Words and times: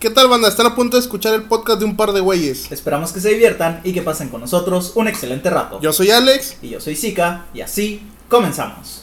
¿Qué 0.00 0.10
tal, 0.10 0.28
banda? 0.28 0.46
Están 0.46 0.66
a 0.66 0.76
punto 0.76 0.96
de 0.96 1.00
escuchar 1.00 1.34
el 1.34 1.42
podcast 1.42 1.80
de 1.80 1.84
un 1.84 1.96
par 1.96 2.12
de 2.12 2.20
güeyes. 2.20 2.70
Esperamos 2.70 3.10
que 3.10 3.18
se 3.18 3.30
diviertan 3.30 3.80
y 3.82 3.92
que 3.92 4.00
pasen 4.00 4.28
con 4.28 4.40
nosotros 4.40 4.92
un 4.94 5.08
excelente 5.08 5.50
rato. 5.50 5.80
Yo 5.80 5.92
soy 5.92 6.12
Alex. 6.12 6.58
Y 6.62 6.68
yo 6.68 6.80
soy 6.80 6.94
Zika, 6.94 7.46
y 7.52 7.62
así 7.62 8.06
comenzamos. 8.28 9.02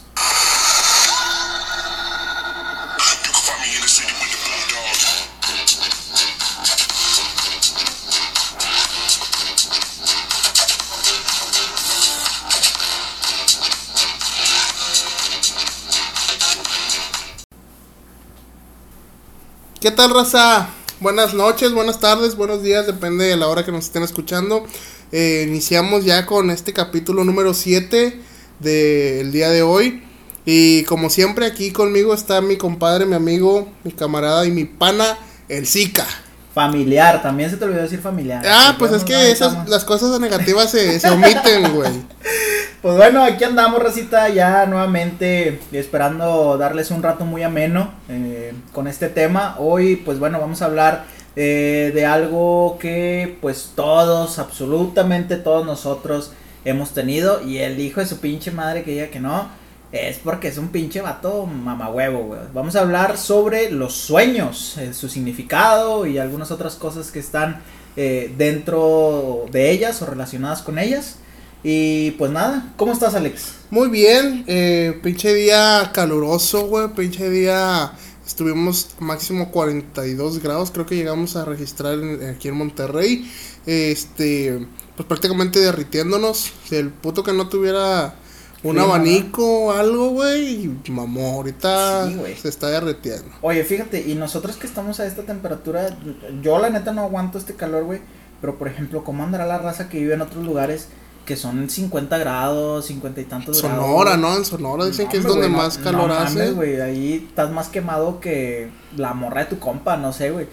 ¿Qué 19.78 19.90
tal, 19.90 20.10
raza? 20.14 20.75
Buenas 20.98 21.34
noches, 21.34 21.74
buenas 21.74 22.00
tardes, 22.00 22.36
buenos 22.36 22.62
días, 22.62 22.86
depende 22.86 23.26
de 23.26 23.36
la 23.36 23.48
hora 23.48 23.66
que 23.66 23.70
nos 23.70 23.84
estén 23.84 24.02
escuchando. 24.02 24.64
Eh, 25.12 25.44
iniciamos 25.46 26.06
ya 26.06 26.24
con 26.24 26.50
este 26.50 26.72
capítulo 26.72 27.22
número 27.22 27.52
7 27.52 28.18
del 28.60 29.30
día 29.30 29.50
de 29.50 29.60
hoy. 29.60 30.02
Y 30.46 30.84
como 30.84 31.10
siempre, 31.10 31.44
aquí 31.44 31.70
conmigo 31.70 32.14
está 32.14 32.40
mi 32.40 32.56
compadre, 32.56 33.04
mi 33.04 33.14
amigo, 33.14 33.68
mi 33.84 33.92
camarada 33.92 34.46
y 34.46 34.50
mi 34.50 34.64
pana, 34.64 35.18
el 35.50 35.66
Zika. 35.66 36.06
Familiar, 36.54 37.22
también 37.22 37.50
se 37.50 37.58
te 37.58 37.66
olvidó 37.66 37.82
decir 37.82 38.00
familiar. 38.00 38.42
Ah, 38.46 38.76
pues 38.78 38.92
es 38.92 39.04
que 39.04 39.30
esas, 39.30 39.68
las 39.68 39.84
cosas 39.84 40.18
negativas 40.18 40.70
se, 40.70 40.98
se 40.98 41.10
omiten, 41.10 41.74
güey. 41.74 41.92
Pues 42.86 42.98
bueno, 42.98 43.24
aquí 43.24 43.42
andamos, 43.42 43.82
Racita, 43.82 44.28
ya 44.28 44.64
nuevamente 44.64 45.58
esperando 45.72 46.56
darles 46.56 46.92
un 46.92 47.02
rato 47.02 47.24
muy 47.24 47.42
ameno 47.42 47.90
eh, 48.08 48.54
con 48.70 48.86
este 48.86 49.08
tema. 49.08 49.56
Hoy, 49.58 49.96
pues 49.96 50.20
bueno, 50.20 50.38
vamos 50.38 50.62
a 50.62 50.66
hablar 50.66 51.04
eh, 51.34 51.90
de 51.92 52.06
algo 52.06 52.78
que 52.78 53.38
pues 53.40 53.72
todos, 53.74 54.38
absolutamente 54.38 55.34
todos 55.36 55.66
nosotros 55.66 56.30
hemos 56.64 56.92
tenido. 56.92 57.42
Y 57.42 57.58
el 57.58 57.80
hijo 57.80 57.98
de 57.98 58.06
su 58.06 58.20
pinche 58.20 58.52
madre 58.52 58.84
que 58.84 58.92
diga 58.92 59.08
que 59.08 59.18
no, 59.18 59.48
es 59.90 60.18
porque 60.18 60.46
es 60.46 60.56
un 60.56 60.68
pinche 60.68 61.00
vato 61.00 61.44
mamahuevo, 61.44 62.20
güey. 62.20 62.40
Vamos 62.54 62.76
a 62.76 62.82
hablar 62.82 63.18
sobre 63.18 63.68
los 63.72 63.94
sueños, 63.94 64.78
eh, 64.78 64.94
su 64.94 65.08
significado 65.08 66.06
y 66.06 66.18
algunas 66.18 66.52
otras 66.52 66.76
cosas 66.76 67.10
que 67.10 67.18
están 67.18 67.62
dentro 67.96 69.46
de 69.50 69.70
ellas 69.72 70.00
o 70.02 70.06
relacionadas 70.06 70.62
con 70.62 70.78
ellas. 70.78 71.18
Y 71.62 72.12
pues 72.12 72.30
nada, 72.30 72.72
¿cómo 72.76 72.92
estás, 72.92 73.14
Alex? 73.14 73.54
Muy 73.70 73.88
bien, 73.88 74.44
eh, 74.46 74.98
pinche 75.02 75.34
día 75.34 75.90
caluroso, 75.92 76.66
güey, 76.66 76.88
pinche 76.88 77.28
día 77.30 77.92
estuvimos 78.26 78.90
máximo 78.98 79.50
42 79.50 80.42
grados, 80.42 80.70
creo 80.70 80.84
que 80.84 80.96
llegamos 80.96 81.36
a 81.36 81.44
registrar 81.44 81.98
aquí 82.28 82.48
en 82.48 82.56
Monterrey, 82.56 83.30
este, 83.66 84.66
pues 84.96 85.06
prácticamente 85.06 85.60
derritiéndonos, 85.60 86.52
el 86.70 86.90
puto 86.90 87.22
que 87.22 87.32
no 87.32 87.48
tuviera 87.48 88.14
un 88.62 88.78
abanico 88.78 89.66
o 89.66 89.72
algo, 89.72 90.10
güey, 90.10 90.68
mamó, 90.88 91.34
ahorita 91.34 92.10
se 92.40 92.48
está 92.48 92.68
derritiendo. 92.68 93.30
Oye, 93.42 93.62
fíjate, 93.64 94.02
y 94.06 94.14
nosotros 94.14 94.56
que 94.56 94.66
estamos 94.66 94.98
a 94.98 95.06
esta 95.06 95.22
temperatura, 95.22 95.96
yo 96.42 96.58
la 96.58 96.70
neta 96.70 96.92
no 96.92 97.02
aguanto 97.02 97.38
este 97.38 97.54
calor, 97.54 97.84
güey, 97.84 98.00
pero 98.40 98.58
por 98.58 98.66
ejemplo, 98.66 99.04
¿cómo 99.04 99.22
andará 99.22 99.46
la 99.46 99.58
raza 99.58 99.88
que 99.88 99.98
vive 99.98 100.14
en 100.14 100.22
otros 100.22 100.44
lugares? 100.44 100.88
Que 101.26 101.36
son 101.36 101.68
50 101.68 102.16
grados, 102.16 102.86
50 102.86 103.20
y 103.20 103.24
tantos 103.24 103.58
Sonora, 103.58 103.76
grados. 103.76 103.90
Sonora, 103.90 104.16
¿no? 104.16 104.36
En 104.36 104.44
Sonora 104.44 104.86
dicen 104.86 105.08
que 105.08 105.18
es 105.18 105.24
donde 105.24 105.48
más 105.48 105.76
calor 105.76 106.10
hace. 106.12 106.52
güey, 106.52 106.80
ahí 106.80 107.26
estás 107.28 107.50
más 107.50 107.68
quemado 107.68 108.20
que 108.20 108.70
la 108.96 109.12
morra 109.12 109.42
de 109.42 109.50
tu 109.50 109.58
compa, 109.58 109.96
no 109.96 110.12
sé, 110.12 110.30
güey. 110.30 110.46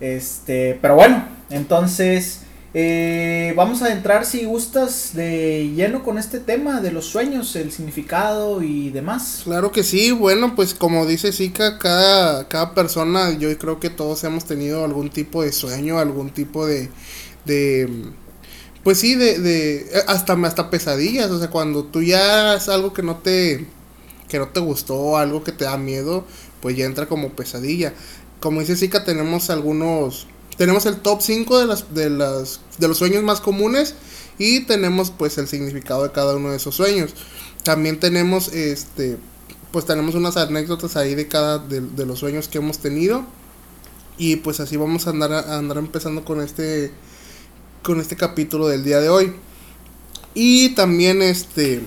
Este, 0.00 0.78
pero 0.80 0.94
bueno, 0.94 1.22
entonces 1.50 2.40
eh, 2.72 3.52
vamos 3.56 3.82
a 3.82 3.92
entrar 3.92 4.24
si 4.24 4.44
gustas 4.44 5.10
de 5.14 5.72
lleno 5.74 6.04
con 6.04 6.18
este 6.18 6.38
tema 6.38 6.80
de 6.80 6.92
los 6.92 7.06
sueños, 7.06 7.56
el 7.56 7.72
significado 7.72 8.62
y 8.62 8.90
demás. 8.90 9.40
Claro 9.44 9.72
que 9.72 9.82
sí, 9.82 10.12
bueno, 10.12 10.54
pues 10.54 10.74
como 10.74 11.04
dice 11.04 11.32
Zika, 11.32 11.78
cada, 11.78 12.46
cada 12.46 12.72
persona, 12.72 13.36
yo 13.36 13.56
creo 13.58 13.80
que 13.80 13.90
todos 13.90 14.22
hemos 14.22 14.44
tenido 14.44 14.84
algún 14.84 15.10
tipo 15.10 15.42
de 15.42 15.52
sueño, 15.52 15.98
algún 15.98 16.30
tipo 16.30 16.64
de, 16.64 16.88
de 17.44 17.88
pues 18.84 18.98
sí, 18.98 19.14
de, 19.14 19.38
de 19.38 20.02
hasta, 20.06 20.32
hasta 20.32 20.70
pesadillas, 20.70 21.30
o 21.30 21.38
sea, 21.38 21.50
cuando 21.50 21.84
tú 21.84 22.02
ya 22.02 22.54
es 22.54 22.68
algo 22.68 22.92
que 22.92 23.02
no 23.02 23.18
te 23.18 23.66
que 24.28 24.38
no 24.38 24.48
te 24.48 24.60
gustó, 24.60 25.16
algo 25.16 25.42
que 25.42 25.52
te 25.52 25.64
da 25.64 25.76
miedo, 25.76 26.24
pues 26.62 26.76
ya 26.76 26.84
entra 26.84 27.06
como 27.06 27.30
pesadilla. 27.30 27.92
Como 28.38 28.60
dice 28.60 28.76
Zika, 28.76 29.04
tenemos 29.04 29.50
algunos 29.50 30.26
tenemos 30.56 30.86
el 30.86 30.96
top 31.00 31.20
5 31.20 31.58
de 31.58 31.66
las 31.66 31.94
de 31.94 32.10
las 32.10 32.60
de 32.78 32.88
los 32.88 32.98
sueños 32.98 33.22
más 33.22 33.40
comunes 33.40 33.94
y 34.38 34.60
tenemos 34.60 35.10
pues 35.10 35.36
el 35.38 35.48
significado 35.48 36.04
de 36.04 36.12
cada 36.12 36.36
uno 36.36 36.50
de 36.50 36.56
esos 36.56 36.74
sueños. 36.74 37.14
También 37.64 38.00
tenemos 38.00 38.48
este 38.54 39.18
pues 39.72 39.84
tenemos 39.84 40.14
unas 40.14 40.36
anécdotas 40.36 40.96
ahí 40.96 41.14
de 41.14 41.28
cada 41.28 41.58
de, 41.58 41.80
de 41.80 42.06
los 42.06 42.18
sueños 42.18 42.48
que 42.48 42.58
hemos 42.58 42.78
tenido 42.78 43.24
y 44.16 44.36
pues 44.36 44.60
así 44.60 44.76
vamos 44.76 45.06
a 45.06 45.10
andar 45.10 45.32
a 45.32 45.58
andar 45.58 45.78
empezando 45.78 46.24
con 46.24 46.40
este 46.40 46.92
con 47.82 48.00
este 48.00 48.16
capítulo 48.16 48.68
del 48.68 48.84
día 48.84 49.00
de 49.00 49.08
hoy. 49.08 49.32
Y 50.34 50.70
también 50.70 51.22
este 51.22 51.80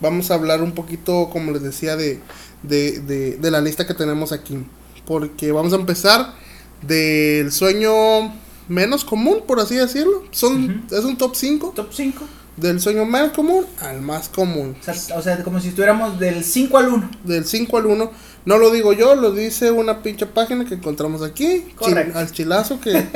vamos 0.00 0.30
a 0.30 0.34
hablar 0.34 0.62
un 0.62 0.72
poquito, 0.72 1.28
como 1.30 1.52
les 1.52 1.62
decía, 1.62 1.96
de, 1.96 2.20
de, 2.62 3.00
de, 3.38 3.50
la 3.50 3.60
lista 3.60 3.86
que 3.86 3.94
tenemos 3.94 4.32
aquí. 4.32 4.58
Porque 5.06 5.52
vamos 5.52 5.72
a 5.72 5.76
empezar 5.76 6.34
del 6.82 7.52
sueño 7.52 8.32
menos 8.68 9.04
común, 9.04 9.42
por 9.46 9.60
así 9.60 9.76
decirlo. 9.76 10.24
Son, 10.30 10.86
Es 10.90 11.04
un 11.04 11.16
top 11.16 11.34
5. 11.34 11.72
Top 11.74 11.90
5. 11.92 12.24
Del 12.56 12.80
sueño 12.80 13.04
menos 13.04 13.32
común 13.32 13.64
al 13.80 14.00
más 14.00 14.28
común. 14.28 14.76
O 15.16 15.22
sea, 15.22 15.42
como 15.42 15.60
si 15.60 15.68
estuviéramos 15.68 16.18
del 16.18 16.44
5 16.44 16.78
al 16.78 16.88
1. 16.88 17.10
Del 17.24 17.44
5 17.44 17.76
al 17.76 17.86
1. 17.86 18.10
No 18.44 18.58
lo 18.58 18.70
digo 18.70 18.92
yo, 18.92 19.14
lo 19.14 19.32
dice 19.32 19.70
una 19.70 20.02
pinche 20.02 20.26
página 20.26 20.64
que 20.64 20.74
encontramos 20.74 21.22
aquí. 21.22 21.66
al 22.14 22.32
chilazo 22.32 22.80
que, 22.80 23.06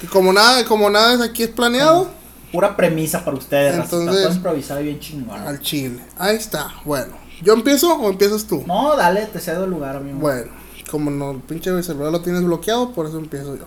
que, 0.00 0.06
como 0.08 0.32
nada, 0.32 0.64
como 0.64 0.90
nada 0.90 1.14
es 1.14 1.20
aquí 1.20 1.42
es 1.42 1.48
planeado. 1.48 2.08
Pura 2.52 2.76
premisa 2.76 3.24
para 3.24 3.36
ustedes. 3.36 3.76
Entonces, 3.76 4.34
improvisado 4.34 4.80
bien 4.80 5.00
chingón. 5.00 5.40
Al 5.40 5.60
chile. 5.60 6.00
Ahí 6.18 6.36
está. 6.36 6.74
Bueno, 6.84 7.14
¿yo 7.42 7.54
empiezo 7.54 7.94
o 7.94 8.10
empiezas 8.10 8.44
tú? 8.44 8.62
No, 8.66 8.96
dale, 8.96 9.26
te 9.26 9.40
cedo 9.40 9.64
el 9.64 9.70
lugar, 9.70 9.96
amigo. 9.96 10.18
Bueno, 10.18 10.50
como 10.90 11.10
no, 11.10 11.32
el 11.32 11.40
pinche 11.40 11.82
celular 11.82 12.12
lo 12.12 12.20
tienes 12.20 12.42
bloqueado, 12.42 12.92
por 12.92 13.06
eso 13.06 13.18
empiezo 13.18 13.56
yo. 13.56 13.66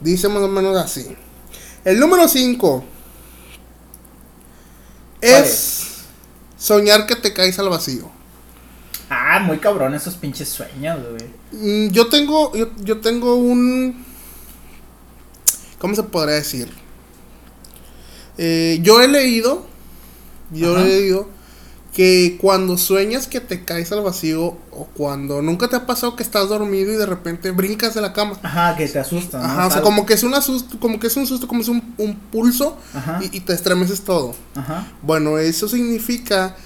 Dice 0.00 0.28
más 0.28 0.42
o 0.42 0.48
menos 0.48 0.76
así. 0.76 1.16
El 1.84 2.00
número 2.00 2.28
5 2.28 2.84
es 5.20 6.04
soñar 6.58 7.06
que 7.06 7.16
te 7.16 7.32
caes 7.32 7.58
al 7.58 7.68
vacío. 7.68 8.10
Ah, 9.08 9.40
muy 9.40 9.58
cabrón 9.58 9.94
esos 9.94 10.14
pinches 10.14 10.48
sueños, 10.48 10.98
güey. 11.10 11.90
Yo 11.92 12.08
tengo, 12.08 12.54
yo, 12.54 12.70
yo 12.78 13.00
tengo 13.00 13.36
un... 13.36 14.04
¿Cómo 15.78 15.94
se 15.94 16.02
podría 16.02 16.36
decir? 16.36 16.68
Eh, 18.38 18.78
yo 18.82 19.00
he 19.00 19.08
leído, 19.08 19.66
yo 20.50 20.78
he 20.78 20.84
leído 20.84 21.28
que 21.94 22.36
cuando 22.40 22.76
sueñas 22.76 23.26
que 23.26 23.40
te 23.40 23.64
caes 23.64 23.90
al 23.92 24.02
vacío 24.02 24.58
o 24.70 24.88
cuando 24.94 25.40
nunca 25.40 25.68
te 25.68 25.76
ha 25.76 25.86
pasado 25.86 26.14
que 26.14 26.22
estás 26.22 26.48
dormido 26.48 26.92
y 26.92 26.96
de 26.96 27.06
repente 27.06 27.50
brincas 27.52 27.94
de 27.94 28.02
la 28.02 28.12
cama. 28.12 28.38
Ajá, 28.42 28.76
que 28.76 28.86
te 28.88 28.98
asusta. 28.98 29.42
Ajá, 29.42 29.66
o 29.66 29.70
sea, 29.70 29.82
como 29.82 30.04
que 30.04 30.14
es 30.14 30.22
un 30.22 30.34
asusto, 30.34 30.78
como 30.78 30.98
que 30.98 31.06
es 31.06 31.16
un 31.16 31.26
susto, 31.26 31.48
como 31.48 31.62
es 31.62 31.68
un, 31.68 31.80
pulso 32.30 32.76
y, 33.22 33.36
y, 33.36 33.40
te 33.40 33.54
estremeces 33.54 34.02
todo. 34.02 34.34
Ajá. 34.54 34.86
Bueno, 35.00 35.38
eso 35.38 35.68
significa 35.68 36.56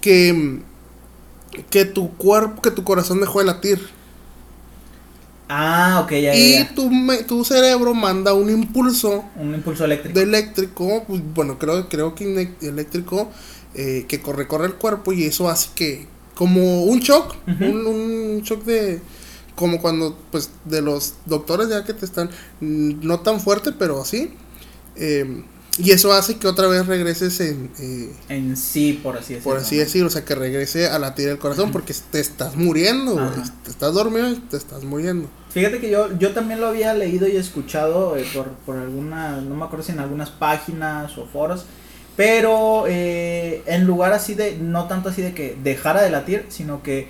que 0.00 0.62
que 1.70 1.84
tu 1.84 2.10
cuerpo, 2.16 2.62
que 2.62 2.70
tu 2.70 2.84
corazón 2.84 3.20
dejó 3.20 3.40
de 3.40 3.46
latir. 3.46 3.80
Ah, 5.48 6.00
ok, 6.02 6.12
ya, 6.12 6.34
Y 6.34 6.64
Tu, 6.74 6.90
tu 7.28 7.44
cerebro 7.44 7.94
manda 7.94 8.34
un 8.34 8.50
impulso. 8.50 9.24
Un 9.36 9.54
impulso 9.54 9.84
eléctrico. 9.84 10.18
De 10.18 10.24
eléctrico, 10.24 11.04
pues, 11.06 11.22
bueno, 11.34 11.58
creo, 11.58 11.88
creo 11.88 12.14
que 12.14 12.50
eléctrico, 12.62 13.30
eh, 13.74 14.06
que 14.08 14.20
corre, 14.20 14.48
corre 14.48 14.66
el 14.66 14.74
cuerpo 14.74 15.12
y 15.12 15.24
eso 15.24 15.48
hace 15.48 15.70
que, 15.74 16.06
como 16.34 16.82
un 16.82 16.98
shock, 16.98 17.36
un, 17.46 17.86
un, 17.86 18.42
shock 18.42 18.64
de, 18.64 19.00
como 19.54 19.80
cuando, 19.80 20.18
pues, 20.32 20.50
de 20.64 20.82
los 20.82 21.14
doctores 21.26 21.68
ya 21.68 21.84
que 21.84 21.94
te 21.94 22.04
están, 22.04 22.28
mm, 22.60 23.06
no 23.06 23.20
tan 23.20 23.40
fuerte, 23.40 23.70
pero 23.72 24.00
así, 24.00 24.32
eh, 24.96 25.44
y 25.78 25.90
eso 25.90 26.12
hace 26.12 26.36
que 26.38 26.46
otra 26.46 26.68
vez 26.68 26.86
regreses 26.86 27.38
en... 27.40 27.70
Eh, 27.78 28.10
en 28.28 28.56
sí, 28.56 28.98
por 29.02 29.16
así 29.16 29.34
decirlo. 29.34 29.52
Por 29.52 29.62
así 29.62 29.76
decirlo, 29.76 30.08
o 30.08 30.10
sea, 30.10 30.24
que 30.24 30.34
regrese 30.34 30.88
a 30.88 30.98
latir 30.98 31.28
el 31.28 31.38
corazón 31.38 31.70
porque 31.72 31.94
te 32.10 32.20
estás 32.20 32.56
muriendo, 32.56 33.16
Te 33.64 33.70
estás 33.70 33.92
dormido 33.94 34.30
y 34.30 34.36
te 34.36 34.56
estás 34.56 34.84
muriendo. 34.84 35.28
Fíjate 35.50 35.78
que 35.80 35.90
yo, 35.90 36.16
yo 36.18 36.32
también 36.32 36.60
lo 36.60 36.68
había 36.68 36.92
leído 36.94 37.26
y 37.28 37.36
escuchado 37.36 38.16
eh, 38.16 38.26
por, 38.34 38.48
por 38.66 38.76
alguna, 38.76 39.40
no 39.40 39.54
me 39.54 39.64
acuerdo 39.64 39.84
si 39.84 39.92
en 39.92 40.00
algunas 40.00 40.30
páginas 40.30 41.16
o 41.18 41.26
foros, 41.26 41.64
pero 42.16 42.84
eh, 42.86 43.62
en 43.66 43.84
lugar 43.84 44.12
así 44.12 44.34
de, 44.34 44.56
no 44.58 44.86
tanto 44.88 45.10
así 45.10 45.22
de 45.22 45.34
que 45.34 45.56
dejara 45.62 46.02
de 46.02 46.10
latir, 46.10 46.46
sino 46.48 46.82
que 46.82 47.08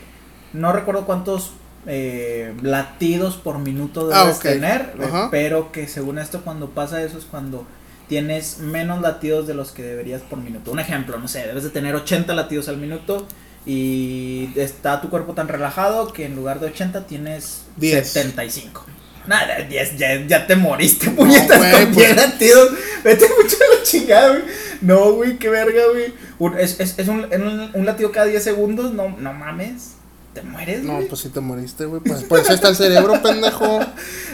no 0.52 0.72
recuerdo 0.72 1.06
cuántos 1.06 1.52
eh, 1.86 2.52
latidos 2.62 3.36
por 3.36 3.58
minuto 3.58 4.10
Ah, 4.12 4.22
debes 4.24 4.38
ok. 4.38 4.42
tener, 4.42 4.94
eh, 4.98 5.04
Ajá. 5.04 5.28
pero 5.30 5.70
que 5.70 5.86
según 5.86 6.18
esto 6.18 6.40
cuando 6.42 6.70
pasa 6.70 7.02
eso 7.02 7.18
es 7.18 7.24
cuando 7.24 7.64
tienes 8.08 8.58
menos 8.58 9.00
latidos 9.00 9.46
de 9.46 9.54
los 9.54 9.72
que 9.72 9.82
deberías 9.82 10.22
por 10.22 10.38
minuto. 10.38 10.70
Un 10.70 10.80
ejemplo, 10.80 11.18
no 11.18 11.28
sé, 11.28 11.46
debes 11.46 11.64
de 11.64 11.70
tener 11.70 11.94
80 11.94 12.34
latidos 12.34 12.68
al 12.68 12.76
minuto 12.76 13.26
y 13.64 14.48
está 14.54 15.00
tu 15.00 15.10
cuerpo 15.10 15.34
tan 15.34 15.48
relajado 15.48 16.12
que 16.12 16.24
en 16.24 16.36
lugar 16.36 16.60
de 16.60 16.66
80 16.66 17.06
tienes 17.06 17.62
Diez. 17.76 18.08
75. 18.08 18.86
Nada, 19.26 19.56
10, 19.60 19.98
ya, 19.98 20.24
ya 20.24 20.46
te 20.46 20.54
moriste, 20.54 21.10
puñetas, 21.16 21.58
güey, 21.58 21.72
con 21.72 21.94
pues. 21.94 21.96
10 21.96 22.16
latidos. 22.16 22.70
Vete 23.02 23.26
mucho 23.42 23.56
a 23.56 23.76
la 23.76 23.82
chingada, 23.82 24.28
güey. 24.28 24.42
No, 24.82 25.12
güey, 25.12 25.38
qué 25.38 25.48
verga, 25.48 25.82
güey. 25.90 26.60
Es, 26.60 26.78
es, 26.78 26.98
es 26.98 27.08
un, 27.08 27.24
un, 27.24 27.70
un 27.74 27.86
latido 27.86 28.12
cada 28.12 28.26
10 28.26 28.42
segundos, 28.42 28.92
no, 28.92 29.16
no 29.18 29.32
mames. 29.32 29.95
Te 30.36 30.42
mueres, 30.42 30.82
No, 30.84 30.96
güey. 30.96 31.08
pues 31.08 31.22
sí 31.22 31.30
te 31.30 31.40
moriste, 31.40 31.86
güey. 31.86 32.02
Pues 32.02 32.22
por 32.24 32.38
eso 32.38 32.52
está 32.52 32.68
el 32.68 32.76
cerebro, 32.76 33.14
pendejo. 33.22 33.80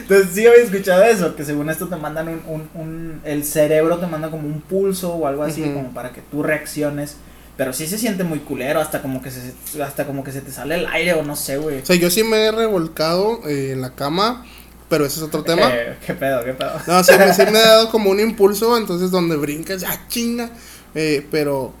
Entonces 0.01 0.27
sí 0.33 0.45
había 0.45 0.61
escuchado 0.63 1.01
eso, 1.03 1.33
que 1.35 1.45
según 1.45 1.69
esto 1.69 1.87
te 1.87 1.95
mandan 1.95 2.27
un, 2.27 2.41
un, 2.45 2.69
un- 2.73 3.21
el 3.23 3.45
cerebro 3.45 3.99
te 3.99 4.07
manda 4.07 4.29
como 4.29 4.45
un 4.47 4.59
pulso 4.59 5.13
o 5.13 5.27
algo 5.27 5.43
así, 5.43 5.61
como 5.61 5.93
para 5.93 6.11
que 6.11 6.19
tú 6.21 6.43
reacciones. 6.43 7.15
Pero 7.55 7.71
sí 7.71 7.87
se 7.87 7.97
siente 7.97 8.25
muy 8.25 8.39
culero, 8.39 8.81
hasta 8.81 9.01
como 9.01 9.21
que 9.21 9.31
se, 9.31 9.53
hasta 9.81 10.05
como 10.05 10.25
que 10.25 10.33
se 10.33 10.41
te 10.41 10.51
sale 10.51 10.75
el 10.75 10.87
aire 10.87 11.13
o 11.13 11.23
no 11.23 11.37
sé, 11.37 11.55
güey. 11.57 11.79
O 11.81 11.85
sea, 11.85 11.95
yo 11.95 12.09
sí 12.09 12.23
me 12.23 12.47
he 12.47 12.51
revolcado 12.51 13.39
eh, 13.47 13.71
en 13.71 13.79
la 13.79 13.95
cama, 13.95 14.45
pero 14.89 15.05
ese 15.05 15.19
es 15.19 15.23
otro 15.23 15.43
tema. 15.43 15.69
Eh, 15.73 15.95
¿Qué 16.05 16.15
pedo, 16.15 16.43
qué 16.43 16.51
pedo? 16.53 16.71
No, 16.85 17.01
sí, 17.03 17.13
me- 17.17 17.33
sí 17.33 17.43
me 17.49 17.59
ha 17.59 17.67
dado 17.67 17.89
como 17.91 18.09
un 18.09 18.19
impulso, 18.19 18.77
entonces 18.77 19.09
donde 19.09 19.37
brincas, 19.37 19.85
¡ah, 19.87 19.97
chinga! 20.09 20.49
Eh, 20.95 21.25
pero, 21.31 21.71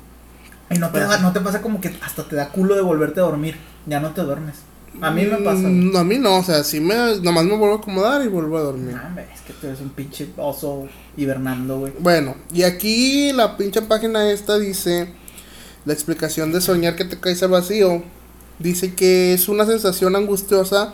Y 0.69 0.77
no 0.77 0.91
te, 0.91 0.99
da- 1.01 1.17
no 1.17 1.33
te 1.33 1.41
pasa 1.41 1.61
como 1.61 1.81
que 1.81 1.91
hasta 2.01 2.23
te 2.23 2.35
da 2.37 2.47
culo 2.49 2.75
de 2.75 2.81
volverte 2.81 3.19
a 3.19 3.23
dormir. 3.23 3.57
Ya 3.85 3.99
no 3.99 4.11
te 4.11 4.21
duermes. 4.21 4.55
A 5.01 5.11
mí 5.11 5.25
me 5.25 5.37
pasa. 5.37 5.61
güey. 5.61 5.73
mm, 5.73 5.97
a 5.97 6.03
mí 6.03 6.17
no, 6.19 6.37
o 6.37 6.43
sea, 6.43 6.63
sí 6.63 6.79
me, 6.79 7.19
nomás 7.21 7.45
me 7.45 7.55
vuelvo 7.55 7.75
a 7.75 7.77
acomodar 7.77 8.23
y 8.23 8.27
vuelvo 8.27 8.57
a 8.57 8.61
dormir. 8.61 8.95
No, 8.95 9.07
hombre, 9.07 9.27
es 9.33 9.41
que 9.41 9.53
tú 9.53 9.67
eres 9.67 9.81
un 9.81 9.89
pinche 9.89 10.29
oso 10.37 10.87
hibernando, 11.17 11.79
güey. 11.79 11.93
Bueno, 11.99 12.35
y 12.53 12.63
aquí 12.63 13.31
la 13.33 13.57
pinche 13.57 13.81
página 13.81 14.29
esta 14.31 14.59
dice, 14.59 15.11
la 15.85 15.93
explicación 15.93 16.51
de 16.51 16.61
soñar 16.61 16.95
que 16.95 17.05
te 17.05 17.19
caes 17.19 17.41
al 17.41 17.49
vacío, 17.49 18.03
dice 18.59 18.93
que 18.93 19.33
es 19.33 19.49
una 19.49 19.65
sensación 19.65 20.15
angustiosa 20.15 20.93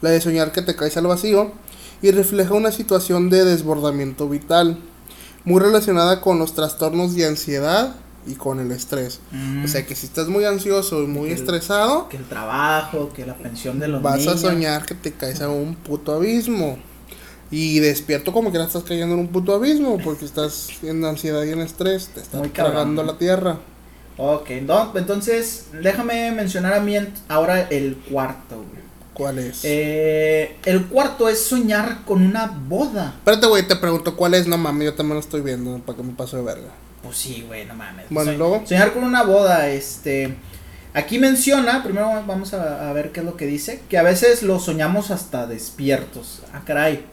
la 0.00 0.10
de 0.10 0.20
soñar 0.20 0.52
que 0.52 0.62
te 0.62 0.74
caes 0.74 0.96
al 0.96 1.06
vacío 1.06 1.52
y 2.02 2.10
refleja 2.10 2.54
una 2.54 2.72
situación 2.72 3.30
de 3.30 3.44
desbordamiento 3.44 4.28
vital, 4.28 4.78
muy 5.44 5.60
relacionada 5.60 6.20
con 6.20 6.38
los 6.38 6.54
trastornos 6.54 7.14
de 7.14 7.26
ansiedad 7.26 7.94
y 8.26 8.34
con 8.34 8.60
el 8.60 8.70
estrés. 8.72 9.20
Mm, 9.32 9.64
O 9.64 9.68
sea 9.68 9.86
que 9.86 9.94
si 9.94 10.06
estás 10.06 10.28
muy 10.28 10.44
ansioso 10.44 11.02
y 11.02 11.06
muy 11.06 11.28
Que 11.28 11.34
el- 11.34 11.40
estresado, 11.40 12.08
que 12.08 12.16
el 12.16 12.24
trabajo, 12.24 13.10
que 13.14 13.24
la 13.26 13.34
pensión 13.36 13.78
de 13.78 13.88
los 13.88 14.02
vas 14.02 14.18
niños. 14.18 14.34
a 14.34 14.38
soñar 14.38 14.84
que 14.86 14.94
te 14.94 15.12
caes 15.12 15.40
a 15.40 15.48
un 15.48 15.74
puto 15.76 16.12
abismo. 16.14 16.78
Y 17.50 17.78
despierto 17.78 18.32
como 18.32 18.50
que 18.50 18.58
no 18.58 18.64
estás 18.64 18.82
cayendo 18.82 19.14
en 19.14 19.20
un 19.20 19.28
puto 19.28 19.54
abismo 19.54 19.98
porque 20.02 20.24
estás 20.24 20.68
en 20.82 21.04
ansiedad 21.04 21.44
y 21.44 21.50
en 21.52 21.60
estrés, 21.60 22.08
te 22.08 22.20
está 22.20 22.38
Muy 22.38 22.48
cabrón, 22.50 22.72
tragando 22.74 23.04
la 23.04 23.18
tierra. 23.18 23.58
Ok, 24.18 24.50
no, 24.62 24.92
entonces 24.96 25.66
déjame 25.82 26.32
mencionar 26.32 26.72
a 26.74 26.80
mí 26.80 26.96
ahora 27.28 27.60
el 27.68 27.96
cuarto, 28.10 28.56
güey. 28.56 28.86
¿Cuál 29.12 29.38
es? 29.38 29.60
Eh, 29.62 30.56
el 30.64 30.86
cuarto 30.88 31.28
es 31.28 31.40
soñar 31.40 32.04
con 32.04 32.20
una 32.22 32.46
boda. 32.46 33.14
Espérate, 33.18 33.46
güey, 33.46 33.66
te 33.66 33.76
pregunto 33.76 34.14
cuál 34.16 34.34
es. 34.34 34.46
No 34.46 34.58
mames, 34.58 34.86
yo 34.86 34.94
también 34.94 35.14
lo 35.14 35.20
estoy 35.20 35.40
viendo 35.40 35.78
para 35.78 35.96
que 35.96 36.02
me 36.02 36.12
paso 36.14 36.36
de 36.36 36.42
verga. 36.42 36.68
Pues 37.06 37.18
sí, 37.18 37.44
güey, 37.46 37.64
no 37.66 37.74
mames. 37.74 38.06
Bueno, 38.10 38.32
Soñ- 38.32 38.36
luego. 38.38 38.62
Soñar 38.66 38.92
con 38.92 39.04
una 39.04 39.22
boda, 39.22 39.68
este. 39.68 40.34
Aquí 40.94 41.18
menciona, 41.18 41.82
primero 41.82 42.06
vamos 42.26 42.54
a, 42.54 42.88
a 42.88 42.92
ver 42.94 43.12
qué 43.12 43.20
es 43.20 43.26
lo 43.26 43.36
que 43.36 43.46
dice, 43.46 43.82
que 43.88 43.98
a 43.98 44.02
veces 44.02 44.42
lo 44.42 44.58
soñamos 44.58 45.10
hasta 45.10 45.46
despiertos. 45.46 46.42
Ah, 46.54 46.62
caray. 46.64 47.04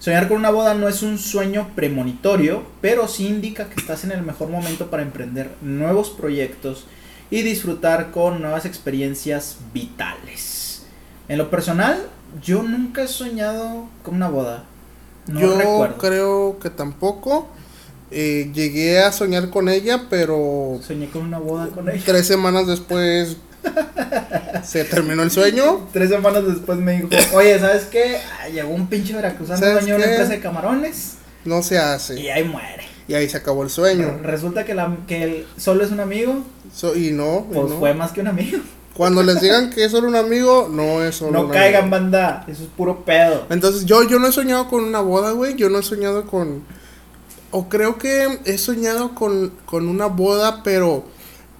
Soñar 0.00 0.28
con 0.28 0.36
una 0.38 0.50
boda 0.50 0.74
no 0.74 0.88
es 0.88 1.02
un 1.02 1.18
sueño 1.18 1.70
premonitorio, 1.74 2.64
pero 2.80 3.08
sí 3.08 3.26
indica 3.28 3.68
que 3.68 3.80
estás 3.80 4.04
en 4.04 4.12
el 4.12 4.22
mejor 4.22 4.48
momento 4.48 4.90
para 4.90 5.02
emprender 5.02 5.50
nuevos 5.60 6.10
proyectos 6.10 6.84
y 7.30 7.42
disfrutar 7.42 8.10
con 8.10 8.40
nuevas 8.40 8.64
experiencias 8.64 9.56
vitales. 9.74 10.86
En 11.28 11.38
lo 11.38 11.50
personal, 11.50 12.06
yo 12.42 12.62
nunca 12.62 13.02
he 13.02 13.08
soñado 13.08 13.88
con 14.02 14.14
una 14.14 14.28
boda. 14.28 14.64
No 15.26 15.40
yo 15.40 15.58
recuerdo. 15.58 15.98
creo 15.98 16.58
que 16.58 16.70
tampoco. 16.70 17.48
Eh, 18.10 18.50
llegué 18.54 19.00
a 19.00 19.12
soñar 19.12 19.50
con 19.50 19.68
ella, 19.68 20.04
pero 20.08 20.78
Soñé 20.86 21.08
con 21.10 21.22
una 21.22 21.38
boda 21.38 21.68
con 21.68 21.88
ella. 21.88 22.02
tres 22.06 22.26
semanas 22.26 22.66
después 22.66 23.36
se 24.64 24.84
terminó 24.84 25.22
el 25.22 25.30
sueño. 25.30 25.86
Tres 25.92 26.08
semanas 26.10 26.46
después 26.46 26.78
me 26.78 26.92
dijo, 27.02 27.08
oye, 27.34 27.58
¿sabes 27.58 27.84
qué? 27.84 28.18
Llegó 28.52 28.70
un 28.70 28.86
pinche 28.86 29.14
veracruzano 29.14 29.58
¿Sabes 29.58 29.74
dueño 29.84 29.94
de 29.98 30.02
una 30.02 30.10
empresa 30.12 30.32
de 30.32 30.40
camarones 30.40 31.14
No 31.44 31.62
se 31.62 31.78
hace. 31.78 32.18
y 32.20 32.28
ahí 32.28 32.44
muere. 32.44 32.84
Y 33.08 33.14
ahí 33.14 33.28
se 33.28 33.36
acabó 33.38 33.62
el 33.62 33.70
sueño. 33.70 34.18
Resulta 34.22 34.64
que, 34.64 34.74
la, 34.74 34.94
que 35.06 35.22
él 35.22 35.46
solo 35.56 35.84
es 35.84 35.90
un 35.90 36.00
amigo, 36.00 36.42
So- 36.74 36.94
y 36.96 37.10
no, 37.12 37.46
y 37.50 37.54
pues 37.54 37.70
no. 37.70 37.78
fue 37.78 37.94
más 37.94 38.12
que 38.12 38.20
un 38.20 38.28
amigo. 38.28 38.58
Cuando 38.94 39.22
les 39.22 39.40
digan 39.40 39.70
que 39.70 39.84
es 39.84 39.92
solo 39.92 40.08
un 40.08 40.16
amigo, 40.16 40.68
no 40.70 41.02
es 41.04 41.14
solo 41.16 41.32
No 41.32 41.40
un 41.46 41.50
caigan, 41.52 41.82
amigo. 41.84 41.96
banda, 41.96 42.44
eso 42.48 42.64
es 42.64 42.68
puro 42.76 43.04
pedo. 43.04 43.46
Entonces 43.48 43.84
yo, 43.86 44.02
yo 44.08 44.18
no 44.18 44.26
he 44.26 44.32
soñado 44.32 44.68
con 44.68 44.82
una 44.84 45.00
boda, 45.00 45.30
güey. 45.32 45.54
Yo 45.54 45.68
no 45.70 45.78
he 45.78 45.82
soñado 45.82 46.26
con... 46.26 46.64
O 47.50 47.68
creo 47.68 47.96
que 47.98 48.40
he 48.44 48.58
soñado 48.58 49.14
con, 49.14 49.52
con 49.64 49.88
una 49.88 50.06
boda, 50.06 50.62
pero 50.62 51.04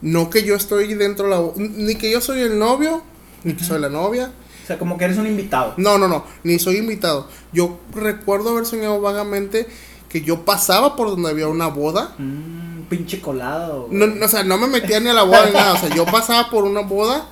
no 0.02 0.28
que 0.30 0.42
yo 0.44 0.54
estoy 0.54 0.94
dentro 0.94 1.24
de 1.24 1.30
la 1.30 1.38
boda. 1.40 1.54
Ni 1.56 1.94
que 1.96 2.10
yo 2.10 2.20
soy 2.20 2.40
el 2.40 2.58
novio, 2.58 3.02
ni 3.44 3.54
que 3.54 3.64
soy 3.64 3.80
la 3.80 3.88
novia. 3.88 4.30
O 4.64 4.66
sea, 4.66 4.78
como 4.78 4.98
que 4.98 5.06
eres 5.06 5.16
un 5.16 5.26
invitado. 5.26 5.72
No, 5.78 5.96
no, 5.96 6.08
no, 6.08 6.24
ni 6.44 6.58
soy 6.58 6.76
invitado. 6.76 7.26
Yo 7.54 7.78
recuerdo 7.94 8.50
haber 8.50 8.66
soñado 8.66 9.00
vagamente 9.00 9.66
que 10.10 10.20
yo 10.20 10.44
pasaba 10.44 10.94
por 10.94 11.08
donde 11.08 11.30
había 11.30 11.48
una 11.48 11.68
boda. 11.68 12.14
Mm, 12.18 12.82
pinche 12.90 13.20
colado. 13.22 13.88
No, 13.90 14.06
no, 14.06 14.26
o 14.26 14.28
sea, 14.28 14.42
no 14.44 14.58
me 14.58 14.66
metía 14.66 15.00
ni 15.00 15.08
a 15.08 15.14
la 15.14 15.22
boda 15.22 15.46
ni 15.46 15.52
nada. 15.52 15.72
O 15.72 15.78
sea, 15.78 15.88
yo 15.94 16.04
pasaba 16.04 16.50
por 16.50 16.64
una 16.64 16.80
boda. 16.82 17.26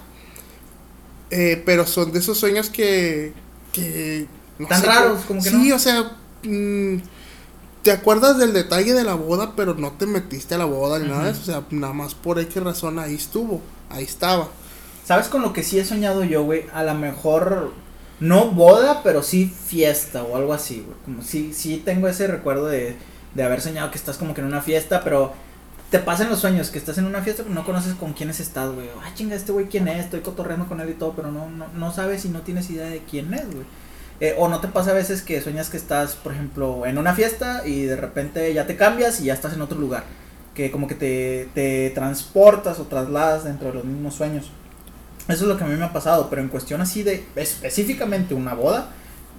eh, 1.31 1.63
pero 1.67 1.87
son 1.87 2.11
de 2.13 2.21
esos 2.21 2.39
sueños 2.39 2.71
que. 2.71 3.35
que 3.73 4.27
no 4.59 4.67
Tan 4.69 4.81
sé, 4.81 4.87
raros, 4.87 5.21
como 5.29 5.43
que 5.43 5.51
Sí, 5.51 5.69
no. 5.69 5.77
o 5.77 5.79
sea. 5.79 6.13
mm, 6.45 6.97
te 7.87 7.93
acuerdas 7.93 8.37
del 8.37 8.53
detalle 8.53 8.95
de 8.95 9.05
la 9.05 9.15
boda, 9.15 9.53
pero 9.55 9.75
no 9.75 9.93
te 9.93 10.07
metiste 10.07 10.57
a 10.57 10.59
la 10.59 10.65
boda 10.65 10.99
ni 10.99 11.09
nada 11.09 11.27
de 11.27 11.31
eso. 11.31 11.43
O 11.43 11.45
sea, 11.45 11.63
nada 11.71 11.93
más 11.93 12.17
por 12.17 12.41
X 12.41 12.61
razón 12.61 12.99
ahí 12.99 13.15
estuvo. 13.15 13.61
Ahí 13.91 14.03
estaba. 14.03 14.49
¿Sabes 15.05 15.29
con 15.29 15.41
lo 15.41 15.53
que 15.53 15.63
sí 15.63 15.79
he 15.79 15.85
soñado 15.85 16.25
yo, 16.25 16.43
güey? 16.43 16.67
A 16.75 16.83
lo 16.83 16.95
mejor, 16.95 17.73
no 18.19 18.47
boda, 18.47 19.05
pero 19.05 19.23
sí 19.23 19.47
fiesta 19.47 20.25
o 20.25 20.35
algo 20.35 20.53
así, 20.53 20.83
güey. 20.85 20.99
Como 21.05 21.23
sí, 21.23 21.53
sí 21.55 21.81
tengo 21.85 22.09
ese 22.09 22.27
recuerdo 22.27 22.67
de, 22.67 22.97
de 23.37 23.43
haber 23.45 23.61
soñado 23.61 23.93
que 23.93 23.99
estás 23.99 24.17
como 24.17 24.35
que 24.35 24.41
en 24.41 24.49
una 24.49 24.63
fiesta, 24.63 25.03
pero 25.05 25.35
te 25.89 26.01
pasan 26.01 26.29
los 26.29 26.41
sueños, 26.41 26.71
que 26.71 26.79
estás 26.79 26.99
en 26.99 27.07
una 27.07 27.23
fiesta, 27.23 27.45
pero 27.45 27.55
no 27.55 27.65
conoces 27.65 27.95
con 27.95 28.15
quiénes 28.15 28.41
estás, 28.41 28.73
güey. 28.73 28.89
Ah, 29.01 29.15
chinga, 29.15 29.37
este 29.37 29.53
güey 29.53 29.67
quién 29.67 29.87
es, 29.87 30.07
estoy 30.07 30.23
cotorreando 30.23 30.67
con 30.67 30.81
él 30.81 30.91
y 30.91 30.95
todo, 30.95 31.13
pero 31.15 31.31
no, 31.31 31.49
no, 31.49 31.69
no 31.73 31.93
sabes 31.93 32.25
y 32.25 32.31
no 32.31 32.41
tienes 32.41 32.69
idea 32.69 32.89
de 32.89 33.05
quién 33.09 33.33
es, 33.33 33.47
güey. 33.47 33.65
Eh, 34.21 34.35
o 34.39 34.49
no 34.49 34.61
te 34.61 34.69
pasa 34.69 34.93
a 34.93 34.95
veces 34.95 35.23
que 35.23 35.41
sueñas 35.41 35.69
que 35.69 35.77
estás, 35.77 36.15
por 36.15 36.33
ejemplo, 36.33 36.87
en 36.87 36.99
una 36.99 37.15
fiesta 37.15 37.67
y 37.67 37.83
de 37.83 37.97
repente 37.97 38.53
ya 38.55 38.67
te 38.67 38.77
cambias 38.77 39.21
y 39.21 39.25
ya 39.25 39.35
estás 39.35 39.53
en 39.55 39.61
otro 39.61 39.79
lugar. 39.79 40.05
Que 40.55 40.71
como 40.71 40.87
que 40.87 40.95
te, 40.95 41.49
te 41.55 41.91
transportas 41.91 42.79
o 42.79 42.85
trasladas 42.85 43.45
dentro 43.45 43.69
de 43.69 43.75
los 43.75 43.85
mismos 43.85 44.15
sueños. 44.15 44.51
Eso 45.29 45.43
es 45.43 45.49
lo 45.49 45.57
que 45.57 45.65
a 45.65 45.67
mí 45.67 45.77
me 45.77 45.85
ha 45.85 45.93
pasado, 45.93 46.29
pero 46.31 46.41
en 46.41 46.49
cuestión 46.49 46.81
así 46.81 47.03
de 47.03 47.27
específicamente 47.35 48.33
una 48.33 48.55
boda, 48.55 48.91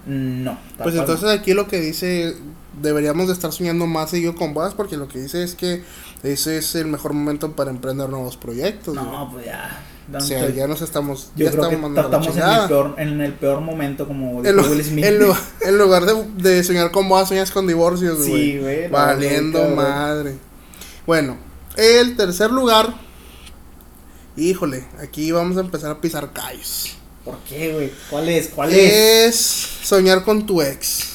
no. 0.06 0.58
Pues 0.82 0.96
entonces 0.96 1.30
aquí 1.30 1.54
lo 1.54 1.68
que 1.68 1.82
dice, 1.82 2.36
deberíamos 2.82 3.28
de 3.28 3.34
estar 3.34 3.52
soñando 3.52 3.88
más 3.88 4.10
seguido 4.10 4.36
con 4.36 4.54
bodas 4.54 4.74
porque 4.74 4.96
lo 4.96 5.08
que 5.08 5.20
dice 5.20 5.44
es 5.44 5.56
que 5.56 5.84
ese 6.24 6.58
es 6.58 6.76
el 6.76 6.88
mejor 6.88 7.14
momento 7.14 7.56
para 7.56 7.72
emprender 7.72 8.10
nuevos 8.10 8.38
proyectos. 8.38 8.96
No, 8.96 9.30
pues 9.32 9.46
ya. 9.46 9.80
O 10.16 10.22
sea, 10.22 10.50
ya 10.50 10.68
nos 10.68 10.82
estamos, 10.82 11.32
yo 11.36 11.46
ya 11.46 11.52
creo 11.52 11.64
que 11.70 11.76
estamos 11.76 11.92
mandando 11.92 12.10
la 12.18 12.24
estamos 12.24 12.38
en 12.38 12.62
el, 12.62 12.68
peor, 12.68 12.96
en 12.98 13.22
el 13.22 13.34
peor 13.34 13.62
momento 13.62 14.08
como 14.08 14.44
En, 14.46 14.56
lu- 14.56 14.64
Will 14.70 14.84
Smith. 14.84 15.04
en 15.06 15.20
lu- 15.20 15.36
en 15.62 15.78
lugar 15.78 16.06
de, 16.06 16.24
de 16.38 16.64
soñar 16.64 16.92
con 16.92 17.10
bodas, 17.10 17.28
sueñas 17.28 17.52
con 17.52 17.68
divorcios, 17.68 18.18
güey. 18.18 18.30
Sí, 18.54 18.60
güey. 18.60 18.88
Valiendo 18.90 19.68
madre. 19.70 20.36
Bueno, 21.06 21.38
el 21.76 22.16
tercer 22.16 22.52
lugar. 22.52 22.94
Híjole, 24.36 24.86
aquí 25.02 25.32
vamos 25.32 25.58
a 25.58 25.62
empezar 25.62 25.92
a 25.92 26.00
pisar 26.00 26.32
callos. 26.32 26.96
¿Por 27.26 27.38
qué, 27.40 27.74
güey? 27.74 27.92
¿Cuál 28.10 28.30
es? 28.30 28.48
¿Cuál 28.50 28.72
es? 28.74 28.94
Es 28.94 29.36
soñar 29.84 30.24
con 30.24 30.46
tu 30.46 30.62
ex. 30.62 31.06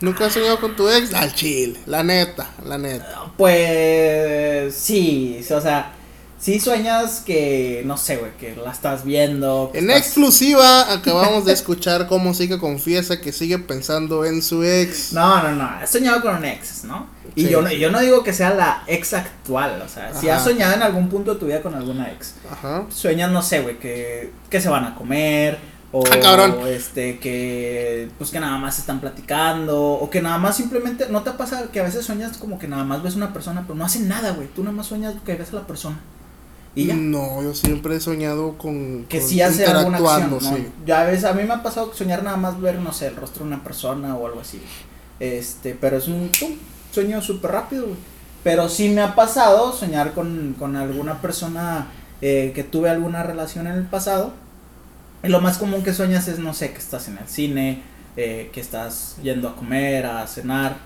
¿Nunca 0.00 0.26
has 0.26 0.32
soñado 0.32 0.58
con 0.58 0.74
tu 0.76 0.88
ex? 0.88 1.12
Al 1.12 1.34
chile, 1.34 1.78
la 1.86 2.02
neta, 2.02 2.50
la 2.64 2.78
neta. 2.78 3.30
Pues 3.36 4.74
sí, 4.74 5.44
o 5.50 5.60
sea, 5.60 5.92
sí 6.40 6.58
sueñas 6.58 7.20
que, 7.24 7.82
no 7.84 7.96
sé, 7.98 8.16
güey, 8.16 8.32
que 8.38 8.56
la 8.56 8.70
estás 8.72 9.04
viendo. 9.04 9.70
En 9.74 9.90
estás- 9.90 10.06
exclusiva 10.06 10.92
acabamos 10.92 11.44
de 11.44 11.52
escuchar 11.52 12.06
cómo 12.08 12.32
Zika 12.34 12.58
confiesa 12.58 13.20
que 13.20 13.30
sigue 13.32 13.58
pensando 13.58 14.24
en 14.24 14.40
su 14.42 14.64
ex. 14.64 15.12
No, 15.12 15.42
no, 15.42 15.52
no, 15.54 15.70
he 15.82 15.86
soñado 15.86 16.22
con 16.22 16.36
un 16.36 16.44
ex, 16.44 16.84
¿no? 16.84 17.06
Y 17.34 17.44
Sí. 17.44 17.50
yo, 17.50 17.62
no- 17.62 17.70
yo 17.70 17.90
no 17.90 18.00
digo 18.00 18.24
que 18.24 18.32
sea 18.32 18.54
la 18.54 18.82
ex 18.86 19.12
actual, 19.14 19.82
o 19.84 19.88
sea, 19.88 20.12
si 20.14 20.28
has 20.28 20.42
soñado 20.42 20.74
en 20.74 20.82
algún 20.82 21.08
punto 21.08 21.34
de 21.34 21.40
tu 21.40 21.46
vida 21.46 21.60
con 21.62 21.74
alguna 21.74 22.10
ex, 22.10 22.34
Ajá. 22.50 22.84
sueñas, 22.90 23.30
no 23.30 23.42
sé, 23.42 23.60
güey, 23.60 23.78
que, 23.78 24.32
que 24.48 24.60
se 24.60 24.68
van 24.68 24.84
a 24.84 24.94
comer, 24.94 25.58
O 25.92 26.04
Ah, 26.06 26.20
cabrón. 26.22 26.56
este 26.68 27.18
que 27.18 28.08
pues 28.16 28.30
que 28.30 28.38
nada 28.38 28.56
más 28.58 28.78
están 28.78 29.00
platicando 29.00 29.76
o 29.94 30.08
que 30.08 30.22
nada 30.22 30.38
más 30.38 30.56
simplemente 30.56 31.06
no 31.10 31.22
te 31.24 31.32
pasa 31.32 31.64
que 31.72 31.80
a 31.80 31.82
veces 31.82 32.06
sueñas 32.06 32.36
como 32.38 32.60
que 32.60 32.68
nada 32.68 32.84
más 32.84 33.02
ves 33.02 33.16
una 33.16 33.32
persona 33.32 33.62
pero 33.62 33.74
no 33.74 33.84
hacen 33.84 34.06
nada, 34.06 34.30
güey. 34.30 34.46
Tú 34.54 34.62
nada 34.62 34.72
más 34.76 34.86
sueñas 34.86 35.14
que 35.26 35.34
ves 35.34 35.50
a 35.52 35.56
la 35.56 35.66
persona. 35.66 35.98
Y 36.74 36.86
ya. 36.86 36.94
No, 36.94 37.42
yo 37.42 37.54
siempre 37.54 37.96
he 37.96 38.00
soñado 38.00 38.56
con. 38.56 39.04
que 39.08 39.18
con 39.18 39.28
sí 39.28 39.40
hace 39.40 39.66
alguna 39.66 39.98
acción, 39.98 40.30
¿no? 40.30 40.40
sí. 40.40 40.68
Ya 40.86 41.04
ves, 41.04 41.24
a 41.24 41.32
mí 41.32 41.42
me 41.42 41.54
ha 41.54 41.62
pasado 41.62 41.92
soñar 41.92 42.22
nada 42.22 42.36
más 42.36 42.60
ver, 42.60 42.78
no 42.78 42.92
sé, 42.92 43.08
el 43.08 43.16
rostro 43.16 43.44
de 43.44 43.48
una 43.48 43.64
persona 43.64 44.16
o 44.16 44.26
algo 44.26 44.40
así. 44.40 44.60
Este, 45.18 45.76
pero 45.78 45.96
es 45.96 46.08
un 46.08 46.30
pum, 46.38 46.50
sueño 46.92 47.20
súper 47.20 47.50
rápido, 47.50 47.86
güey. 47.86 47.96
Pero 48.42 48.68
sí 48.68 48.88
me 48.88 49.02
ha 49.02 49.14
pasado 49.14 49.72
soñar 49.72 50.14
con, 50.14 50.54
con 50.58 50.76
alguna 50.76 51.20
persona 51.20 51.88
eh, 52.22 52.52
que 52.54 52.64
tuve 52.64 52.88
alguna 52.88 53.22
relación 53.22 53.66
en 53.66 53.74
el 53.74 53.84
pasado. 53.84 54.32
Y 55.22 55.28
lo 55.28 55.40
más 55.40 55.58
común 55.58 55.82
que 55.82 55.92
sueñas 55.92 56.28
es, 56.28 56.38
no 56.38 56.54
sé, 56.54 56.72
que 56.72 56.78
estás 56.78 57.08
en 57.08 57.18
el 57.18 57.28
cine, 57.28 57.82
eh, 58.16 58.50
que 58.52 58.60
estás 58.60 59.16
yendo 59.22 59.48
a 59.48 59.56
comer, 59.56 60.06
a 60.06 60.26
cenar. 60.26 60.76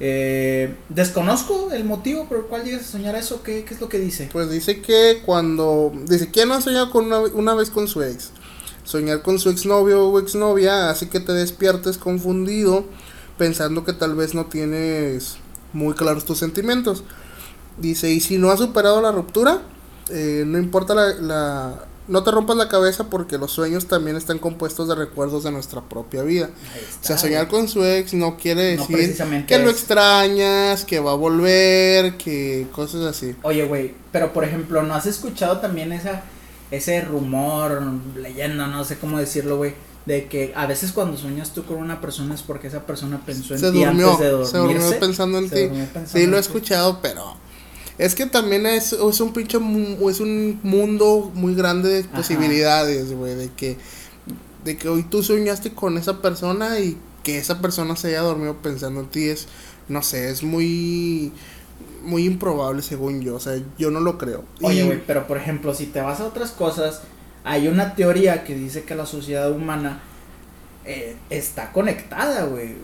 Eh, 0.00 0.74
desconozco 0.88 1.70
el 1.72 1.84
motivo 1.84 2.26
por 2.28 2.38
el 2.38 2.44
cual 2.44 2.64
llegas 2.64 2.82
a 2.82 2.92
soñar 2.92 3.14
eso. 3.16 3.42
¿Qué, 3.42 3.64
qué 3.64 3.74
es 3.74 3.80
lo 3.80 3.88
que 3.88 3.98
dice? 3.98 4.28
Pues 4.32 4.50
dice 4.50 4.80
que 4.82 5.22
cuando. 5.24 5.92
Dice, 6.08 6.30
¿quién 6.30 6.48
no 6.48 6.54
ha 6.54 6.60
soñado 6.60 6.90
con 6.90 7.06
una, 7.06 7.20
una 7.20 7.54
vez 7.54 7.70
con 7.70 7.86
su 7.88 8.02
ex? 8.02 8.30
Soñar 8.84 9.22
con 9.22 9.38
su 9.38 9.48
exnovio 9.50 10.08
o 10.08 10.18
exnovia 10.18 10.90
hace 10.90 11.08
que 11.08 11.20
te 11.20 11.32
despiertes 11.32 11.96
confundido, 11.96 12.84
pensando 13.38 13.84
que 13.84 13.92
tal 13.94 14.14
vez 14.14 14.34
no 14.34 14.46
tienes 14.46 15.36
muy 15.72 15.94
claros 15.94 16.24
tus 16.24 16.38
sentimientos. 16.38 17.04
Dice, 17.78 18.10
y 18.12 18.20
si 18.20 18.36
no 18.38 18.50
has 18.50 18.58
superado 18.60 19.00
la 19.00 19.10
ruptura, 19.12 19.62
eh, 20.10 20.44
no 20.46 20.58
importa 20.58 20.94
la, 20.94 21.08
la- 21.14 21.84
No 22.06 22.22
te 22.22 22.30
rompas 22.30 22.56
la 22.56 22.68
cabeza 22.68 23.04
porque 23.08 23.38
los 23.38 23.50
sueños 23.52 23.86
también 23.86 24.16
están 24.16 24.38
compuestos 24.38 24.88
de 24.88 24.94
recuerdos 24.94 25.44
de 25.44 25.50
nuestra 25.50 25.80
propia 25.80 26.22
vida. 26.22 26.50
O 27.02 27.06
sea, 27.06 27.16
soñar 27.16 27.48
con 27.48 27.68
su 27.68 27.84
ex 27.84 28.12
no 28.12 28.36
quiere 28.36 28.76
decir 28.76 29.16
que 29.46 29.58
lo 29.58 29.70
extrañas, 29.70 30.84
que 30.84 31.00
va 31.00 31.12
a 31.12 31.16
volver, 31.16 32.16
que 32.16 32.66
cosas 32.72 33.02
así. 33.02 33.34
Oye, 33.42 33.64
güey, 33.64 33.94
pero 34.12 34.32
por 34.32 34.44
ejemplo, 34.44 34.82
¿no 34.82 34.94
has 34.94 35.06
escuchado 35.06 35.58
también 35.58 35.92
esa 35.92 36.24
ese 36.70 37.00
rumor, 37.02 37.82
leyenda, 38.16 38.66
no 38.66 38.84
sé 38.84 38.98
cómo 38.98 39.18
decirlo, 39.18 39.56
güey, 39.56 39.74
de 40.06 40.26
que 40.26 40.52
a 40.54 40.66
veces 40.66 40.92
cuando 40.92 41.16
sueñas 41.16 41.52
tú 41.52 41.64
con 41.64 41.76
una 41.76 42.00
persona 42.00 42.34
es 42.34 42.42
porque 42.42 42.68
esa 42.68 42.84
persona 42.84 43.20
pensó 43.24 43.54
en 43.54 43.72
ti 43.72 43.84
antes 43.84 44.18
de 44.18 44.28
dormirse? 44.30 44.50
se 44.50 44.58
durmió 44.58 45.00
pensando 45.00 45.38
en 45.38 45.50
ti. 45.50 45.70
Sí, 46.06 46.26
lo 46.26 46.36
he 46.36 46.40
escuchado, 46.40 47.00
pero 47.00 47.36
es 47.98 48.14
que 48.14 48.26
también 48.26 48.66
es, 48.66 48.92
es 48.92 49.20
un 49.20 49.32
pinche 49.32 49.58
es 49.58 50.20
un 50.20 50.60
mundo 50.62 51.30
muy 51.34 51.54
grande 51.54 51.88
de 51.88 52.00
Ajá. 52.00 52.16
posibilidades, 52.16 53.12
güey, 53.12 53.34
de 53.34 53.50
que 53.50 53.76
de 54.64 54.76
que 54.76 54.88
hoy 54.88 55.02
tú 55.02 55.22
soñaste 55.22 55.72
con 55.74 55.98
esa 55.98 56.22
persona 56.22 56.78
y 56.80 56.96
que 57.22 57.38
esa 57.38 57.60
persona 57.60 57.96
se 57.96 58.08
haya 58.08 58.20
dormido 58.20 58.56
pensando 58.62 59.00
en 59.00 59.06
ti 59.08 59.28
es 59.28 59.46
no 59.88 60.02
sé, 60.02 60.30
es 60.30 60.42
muy 60.42 61.32
muy 62.02 62.24
improbable 62.26 62.82
según 62.82 63.20
yo, 63.22 63.36
o 63.36 63.40
sea, 63.40 63.58
yo 63.78 63.90
no 63.90 64.00
lo 64.00 64.18
creo. 64.18 64.44
Oye, 64.62 64.82
Y- 64.82 64.86
güey, 64.86 65.02
pero 65.06 65.26
por 65.26 65.36
ejemplo, 65.38 65.74
si 65.74 65.86
te 65.86 66.00
vas 66.00 66.20
a 66.20 66.26
otras 66.26 66.50
cosas, 66.50 67.00
hay 67.44 67.68
una 67.68 67.94
teoría 67.94 68.44
que 68.44 68.54
dice 68.54 68.84
que 68.84 68.94
la 68.94 69.06
sociedad 69.06 69.50
humana 69.52 70.00
eh, 70.84 71.16
está 71.30 71.72
conectada, 71.72 72.44
güey. 72.44 72.74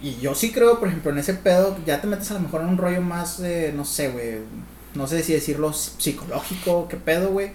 Y, 0.00 0.18
yo 0.20 0.34
sí 0.34 0.52
creo, 0.52 0.78
por 0.78 0.88
ejemplo, 0.88 1.10
en 1.10 1.18
ese 1.18 1.34
pedo, 1.34 1.78
ya 1.86 2.00
te 2.00 2.06
metes 2.06 2.30
a 2.30 2.34
lo 2.34 2.40
mejor 2.40 2.60
en 2.62 2.68
un 2.68 2.78
rollo 2.78 3.00
más, 3.00 3.40
eh, 3.40 3.72
no 3.74 3.84
sé, 3.84 4.10
güey, 4.10 4.40
no 4.94 5.06
sé 5.06 5.22
si 5.22 5.32
decirlo 5.32 5.70
psi- 5.72 5.92
psicológico, 5.98 6.86
qué 6.88 6.96
pedo, 6.96 7.30
güey. 7.30 7.52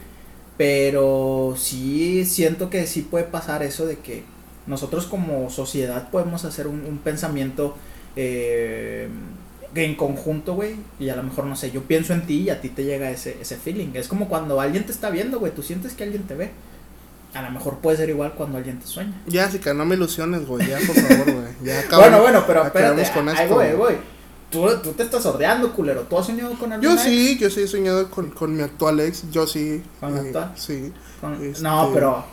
Pero 0.58 1.56
sí 1.58 2.26
siento 2.26 2.70
que 2.70 2.88
sí 2.88 3.02
puede 3.04 3.26
pasar 3.26 3.64
eso 3.64 3.86
de 3.88 4.00
que 4.00 4.26
nosotros 4.68 5.08
como 5.08 5.50
sociedad 5.50 6.10
podemos 6.12 6.46
hacer 6.46 6.68
un, 6.68 6.86
un 6.86 7.00
pensamiento 7.00 7.78
eh, 8.16 9.10
en 9.76 9.96
conjunto, 9.96 10.56
güey. 10.56 10.76
Y 11.00 11.10
a 11.10 11.16
lo 11.16 11.24
mejor, 11.24 11.46
no 11.46 11.56
sé, 11.56 11.72
yo 11.72 11.84
pienso 11.84 12.14
en 12.14 12.26
ti 12.28 12.42
y 12.44 12.50
a 12.50 12.62
ti 12.62 12.70
te 12.70 12.84
llega 12.86 13.12
ese, 13.12 13.38
ese 13.42 13.58
feeling. 13.58 13.90
Es 13.96 14.08
como 14.08 14.28
cuando 14.30 14.62
alguien 14.62 14.86
te 14.86 14.92
está 14.92 15.10
viendo, 15.10 15.40
güey. 15.40 15.54
Tú 15.54 15.64
sientes 15.64 15.94
que 15.94 16.04
alguien 16.04 16.24
te 16.24 16.36
ve. 16.36 16.52
A 17.34 17.42
lo 17.44 17.52
mejor 17.52 17.78
puede 17.80 17.98
ser 17.98 18.10
igual 18.10 18.34
cuando 18.34 18.58
alguien 18.58 18.80
te 18.80 18.88
sueña. 18.88 19.14
Ya, 19.26 19.50
sí, 19.50 19.60
que 19.60 19.74
no 19.74 19.86
me 19.86 19.96
ilusiones, 19.96 20.46
güey, 20.46 20.68
ya, 20.68 20.78
por 20.86 20.96
favor, 21.02 21.32
güey. 21.34 21.48
Ya 21.64 21.80
acabamos- 21.80 21.98
bueno, 22.10 22.22
bueno, 22.22 22.44
pero 22.48 22.66
espérate. 22.66 23.10
con 23.14 23.30
ahí 23.30 23.36
esto, 23.44 23.56
voy, 23.56 23.66
ahí 23.68 23.76
voy. 23.76 23.94
Tú, 24.50 24.68
tú 24.84 24.92
te 24.92 25.04
estás 25.04 25.24
sordeando, 25.24 25.72
culero. 25.72 26.02
¿Tú 26.02 26.18
has 26.20 26.26
soñado 26.26 26.54
con 26.60 26.74
alguien? 26.74 26.92
Yo 26.94 27.02
sí, 27.02 27.38
yo 27.40 27.50
sí 27.50 27.62
he 27.62 27.68
soñado 27.68 28.10
con, 28.10 28.32
con 28.32 28.54
mi 28.56 28.62
actual 28.64 29.00
ex, 29.00 29.24
yo 29.32 29.48
sí. 29.48 29.82
¿Con 30.02 30.14
la 30.14 30.22
eh, 30.22 30.26
actual? 30.26 30.52
Sí. 30.58 30.92
Este- 31.42 31.62
No, 31.64 31.90
pero. 31.94 32.26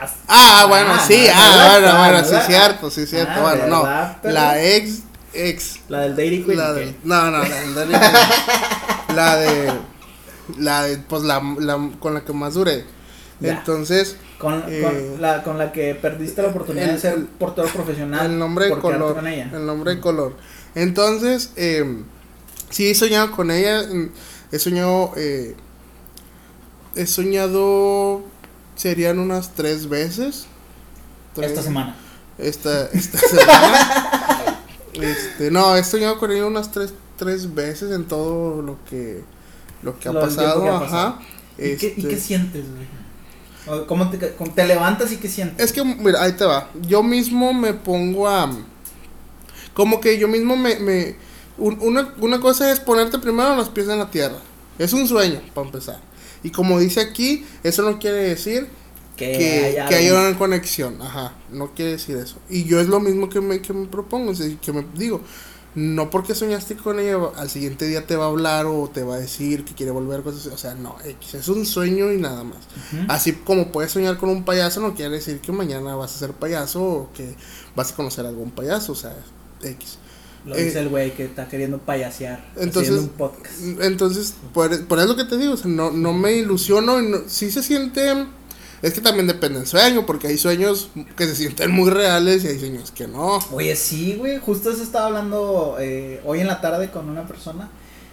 has- 0.00 0.14
Ah, 0.28 0.66
bueno, 0.68 0.92
sí, 1.08 1.24
no, 1.26 1.32
ah, 1.34 1.78
bueno, 1.80 1.98
bueno, 1.98 2.18
sí, 2.24 2.30
¿verdad? 2.30 2.46
cierto, 2.46 2.90
sí, 2.90 3.06
cierto. 3.06 3.32
Ah, 3.34 3.40
bueno, 3.40 3.66
no. 3.66 4.30
La 4.30 4.62
ex, 4.62 5.00
ex. 5.32 5.80
La 5.88 6.02
del 6.02 6.14
Dairy 6.14 6.44
Queen. 6.44 6.56
La 6.56 6.72
no, 7.02 7.30
no, 7.32 7.38
la 7.42 7.60
del 7.62 7.74
Dairy 7.74 7.92
Queen. 7.94 8.12
La 9.16 9.34
de, 9.36 9.72
la 10.58 10.82
de, 10.84 10.98
pues 10.98 11.22
la, 11.24 11.42
la 11.58 11.90
con 11.98 12.14
la 12.14 12.24
que 12.24 12.32
más 12.32 12.54
duré. 12.54 12.84
Ya. 13.40 13.58
Entonces, 13.58 14.16
Con, 14.38 14.62
Eh, 14.68 14.82
con 15.12 15.20
la, 15.22 15.42
con 15.42 15.58
la 15.58 15.72
que 15.72 15.94
perdiste 15.94 16.42
la 16.42 16.48
oportunidad 16.48 16.88
el- 16.90 16.94
de 16.94 17.00
ser 17.00 17.26
portero 17.38 17.68
profesional. 17.68 18.26
el 18.30 18.38
nombre 18.38 18.66
de 18.66 18.78
color. 18.78 19.14
con 19.14 19.26
ella. 19.26 19.50
El 19.52 19.66
nombre 19.66 19.94
de 19.96 20.00
color. 20.00 20.34
Entonces, 20.74 21.52
eh, 21.56 22.02
sí 22.70 22.88
he 22.90 22.94
soñado 22.94 23.30
con 23.32 23.50
ella. 23.50 23.82
mm, 23.82 24.10
He 24.52 24.58
soñado, 24.58 25.12
eh, 25.16 25.54
he 26.96 27.06
soñado, 27.06 28.22
serían 28.76 29.18
unas 29.18 29.54
tres 29.54 29.88
veces. 29.88 30.46
Tres- 31.34 31.50
Esta 31.50 31.62
semana. 31.62 31.96
Esta, 32.38 32.86
esta 32.86 33.18
semana. 33.28 34.58
este, 34.94 35.50
no, 35.50 35.76
he 35.76 35.84
soñado 35.84 36.18
con 36.18 36.30
ella 36.32 36.46
unas 36.46 36.72
tres, 36.72 36.92
tres 37.16 37.54
veces 37.54 37.92
en 37.92 38.04
todo 38.06 38.60
lo 38.62 38.78
que, 38.88 39.22
lo 39.82 39.98
que 39.98 40.08
ha 40.08 40.12
Lo 40.12 40.20
pasado. 40.20 40.62
que 40.62 40.68
ha 40.68 40.76
ajá. 40.76 40.84
pasado. 40.84 41.18
¿Y, 41.58 41.76
qué, 41.76 41.86
y 41.96 42.00
Este, 42.00 42.08
qué 42.08 42.16
sientes, 42.16 42.64
güey? 42.70 42.86
¿Cómo 43.86 44.10
te, 44.10 44.18
te 44.18 44.66
levantas 44.66 45.12
y 45.12 45.16
qué 45.16 45.28
sientes? 45.28 45.64
Es 45.64 45.72
que, 45.72 45.84
mira, 45.84 46.22
ahí 46.22 46.32
te 46.32 46.44
va. 46.44 46.68
Yo 46.88 47.02
mismo 47.02 47.52
me 47.52 47.74
pongo 47.74 48.28
a. 48.28 48.50
Como 49.74 50.00
que 50.00 50.18
yo 50.18 50.28
mismo 50.28 50.56
me. 50.56 50.76
me 50.78 51.16
un- 51.58 51.78
una, 51.80 52.14
una 52.20 52.40
cosa 52.40 52.72
es 52.72 52.80
ponerte 52.80 53.18
primero 53.18 53.54
los 53.54 53.68
pies 53.68 53.88
en 53.88 53.98
la 53.98 54.10
tierra. 54.10 54.38
Es 54.78 54.92
un 54.92 55.06
sueño, 55.06 55.40
para 55.54 55.66
empezar. 55.66 56.00
Y 56.42 56.50
como 56.50 56.78
dice 56.78 57.00
aquí, 57.00 57.44
eso 57.62 57.82
no 57.82 57.98
quiere 57.98 58.16
decir 58.16 58.66
que, 59.16 59.32
que, 59.36 59.80
hay 59.80 59.88
que 59.88 59.94
haya 59.94 60.18
una 60.18 60.38
conexión. 60.38 61.00
Ajá, 61.02 61.34
no 61.50 61.74
quiere 61.74 61.92
decir 61.92 62.16
eso. 62.16 62.36
Y 62.48 62.64
yo 62.64 62.80
es 62.80 62.88
lo 62.88 62.98
mismo 63.00 63.28
que 63.28 63.40
me, 63.42 63.60
que 63.60 63.72
me 63.74 63.86
propongo. 63.86 64.30
o 64.30 64.34
sea, 64.34 64.48
que 64.60 64.72
me 64.72 64.86
digo, 64.94 65.20
no 65.74 66.10
porque 66.10 66.34
soñaste 66.34 66.76
con 66.76 66.98
ella, 66.98 67.16
al 67.36 67.48
siguiente 67.48 67.86
día 67.86 68.06
te 68.06 68.16
va 68.16 68.24
a 68.24 68.28
hablar 68.28 68.66
o 68.66 68.90
te 68.92 69.04
va 69.04 69.14
a 69.14 69.18
decir 69.18 69.64
que 69.64 69.74
quiere 69.74 69.92
volver, 69.92 70.22
cosas. 70.22 70.46
O 70.46 70.58
sea, 70.58 70.74
no, 70.74 70.96
X, 71.04 71.34
es 71.34 71.48
un 71.48 71.64
sueño 71.64 72.12
y 72.12 72.18
nada 72.18 72.42
más. 72.42 72.58
Así 73.08 73.32
como 73.32 73.70
puedes 73.70 73.92
soñar 73.92 74.18
con 74.18 74.30
un 74.30 74.44
payaso, 74.44 74.80
no 74.80 74.94
quiere 74.94 75.16
decir 75.16 75.40
que 75.40 75.52
mañana 75.52 75.94
vas 75.94 76.14
a 76.16 76.18
ser 76.18 76.32
payaso 76.32 76.82
o 76.82 77.12
que 77.12 77.36
vas 77.76 77.92
a 77.92 77.96
conocer 77.96 78.26
a 78.26 78.30
algún 78.30 78.50
payaso, 78.50 78.92
o 78.92 78.96
sea, 78.96 79.14
X. 79.62 79.98
Lo 80.44 80.56
eh, 80.56 80.64
dice 80.64 80.80
el 80.80 80.88
güey 80.88 81.14
que 81.14 81.24
está 81.24 81.48
queriendo 81.48 81.78
payasear. 81.78 82.50
entonces- 82.56 82.98
un 82.98 83.08
podcast. 83.10 83.60
Entonces, 83.80 84.34
por, 84.54 84.86
por 84.86 84.98
eso 84.98 85.08
lo 85.08 85.16
que 85.16 85.24
te 85.24 85.36
digo, 85.36 85.52
o 85.52 85.56
sea, 85.56 85.70
no, 85.70 85.90
no 85.90 86.12
me 86.12 86.32
ilusiono 86.32 87.00
no, 87.02 87.18
sí 87.26 87.50
se 87.50 87.62
siente, 87.62 88.26
es 88.82 88.94
que 88.94 89.00
también 89.00 89.26
depende 89.26 89.58
del 89.58 89.68
sueño, 89.68 90.06
porque 90.06 90.28
hay 90.28 90.38
sueños 90.38 90.90
que 91.16 91.26
se 91.26 91.36
sienten 91.36 91.70
muy 91.70 91.90
reales 91.90 92.44
y 92.44 92.48
hay 92.48 92.58
sueños 92.58 92.90
que 92.90 93.06
no. 93.06 93.38
Oye, 93.52 93.76
sí, 93.76 94.14
güey. 94.16 94.38
Justo 94.38 94.70
eso 94.70 94.82
estaba 94.82 95.06
hablando 95.06 95.76
eh, 95.78 96.20
hoy 96.24 96.40
en 96.40 96.46
la 96.46 96.60
tarde 96.60 96.90
con 96.90 97.08
una 97.08 97.26
persona. 97.26 97.70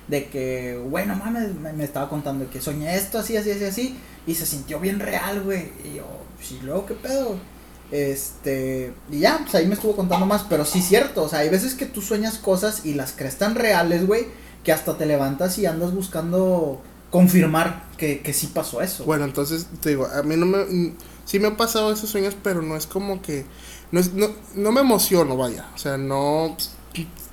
De 0.08 0.28
que, 0.28 0.80
güey, 0.90 1.06
no 1.06 1.16
mames, 1.16 1.54
me, 1.56 1.74
me 1.74 1.84
estaba 1.84 2.10
contando 2.10 2.50
que 2.50 2.62
soñé 2.62 2.96
esto, 2.96 3.20
así, 3.20 3.36
así, 3.36 3.52
así, 3.52 3.64
así. 3.66 3.98
Y 4.26 4.36
se 4.36 4.46
sintió 4.46 4.80
bien 4.80 5.00
real, 5.00 5.42
güey. 5.42 5.72
Y 5.84 5.96
yo, 5.98 6.06
sí, 6.42 6.60
luego, 6.64 6.86
¿qué 6.86 6.94
pedo? 6.94 7.38
Este, 7.92 8.94
y 9.10 9.20
ya, 9.20 9.40
pues 9.42 9.56
ahí 9.56 9.66
me 9.68 9.74
estuvo 9.76 9.96
contando 9.96 10.26
más. 10.26 10.44
Pero 10.50 10.66
sí, 10.66 10.82
cierto. 10.82 11.24
O 11.24 11.30
sea, 11.30 11.40
hay 11.40 11.50
veces 11.50 11.76
que 11.76 11.86
tú 11.86 12.02
sueñas 12.02 12.38
cosas 12.38 12.86
y 12.86 12.94
las 12.94 13.14
crees 13.14 13.38
tan 13.38 13.56
reales, 13.56 14.06
güey, 14.06 14.28
que 14.64 14.72
hasta 14.72 14.98
te 14.98 15.06
levantas 15.06 15.58
y 15.60 15.66
andas 15.66 15.94
buscando 15.94 16.82
confirmar 17.10 17.84
que, 17.98 18.20
que 18.20 18.34
sí 18.34 18.48
pasó 18.48 18.82
eso. 18.82 19.06
Bueno, 19.06 19.26
entonces 19.26 19.68
te 19.82 19.90
digo, 19.90 20.08
a 20.08 20.24
mí 20.24 20.36
no 20.36 20.46
me, 20.46 20.66
mm, 20.66 20.96
sí 21.26 21.40
me 21.40 21.48
han 21.48 21.58
pasado 21.58 21.92
esos 21.92 22.10
sueños, 22.10 22.36
pero 22.42 22.62
no 22.62 22.76
es 22.76 22.86
como 22.88 23.22
que, 23.22 23.46
no, 23.92 24.00
es, 24.00 24.14
no, 24.14 24.30
no 24.56 24.72
me 24.72 24.82
emociono, 24.82 25.38
vaya, 25.38 25.66
o 25.74 25.78
sea, 25.78 25.98
no, 25.98 26.56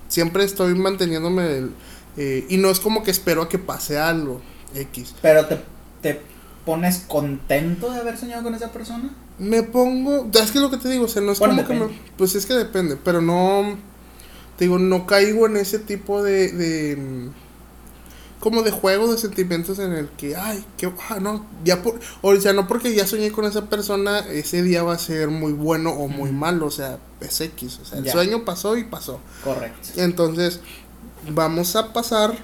siempre 0.09 0.45
estoy 0.45 0.75
manteniéndome, 0.75 1.59
el- 1.59 1.71
eh, 2.17 2.47
y 2.49 2.57
no 2.59 2.71
es 2.71 2.79
como 2.79 3.03
que 3.03 3.11
espero 3.11 3.43
a 3.43 3.49
que 3.49 3.59
pase 3.59 3.99
algo, 3.99 4.41
X. 4.75 5.15
Pero 5.21 5.47
te, 5.47 5.59
te 6.01 6.21
pones 6.65 6.99
contento 7.09 7.91
de 7.91 7.99
haber 7.99 8.17
soñado 8.17 8.45
con 8.45 8.55
esa 8.55 8.71
persona. 8.73 9.11
Me 9.39 9.65
pongo, 9.65 10.29
es 10.33 10.53
que 10.53 10.59
es 10.59 10.63
lo 10.63 10.71
que 10.71 10.77
te 10.77 10.89
digo, 10.89 11.07
o 11.07 11.09
sea, 11.09 11.21
no 11.23 11.33
es 11.33 11.41
Bueno, 11.41 11.57
como 11.57 11.67
que 11.67 11.75
me, 11.75 11.81
pues 12.17 12.37
es 12.37 12.47
que 12.47 12.55
depende, 12.55 12.97
pero 12.97 13.21
no, 13.21 13.77
te 14.57 14.65
digo, 14.67 14.79
no 14.79 15.07
caigo 15.07 15.47
en 15.47 15.57
ese 15.57 15.81
tipo 15.81 16.23
de, 16.23 16.53
de, 16.53 17.31
como 18.45 18.63
de 18.63 18.73
juego 18.73 19.11
de 19.11 19.17
sentimientos 19.17 19.79
en 19.79 19.95
el 19.95 20.07
que, 20.11 20.37
ay, 20.37 20.63
que, 20.77 20.93
ah, 21.09 21.19
no, 21.19 21.47
ya 21.65 21.81
por, 21.81 21.99
o 22.21 22.39
sea, 22.39 22.53
no 22.53 22.69
porque 22.69 22.95
ya 22.95 23.07
soñé 23.07 23.33
con 23.33 23.47
esa 23.47 23.71
persona, 23.71 24.19
ese 24.19 24.63
día 24.63 24.83
va 24.83 24.93
a 24.93 24.99
ser 24.99 25.29
muy 25.29 25.55
bueno 25.55 25.93
o 25.93 26.09
muy 26.09 26.31
malo, 26.31 26.67
o 26.67 26.71
sea, 26.71 26.99
es 27.23 27.41
X, 27.41 27.79
o 27.81 27.87
sea, 27.87 28.01
el 28.01 28.11
sueño 28.11 28.45
pasó 28.45 28.77
y 28.77 28.85
pasó. 28.85 29.19
Correcto. 29.43 29.89
Entonces, 29.97 30.61
vamos 31.27 31.75
a 31.75 31.95
pasar 31.95 32.37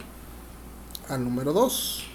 al 1.11 1.23
número 1.23 1.53
2. 1.53 2.07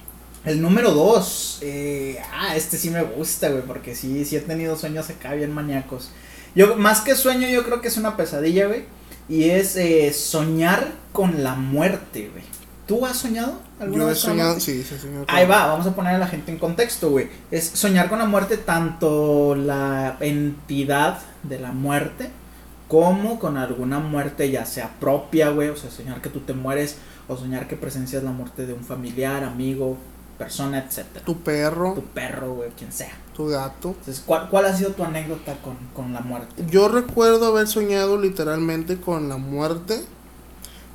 El 0.46 0.64
número 0.64 0.90
2, 0.90 1.60
eh, 1.62 2.20
ah, 2.34 2.56
este 2.56 2.80
sí 2.80 2.90
me 2.90 3.04
gusta, 3.04 3.50
güey, 3.50 3.62
porque 3.68 3.94
sí, 3.94 4.26
sí 4.26 4.36
he 4.36 4.42
tenido 4.42 4.76
sueños 4.78 5.12
acá 5.12 5.36
bien 5.36 5.54
maníacos. 5.54 6.10
Yo, 6.56 6.76
más 6.76 7.02
que 7.02 7.14
sueño, 7.14 7.48
yo 7.50 7.64
creo 7.64 7.82
que 7.82 7.90
es 7.90 7.98
una 7.98 8.18
pesadilla, 8.18 8.66
güey. 8.66 8.86
Y 9.30 9.52
es 9.52 9.76
eh, 9.76 10.12
soñar 10.12 10.92
con 11.12 11.44
la 11.44 11.54
muerte, 11.54 12.32
güey. 12.32 12.44
¿Tú 12.88 13.06
has 13.06 13.18
soñado 13.18 13.60
Yo 13.80 14.10
he 14.10 14.16
soñado, 14.16 14.60
sí, 14.60 14.84
sí, 14.84 14.98
soñado. 14.98 15.26
Ahí 15.28 15.46
va, 15.46 15.68
vamos 15.68 15.86
a 15.86 15.96
poner 15.96 16.16
a 16.16 16.18
la 16.18 16.28
gente 16.28 16.52
en 16.52 16.58
contexto, 16.58 17.10
güey. 17.10 17.30
Es 17.52 17.66
soñar 17.66 18.10
con 18.10 18.20
la 18.20 18.26
muerte, 18.26 18.58
tanto 18.58 19.56
la 19.56 20.18
entidad 20.22 21.20
de 21.44 21.60
la 21.60 21.74
muerte, 21.74 22.30
como 22.88 23.38
con 23.40 23.58
alguna 23.58 24.00
muerte, 24.00 24.50
ya 24.50 24.66
sea 24.66 24.92
propia, 25.00 25.50
güey. 25.50 25.70
O 25.70 25.76
sea, 25.76 25.92
soñar 25.92 26.22
que 26.22 26.30
tú 26.30 26.40
te 26.40 26.54
mueres, 26.54 26.98
o 27.28 27.36
soñar 27.36 27.68
que 27.68 27.76
presencias 27.76 28.24
la 28.24 28.32
muerte 28.32 28.66
de 28.66 28.74
un 28.74 28.84
familiar, 28.84 29.44
amigo, 29.44 29.98
persona, 30.38 30.80
etcétera. 30.80 31.26
Tu 31.26 31.38
perro. 31.42 31.94
Tu 31.94 32.04
perro, 32.04 32.54
güey, 32.54 32.70
quien 32.72 32.92
sea. 32.92 33.12
Tu 33.36 33.48
gato. 33.48 33.90
Entonces, 33.90 34.24
¿cuál, 34.26 34.50
¿cuál 34.50 34.66
ha 34.66 34.76
sido 34.76 34.92
tu 34.92 35.04
anécdota 35.04 35.58
con, 35.62 35.76
con 35.94 36.14
la 36.14 36.22
muerte? 36.22 36.64
Yo 36.70 36.88
recuerdo 36.88 37.48
haber 37.48 37.68
soñado 37.68 38.18
literalmente 38.20 38.98
con 39.00 39.28
la 39.28 39.38
muerte. 39.38 40.06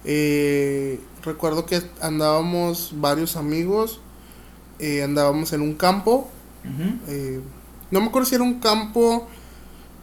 Eh, 0.04 1.00
recuerdo 1.22 1.66
que 1.66 1.82
andábamos 2.00 2.92
varios 2.96 3.36
amigos, 3.36 4.00
eh, 4.78 5.02
andábamos 5.02 5.52
en 5.52 5.62
un 5.62 5.74
campo. 5.74 6.28
eh, 7.08 7.40
no 7.90 8.00
me 8.00 8.06
acuerdo 8.06 8.28
si 8.28 8.34
era 8.36 8.44
un 8.44 8.60
campo 8.60 9.26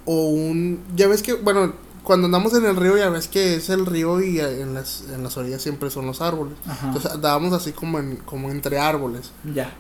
o 0.06 0.28
un... 0.30 0.84
Ya 0.96 1.08
ves 1.08 1.22
que, 1.22 1.34
bueno, 1.34 1.74
cuando 2.04 2.26
andamos 2.26 2.54
en 2.54 2.66
el 2.66 2.76
río 2.76 2.98
ya 2.98 3.10
ves 3.10 3.28
que 3.28 3.56
es 3.56 3.70
el 3.70 3.86
río 3.86 4.22
y 4.22 4.40
en 4.40 4.74
las, 4.74 5.04
en 5.14 5.24
las 5.24 5.36
orillas 5.38 5.62
siempre 5.62 5.90
son 5.90 6.06
los 6.06 6.22
árboles. 6.22 6.58
Entonces 6.84 7.12
andábamos 7.12 7.54
así 7.54 7.72
como, 7.72 8.00
en, 8.00 8.18
como 8.18 8.50
entre 8.50 8.80
árboles. 8.80 9.32
Ya. 9.54 9.74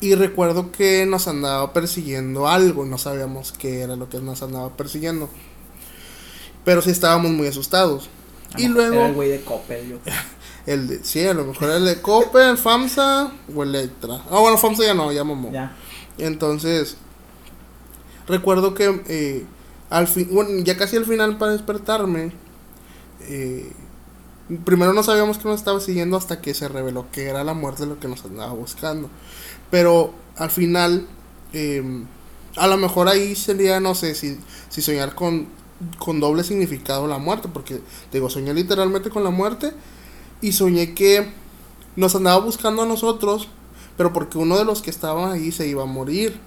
Y 0.00 0.14
recuerdo 0.14 0.72
que 0.72 1.06
nos 1.06 1.26
andaba 1.26 1.72
persiguiendo 1.72 2.48
algo, 2.48 2.84
no 2.84 2.98
sabíamos 2.98 3.52
qué 3.52 3.80
era 3.80 3.96
lo 3.96 4.08
que 4.08 4.18
nos 4.18 4.42
andaba 4.42 4.76
persiguiendo. 4.76 5.28
Pero 6.64 6.82
sí 6.82 6.90
estábamos 6.90 7.30
muy 7.30 7.46
asustados. 7.46 8.08
Y 8.56 8.68
luego... 8.68 8.94
Era 8.94 9.08
el 9.08 9.14
güey 9.14 9.30
de 9.30 9.40
Coppel, 9.42 9.88
yo 9.88 9.98
El 10.66 10.88
de, 10.88 11.04
sí, 11.04 11.24
a 11.24 11.32
lo 11.32 11.44
mejor 11.44 11.70
el 11.70 11.84
de 11.84 12.02
Coppel, 12.02 12.58
FAMSA 12.58 13.30
o 13.54 13.62
Electra. 13.62 14.22
Ah, 14.30 14.40
bueno, 14.40 14.58
FAMSA 14.58 14.84
ya 14.84 14.94
no, 14.94 15.12
ya 15.12 15.22
mamó. 15.22 15.52
Ya. 15.52 15.76
Entonces, 16.18 16.96
recuerdo 18.26 18.74
que 18.74 19.00
eh, 19.06 19.46
al 19.90 20.08
fin, 20.08 20.28
bueno, 20.32 20.50
ya 20.64 20.76
casi 20.76 20.96
al 20.96 21.04
final 21.04 21.38
para 21.38 21.52
despertarme, 21.52 22.32
eh, 23.20 23.72
primero 24.64 24.92
no 24.92 25.02
sabíamos 25.02 25.38
que 25.38 25.48
nos 25.48 25.60
estaba 25.60 25.80
siguiendo 25.80 26.16
hasta 26.16 26.40
que 26.40 26.54
se 26.54 26.68
reveló 26.68 27.06
que 27.12 27.28
era 27.28 27.44
la 27.44 27.54
muerte 27.54 27.86
lo 27.86 28.00
que 28.00 28.08
nos 28.08 28.24
andaba 28.24 28.52
buscando. 28.52 29.08
Pero 29.70 30.12
al 30.36 30.50
final, 30.50 31.06
eh, 31.52 32.04
a 32.56 32.66
lo 32.66 32.76
mejor 32.76 33.08
ahí 33.08 33.36
sería, 33.36 33.80
no 33.80 33.94
sé, 33.94 34.14
si, 34.14 34.38
si 34.68 34.82
soñar 34.82 35.14
con, 35.14 35.46
con 35.98 36.20
doble 36.20 36.44
significado 36.44 37.06
la 37.06 37.18
muerte, 37.18 37.48
porque 37.52 37.80
digo, 38.12 38.30
soñé 38.30 38.54
literalmente 38.54 39.10
con 39.10 39.24
la 39.24 39.30
muerte 39.30 39.72
y 40.40 40.52
soñé 40.52 40.94
que 40.94 41.32
nos 41.96 42.14
andaba 42.14 42.38
buscando 42.44 42.82
a 42.82 42.86
nosotros, 42.86 43.48
pero 43.96 44.12
porque 44.12 44.38
uno 44.38 44.58
de 44.58 44.64
los 44.64 44.82
que 44.82 44.90
estaban 44.90 45.32
ahí 45.32 45.52
se 45.52 45.66
iba 45.66 45.82
a 45.82 45.86
morir. 45.86 46.38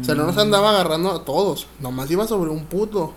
O 0.00 0.04
sea, 0.04 0.14
no 0.14 0.24
nos 0.24 0.38
andaba 0.38 0.70
agarrando 0.70 1.12
a 1.12 1.24
todos, 1.24 1.66
nomás 1.80 2.10
iba 2.10 2.26
sobre 2.26 2.50
un 2.50 2.64
puto. 2.64 3.12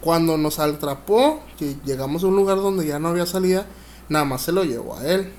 Cuando 0.00 0.38
nos 0.38 0.58
atrapó, 0.58 1.40
que 1.58 1.76
llegamos 1.84 2.22
a 2.22 2.28
un 2.28 2.36
lugar 2.36 2.58
donde 2.58 2.86
ya 2.86 2.98
no 2.98 3.08
había 3.08 3.26
salida, 3.26 3.66
nada 4.08 4.24
más 4.24 4.42
se 4.42 4.52
lo 4.52 4.64
llevó 4.64 4.96
a 4.96 5.06
él. 5.06 5.32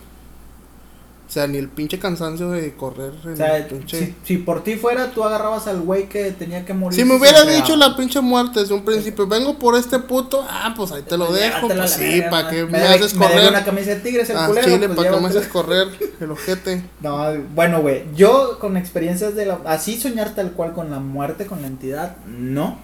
O 1.28 1.30
sea, 1.30 1.46
ni 1.46 1.58
el 1.58 1.68
pinche 1.68 2.00
cansancio 2.00 2.52
de 2.52 2.74
correr. 2.76 3.12
O 3.26 3.36
sea, 3.36 3.68
si, 3.86 4.16
si, 4.24 4.38
por 4.38 4.64
ti 4.64 4.78
fuera, 4.78 5.12
tú 5.12 5.26
agarrabas 5.26 5.68
al 5.68 5.82
güey 5.82 6.08
que 6.08 6.32
tenía 6.32 6.64
que 6.64 6.74
morir. 6.74 6.98
Si 6.98 7.04
me 7.04 7.16
hubiera 7.16 7.44
dicho 7.44 7.76
la 7.76 7.98
pinche 7.98 8.22
muerte 8.22 8.62
desde 8.62 8.74
un 8.74 8.86
principio, 8.86 9.28
vengo 9.28 9.60
por 9.60 9.76
este 9.76 10.00
puto, 10.00 10.46
ah, 10.50 10.74
pues 10.78 10.94
ahí 10.94 11.02
te 11.02 11.18
lo 11.18 11.34
dejo. 11.34 11.68
Pues 11.68 11.92
sí, 11.92 12.22
para 12.32 12.50
que 12.50 12.66
me, 12.66 12.78
haces 12.78 13.14
correr. 13.14 13.42
Me 13.42 13.50
una 13.50 13.66
camisa 13.66 13.90
de 13.90 13.96
tigres, 13.98 14.30
el 14.30 14.38
ah, 14.38 14.48
culero. 14.48 14.68
Chile, 14.68 14.88
pues 14.88 14.98
para 14.98 15.12
que 15.12 15.22
me 15.22 15.28
haces 15.28 15.48
correr, 15.48 15.88
el 16.20 16.32
ojete. 16.32 16.84
No, 17.02 17.34
bueno, 17.54 17.82
güey, 17.82 18.06
yo 18.16 18.58
con 18.60 18.78
experiencias 18.78 19.36
de 19.36 19.46
la. 19.46 19.60
Así 19.66 20.00
soñar 20.00 20.34
tal 20.34 20.54
cual 20.54 20.74
con 20.74 20.90
la 20.90 21.00
muerte, 21.00 21.46
con 21.46 21.62
la 21.62 21.68
entidad, 21.68 22.16
no. 22.26 22.80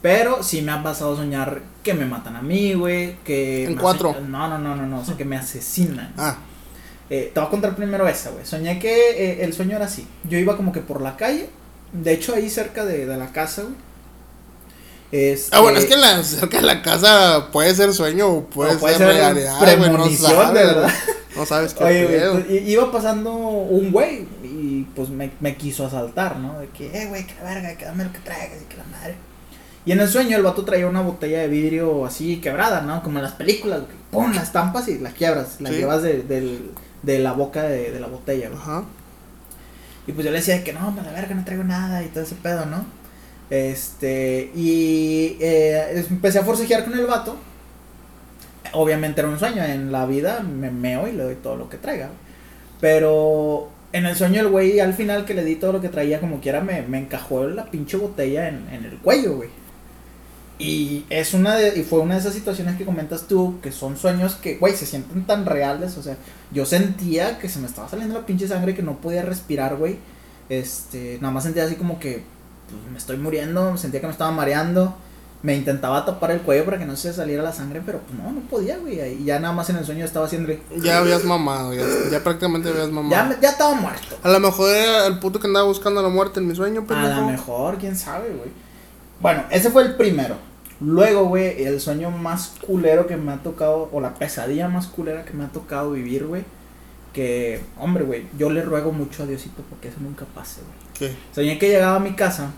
Pero 0.00 0.42
sí 0.42 0.62
me 0.62 0.72
ha 0.72 0.82
pasado 0.82 1.16
soñar 1.16 1.60
que 1.82 1.92
me 1.92 2.06
matan 2.06 2.36
a 2.36 2.42
mí, 2.42 2.74
güey. 2.74 3.16
Que. 3.24 3.66
En 3.66 3.76
cuatro. 3.76 4.14
No, 4.28 4.48
no, 4.48 4.58
no, 4.58 4.76
no, 4.76 4.86
no. 4.86 5.00
O 5.00 5.04
sea, 5.04 5.16
que 5.16 5.24
me 5.24 5.36
asesinan. 5.36 6.12
Ah. 6.16 6.36
Eh, 7.10 7.32
te 7.34 7.40
voy 7.40 7.48
a 7.48 7.50
contar 7.50 7.74
primero 7.74 8.06
esa, 8.08 8.30
güey. 8.30 8.46
Soñé 8.46 8.78
que 8.78 9.10
eh, 9.10 9.44
el 9.44 9.52
sueño 9.52 9.76
era 9.76 9.86
así. 9.86 10.06
Yo 10.28 10.38
iba 10.38 10.56
como 10.56 10.72
que 10.72 10.80
por 10.80 11.00
la 11.02 11.16
calle. 11.16 11.48
De 11.92 12.12
hecho, 12.12 12.34
ahí 12.34 12.48
cerca 12.48 12.84
de, 12.84 13.04
de 13.04 13.16
la 13.16 13.32
casa, 13.32 13.62
güey. 13.62 13.74
Este... 15.12 15.56
Ah, 15.56 15.60
bueno, 15.60 15.78
es 15.78 15.86
que 15.86 15.96
la, 15.96 16.22
cerca 16.22 16.58
de 16.58 16.62
la 16.62 16.82
casa 16.82 17.48
puede 17.50 17.74
ser 17.74 17.92
sueño 17.92 18.28
o 18.28 18.44
puede, 18.44 18.76
puede 18.76 18.96
ser, 18.96 19.08
realidad. 19.08 19.58
Premonición, 19.58 20.32
no 20.32 20.42
sabes, 20.42 20.60
de 20.60 20.66
verdad. 20.66 20.94
No 21.36 21.46
sabes 21.46 21.74
qué 21.74 21.84
Oye, 21.84 22.28
güey, 22.28 22.70
iba 22.70 22.92
pasando 22.92 23.32
un 23.32 23.90
güey 23.90 24.26
y 24.44 24.86
pues 24.94 25.08
me, 25.08 25.32
me, 25.40 25.56
quiso 25.56 25.86
asaltar, 25.86 26.36
¿no? 26.36 26.60
De 26.60 26.68
que, 26.68 26.86
eh, 26.86 27.06
güey, 27.06 27.26
que 27.26 27.34
la 27.34 27.54
verga, 27.54 27.74
que 27.76 27.84
dame 27.84 28.04
lo 28.04 28.12
que 28.12 28.18
traigas 28.20 28.62
y 28.62 28.64
que 28.66 28.76
la 28.76 28.84
madre. 28.84 29.14
Y 29.84 29.92
en 29.92 30.00
el 30.00 30.08
sueño 30.08 30.36
el 30.36 30.42
vato 30.42 30.64
traía 30.64 30.86
una 30.86 31.02
botella 31.02 31.40
de 31.40 31.48
vidrio 31.48 32.04
así 32.04 32.40
quebrada, 32.40 32.82
¿no? 32.82 33.02
Como 33.02 33.18
en 33.18 33.24
las 33.24 33.32
películas, 33.32 33.80
güey. 33.80 33.96
Pon 34.10 34.34
las 34.34 34.44
estampas 34.44 34.86
y 34.88 34.98
la 34.98 35.10
quiebras, 35.10 35.60
la 35.60 35.70
¿Sí? 35.70 35.76
llevas 35.76 36.02
de, 36.02 36.22
del 36.22 36.70
de 37.02 37.18
la 37.18 37.32
boca 37.32 37.64
de, 37.64 37.90
de 37.90 38.00
la 38.00 38.06
botella, 38.06 38.48
güey. 38.48 38.60
Ajá. 38.60 38.84
Y 40.06 40.12
pues 40.12 40.24
yo 40.24 40.32
le 40.32 40.38
decía 40.38 40.64
que 40.64 40.72
no, 40.72 40.94
la 40.96 41.12
verga, 41.12 41.34
no 41.34 41.44
traigo 41.44 41.64
nada 41.64 42.02
y 42.02 42.08
todo 42.08 42.24
ese 42.24 42.34
pedo, 42.34 42.66
¿no? 42.66 42.84
Este, 43.50 44.50
y 44.54 45.36
eh, 45.40 46.04
empecé 46.08 46.38
a 46.38 46.44
forcejear 46.44 46.84
con 46.84 46.94
el 46.98 47.06
vato. 47.06 47.36
Obviamente 48.72 49.20
era 49.20 49.28
un 49.28 49.38
sueño, 49.38 49.64
en 49.64 49.90
la 49.90 50.06
vida 50.06 50.40
me 50.40 50.70
meo 50.70 51.08
y 51.08 51.12
le 51.12 51.24
doy 51.24 51.34
todo 51.36 51.56
lo 51.56 51.68
que 51.68 51.76
traiga. 51.76 52.10
Pero 52.80 53.68
en 53.92 54.06
el 54.06 54.16
sueño 54.16 54.40
el 54.40 54.48
güey 54.48 54.80
al 54.80 54.94
final 54.94 55.24
que 55.24 55.34
le 55.34 55.44
di 55.44 55.56
todo 55.56 55.72
lo 55.72 55.80
que 55.80 55.88
traía 55.88 56.20
como 56.20 56.40
quiera 56.40 56.60
me, 56.60 56.82
me 56.82 56.98
encajó 56.98 57.46
la 57.46 57.66
pinche 57.66 57.96
botella 57.96 58.48
en, 58.48 58.68
en 58.72 58.84
el 58.84 58.98
cuello, 58.98 59.36
güey. 59.36 59.50
Y 60.60 61.06
es 61.08 61.32
una 61.32 61.56
de, 61.56 61.78
y 61.78 61.82
fue 61.84 62.00
una 62.00 62.14
de 62.14 62.20
esas 62.20 62.34
situaciones 62.34 62.76
que 62.76 62.84
comentas 62.84 63.22
tú, 63.22 63.58
que 63.62 63.72
son 63.72 63.96
sueños 63.96 64.34
que, 64.34 64.58
güey, 64.58 64.76
se 64.76 64.84
sienten 64.84 65.24
tan 65.24 65.46
reales, 65.46 65.96
o 65.96 66.02
sea, 66.02 66.18
yo 66.52 66.66
sentía 66.66 67.38
que 67.38 67.48
se 67.48 67.60
me 67.60 67.66
estaba 67.66 67.88
saliendo 67.88 68.14
la 68.14 68.26
pinche 68.26 68.46
sangre 68.46 68.74
que 68.74 68.82
no 68.82 69.00
podía 69.00 69.22
respirar, 69.22 69.76
güey. 69.76 69.96
Este, 70.50 71.16
nada 71.22 71.32
más 71.32 71.44
sentía 71.44 71.64
así 71.64 71.76
como 71.76 71.98
que 71.98 72.24
pues, 72.68 72.92
me 72.92 72.98
estoy 72.98 73.16
muriendo, 73.16 73.78
sentía 73.78 74.00
que 74.00 74.06
me 74.06 74.12
estaba 74.12 74.32
mareando. 74.32 74.94
Me 75.42 75.56
intentaba 75.56 76.04
tapar 76.04 76.32
el 76.32 76.42
cuello 76.42 76.66
para 76.66 76.78
que 76.78 76.84
no 76.84 76.94
se 76.96 77.14
saliera 77.14 77.42
la 77.42 77.54
sangre, 77.54 77.80
pero 77.86 78.00
pues 78.00 78.20
no, 78.20 78.30
no 78.30 78.40
podía, 78.42 78.76
güey. 78.76 79.00
Y 79.22 79.24
ya 79.24 79.38
nada 79.38 79.54
más 79.54 79.70
en 79.70 79.76
el 79.76 79.86
sueño 79.86 80.04
estaba 80.04 80.26
haciendo. 80.26 80.52
Ya 80.82 80.98
habías 80.98 81.24
mamado, 81.24 81.72
ya, 81.72 81.82
ya 82.10 82.22
prácticamente 82.22 82.68
habías 82.68 82.90
mamado. 82.90 83.32
Ya, 83.32 83.40
ya 83.40 83.48
estaba 83.48 83.72
muerto. 83.72 84.18
A 84.22 84.28
lo 84.28 84.38
mejor 84.38 84.70
era 84.70 85.06
el 85.06 85.18
puto 85.18 85.40
que 85.40 85.46
andaba 85.46 85.64
buscando 85.64 86.02
la 86.02 86.10
muerte 86.10 86.40
en 86.40 86.48
mi 86.48 86.54
sueño, 86.54 86.84
pero. 86.86 87.00
A 87.00 87.20
lo 87.20 87.26
mejor, 87.26 87.78
quién 87.78 87.96
sabe, 87.96 88.28
güey. 88.28 88.50
Bueno, 89.18 89.44
ese 89.50 89.70
fue 89.70 89.84
el 89.84 89.96
primero. 89.96 90.49
Luego, 90.80 91.26
güey, 91.26 91.62
el 91.64 91.80
sueño 91.80 92.10
más 92.10 92.54
culero 92.66 93.06
que 93.06 93.16
me 93.16 93.32
ha 93.32 93.36
tocado, 93.42 93.90
o 93.92 94.00
la 94.00 94.14
pesadilla 94.14 94.68
más 94.68 94.86
culera 94.86 95.24
que 95.24 95.34
me 95.34 95.44
ha 95.44 95.48
tocado 95.48 95.92
vivir, 95.92 96.26
güey. 96.26 96.44
Que, 97.12 97.60
hombre, 97.78 98.04
güey, 98.04 98.26
yo 98.38 98.50
le 98.50 98.62
ruego 98.62 98.92
mucho 98.92 99.24
a 99.24 99.26
Diosito 99.26 99.62
porque 99.68 99.88
eso 99.88 99.98
nunca 100.00 100.24
pase, 100.34 100.60
güey. 100.62 101.10
¿Qué? 101.12 101.16
Soñé 101.34 101.58
que 101.58 101.68
llegaba 101.68 101.96
a 101.96 102.00
mi 102.00 102.12
casa 102.12 102.52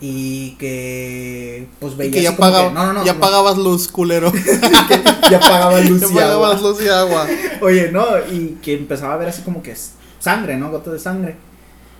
y 0.00 0.52
que, 0.52 1.68
pues 1.78 1.96
veía. 1.96 2.08
Y 2.08 2.12
que 2.12 2.22
ya, 2.22 2.36
pagaba, 2.36 2.68
que, 2.68 2.74
no, 2.74 2.86
no, 2.86 2.92
no, 2.94 3.04
ya 3.04 3.20
pagabas 3.20 3.58
luz, 3.58 3.86
culero. 3.88 4.32
ya 5.30 5.38
pagabas 5.40 5.88
luz 5.88 6.02
y 6.02 6.04
agua. 6.18 6.22
pagabas 6.22 6.62
luz 6.62 6.82
y 6.82 6.88
agua. 6.88 7.26
Oye, 7.60 7.92
no, 7.92 8.06
y 8.30 8.58
que 8.62 8.74
empezaba 8.74 9.14
a 9.14 9.18
ver 9.18 9.28
así 9.28 9.42
como 9.42 9.62
que 9.62 9.76
sangre, 10.18 10.56
¿no? 10.56 10.70
Gotas 10.70 10.94
de 10.94 10.98
sangre. 10.98 11.36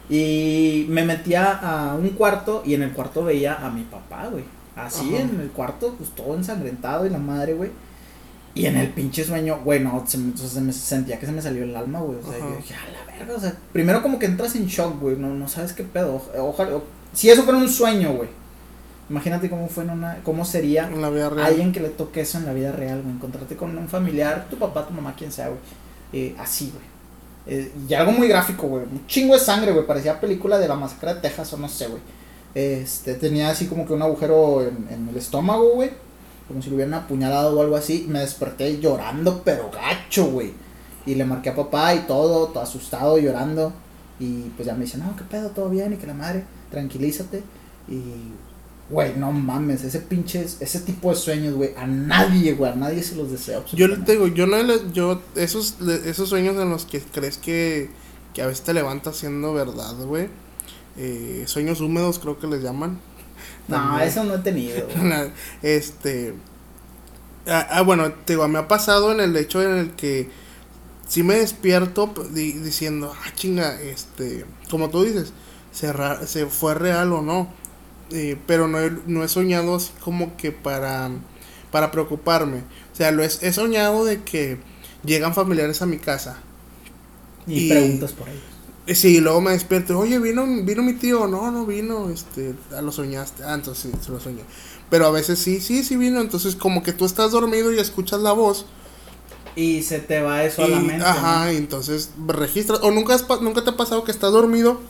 Y 0.09 0.87
me 0.89 1.05
metía 1.05 1.53
a 1.53 1.95
un 1.95 2.09
cuarto 2.11 2.63
y 2.67 2.75
en 2.75 2.83
el 2.83 2.93
cuarto 2.93 3.23
veía 3.23 3.55
a 3.65 3.71
mi 3.71 3.83
papá, 3.83 4.27
güey. 4.29 4.45
Así 4.87 5.15
Ajá. 5.15 5.23
en 5.23 5.41
el 5.41 5.51
cuarto, 5.51 5.95
pues 5.97 6.11
todo 6.11 6.35
ensangrentado 6.35 7.07
y 7.07 7.11
la 7.11 7.19
madre, 7.19 7.55
güey. 7.55 7.71
Y 8.55 8.67
en 8.67 8.77
el 8.77 8.89
pinche 8.89 9.23
sueño, 9.25 9.61
güey, 9.65 9.81
no, 9.81 10.05
se 10.07 10.19
me, 10.19 10.37
se 10.37 10.61
me 10.61 10.73
sentía 10.73 11.19
que 11.21 11.27
se 11.27 11.33
me 11.33 11.41
salió 11.41 11.63
el 11.63 11.75
alma, 11.77 12.01
güey. 12.01 12.19
O 12.19 12.23
sea, 12.23 12.37
Ajá. 12.37 12.51
yo 12.51 12.57
dije, 12.57 12.75
a 12.75 12.91
la 12.91 13.13
verga, 13.19 13.35
o 13.37 13.41
sea, 13.41 13.55
primero 13.73 14.03
como 14.03 14.19
que 14.19 14.27
entras 14.27 14.57
en 14.57 14.67
shock, 14.67 15.01
güey, 15.01 15.17
no, 15.17 15.29
no 15.29 15.47
sabes 15.49 15.73
qué 15.73 15.85
pedo. 15.85 16.21
Ojalá, 16.39 16.77
o, 16.77 16.83
si 17.13 17.31
eso 17.31 17.45
fuera 17.45 17.59
un 17.59 17.69
sueño, 17.69 18.13
güey. 18.15 18.29
Imagínate 19.09 19.51
cómo 19.51 19.69
fue 19.69 19.85
en 19.85 19.91
una, 19.91 20.19
cómo 20.23 20.45
sería 20.45 20.87
en 20.89 21.03
la 21.03 21.11
vida 21.11 21.31
real. 21.31 21.47
alguien 21.47 21.73
que 21.73 21.81
le 21.81 21.89
toque 21.89 22.21
eso 22.21 22.39
en 22.39 22.47
la 22.47 22.53
vida 22.53 22.73
real, 22.73 23.03
güey. 23.03 23.15
Encontrarte 23.15 23.57
con 23.57 23.77
un 23.77 23.89
familiar, 23.89 24.47
tu 24.51 24.57
papá, 24.57 24.87
tu 24.87 24.95
mamá, 24.95 25.15
quien 25.17 25.33
sea, 25.33 25.49
güey. 25.49 25.59
eh, 26.13 26.35
así, 26.39 26.73
güey. 26.73 26.85
Eh, 27.47 27.73
y 27.89 27.95
algo 27.95 28.13
muy 28.13 28.29
gráfico, 28.29 28.67
güey. 28.69 28.85
Un 28.85 29.07
chingo 29.07 29.35
de 29.35 29.41
sangre, 29.41 29.73
güey. 29.73 29.87
Parecía 29.87 30.21
película 30.21 30.59
de 30.59 30.69
la 30.69 30.75
masacre 30.77 31.15
de 31.15 31.21
Texas 31.21 31.53
o 31.53 31.57
no 31.57 31.69
sé, 31.69 31.89
güey. 31.89 32.01
Este, 32.55 33.15
tenía 33.15 33.51
así 33.51 33.67
como 33.67 33.87
que 33.87 33.93
un 33.93 34.03
agujero 34.03 34.63
en, 34.63 34.89
en 34.91 35.09
el 35.09 35.17
estómago, 35.17 35.75
güey. 35.75 35.91
Como 36.49 36.63
si 36.63 36.69
lo 36.69 36.77
hubieran 36.77 36.95
apuñalado 36.95 37.57
o 37.57 37.63
algo 37.63 37.77
así. 37.77 38.07
Me 38.09 38.21
desperté 38.21 38.81
llorando, 38.81 39.43
pero 39.45 39.71
gacho, 39.71 40.27
güey. 40.27 40.53
Y 41.07 41.15
le 41.15 41.25
marqué 41.25 41.51
a 41.51 41.57
papá 41.57 41.95
y 41.95 42.01
todo, 42.01 42.49
todo 42.49 42.63
asustado, 42.63 43.19
llorando. 43.19 43.73
Y 44.19 44.51
pues 44.57 44.67
ya 44.67 44.75
me 44.75 44.85
dice, 44.85 44.99
no, 44.99 45.17
qué 45.17 45.25
pedo, 45.25 45.51
todo 45.51 45.71
bien. 45.71 45.93
Y 45.93 45.97
que 45.97 46.07
la 46.07 46.15
madre, 46.15 46.45
tranquilízate. 46.71 47.43
Y, 47.89 48.03
güey, 48.91 49.17
no 49.17 49.33
mames, 49.33 49.85
ese 49.85 50.01
pinche, 50.01 50.43
ese 50.43 50.81
tipo 50.81 51.11
de 51.11 51.17
sueños, 51.17 51.55
güey, 51.55 51.71
a 51.77 51.87
nadie, 51.87 52.55
güey, 52.55 52.73
a 52.73 52.75
nadie 52.75 53.03
se 53.03 53.17
los 53.17 53.31
deseo. 53.31 53.65
Yo 53.73 53.89
le 53.89 53.97
digo, 53.97 54.27
yo 54.27 54.47
no 54.47 54.63
le, 54.63 54.75
yo, 54.93 55.23
esos, 55.37 55.77
esos 56.05 56.29
sueños 56.29 56.57
en 56.57 56.71
los 56.71 56.85
que 56.85 57.01
crees 57.01 57.39
que, 57.39 57.91
que 58.35 58.43
a 58.43 58.47
veces 58.47 58.65
te 58.65 58.75
levantas 58.75 59.17
siendo 59.17 59.55
verdad, 59.55 59.95
güey. 60.05 60.29
Eh, 60.97 61.45
sueños 61.47 61.81
húmedos 61.81 62.19
creo 62.19 62.39
que 62.39 62.47
les 62.47 62.63
llaman. 62.63 62.99
No, 63.69 64.01
eso 64.01 64.25
no 64.25 64.35
he 64.35 64.39
tenido. 64.39 64.87
este. 65.63 66.35
Ah, 67.47 67.67
ah, 67.71 67.83
bueno, 67.83 68.11
te 68.13 68.33
digo, 68.33 68.47
me 68.49 68.59
ha 68.59 68.67
pasado 68.67 69.13
en 69.13 69.21
el 69.21 69.37
hecho 69.37 69.63
en 69.63 69.77
el 69.77 69.93
que 69.93 70.29
si 71.07 71.23
me 71.23 71.35
despierto 71.35 72.13
diciendo, 72.33 73.13
ah, 73.15 73.31
chinga, 73.35 73.81
este, 73.81 74.45
como 74.71 74.91
tú 74.91 75.05
dices, 75.05 75.33
se, 75.73 75.93
se 76.27 76.47
fue 76.47 76.75
real 76.75 77.13
o 77.13 77.23
no. 77.23 77.49
Eh, 78.13 78.37
pero 78.47 78.67
no 78.67 78.81
he, 78.81 78.91
no 79.07 79.23
he 79.23 79.29
soñado 79.29 79.77
así 79.77 79.93
como 80.01 80.37
que 80.37 80.53
para, 80.53 81.11
para 81.71 81.91
preocuparme. 81.91 82.59
O 82.93 82.97
sea, 82.97 83.13
lo 83.13 83.23
he, 83.23 83.27
he 83.27 83.53
soñado 83.53 84.05
de 84.05 84.23
que 84.23 84.59
llegan 85.05 85.35
familiares 85.35 85.81
a 85.83 85.87
mi 85.87 85.99
casa. 85.99 86.39
Y, 87.47 87.69
preguntas 87.69 88.13
por 88.13 88.29
ellos. 88.29 88.43
Sí, 88.87 89.21
luego 89.21 89.41
me 89.41 89.53
despierto, 89.53 89.99
oye, 89.99 90.19
vino, 90.19 90.45
vino 90.65 90.83
mi 90.83 90.95
tío, 90.95 91.27
no, 91.29 91.51
no 91.51 91.65
vino, 91.65 92.11
este, 92.11 92.55
ah, 92.77 92.83
lo 92.83 92.91
soñaste, 92.91 93.45
ah, 93.45 93.55
entonces 93.55 93.93
sí, 93.93 93.99
se 94.05 94.11
lo 94.11 94.19
soñé. 94.19 94.43
Pero 94.89 95.07
a 95.07 95.11
veces 95.11 95.39
sí, 95.39 95.61
sí, 95.61 95.85
sí 95.85 95.97
vino, 95.97 96.21
entonces 96.21 96.57
como 96.57 96.83
que 96.83 96.93
tú 96.93 97.05
estás 97.05 97.31
dormido 97.31 97.73
y 97.73 97.79
escuchas 97.79 98.21
la 98.21 98.33
voz. 98.33 98.67
Y 99.55 99.83
se 99.83 99.99
te 100.01 100.21
va 100.23 100.45
eso 100.45 100.65
a 100.65 100.69
la 100.69 100.81
mente. 100.81 101.05
Ajá, 101.05 101.53
y 101.53 101.57
entonces 101.57 102.11
registras, 102.27 102.81
o 102.83 102.91
nunca, 102.91 103.15
has, 103.15 103.25
nunca 103.43 103.63
te 103.63 103.71
ha 103.71 103.77
pasado 103.77 104.03
que 104.03 104.11
estás 104.11 104.33
dormido 104.33 104.81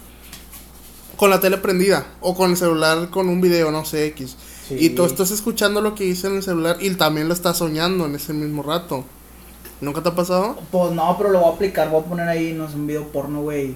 con 1.16 1.28
la 1.28 1.40
tele 1.40 1.58
prendida 1.58 2.06
o 2.20 2.34
con 2.34 2.52
el 2.52 2.56
celular 2.56 3.10
con 3.10 3.28
un 3.28 3.42
video, 3.42 3.70
no 3.70 3.84
sé, 3.84 4.06
X. 4.06 4.36
Y 4.70 4.90
tú 4.90 5.04
estás 5.04 5.30
escuchando 5.30 5.80
lo 5.80 5.94
que 5.94 6.04
dice 6.04 6.28
en 6.28 6.36
el 6.36 6.42
celular 6.42 6.78
y 6.80 6.90
también 6.90 7.28
lo 7.28 7.34
estás 7.34 7.58
soñando 7.58 8.06
en 8.06 8.14
ese 8.14 8.32
mismo 8.32 8.62
rato. 8.62 9.04
¿Nunca 9.80 10.02
te 10.02 10.10
ha 10.10 10.14
pasado? 10.14 10.58
Pues 10.70 10.92
no, 10.92 11.16
pero 11.16 11.30
lo 11.30 11.40
voy 11.40 11.50
a 11.50 11.54
aplicar, 11.54 11.90
voy 11.90 12.02
a 12.02 12.04
poner 12.04 12.28
ahí, 12.28 12.52
no 12.52 12.68
sé, 12.68 12.76
un 12.76 12.86
video 12.86 13.08
porno, 13.08 13.42
güey, 13.42 13.74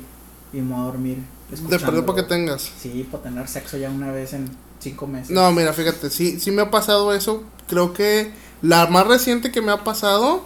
y 0.52 0.58
me 0.58 0.74
voy 0.74 0.82
a 0.82 0.84
dormir. 0.84 1.18
De 1.50 1.78
perdió 1.78 2.04
para 2.04 2.22
que 2.22 2.28
tengas. 2.28 2.70
Sí, 2.78 3.06
para 3.10 3.24
tener 3.24 3.48
sexo 3.48 3.76
ya 3.76 3.90
una 3.90 4.10
vez 4.10 4.32
en 4.32 4.50
cinco 4.80 5.06
meses. 5.06 5.30
No, 5.30 5.50
mira, 5.52 5.72
fíjate, 5.72 6.10
sí, 6.10 6.40
sí 6.40 6.50
me 6.50 6.62
ha 6.62 6.70
pasado 6.70 7.14
eso. 7.14 7.44
Creo 7.68 7.92
que 7.92 8.32
la 8.62 8.86
más 8.86 9.06
reciente 9.06 9.52
que 9.52 9.62
me 9.62 9.72
ha 9.72 9.84
pasado 9.84 10.42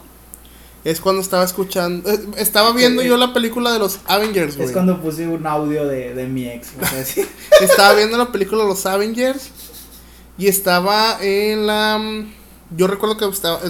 es 0.84 1.00
cuando 1.00 1.22
estaba 1.22 1.44
escuchando. 1.44 2.10
Eh, 2.10 2.20
estaba 2.36 2.72
viendo 2.72 3.02
yo 3.02 3.16
la 3.16 3.32
película 3.32 3.72
de 3.72 3.78
los 3.78 4.00
Avengers, 4.06 4.56
güey. 4.56 4.68
Es 4.68 4.72
cuando 4.72 5.00
puse 5.00 5.26
un 5.26 5.46
audio 5.46 5.86
de, 5.86 6.14
de 6.14 6.26
mi 6.26 6.48
ex, 6.48 6.70
estaba 7.60 7.94
viendo 7.94 8.16
la 8.16 8.30
película 8.30 8.62
de 8.62 8.68
los 8.68 8.86
Avengers. 8.86 9.50
Y 10.36 10.46
estaba 10.46 11.18
en 11.20 11.66
la. 11.66 12.24
Yo 12.76 12.86
recuerdo 12.86 13.16
que 13.16 13.24
estaba, 13.26 13.60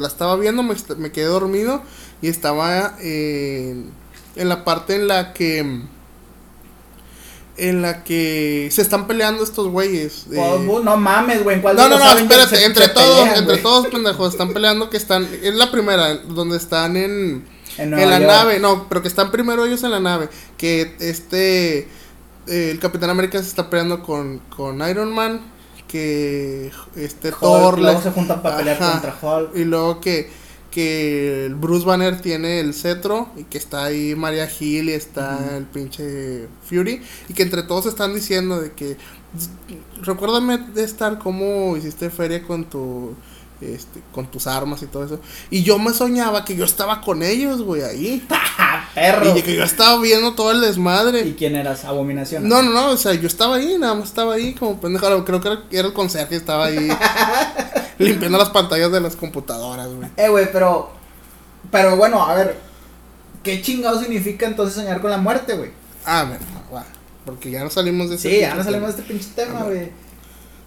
la 0.00 0.08
estaba 0.08 0.36
viendo, 0.36 0.62
me, 0.62 0.74
me, 0.96 1.12
quedé 1.12 1.26
dormido. 1.26 1.82
Y 2.22 2.28
estaba 2.28 2.96
en 3.00 3.92
la 4.34 4.64
parte 4.64 4.96
en 4.96 5.08
la 5.08 5.32
que 5.32 5.82
en 7.58 7.82
la 7.82 8.04
que 8.04 8.68
se 8.70 8.82
están 8.82 9.06
peleando 9.06 9.42
estos 9.42 9.68
güeyes. 9.68 10.26
Pues, 10.28 10.60
no 10.84 10.96
mames, 10.96 11.42
güey. 11.42 11.60
No, 11.62 11.88
no, 11.88 11.98
no, 11.98 12.18
espérate. 12.18 12.64
Entre 12.64 12.88
todos, 12.88 13.28
entre 13.36 13.58
todos, 13.58 13.86
pendejos, 13.92 14.32
están 14.32 14.52
peleando 14.52 14.90
que 14.90 14.96
están. 14.96 15.26
Es 15.42 15.54
la 15.54 15.70
primera, 15.70 16.14
donde 16.16 16.56
están 16.56 16.96
en. 16.96 17.46
En, 17.78 17.90
la 17.90 18.18
nave. 18.18 18.58
No, 18.58 18.88
pero 18.88 19.02
que 19.02 19.08
están 19.08 19.30
primero 19.30 19.64
ellos 19.64 19.82
en 19.82 19.90
la 19.90 20.00
nave. 20.00 20.28
Que 20.56 20.94
este. 21.00 21.88
Eh, 22.48 22.70
el 22.70 22.78
Capitán 22.78 23.10
América 23.10 23.42
se 23.42 23.48
está 23.48 23.68
peleando 23.68 24.02
con, 24.02 24.40
con 24.54 24.86
Iron 24.88 25.12
Man. 25.12 25.40
Que 25.88 26.70
este 26.96 27.32
Thor. 27.32 27.78
Luego 27.78 28.02
se 28.02 28.10
juntan 28.10 28.42
para 28.42 28.58
pelear 28.58 28.78
contra 28.78 29.16
Hulk. 29.20 29.56
Y 29.56 29.64
luego 29.64 30.00
que 30.00 30.30
que 30.76 31.50
Bruce 31.58 31.86
Banner 31.86 32.20
tiene 32.20 32.60
el 32.60 32.74
cetro 32.74 33.30
y 33.34 33.44
que 33.44 33.56
está 33.56 33.84
ahí 33.84 34.14
Maria 34.14 34.46
Hill 34.46 34.90
y 34.90 34.92
está 34.92 35.56
el 35.56 35.64
pinche 35.64 36.48
Fury 36.68 37.00
y 37.30 37.32
que 37.32 37.44
entre 37.44 37.62
todos 37.62 37.86
están 37.86 38.14
diciendo 38.14 38.60
de 38.60 38.72
que 38.72 38.98
recuérdame 40.02 40.58
de 40.58 40.84
estar 40.84 41.18
como 41.18 41.78
hiciste 41.78 42.10
feria 42.10 42.42
con 42.42 42.64
tu 42.64 43.14
este, 43.60 44.02
con 44.12 44.26
tus 44.26 44.46
armas 44.46 44.82
y 44.82 44.86
todo 44.86 45.04
eso. 45.04 45.20
Y 45.50 45.62
yo 45.62 45.78
me 45.78 45.92
soñaba 45.92 46.44
que 46.44 46.56
yo 46.56 46.64
estaba 46.64 47.00
con 47.00 47.22
ellos, 47.22 47.62
güey, 47.62 47.82
ahí. 47.82 48.26
Perro. 48.94 49.36
Y 49.36 49.42
que 49.42 49.54
yo 49.54 49.64
estaba 49.64 50.00
viendo 50.00 50.34
todo 50.34 50.50
el 50.50 50.60
desmadre. 50.60 51.20
¿Y 51.20 51.34
quién 51.34 51.56
eras? 51.56 51.84
Abominación. 51.84 52.48
No, 52.48 52.62
no, 52.62 52.70
no, 52.70 52.90
o 52.90 52.96
sea, 52.96 53.14
yo 53.14 53.26
estaba 53.26 53.56
ahí, 53.56 53.76
nada 53.78 53.94
más 53.94 54.08
estaba 54.08 54.34
ahí 54.34 54.54
como 54.54 54.80
pendejo. 54.80 55.24
Creo 55.24 55.40
que 55.40 55.48
era, 55.78 55.88
el 55.88 55.94
conserje, 55.94 56.36
estaba 56.36 56.66
ahí 56.66 56.88
limpiando 57.98 58.38
las 58.38 58.50
pantallas 58.50 58.92
de 58.92 59.00
las 59.00 59.16
computadoras, 59.16 59.88
güey. 59.88 60.08
Eh, 60.16 60.28
güey, 60.28 60.50
pero. 60.52 60.90
Pero 61.70 61.96
bueno, 61.96 62.22
a 62.22 62.34
ver. 62.34 62.58
¿Qué 63.42 63.62
chingado 63.62 64.00
significa 64.00 64.46
entonces 64.46 64.74
soñar 64.74 65.00
con 65.00 65.10
la 65.10 65.18
muerte, 65.18 65.56
güey? 65.56 65.70
Ah, 66.04 66.24
bueno, 66.28 66.44
va. 66.74 66.84
Porque 67.24 67.50
ya 67.50 67.62
no 67.62 67.70
salimos 67.70 68.10
de 68.10 68.16
ese 68.16 68.30
Sí, 68.30 68.40
ya 68.40 68.54
no 68.54 68.64
salimos 68.64 68.94
de 68.94 69.00
este 69.00 69.12
pinche 69.12 69.30
tema, 69.36 69.62
güey. 69.62 69.90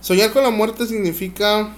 Soñar 0.01 0.31
con 0.31 0.43
la 0.43 0.49
muerte 0.49 0.87
significa 0.87 1.73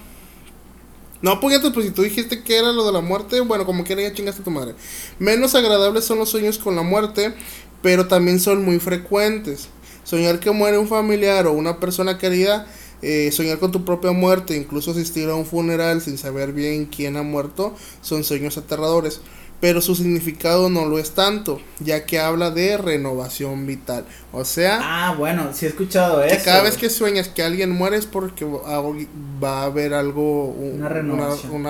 no, 1.22 1.40
pues 1.40 1.60
pues 1.60 1.86
si 1.86 1.92
tú 1.92 2.02
dijiste 2.02 2.42
que 2.42 2.58
era 2.58 2.72
lo 2.72 2.84
de 2.84 2.92
la 2.92 3.00
muerte, 3.00 3.40
bueno, 3.40 3.64
como 3.64 3.84
quiera 3.84 4.02
ya 4.02 4.12
chingaste 4.12 4.42
tu 4.42 4.50
madre. 4.50 4.74
Menos 5.18 5.54
agradables 5.54 6.04
son 6.04 6.18
los 6.18 6.28
sueños 6.28 6.58
con 6.58 6.74
la 6.74 6.82
muerte, 6.82 7.34
pero 7.80 8.08
también 8.08 8.40
son 8.40 8.64
muy 8.64 8.80
frecuentes. 8.80 9.68
Soñar 10.02 10.40
que 10.40 10.50
muere 10.50 10.78
un 10.78 10.88
familiar 10.88 11.46
o 11.46 11.52
una 11.52 11.78
persona 11.78 12.18
querida, 12.18 12.66
eh, 13.02 13.30
soñar 13.32 13.58
con 13.60 13.70
tu 13.70 13.84
propia 13.84 14.10
muerte, 14.10 14.56
incluso 14.56 14.90
asistir 14.90 15.28
a 15.28 15.36
un 15.36 15.46
funeral 15.46 16.00
sin 16.00 16.18
saber 16.18 16.52
bien 16.52 16.86
quién 16.86 17.16
ha 17.16 17.22
muerto, 17.22 17.74
son 18.00 18.24
sueños 18.24 18.58
aterradores 18.58 19.20
pero 19.62 19.80
su 19.80 19.94
significado 19.94 20.68
no 20.68 20.86
lo 20.86 20.98
es 20.98 21.12
tanto, 21.12 21.60
ya 21.78 22.04
que 22.04 22.18
habla 22.18 22.50
de 22.50 22.76
renovación 22.76 23.64
vital. 23.64 24.04
O 24.32 24.44
sea, 24.44 24.80
ah, 24.82 25.14
bueno, 25.16 25.50
sí 25.52 25.66
he 25.66 25.68
escuchado 25.68 26.20
eso. 26.20 26.44
cada 26.44 26.64
vez 26.64 26.76
que 26.76 26.90
sueñas 26.90 27.28
que 27.28 27.44
alguien 27.44 27.70
muere 27.70 27.96
es 27.96 28.06
porque 28.06 28.44
va 28.44 29.60
a 29.60 29.64
haber 29.66 29.94
algo 29.94 30.46
una 30.46 30.88
renovación. 30.88 31.64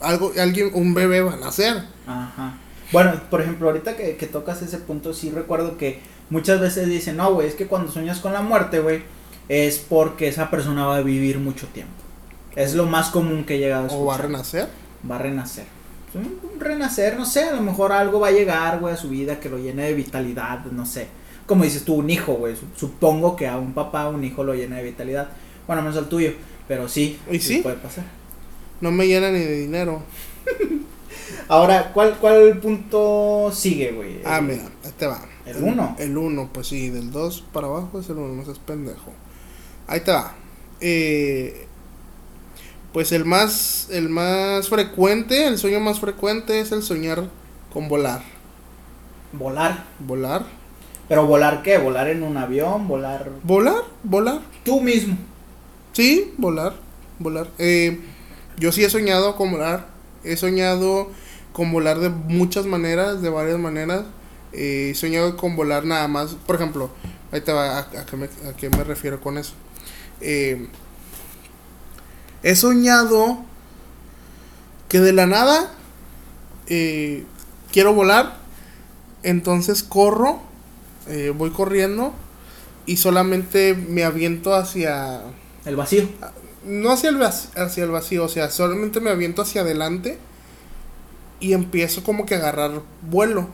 algo 0.00 0.30
alguien 0.38 0.70
un 0.72 0.94
bebé 0.94 1.20
va 1.20 1.32
a 1.32 1.36
nacer. 1.36 1.82
Ajá. 2.06 2.54
Bueno, 2.92 3.20
por 3.28 3.40
ejemplo, 3.40 3.66
ahorita 3.66 3.96
que, 3.96 4.14
que 4.14 4.26
tocas 4.28 4.62
ese 4.62 4.78
punto, 4.78 5.12
sí 5.12 5.30
recuerdo 5.30 5.78
que 5.78 5.98
muchas 6.30 6.60
veces 6.60 6.86
dicen, 6.86 7.16
no, 7.16 7.34
güey, 7.34 7.48
es 7.48 7.56
que 7.56 7.66
cuando 7.66 7.90
sueñas 7.90 8.20
con 8.20 8.32
la 8.32 8.40
muerte, 8.40 8.78
güey, 8.78 9.02
es 9.48 9.78
porque 9.78 10.28
esa 10.28 10.48
persona 10.48 10.86
va 10.86 10.98
a 10.98 11.02
vivir 11.02 11.40
mucho 11.40 11.66
tiempo. 11.66 11.92
Es 12.54 12.76
lo 12.76 12.86
más 12.86 13.08
común 13.08 13.42
que 13.42 13.56
he 13.56 13.58
llegado 13.58 13.82
a 13.82 13.86
escuchar. 13.86 14.04
¿O 14.04 14.06
va 14.06 14.14
a 14.14 14.18
renacer? 14.18 14.68
Va 15.10 15.16
a 15.16 15.18
renacer 15.18 15.79
un 16.14 16.58
renacer, 16.58 17.16
no 17.16 17.24
sé, 17.24 17.44
a 17.44 17.52
lo 17.52 17.62
mejor 17.62 17.92
algo 17.92 18.20
va 18.20 18.28
a 18.28 18.32
llegar, 18.32 18.80
güey, 18.80 18.94
a 18.94 18.96
su 18.96 19.08
vida 19.08 19.38
que 19.38 19.48
lo 19.48 19.58
llene 19.58 19.84
de 19.84 19.94
vitalidad, 19.94 20.64
no 20.66 20.84
sé. 20.86 21.08
Como 21.46 21.64
dices 21.64 21.84
tú, 21.84 21.94
un 21.94 22.10
hijo, 22.10 22.34
güey. 22.34 22.54
Supongo 22.76 23.36
que 23.36 23.48
a 23.48 23.58
un 23.58 23.72
papá, 23.72 24.08
un 24.08 24.22
hijo 24.24 24.44
lo 24.44 24.54
llena 24.54 24.76
de 24.76 24.84
vitalidad. 24.84 25.30
Bueno, 25.66 25.82
menos 25.82 25.96
al 25.96 26.08
tuyo, 26.08 26.32
pero 26.68 26.88
sí. 26.88 27.18
¿Y 27.30 27.40
sí? 27.40 27.58
Puede 27.58 27.76
pasar. 27.76 28.04
No 28.80 28.90
me 28.90 29.06
llena 29.06 29.30
ni 29.30 29.40
de 29.40 29.60
dinero. 29.60 30.02
Ahora, 31.48 31.90
¿cuál, 31.92 32.16
¿cuál 32.18 32.58
punto 32.58 33.50
sigue, 33.52 33.92
güey? 33.92 34.20
Ah, 34.24 34.40
mira, 34.40 34.62
este 34.84 35.06
va. 35.06 35.22
¿El 35.44 35.62
1? 35.62 35.96
El 35.98 36.16
1, 36.16 36.50
pues 36.52 36.68
sí, 36.68 36.90
del 36.90 37.10
2 37.10 37.44
para 37.52 37.66
abajo 37.66 37.98
es 37.98 38.08
el 38.08 38.18
1, 38.18 38.34
no 38.34 38.44
seas 38.44 38.58
pendejo. 38.60 39.12
Ahí 39.86 40.00
te 40.00 40.12
va. 40.12 40.34
Eh, 40.80 41.66
pues 42.92 43.12
el 43.12 43.24
más, 43.24 43.88
el 43.90 44.08
más 44.08 44.68
frecuente, 44.68 45.46
el 45.46 45.58
sueño 45.58 45.80
más 45.80 46.00
frecuente 46.00 46.60
es 46.60 46.72
el 46.72 46.82
soñar 46.82 47.28
con 47.72 47.88
volar. 47.88 48.22
¿Volar? 49.32 49.84
Volar. 50.00 50.44
¿Pero 51.08 51.26
volar 51.26 51.62
qué? 51.62 51.78
¿Volar 51.78 52.08
en 52.08 52.22
un 52.22 52.36
avión? 52.36 52.88
¿Volar? 52.88 53.30
Volar, 53.42 53.82
volar. 54.02 54.40
¿Tú 54.64 54.80
mismo? 54.80 55.16
Sí, 55.92 56.34
volar, 56.36 56.74
volar. 57.18 57.48
Eh, 57.58 58.00
yo 58.58 58.72
sí 58.72 58.84
he 58.84 58.90
soñado 58.90 59.36
con 59.36 59.52
volar. 59.52 59.86
He 60.24 60.36
soñado 60.36 61.10
con 61.52 61.72
volar 61.72 61.98
de 61.98 62.10
muchas 62.10 62.66
maneras, 62.66 63.22
de 63.22 63.30
varias 63.30 63.58
maneras. 63.58 64.02
Eh, 64.52 64.90
he 64.90 64.94
soñado 64.94 65.36
con 65.36 65.56
volar 65.56 65.84
nada 65.84 66.08
más. 66.08 66.34
Por 66.46 66.56
ejemplo, 66.56 66.90
ahí 67.32 67.40
te 67.40 67.52
va, 67.52 67.78
a, 67.78 68.06
qué, 68.06 68.16
me, 68.16 68.26
a 68.26 68.52
qué 68.56 68.68
me 68.68 68.84
refiero 68.84 69.20
con 69.20 69.38
eso. 69.38 69.54
Eh, 70.20 70.68
He 72.42 72.56
soñado 72.56 73.38
que 74.88 75.00
de 75.00 75.12
la 75.12 75.26
nada 75.26 75.72
eh, 76.66 77.24
quiero 77.72 77.94
volar, 77.94 78.36
entonces 79.22 79.82
corro, 79.82 80.40
eh, 81.08 81.32
voy 81.36 81.50
corriendo 81.50 82.12
y 82.86 82.96
solamente 82.96 83.74
me 83.74 84.04
aviento 84.04 84.54
hacia... 84.54 85.20
El 85.64 85.76
vacío. 85.76 86.08
No 86.64 86.90
hacia 86.92 87.10
el, 87.10 87.18
vac- 87.18 87.54
hacia 87.56 87.84
el 87.84 87.90
vacío, 87.90 88.24
o 88.24 88.28
sea, 88.28 88.50
solamente 88.50 89.00
me 89.00 89.10
aviento 89.10 89.42
hacia 89.42 89.60
adelante 89.62 90.18
y 91.40 91.52
empiezo 91.52 92.02
como 92.02 92.26
que 92.26 92.34
a 92.34 92.38
agarrar 92.38 92.82
vuelo. 93.02 93.48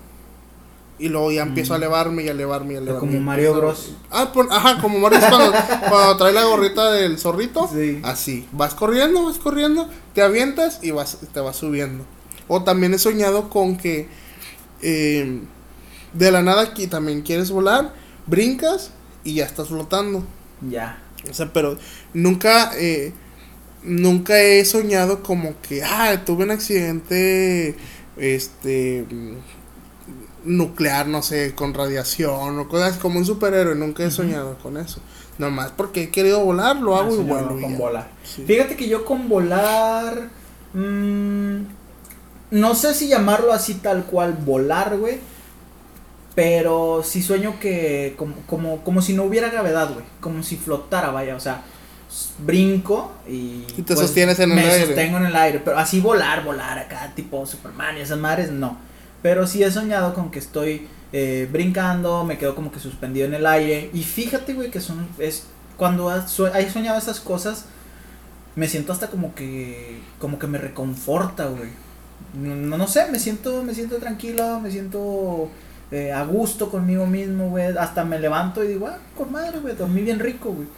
Y 0.99 1.09
luego 1.11 1.31
ya 1.31 1.43
empiezo 1.43 1.75
a 1.75 1.79
Mm. 1.79 1.83
elevarme 1.83 2.23
y 2.25 2.29
a 2.29 2.31
elevarme 2.31 2.73
y 2.73 2.77
a 2.77 2.79
elevarme. 2.81 3.09
como 3.09 3.21
Mario 3.21 3.55
Bros. 3.55 3.93
Ah, 4.11 4.33
por- 4.33 4.49
ajá, 4.51 4.81
como 4.81 4.99
Mario 4.99 5.19
Bros 5.19 5.31
cuando, 5.31 5.53
cuando 5.91 6.17
trae 6.17 6.33
la 6.33 6.45
gorrita 6.45 6.91
del 6.93 7.19
zorrito. 7.19 7.69
Sí. 7.73 8.01
Así, 8.03 8.49
vas 8.53 8.75
corriendo, 8.75 9.25
vas 9.25 9.37
corriendo, 9.39 9.89
te 10.15 10.23
avientas 10.23 10.79
y 10.83 10.93
vas, 10.93 11.19
te 11.35 11.41
vas 11.41 11.57
subiendo. 11.57 12.05
O 12.49 12.63
también 12.63 12.95
he 12.95 12.99
soñado 12.99 13.51
con 13.51 13.77
que 13.77 14.09
eh, 14.83 15.41
de 16.15 16.31
la 16.31 16.43
nada 16.43 16.63
aquí 16.63 16.87
también 16.87 17.21
quieres 17.23 17.51
volar, 17.51 17.93
brincas 18.27 18.91
y 19.25 19.35
ya 19.35 19.45
estás 19.45 19.69
flotando. 19.69 20.25
Ya. 20.67 21.03
O 21.29 21.35
sea, 21.35 21.53
pero 21.53 21.77
nunca, 22.15 22.71
eh, 22.77 23.13
nunca 23.83 24.41
he 24.41 24.65
soñado 24.65 25.23
como 25.23 25.61
que, 25.61 25.83
ah, 25.83 26.23
tuve 26.25 26.45
un 26.45 26.53
accidente, 26.53 27.77
este, 28.17 29.05
nuclear, 30.47 31.07
no 31.07 31.23
sé, 31.23 31.55
con 31.55 31.75
radiación 31.75 32.59
o 32.59 32.69
cosas 32.69 32.97
como 32.97 33.19
un 33.19 33.27
superhéroe. 33.27 33.75
Nunca 33.75 34.05
he 34.05 34.11
soñado 34.11 34.57
con 34.63 34.77
eso. 34.77 35.01
Nomás 35.39 35.73
porque 35.73 36.05
he 36.05 36.11
querido 36.11 36.43
volar, 36.45 36.77
lo 36.77 36.97
hago 36.97 37.11
Ah, 37.13 37.51
y 37.53 37.59
y 37.59 37.63
con 37.63 37.77
volar. 37.77 38.09
Sí. 38.25 38.45
Fíjate 38.47 38.77
que 38.77 38.89
yo 38.89 39.05
con 39.05 39.29
volar. 39.29 40.29
mm, 40.73 41.57
no 42.51 42.75
sé 42.75 42.95
si 42.95 43.09
llamarlo 43.09 43.53
así 43.53 43.75
tal 43.75 44.05
cual 44.05 44.33
volar, 44.35 44.97
güey. 44.97 45.19
Pero 46.35 47.03
sí 47.05 47.23
sueño 47.23 47.59
que. 47.61 48.15
Como, 48.17 48.35
como, 48.47 48.85
como 48.85 49.03
si 49.03 49.13
no 49.15 49.25
hubiera 49.25 49.49
gravedad, 49.51 49.93
güey. 49.93 50.05
Como 50.21 50.43
si 50.43 50.57
flotara, 50.57 51.11
vaya. 51.11 51.35
O 51.35 51.41
sea, 51.41 51.63
brinco 52.39 53.13
y. 53.29 53.65
Y 53.77 53.83
te 53.83 53.97
sostienes 53.97 54.39
en 54.39 54.51
el 54.51 54.57
me 54.57 54.63
aire. 54.63 54.87
sostengo 54.87 55.19
en 55.19 55.27
el 55.27 55.37
aire. 55.37 55.61
Pero 55.65 55.79
así 55.79 56.01
volar, 56.01 56.45
volar 56.45 56.79
acá, 56.79 57.13
tipo 57.17 57.45
Superman 57.47 57.97
y 57.99 58.01
esas 58.01 58.19
madres, 58.19 58.51
no. 58.51 58.79
Pero 59.23 59.47
sí 59.47 59.63
he 59.63 59.71
soñado 59.71 60.15
con 60.15 60.31
que 60.31 60.39
estoy 60.39 60.87
eh, 61.13 61.49
brincando, 61.51 62.25
me 62.25 62.39
quedo 62.39 62.55
como 62.55 62.71
que 62.71 62.81
suspendido 62.81 63.27
en 63.27 63.35
el 63.35 63.47
aire. 63.47 63.91
Y 63.93 64.03
fíjate, 64.03 64.55
güey, 64.55 64.71
que 64.71 64.81
son. 64.81 65.09
Es, 65.19 65.45
cuando 65.77 66.09
has 66.09 66.31
soñado 66.31 66.99
esas 66.99 67.21
cosas, 67.21 67.67
me 68.55 68.69
siento 68.69 68.93
hasta 68.93 69.09
como 69.09 69.35
que. 69.35 70.01
Como 70.19 70.39
que 70.39 70.47
me 70.47 70.59
reconforta, 70.59 71.47
güey. 71.47 71.71
No, 72.35 72.77
no 72.77 72.87
sé, 72.87 73.11
me 73.11 73.19
siento, 73.19 73.63
me 73.63 73.75
siento 73.75 73.97
tranquilo, 73.97 74.61
me 74.61 74.71
siento 74.71 75.49
eh, 75.91 76.13
a 76.13 76.25
gusto 76.25 76.71
conmigo 76.71 77.07
mismo, 77.07 77.51
güey. 77.51 77.77
Hasta 77.77 78.05
me 78.05 78.19
levanto 78.19 78.63
y 78.63 78.69
digo, 78.69 78.89
ah, 78.89 78.99
con 79.17 79.33
madre, 79.33 79.61
güey, 79.61 79.75
dormí 79.75 80.03
bien 80.03 80.19
rico, 80.19 80.53
güey. 80.53 80.69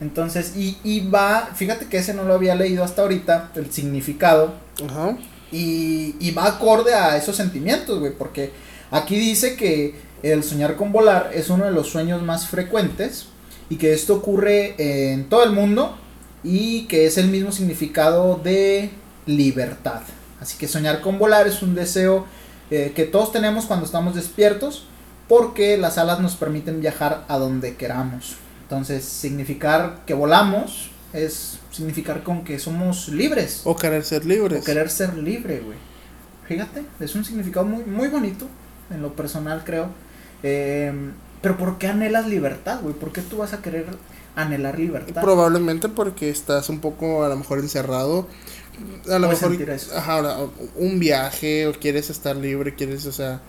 Entonces, 0.00 0.56
y, 0.56 0.78
y 0.84 1.08
va, 1.08 1.48
fíjate 1.54 1.86
que 1.86 1.98
ese 1.98 2.14
no 2.14 2.24
lo 2.24 2.34
había 2.34 2.54
leído 2.54 2.84
hasta 2.84 3.02
ahorita, 3.02 3.50
el 3.54 3.72
significado. 3.72 4.54
Ajá. 4.88 5.16
Y, 5.50 6.14
y 6.20 6.30
va 6.32 6.46
acorde 6.46 6.94
a 6.94 7.16
esos 7.16 7.36
sentimientos, 7.36 7.98
güey, 7.98 8.12
porque 8.12 8.52
aquí 8.90 9.16
dice 9.16 9.56
que 9.56 9.94
el 10.22 10.42
soñar 10.42 10.76
con 10.76 10.92
volar 10.92 11.30
es 11.32 11.48
uno 11.48 11.64
de 11.64 11.70
los 11.70 11.88
sueños 11.88 12.22
más 12.22 12.48
frecuentes 12.48 13.26
y 13.70 13.76
que 13.76 13.92
esto 13.92 14.16
ocurre 14.16 14.74
en 15.12 15.28
todo 15.28 15.44
el 15.44 15.52
mundo 15.52 15.96
y 16.42 16.86
que 16.86 17.06
es 17.06 17.18
el 17.18 17.28
mismo 17.28 17.52
significado 17.52 18.40
de 18.42 18.90
libertad. 19.26 20.02
Así 20.40 20.56
que 20.56 20.68
soñar 20.68 21.00
con 21.00 21.18
volar 21.18 21.46
es 21.46 21.62
un 21.62 21.74
deseo 21.74 22.26
eh, 22.70 22.92
que 22.94 23.04
todos 23.04 23.32
tenemos 23.32 23.66
cuando 23.66 23.86
estamos 23.86 24.14
despiertos 24.14 24.84
porque 25.28 25.76
las 25.76 25.98
alas 25.98 26.20
nos 26.20 26.36
permiten 26.36 26.80
viajar 26.80 27.24
a 27.28 27.38
donde 27.38 27.76
queramos. 27.76 28.36
Entonces, 28.62 29.04
significar 29.04 30.00
que 30.06 30.14
volamos 30.14 30.90
es 31.12 31.58
significar 31.70 32.22
con 32.22 32.44
que 32.44 32.58
somos 32.58 33.08
libres. 33.08 33.62
O 33.64 33.76
querer 33.76 34.04
ser 34.04 34.24
libres. 34.26 34.62
O 34.62 34.64
querer 34.64 34.90
ser 34.90 35.16
libre, 35.16 35.60
güey. 35.60 35.78
Fíjate, 36.46 36.82
es 37.00 37.14
un 37.14 37.24
significado 37.24 37.66
muy, 37.66 37.84
muy 37.84 38.08
bonito, 38.08 38.46
en 38.90 39.02
lo 39.02 39.14
personal 39.14 39.62
creo. 39.64 39.90
Eh, 40.42 40.92
pero 41.42 41.56
¿por 41.56 41.78
qué 41.78 41.88
anhelas 41.88 42.26
libertad, 42.26 42.80
güey? 42.82 42.94
¿Por 42.94 43.12
qué 43.12 43.20
tú 43.22 43.38
vas 43.38 43.52
a 43.52 43.62
querer 43.62 43.86
anhelar 44.34 44.78
libertad? 44.78 45.22
Probablemente 45.22 45.88
porque 45.88 46.30
estás 46.30 46.68
un 46.68 46.80
poco 46.80 47.24
a 47.24 47.28
lo 47.28 47.36
mejor 47.36 47.58
encerrado. 47.58 48.26
A 49.10 49.18
lo 49.18 49.28
mejor 49.28 49.56
ajá, 49.94 50.38
un 50.76 50.98
viaje 51.00 51.66
o 51.66 51.72
quieres 51.72 52.10
estar 52.10 52.36
libre, 52.36 52.74
quieres, 52.74 53.06
o 53.06 53.12
sea, 53.12 53.40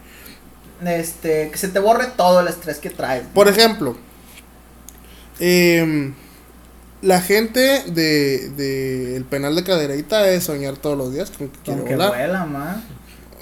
Este, 0.84 1.52
que 1.52 1.58
se 1.58 1.68
te 1.68 1.80
borre 1.80 2.08
todo 2.18 2.40
el 2.40 2.48
estrés 2.48 2.80
que 2.80 2.90
traes. 2.90 3.24
¿no? 3.24 3.30
por 3.34 3.48
ejemplo, 3.48 3.96
em, 5.40 6.14
la 7.02 7.22
gente 7.22 7.84
de, 7.88 8.50
de 8.50 9.16
el 9.16 9.26
penal 9.26 9.56
de 9.56 9.64
Cadereyta 9.64 10.28
es 10.30 10.44
soñar 10.46 10.78
todos 10.78 10.98
los 10.98 11.14
días 11.14 11.32
con 11.32 11.50
que 11.50 11.60
quiere 11.64 11.82
volar. 11.82 12.10
vuela, 12.10 12.46
ma. 12.46 12.84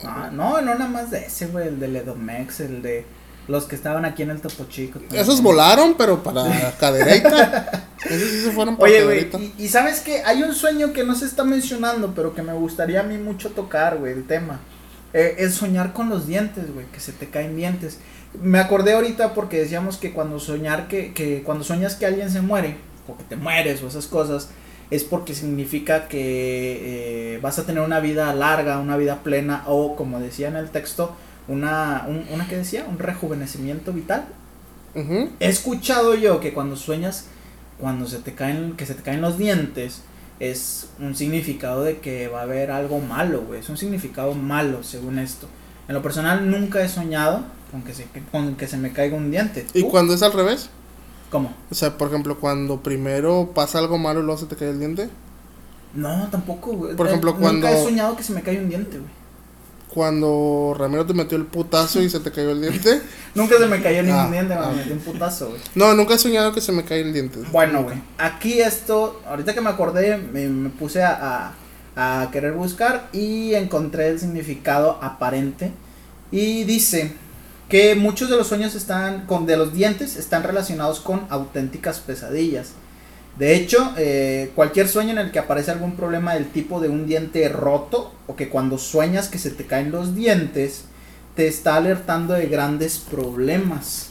Ah, 0.03 0.29
no, 0.31 0.61
no 0.61 0.75
nada 0.75 0.87
más 0.89 1.09
de 1.11 1.25
ese, 1.25 1.47
güey, 1.47 1.67
el 1.69 1.79
del 1.79 1.95
Edomex, 1.95 2.59
el 2.59 2.81
de 2.83 3.05
los 3.47 3.65
que 3.65 3.75
estaban 3.75 4.05
aquí 4.05 4.23
en 4.23 4.29
el 4.29 4.41
Topo 4.41 4.65
Chico. 4.65 4.99
también. 4.99 5.21
Esos 5.23 5.41
volaron, 5.41 5.95
pero 5.97 6.21
para 6.21 6.75
Cadereyta. 6.79 7.89
Esos 8.05 8.29
sí 8.29 8.41
se 8.41 8.51
fueron 8.51 8.77
para 8.77 8.91
Oye, 8.91 9.03
güey, 9.03 9.29
Cadereyta. 9.29 9.39
y, 9.39 9.53
y 9.57 9.67
sabes 9.69 10.01
que 10.01 10.21
hay 10.23 10.43
un 10.43 10.53
sueño 10.53 10.93
que 10.93 11.03
no 11.03 11.15
se 11.15 11.25
está 11.25 11.43
mencionando, 11.43 12.13
pero 12.13 12.35
que 12.35 12.43
me 12.43 12.53
gustaría 12.53 12.99
a 12.99 13.03
mí 13.03 13.17
mucho 13.17 13.51
tocar, 13.51 13.97
güey, 13.97 14.13
el 14.13 14.27
tema. 14.27 14.59
Eh, 15.13 15.35
es 15.39 15.55
soñar 15.55 15.93
con 15.93 16.09
los 16.09 16.27
dientes, 16.27 16.71
güey, 16.73 16.85
que 16.91 16.99
se 16.99 17.13
te 17.13 17.29
caen 17.29 17.55
dientes. 17.55 17.99
Me 18.39 18.59
acordé 18.59 18.93
ahorita 18.93 19.33
porque 19.33 19.57
decíamos 19.59 19.97
que 19.97 20.13
cuando 20.13 20.39
soñar 20.39 20.87
que, 20.89 21.13
que 21.13 21.41
cuando 21.43 21.63
sueñas 21.63 21.95
que 21.95 22.05
alguien 22.05 22.29
se 22.29 22.41
muere, 22.41 22.77
o 23.07 23.17
que 23.17 23.23
te 23.23 23.35
mueres, 23.35 23.81
o 23.83 23.87
esas 23.87 24.07
cosas, 24.07 24.49
es 24.89 25.03
porque 25.03 25.35
significa 25.35 26.07
que 26.07 27.35
eh, 27.35 27.39
vas 27.41 27.59
a 27.59 27.65
tener 27.65 27.83
una 27.83 27.99
vida 27.99 28.33
larga, 28.33 28.79
una 28.79 28.97
vida 28.97 29.23
plena, 29.23 29.63
o 29.67 29.95
como 29.95 30.19
decía 30.19 30.47
en 30.47 30.55
el 30.55 30.69
texto, 30.69 31.15
una, 31.47 32.05
un, 32.07 32.25
una 32.31 32.47
que 32.47 32.57
decía, 32.57 32.85
un 32.89 32.99
rejuvenecimiento 32.99 33.93
vital. 33.93 34.25
He 35.39 35.47
escuchado 35.47 36.15
yo 36.15 36.39
que 36.39 36.53
cuando 36.53 36.75
sueñas, 36.75 37.25
cuando 37.79 38.07
se 38.07 38.17
te 38.17 38.33
caen, 38.33 38.75
que 38.75 38.87
se 38.87 38.95
te 38.95 39.03
caen 39.03 39.21
los 39.21 39.37
dientes, 39.37 40.01
es 40.39 40.89
un 40.99 41.15
significado 41.15 41.83
de 41.83 41.99
que 41.99 42.27
va 42.27 42.39
a 42.39 42.43
haber 42.43 42.71
algo 42.71 42.99
malo, 42.99 43.41
güey. 43.41 43.59
Es 43.59 43.69
un 43.69 43.77
significado 43.77 44.33
malo, 44.33 44.83
según 44.83 45.19
esto. 45.19 45.47
En 45.87 45.93
lo 45.93 46.01
personal 46.01 46.49
nunca 46.49 46.81
he 46.81 46.89
soñado 46.89 47.43
con 47.71 47.83
que 47.83 47.93
se, 47.93 48.07
con 48.31 48.55
que 48.55 48.67
se 48.67 48.77
me 48.77 48.91
caiga 48.91 49.15
un 49.15 49.29
diente. 49.29 49.65
Y 49.73 49.83
cuando 49.83 50.13
es 50.13 50.23
al 50.23 50.33
revés, 50.33 50.69
¿Cómo? 51.29 51.53
o 51.69 51.75
sea, 51.75 51.97
por 51.97 52.07
ejemplo, 52.07 52.39
cuando 52.39 52.81
primero 52.81 53.51
pasa 53.53 53.79
algo 53.79 53.97
malo 53.97 54.21
y 54.21 54.23
luego 54.23 54.39
se 54.39 54.45
te 54.45 54.55
cae 54.55 54.69
el 54.69 54.79
diente. 54.79 55.09
No, 55.93 56.27
tampoco, 56.29 56.71
güey. 56.73 56.95
Por 56.95 57.07
Eh, 57.07 57.09
ejemplo, 57.09 57.31
Nunca 57.31 57.41
cuando- 57.41 57.67
he 57.67 57.83
soñado 57.83 58.15
que 58.15 58.23
se 58.23 58.33
me 58.33 58.41
cae 58.43 58.59
un 58.59 58.69
diente, 58.69 58.97
güey. 58.97 59.17
Cuando 59.93 60.75
Ramiro 60.77 61.05
te 61.05 61.13
metió 61.13 61.37
el 61.37 61.45
putazo 61.45 62.01
y 62.01 62.09
se 62.09 62.19
te 62.19 62.31
cayó 62.31 62.51
el 62.51 62.61
diente. 62.61 63.01
Nunca 63.35 63.57
se 63.57 63.65
me 63.65 63.81
cayó 63.81 64.03
ningún 64.03 64.19
Ah, 64.19 64.29
diente, 64.31 64.53
ah, 64.53 64.69
me 64.69 64.75
metí 64.77 64.91
un 64.91 64.99
putazo, 64.99 65.49
güey. 65.49 65.61
No, 65.75 65.93
nunca 65.95 66.13
he 66.15 66.19
soñado 66.19 66.53
que 66.53 66.61
se 66.61 66.71
me 66.71 66.83
cae 66.83 67.01
el 67.01 67.13
diente. 67.13 67.39
Bueno, 67.51 67.83
güey, 67.83 67.97
aquí 68.17 68.59
esto, 68.61 69.21
ahorita 69.27 69.53
que 69.53 69.61
me 69.61 69.69
acordé, 69.69 70.17
me, 70.17 70.47
me 70.49 70.69
puse 70.69 71.01
a, 71.03 71.53
a, 71.95 72.21
a 72.21 72.31
querer 72.31 72.51
buscar 72.53 73.07
y 73.13 73.53
encontré 73.55 74.09
el 74.09 74.19
significado 74.19 74.99
aparente. 75.01 75.71
Y 76.31 76.65
dice 76.65 77.13
que 77.69 77.95
muchos 77.95 78.29
de 78.29 78.37
los 78.37 78.47
sueños 78.47 78.75
están, 78.75 79.25
con 79.25 79.45
de 79.45 79.57
los 79.57 79.73
dientes, 79.73 80.15
están 80.15 80.43
relacionados 80.43 80.99
con 80.99 81.25
auténticas 81.29 81.99
pesadillas. 81.99 82.71
De 83.37 83.55
hecho, 83.55 83.93
eh, 83.97 84.51
cualquier 84.55 84.87
sueño 84.87 85.11
en 85.11 85.19
el 85.19 85.31
que 85.31 85.39
aparece 85.39 85.71
algún 85.71 85.95
problema 85.95 86.33
del 86.33 86.49
tipo 86.49 86.79
de 86.79 86.89
un 86.89 87.05
diente 87.05 87.47
roto, 87.49 88.13
o 88.25 88.35
que 88.35 88.49
cuando 88.49 88.77
sueñas 88.77 89.27
que 89.27 89.37
se 89.37 89.51
te 89.51 89.65
caen 89.65 89.91
los 89.91 90.15
dientes, 90.15 90.85
te 91.35 91.47
está 91.47 91.75
alertando 91.75 92.33
de 92.33 92.47
grandes 92.47 92.97
problemas. 92.97 94.09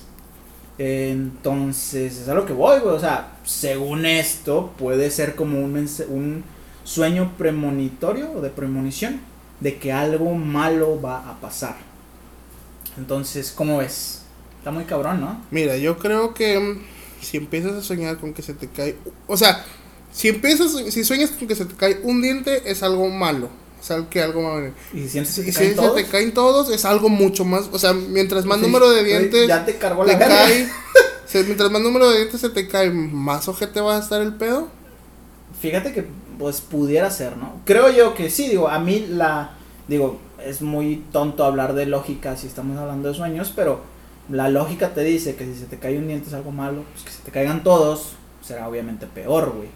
Entonces, 0.78 2.18
es 2.18 2.28
a 2.28 2.34
lo 2.34 2.46
que 2.46 2.52
voy. 2.52 2.78
O 2.84 3.00
sea, 3.00 3.38
según 3.44 4.06
esto, 4.06 4.72
puede 4.78 5.10
ser 5.10 5.34
como 5.34 5.58
un 5.60 6.44
sueño 6.84 7.32
premonitorio 7.36 8.30
o 8.32 8.40
de 8.42 8.50
premonición 8.50 9.20
de 9.60 9.76
que 9.78 9.92
algo 9.92 10.34
malo 10.34 11.00
va 11.00 11.28
a 11.28 11.40
pasar. 11.40 11.85
Entonces, 12.98 13.52
¿cómo 13.54 13.78
ves? 13.78 14.22
Está 14.58 14.70
muy 14.70 14.84
cabrón, 14.84 15.20
¿no? 15.20 15.40
Mira, 15.50 15.76
yo 15.76 15.98
creo 15.98 16.34
que 16.34 16.58
mm, 16.58 16.78
si 17.22 17.36
empiezas 17.36 17.72
a 17.72 17.82
soñar 17.82 18.18
con 18.18 18.32
que 18.34 18.42
se 18.42 18.54
te 18.54 18.68
cae. 18.68 18.96
O 19.26 19.36
sea, 19.36 19.64
si 20.12 20.28
empiezas, 20.28 20.72
si 20.90 21.04
sueñas 21.04 21.30
con 21.30 21.46
que 21.46 21.54
se 21.54 21.64
te 21.66 21.74
cae 21.74 22.00
un 22.02 22.22
diente, 22.22 22.62
es 22.70 22.82
algo 22.82 23.08
malo. 23.08 23.48
Es 23.80 23.90
algo 23.90 24.08
que 24.08 24.22
algo 24.22 24.42
va 24.42 24.52
a 24.52 24.56
venir. 24.56 24.72
Y 24.94 25.00
si 25.02 25.08
sientes 25.10 25.34
que 25.34 25.42
Y 25.42 25.52
se 25.52 25.74
si 25.74 25.74
se 25.80 25.88
te 25.90 26.04
caen 26.06 26.32
todos, 26.34 26.70
es 26.70 26.84
algo 26.84 27.08
mucho 27.08 27.44
más. 27.44 27.68
O 27.72 27.78
sea, 27.78 27.92
mientras 27.92 28.44
más 28.46 28.58
sí, 28.58 28.64
número 28.66 28.90
de 28.90 29.04
dientes 29.04 29.46
Ya 29.46 29.64
te 29.64 29.76
cargó 29.76 30.04
te 30.04 30.12
la 30.12 30.18
verga. 30.18 30.34
cae. 30.46 30.68
se- 31.26 31.44
mientras 31.44 31.70
más 31.70 31.82
número 31.82 32.10
de 32.10 32.16
dientes 32.16 32.40
se 32.40 32.48
te 32.50 32.66
cae, 32.66 32.90
más 32.90 33.46
ojete 33.48 33.80
va 33.80 33.96
a 33.96 34.00
estar 34.00 34.20
el 34.22 34.34
pedo. 34.34 34.68
Fíjate 35.60 35.92
que 35.92 36.06
pues 36.38 36.60
pudiera 36.60 37.10
ser, 37.10 37.36
¿no? 37.36 37.60
Creo 37.64 37.90
yo 37.90 38.14
que 38.14 38.28
sí, 38.30 38.48
digo, 38.48 38.68
a 38.68 38.78
mí 38.78 39.06
la 39.08 39.52
digo, 39.88 40.18
es 40.48 40.62
muy 40.62 41.04
tonto 41.12 41.44
hablar 41.44 41.74
de 41.74 41.86
lógica 41.86 42.36
si 42.36 42.46
estamos 42.46 42.78
hablando 42.78 43.08
de 43.08 43.14
sueños, 43.14 43.52
pero 43.54 43.80
la 44.30 44.48
lógica 44.48 44.94
te 44.94 45.02
dice 45.02 45.36
que 45.36 45.44
si 45.44 45.54
se 45.54 45.66
te 45.66 45.78
cae 45.78 45.98
un 45.98 46.08
diente 46.08 46.28
es 46.28 46.34
algo 46.34 46.52
malo, 46.52 46.82
pues 46.92 47.04
que 47.04 47.10
se 47.10 47.22
te 47.22 47.30
caigan 47.30 47.62
todos 47.62 48.16
será 48.46 48.68
obviamente 48.68 49.06
peor, 49.06 49.52
güey. 49.54 49.68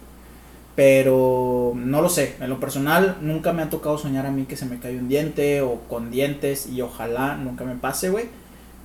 Pero 0.77 1.73
no 1.75 2.01
lo 2.01 2.09
sé, 2.09 2.37
en 2.41 2.49
lo 2.49 2.61
personal 2.61 3.19
nunca 3.21 3.53
me 3.53 3.63
ha 3.63 3.71
tocado 3.71 3.99
soñar 3.99 4.25
a 4.27 4.31
mí 4.31 4.45
que 4.45 4.57
se 4.57 4.67
me 4.67 4.79
cae 4.79 4.97
un 4.97 5.09
diente 5.09 5.61
o 5.61 5.81
con 5.89 6.11
dientes 6.11 6.67
y 6.67 6.81
ojalá 6.81 7.37
nunca 7.37 7.65
me 7.65 7.75
pase, 7.75 8.09
güey. 8.09 8.27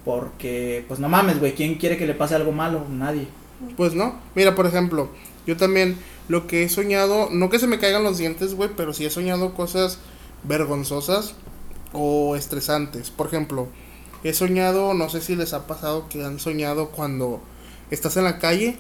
Porque, 0.04 0.84
pues 0.88 1.00
no 1.00 1.10
mames, 1.10 1.40
güey, 1.40 1.54
¿quién 1.54 1.76
quiere 1.76 1.98
que 1.98 2.06
le 2.06 2.14
pase 2.14 2.36
algo 2.36 2.52
malo? 2.52 2.84
Nadie. 2.90 3.28
Pues 3.78 3.94
no. 3.94 4.20
Mira, 4.36 4.56
por 4.56 4.66
ejemplo, 4.66 5.10
yo 5.48 5.58
también 5.58 5.98
lo 6.28 6.48
que 6.48 6.64
he 6.64 6.70
soñado, 6.70 7.30
no 7.32 7.50
que 7.50 7.60
se 7.60 7.68
me 7.68 7.80
caigan 7.80 8.04
los 8.04 8.18
dientes, 8.18 8.56
güey, 8.56 8.72
pero 8.76 8.94
sí 8.94 9.06
he 9.06 9.10
soñado 9.10 9.54
cosas 9.54 10.00
vergonzosas 10.44 11.36
o 11.96 12.36
estresantes. 12.36 13.10
Por 13.10 13.28
ejemplo, 13.28 13.68
he 14.24 14.34
soñado, 14.34 14.94
no 14.94 15.10
sé 15.10 15.22
si 15.22 15.36
les 15.36 15.54
ha 15.54 15.68
pasado 15.68 16.08
que 16.10 16.24
han 16.24 16.40
soñado 16.40 16.90
cuando 16.90 17.42
estás 17.90 18.18
en 18.18 18.24
la 18.24 18.40
calle 18.40 18.78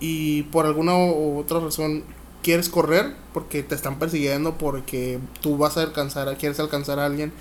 y 0.00 0.42
por 0.44 0.66
alguna 0.66 0.96
u 0.96 1.38
otra 1.38 1.60
razón 1.60 2.02
quieres 2.42 2.68
correr 2.68 3.14
porque 3.32 3.62
te 3.62 3.74
están 3.74 3.98
persiguiendo, 3.98 4.58
porque 4.58 5.20
tú 5.40 5.56
vas 5.56 5.76
a 5.76 5.82
alcanzar, 5.82 6.36
quieres 6.36 6.58
alcanzar 6.60 6.98
a 6.98 7.06
alguien, 7.06 7.32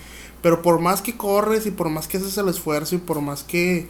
pero 0.41 0.61
por 0.61 0.79
más 0.79 1.01
que 1.01 1.17
corres 1.17 1.65
y 1.65 1.71
por 1.71 1.89
más 1.89 2.07
que 2.07 2.17
haces 2.17 2.37
el 2.37 2.47
esfuerzo 2.47 2.95
y 2.95 2.99
por 2.99 3.21
más 3.21 3.43
que, 3.43 3.87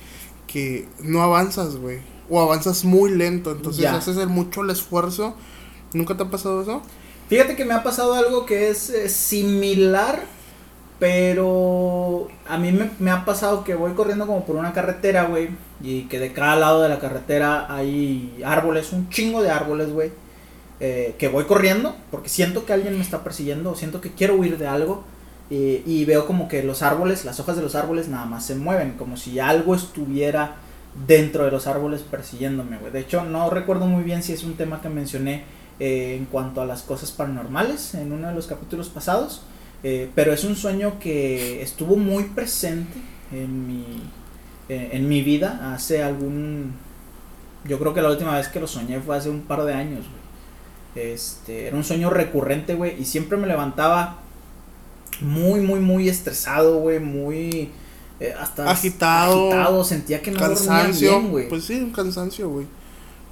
que 0.48 0.88
no 1.02 1.22
avanzas, 1.22 1.76
güey, 1.76 2.00
o 2.30 2.40
avanzas 2.40 2.86
muy 2.86 3.12
lento, 3.12 3.52
entonces 3.52 3.86
haces 3.86 4.18
el 4.18 4.30
mucho 4.30 4.62
el 4.62 4.70
esfuerzo. 4.70 5.36
¿Nunca 5.94 6.16
te 6.16 6.24
ha 6.24 6.30
pasado 6.30 6.62
eso? 6.62 6.82
Fíjate 7.28 7.56
que 7.56 7.66
me 7.66 7.74
ha 7.74 7.84
pasado 7.84 8.14
algo 8.14 8.46
que 8.46 8.70
es 8.70 8.90
eh, 8.90 9.10
similar, 9.10 10.24
pero 11.02 12.28
a 12.48 12.60
mí 12.60 12.72
me, 13.00 13.10
ha 13.10 13.26
pasado 13.26 13.64
que 13.64 13.74
voy 13.74 13.94
corriendo 13.94 14.28
como 14.28 14.46
por 14.46 14.56
una 14.56 14.72
carretera, 14.72 15.24
güey, 15.24 15.50
y 15.82 16.04
que 16.04 16.20
de 16.20 16.32
cada 16.32 16.56
lado 16.58 16.84
de 16.84 16.90
la 16.90 17.00
carretera 17.00 17.66
hay 17.76 18.40
árboles, 18.46 18.94
un 18.94 19.10
chingo 19.10 19.42
de 19.42 19.50
árboles, 19.50 19.92
güey, 19.92 20.12
eh, 20.80 21.16
que 21.18 21.28
voy 21.28 21.46
corriendo 21.46 21.96
porque 22.12 22.30
siento 22.30 22.66
que 22.66 22.74
alguien 22.74 22.94
me 22.94 23.02
está 23.02 23.24
persiguiendo, 23.24 23.74
siento 23.74 24.00
que 24.00 24.12
quiero 24.12 24.36
huir 24.36 24.60
de 24.60 24.68
algo. 24.68 25.04
y 25.50 26.06
veo 26.06 26.28
como 26.28 26.48
que 26.48 26.62
los 26.62 26.84
árboles, 26.84 27.26
las 27.26 27.40
hojas 27.40 27.56
de 27.56 27.64
los 27.64 27.74
árboles 27.74 28.08
nada 28.08 28.28
más 28.28 28.46
se 28.46 28.54
mueven, 28.54 28.92
como 28.92 29.18
si 29.18 29.40
algo 29.40 29.74
estuviera 29.74 30.58
dentro 31.08 31.46
de 31.46 31.52
los 31.52 31.66
árboles 31.66 32.02
persiguiéndome, 32.04 32.78
güey. 32.78 32.92
De 32.92 33.00
hecho, 33.00 33.26
no 33.26 33.50
recuerdo 33.50 33.88
muy 33.88 34.04
bien 34.04 34.22
si 34.22 34.34
es 34.34 34.44
un 34.44 34.54
tema 34.54 34.82
que 34.82 34.90
mencioné 34.90 35.46
eh, 35.80 36.16
en 36.16 36.26
cuanto 36.26 36.62
a 36.62 36.68
las 36.68 36.84
cosas 36.84 37.12
paranormales 37.12 37.96
en 37.96 38.12
uno 38.12 38.28
de 38.28 38.36
los 38.36 38.46
capítulos 38.46 38.90
pasados, 38.90 39.42
eh, 39.84 40.10
pero 40.14 40.34
es 40.34 40.44
un 40.44 40.56
sueño 40.56 41.00
que 41.00 41.62
estuvo 41.62 41.98
muy 41.98 42.24
presente 42.26 43.00
en 43.32 43.68
mi, 43.68 43.86
eh, 44.70 44.90
en 44.94 45.08
mi 45.08 45.22
vida 45.22 45.74
hace 45.74 46.04
algún... 46.04 46.74
Yo 47.66 47.78
creo 47.80 47.94
que 47.94 48.02
la 48.02 48.10
última 48.10 48.36
vez 48.38 48.48
que 48.48 48.60
lo 48.60 48.68
soñé 48.68 49.00
fue 49.00 49.18
hace 49.18 49.30
un 49.30 49.42
par 49.42 49.64
de 49.64 49.74
años, 49.74 50.06
güey. 50.08 50.22
Este, 51.14 51.68
era 51.68 51.78
un 51.78 51.84
sueño 51.84 52.10
recurrente, 52.10 52.76
güey, 52.76 53.02
y 53.02 53.06
siempre 53.06 53.38
me 53.38 53.48
levantaba 53.48 54.20
muy, 55.22 55.62
muy, 55.62 55.80
muy 55.80 56.10
estresado, 56.10 56.80
güey, 56.80 57.00
muy 57.00 57.70
eh, 58.20 58.34
hasta 58.40 58.70
agitado, 58.70 59.84
sentía 59.84 60.22
que 60.22 60.32
no 60.32 60.40
cansancio, 60.40 61.20
bien, 61.20 61.32
güey. 61.32 61.50
Pues 61.50 61.66
sí, 61.66 61.80
un 61.80 61.92
cansancio, 61.92 62.50
güey. 62.50 62.68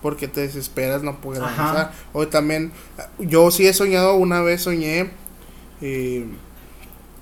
Porque 0.02 0.28
te 0.28 0.42
desesperas, 0.42 1.04
no 1.04 1.20
puedes 1.20 1.42
avanzar. 1.42 1.92
O 2.14 2.28
también, 2.28 2.72
yo 3.20 3.52
sí 3.52 3.68
he 3.68 3.74
soñado, 3.74 4.16
una 4.16 4.42
vez 4.42 4.62
soñé 4.62 5.12
eh, 5.82 6.26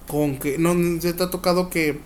con 0.08 0.40
que, 0.40 0.58
no, 0.58 0.76
se 1.02 1.14
te 1.14 1.24
ha 1.24 1.30
tocado 1.30 1.70
que 1.70 2.00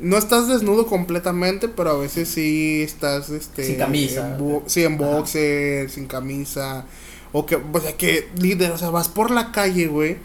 no 0.00 0.16
estás 0.16 0.48
desnudo 0.48 0.86
completamente, 0.86 1.68
pero 1.68 1.90
a 1.90 1.98
veces 1.98 2.28
sí 2.28 2.82
estás, 2.82 3.30
este... 3.30 3.64
Sin 3.64 3.76
camisa. 3.76 4.36
En 4.38 4.62
sí, 4.66 4.84
en 4.84 4.96
boxer, 4.96 5.90
sin 5.90 6.06
camisa. 6.06 6.84
O 7.32 7.46
que, 7.46 7.56
o 7.56 7.80
sea, 7.80 7.96
que, 7.96 8.28
líder, 8.36 8.70
o 8.70 8.78
sea, 8.78 8.90
vas 8.90 9.08
por 9.08 9.30
la 9.30 9.52
calle, 9.52 9.86
güey. 9.88 10.16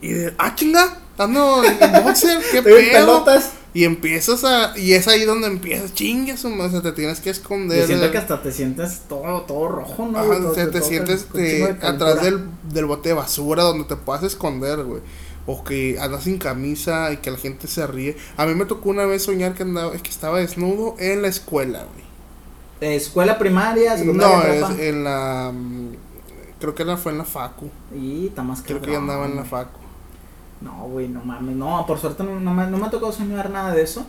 Y 0.00 0.08
de, 0.08 0.34
ah, 0.38 0.54
chinga, 0.54 0.98
ando 1.18 1.62
en 1.64 1.78
boxer, 2.04 2.40
qué 2.50 2.62
pedo. 2.62 2.76
pelotas. 2.76 3.52
Y 3.74 3.84
empiezas 3.84 4.44
a. 4.44 4.76
Y 4.78 4.94
es 4.94 5.06
ahí 5.08 5.24
donde 5.24 5.46
empiezas, 5.46 5.92
chingas, 5.94 6.44
o 6.44 6.70
sea, 6.70 6.80
te 6.80 6.92
tienes 6.92 7.20
que 7.20 7.30
esconder. 7.30 7.80
Yo 7.80 7.86
siento 7.86 8.10
que 8.10 8.18
hasta 8.18 8.42
te 8.42 8.50
sientes 8.50 9.02
todo, 9.08 9.42
todo 9.42 9.68
rojo, 9.68 10.06
¿no? 10.06 10.18
Ajá, 10.18 10.70
te, 10.70 10.82
sientes 10.82 11.26
atrás 11.82 12.22
del, 12.22 12.48
del 12.72 12.86
bote 12.86 13.10
de 13.10 13.14
basura 13.14 13.62
donde 13.62 13.84
te 13.84 13.96
puedas 13.96 14.22
esconder, 14.22 14.82
güey. 14.84 15.02
O 15.46 15.64
que 15.64 15.98
andas 16.00 16.24
sin 16.24 16.38
camisa 16.38 17.12
y 17.12 17.18
que 17.18 17.30
la 17.30 17.38
gente 17.38 17.68
se 17.68 17.86
ríe. 17.86 18.16
A 18.36 18.46
mí 18.46 18.54
me 18.54 18.64
tocó 18.64 18.90
una 18.90 19.04
vez 19.04 19.22
soñar 19.22 19.54
que 19.54 19.62
andaba, 19.62 19.92
que 19.92 20.10
estaba 20.10 20.38
desnudo 20.38 20.96
en 20.98 21.22
la 21.22 21.28
escuela, 21.28 21.84
güey. 21.84 22.08
¿Escuela 22.80 23.38
primaria? 23.38 23.96
No, 23.96 24.42
es 24.42 24.78
en 24.78 25.04
la. 25.04 25.52
Mm, 25.52 25.94
creo 26.60 26.74
que 26.74 26.96
fue 26.96 27.12
en 27.12 27.18
la 27.18 27.24
Facu. 27.24 27.70
Y 27.94 28.28
está 28.28 28.42
más 28.42 28.62
Creo 28.62 28.80
que 28.80 28.94
andaba 28.94 29.26
en 29.26 29.36
la 29.36 29.44
Facu. 29.44 29.77
No, 30.60 30.88
güey, 30.88 31.08
no 31.08 31.22
mames. 31.24 31.56
No, 31.56 31.84
por 31.86 31.98
suerte 31.98 32.24
no, 32.24 32.40
no, 32.40 32.54
me, 32.54 32.66
no 32.66 32.78
me 32.78 32.86
ha 32.86 32.90
tocado 32.90 33.12
soñar 33.12 33.50
nada 33.50 33.74
de 33.74 33.82
eso. 33.82 34.06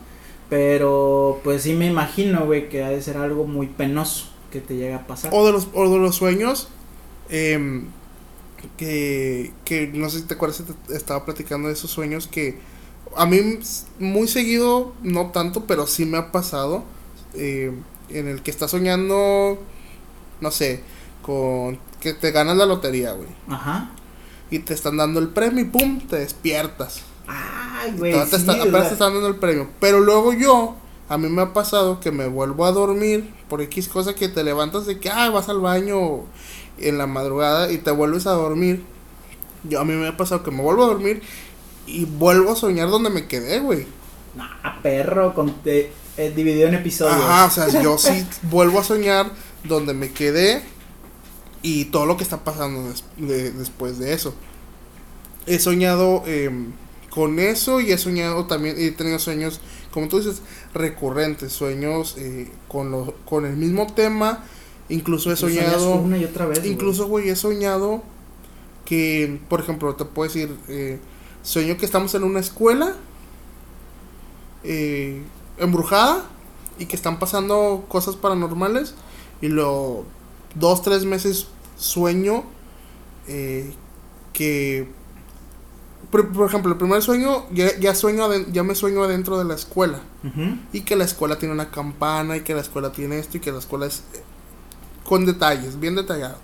Pero 0.49 1.39
pues 1.43 1.61
sí 1.61 1.73
me 1.73 1.85
imagino, 1.85 2.45
güey, 2.45 2.69
que 2.69 2.83
ha 2.83 2.89
de 2.89 3.01
ser 3.01 3.17
algo 3.17 3.45
muy 3.45 3.67
penoso 3.67 4.29
que 4.51 4.61
te 4.61 4.75
llegue 4.75 4.95
a 4.95 5.05
pasar. 5.05 5.31
O 5.33 5.45
de 5.45 5.51
los, 5.51 5.67
o 5.73 5.89
de 5.89 5.97
los 5.99 6.15
sueños. 6.15 6.69
Eh, 7.29 7.83
que, 8.77 9.53
que 9.63 9.87
no 9.87 10.09
sé 10.09 10.19
si 10.19 10.25
te 10.25 10.33
acuerdas, 10.33 10.63
te 10.87 10.95
estaba 10.95 11.23
platicando 11.23 11.67
de 11.67 11.75
esos 11.75 11.91
sueños 11.91 12.27
que 12.27 12.59
a 13.15 13.25
mí 13.25 13.59
muy 13.99 14.27
seguido, 14.27 14.93
no 15.01 15.27
tanto, 15.27 15.65
pero 15.65 15.87
sí 15.87 16.05
me 16.05 16.17
ha 16.17 16.31
pasado. 16.31 16.83
Eh, 17.35 17.71
en 18.09 18.27
el 18.27 18.41
que 18.41 18.49
estás 18.49 18.71
soñando, 18.71 19.59
no 20.41 20.51
sé, 20.51 20.81
con 21.21 21.77
que 21.99 22.13
te 22.13 22.31
ganas 22.31 22.57
la 22.57 22.65
lotería, 22.65 23.11
güey. 23.11 23.29
Ajá 23.47 23.91
y 24.51 24.59
te 24.59 24.73
están 24.73 24.97
dando 24.97 25.19
el 25.19 25.29
premio 25.29 25.61
y 25.63 25.67
pum, 25.67 25.99
te 26.01 26.17
despiertas. 26.17 27.01
Ay, 27.27 27.93
güey. 27.97 28.13
te 28.29 28.35
están 28.35 28.57
dando 28.57 29.27
el 29.27 29.35
premio. 29.35 29.69
Pero 29.79 29.99
luego 29.99 30.33
yo, 30.33 30.75
a 31.07 31.17
mí 31.17 31.29
me 31.29 31.43
ha 31.43 31.53
pasado 31.53 31.99
que 31.99 32.11
me 32.11 32.27
vuelvo 32.27 32.65
a 32.65 32.71
dormir 32.71 33.33
por 33.47 33.61
X 33.61 33.87
cosa 33.87 34.15
que 34.15 34.27
te 34.27 34.43
levantas 34.43 34.85
de 34.85 34.99
que, 34.99 35.09
ah, 35.09 35.29
vas 35.29 35.49
al 35.49 35.59
baño 35.59 36.25
en 36.77 36.97
la 36.97 37.07
madrugada 37.07 37.71
y 37.71 37.77
te 37.77 37.91
vuelves 37.91 38.27
a 38.27 38.31
dormir. 38.31 38.83
Yo, 39.63 39.79
a 39.79 39.85
mí 39.85 39.93
me 39.93 40.07
ha 40.07 40.17
pasado 40.17 40.43
que 40.43 40.51
me 40.51 40.61
vuelvo 40.61 40.83
a 40.83 40.87
dormir 40.87 41.21
y 41.85 42.05
vuelvo 42.05 42.53
a 42.53 42.55
soñar 42.55 42.89
donde 42.89 43.09
me 43.09 43.27
quedé, 43.27 43.59
güey. 43.59 43.85
Nah, 44.35 44.81
perro, 44.81 45.33
con 45.33 45.53
te, 45.61 45.91
eh, 46.17 46.33
dividido 46.35 46.67
en 46.67 46.75
episodios. 46.75 47.17
Ajá, 47.17 47.45
o 47.45 47.49
sea, 47.49 47.81
yo 47.81 47.97
sí 47.99 48.25
vuelvo 48.43 48.79
a 48.79 48.83
soñar 48.83 49.31
donde 49.63 49.93
me 49.93 50.11
quedé 50.11 50.63
y 51.61 51.85
todo 51.85 52.05
lo 52.05 52.17
que 52.17 52.23
está 52.23 52.43
pasando 52.43 52.93
después 53.17 53.99
de 53.99 54.13
eso. 54.13 54.33
He 55.45 55.59
soñado 55.59 56.23
em, 56.25 56.71
con 57.09 57.39
eso 57.39 57.81
y 57.81 57.91
he 57.91 57.97
soñado 57.97 58.45
también, 58.45 58.75
he 58.77 58.91
tenido 58.91 59.19
sueños, 59.19 59.59
como 59.91 60.07
tú 60.07 60.19
dices, 60.19 60.41
recurrentes, 60.73 61.51
sueños 61.51 62.15
eh, 62.17 62.49
con, 62.67 62.91
lo, 62.91 63.15
con 63.25 63.45
el 63.45 63.57
mismo 63.57 63.87
tema. 63.87 64.43
Incluso 64.89 65.31
he 65.31 65.35
soñado. 65.35 65.95
Una 65.95 66.17
y 66.17 66.25
otra 66.25 66.45
vez. 66.45 66.65
Incluso, 66.65 67.07
güey, 67.07 67.29
he 67.29 67.35
soñado 67.35 68.03
que, 68.85 69.39
por 69.49 69.59
ejemplo, 69.59 69.95
te 69.95 70.05
puedo 70.05 70.27
decir, 70.31 70.55
eh, 70.67 70.99
sueño 71.43 71.77
que 71.77 71.85
estamos 71.85 72.15
en 72.15 72.23
una 72.23 72.39
escuela 72.39 72.95
eh, 74.63 75.21
embrujada 75.57 76.25
y 76.79 76.85
que 76.85 76.95
están 76.95 77.19
pasando 77.19 77.85
cosas 77.87 78.15
paranormales 78.15 78.95
y 79.41 79.47
lo 79.47 80.05
dos, 80.59 80.81
tres 80.81 81.05
meses 81.05 81.47
sueño 81.77 82.43
eh, 83.27 83.71
que, 84.33 84.87
por, 86.11 86.47
ejemplo, 86.47 86.71
el 86.71 86.77
primer 86.77 87.01
sueño, 87.01 87.45
ya, 87.51 87.95
sueño 87.95 88.27
ya 88.51 88.63
me 88.63 88.75
sueño 88.75 89.03
adentro 89.03 89.37
de 89.37 89.45
la 89.45 89.55
escuela. 89.55 90.01
Y 90.73 90.81
que 90.81 90.95
la 90.95 91.05
escuela 91.05 91.37
tiene 91.37 91.53
una 91.53 91.71
campana 91.71 92.37
y 92.37 92.41
que 92.41 92.53
la 92.53 92.61
escuela 92.61 92.91
tiene 92.91 93.19
esto 93.19 93.37
y 93.37 93.39
que 93.39 93.51
la 93.51 93.59
escuela 93.59 93.85
es 93.85 93.99
eh, 94.13 94.21
con 95.03 95.25
detalles, 95.25 95.79
bien 95.79 95.95
detallado. 95.95 96.37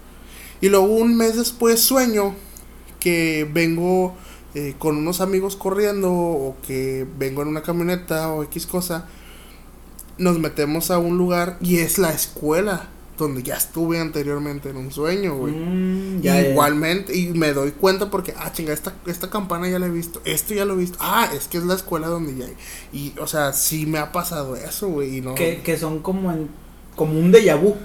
Y 0.61 0.69
luego 0.69 0.85
un 0.85 1.17
mes 1.17 1.35
después 1.35 1.81
sueño 1.81 2.35
que 2.99 3.49
vengo 3.51 4.15
eh, 4.53 4.75
con 4.79 4.97
unos 4.97 5.19
amigos 5.19 5.55
corriendo 5.55 6.11
o 6.11 6.55
que 6.65 7.05
vengo 7.17 7.41
en 7.41 7.49
una 7.49 7.61
camioneta 7.61 8.31
o 8.31 8.43
X 8.43 8.65
cosa. 8.65 9.07
Nos 10.17 10.39
metemos 10.39 10.91
a 10.91 10.97
un 10.97 11.17
lugar 11.17 11.57
y 11.59 11.79
es 11.79 11.97
la 11.97 12.11
escuela 12.11 12.89
donde 13.17 13.43
ya 13.43 13.55
estuve 13.55 13.99
anteriormente 13.99 14.69
en 14.69 14.77
un 14.77 14.91
sueño, 14.91 15.37
güey. 15.37 15.53
Mm, 15.53 16.21
igualmente, 16.23 17.15
y 17.15 17.27
me 17.27 17.53
doy 17.53 17.71
cuenta 17.71 18.09
porque, 18.09 18.33
ah, 18.37 18.51
chinga, 18.51 18.73
esta, 18.73 18.93
esta 19.05 19.29
campana 19.29 19.69
ya 19.69 19.79
la 19.79 19.87
he 19.87 19.89
visto, 19.89 20.21
esto 20.25 20.53
ya 20.53 20.65
lo 20.65 20.73
he 20.73 20.77
visto, 20.77 20.97
ah, 21.01 21.29
es 21.35 21.47
que 21.47 21.57
es 21.57 21.63
la 21.63 21.75
escuela 21.75 22.07
donde 22.07 22.35
ya 22.35 22.45
hay. 22.45 22.55
Y, 22.91 23.13
o 23.19 23.27
sea, 23.27 23.53
sí 23.53 23.85
me 23.85 23.99
ha 23.99 24.11
pasado 24.11 24.55
eso, 24.55 24.89
güey, 24.89 25.17
y 25.17 25.21
no... 25.21 25.35
Que, 25.35 25.61
que 25.61 25.77
son 25.77 25.99
como, 25.99 26.31
en, 26.31 26.49
como 26.95 27.17
un 27.17 27.31
déjà 27.31 27.59
vu. 27.59 27.75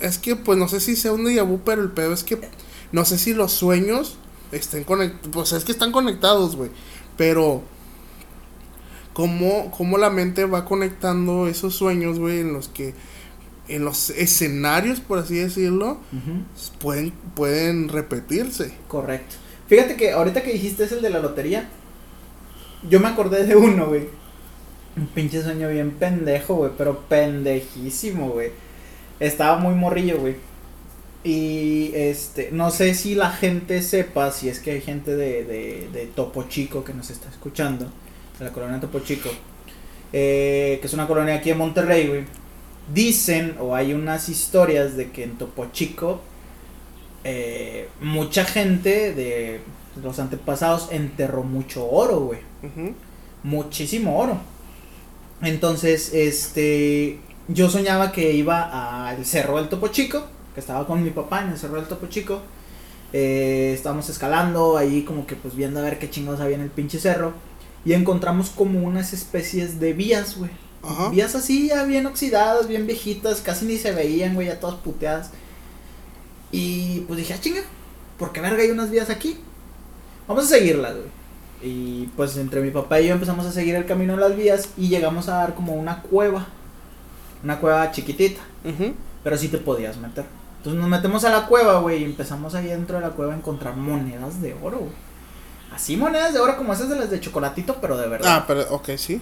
Es 0.00 0.18
que, 0.18 0.34
pues, 0.36 0.58
no 0.58 0.68
sé 0.68 0.80
si 0.80 0.96
sea 0.96 1.12
un 1.12 1.24
déjà 1.24 1.46
vu, 1.46 1.60
pero 1.64 1.82
el 1.82 1.90
pedo 1.90 2.12
es 2.12 2.24
que, 2.24 2.40
no 2.90 3.04
sé 3.04 3.18
si 3.18 3.34
los 3.34 3.52
sueños 3.52 4.16
estén 4.50 4.84
conectados, 4.84 5.30
pues 5.32 5.52
es 5.52 5.64
que 5.64 5.72
están 5.72 5.92
conectados, 5.92 6.56
güey, 6.56 6.70
pero 7.16 7.62
cómo, 9.12 9.70
cómo 9.70 9.98
la 9.98 10.10
mente 10.10 10.44
va 10.44 10.64
conectando 10.64 11.46
esos 11.46 11.74
sueños, 11.74 12.18
güey, 12.18 12.40
en 12.40 12.52
los 12.52 12.68
que 12.68 12.94
en 13.74 13.84
los 13.84 14.10
escenarios, 14.10 15.00
por 15.00 15.18
así 15.18 15.36
decirlo, 15.36 15.98
pueden, 16.78 17.12
pueden 17.34 17.88
repetirse. 17.88 18.72
Correcto. 18.88 19.36
Fíjate 19.66 19.96
que 19.96 20.12
ahorita 20.12 20.42
que 20.42 20.52
dijiste 20.52 20.84
es 20.84 20.92
el 20.92 21.02
de 21.02 21.10
la 21.10 21.20
lotería, 21.20 21.68
yo 22.88 23.00
me 23.00 23.08
acordé 23.08 23.44
de 23.44 23.56
uno, 23.56 23.86
güey. 23.86 24.08
Un 24.96 25.06
pinche 25.06 25.42
sueño 25.42 25.68
bien 25.70 25.92
pendejo, 25.92 26.56
güey, 26.56 26.72
pero 26.76 27.00
pendejísimo, 27.08 28.30
güey. 28.30 28.50
Estaba 29.20 29.56
muy 29.56 29.74
morrillo, 29.74 30.18
güey. 30.18 30.36
Y 31.24 31.92
este, 31.94 32.50
no 32.52 32.70
sé 32.70 32.94
si 32.94 33.14
la 33.14 33.30
gente 33.30 33.80
sepa, 33.80 34.32
si 34.32 34.48
es 34.48 34.58
que 34.58 34.72
hay 34.72 34.80
gente 34.80 35.14
de, 35.16 35.44
de, 35.44 35.88
de 35.92 36.06
Topo 36.06 36.44
Chico 36.48 36.84
que 36.84 36.92
nos 36.92 37.10
está 37.10 37.28
escuchando, 37.30 37.86
de 38.38 38.44
la 38.44 38.52
colonia 38.52 38.80
Topo 38.80 38.98
Chico, 39.00 39.30
eh, 40.12 40.78
que 40.80 40.86
es 40.86 40.92
una 40.92 41.06
colonia 41.06 41.36
aquí 41.36 41.50
en 41.50 41.58
Monterrey, 41.58 42.08
güey. 42.08 42.24
Dicen, 42.92 43.56
o 43.60 43.74
hay 43.74 43.92
unas 43.92 44.28
historias 44.28 44.96
de 44.96 45.10
que 45.10 45.24
en 45.24 45.38
Topo 45.38 45.66
Chico, 45.72 46.20
eh, 47.24 47.88
mucha 48.00 48.44
gente 48.44 49.12
de 49.12 49.60
los 50.02 50.18
antepasados 50.18 50.88
enterró 50.90 51.42
mucho 51.42 51.88
oro, 51.88 52.20
güey. 52.20 52.40
Muchísimo 53.42 54.18
oro. 54.18 54.38
Entonces, 55.42 56.12
este, 56.14 57.18
yo 57.48 57.68
soñaba 57.68 58.12
que 58.12 58.32
iba 58.32 59.08
al 59.08 59.24
Cerro 59.24 59.58
del 59.58 59.68
Topo 59.68 59.88
Chico 59.88 60.26
que 60.54 60.60
estaba 60.60 60.86
con 60.86 61.02
mi 61.02 61.10
papá 61.10 61.42
en 61.42 61.50
el 61.50 61.58
Cerro 61.58 61.76
del 61.76 61.86
Topo 61.86 62.06
Chico. 62.06 62.42
Eh, 63.12 63.72
estábamos 63.74 64.08
escalando 64.08 64.76
ahí 64.76 65.02
como 65.02 65.26
que 65.26 65.36
pues 65.36 65.54
viendo 65.54 65.80
a 65.80 65.82
ver 65.82 65.98
qué 65.98 66.08
chingados 66.08 66.40
había 66.40 66.56
en 66.56 66.62
el 66.62 66.70
pinche 66.70 66.98
cerro. 66.98 67.32
Y 67.84 67.94
encontramos 67.94 68.50
como 68.50 68.80
unas 68.80 69.12
especies 69.12 69.80
de 69.80 69.92
vías, 69.92 70.38
güey. 70.38 70.50
Vías 71.10 71.34
así 71.34 71.68
ya 71.68 71.84
bien 71.84 72.06
oxidadas, 72.06 72.66
bien 72.66 72.86
viejitas, 72.86 73.40
casi 73.40 73.66
ni 73.66 73.78
se 73.78 73.92
veían, 73.92 74.34
güey, 74.34 74.48
ya 74.48 74.58
todas 74.58 74.76
puteadas. 74.76 75.30
Y 76.50 77.00
pues 77.02 77.18
dije, 77.18 77.34
ah, 77.34 77.40
chinga, 77.40 77.62
¿por 78.18 78.32
qué 78.32 78.40
verga 78.40 78.62
hay 78.62 78.70
unas 78.70 78.90
vías 78.90 79.08
aquí? 79.08 79.38
Vamos 80.26 80.44
a 80.44 80.48
seguirlas, 80.48 80.94
güey. 80.94 81.22
Y 81.62 82.08
pues 82.16 82.36
entre 82.36 82.60
mi 82.60 82.70
papá 82.70 83.00
y 83.00 83.06
yo 83.06 83.14
empezamos 83.14 83.46
a 83.46 83.52
seguir 83.52 83.76
el 83.76 83.86
camino 83.86 84.14
de 84.14 84.20
las 84.20 84.36
vías 84.36 84.70
y 84.76 84.88
llegamos 84.88 85.28
a 85.28 85.36
dar 85.36 85.54
como 85.54 85.74
una 85.74 86.02
cueva. 86.02 86.48
Una 87.44 87.60
cueva 87.60 87.90
chiquitita. 87.92 88.40
Pero 89.22 89.38
sí 89.38 89.48
te 89.48 89.58
podías 89.58 89.96
meter. 89.96 90.24
Entonces 90.58 90.80
nos 90.80 90.90
metemos 90.90 91.24
a 91.24 91.30
la 91.30 91.46
cueva, 91.46 91.80
güey, 91.80 92.02
y 92.02 92.04
empezamos 92.04 92.54
ahí 92.54 92.66
dentro 92.66 92.96
de 92.96 93.02
la 93.02 93.10
cueva 93.10 93.32
a 93.32 93.36
encontrar 93.36 93.76
monedas 93.76 94.40
de 94.42 94.54
oro, 94.62 94.78
güey. 94.78 94.92
Así 95.72 95.96
monedas 95.96 96.34
de 96.34 96.40
oro 96.40 96.56
como 96.56 96.72
esas 96.72 96.88
de 96.88 96.96
las 96.96 97.10
de 97.10 97.20
chocolatito, 97.20 97.76
pero 97.80 97.96
de 97.96 98.08
verdad. 98.08 98.28
Ah, 98.30 98.44
pero, 98.46 98.62
ok, 98.70 98.90
sí. 98.96 99.20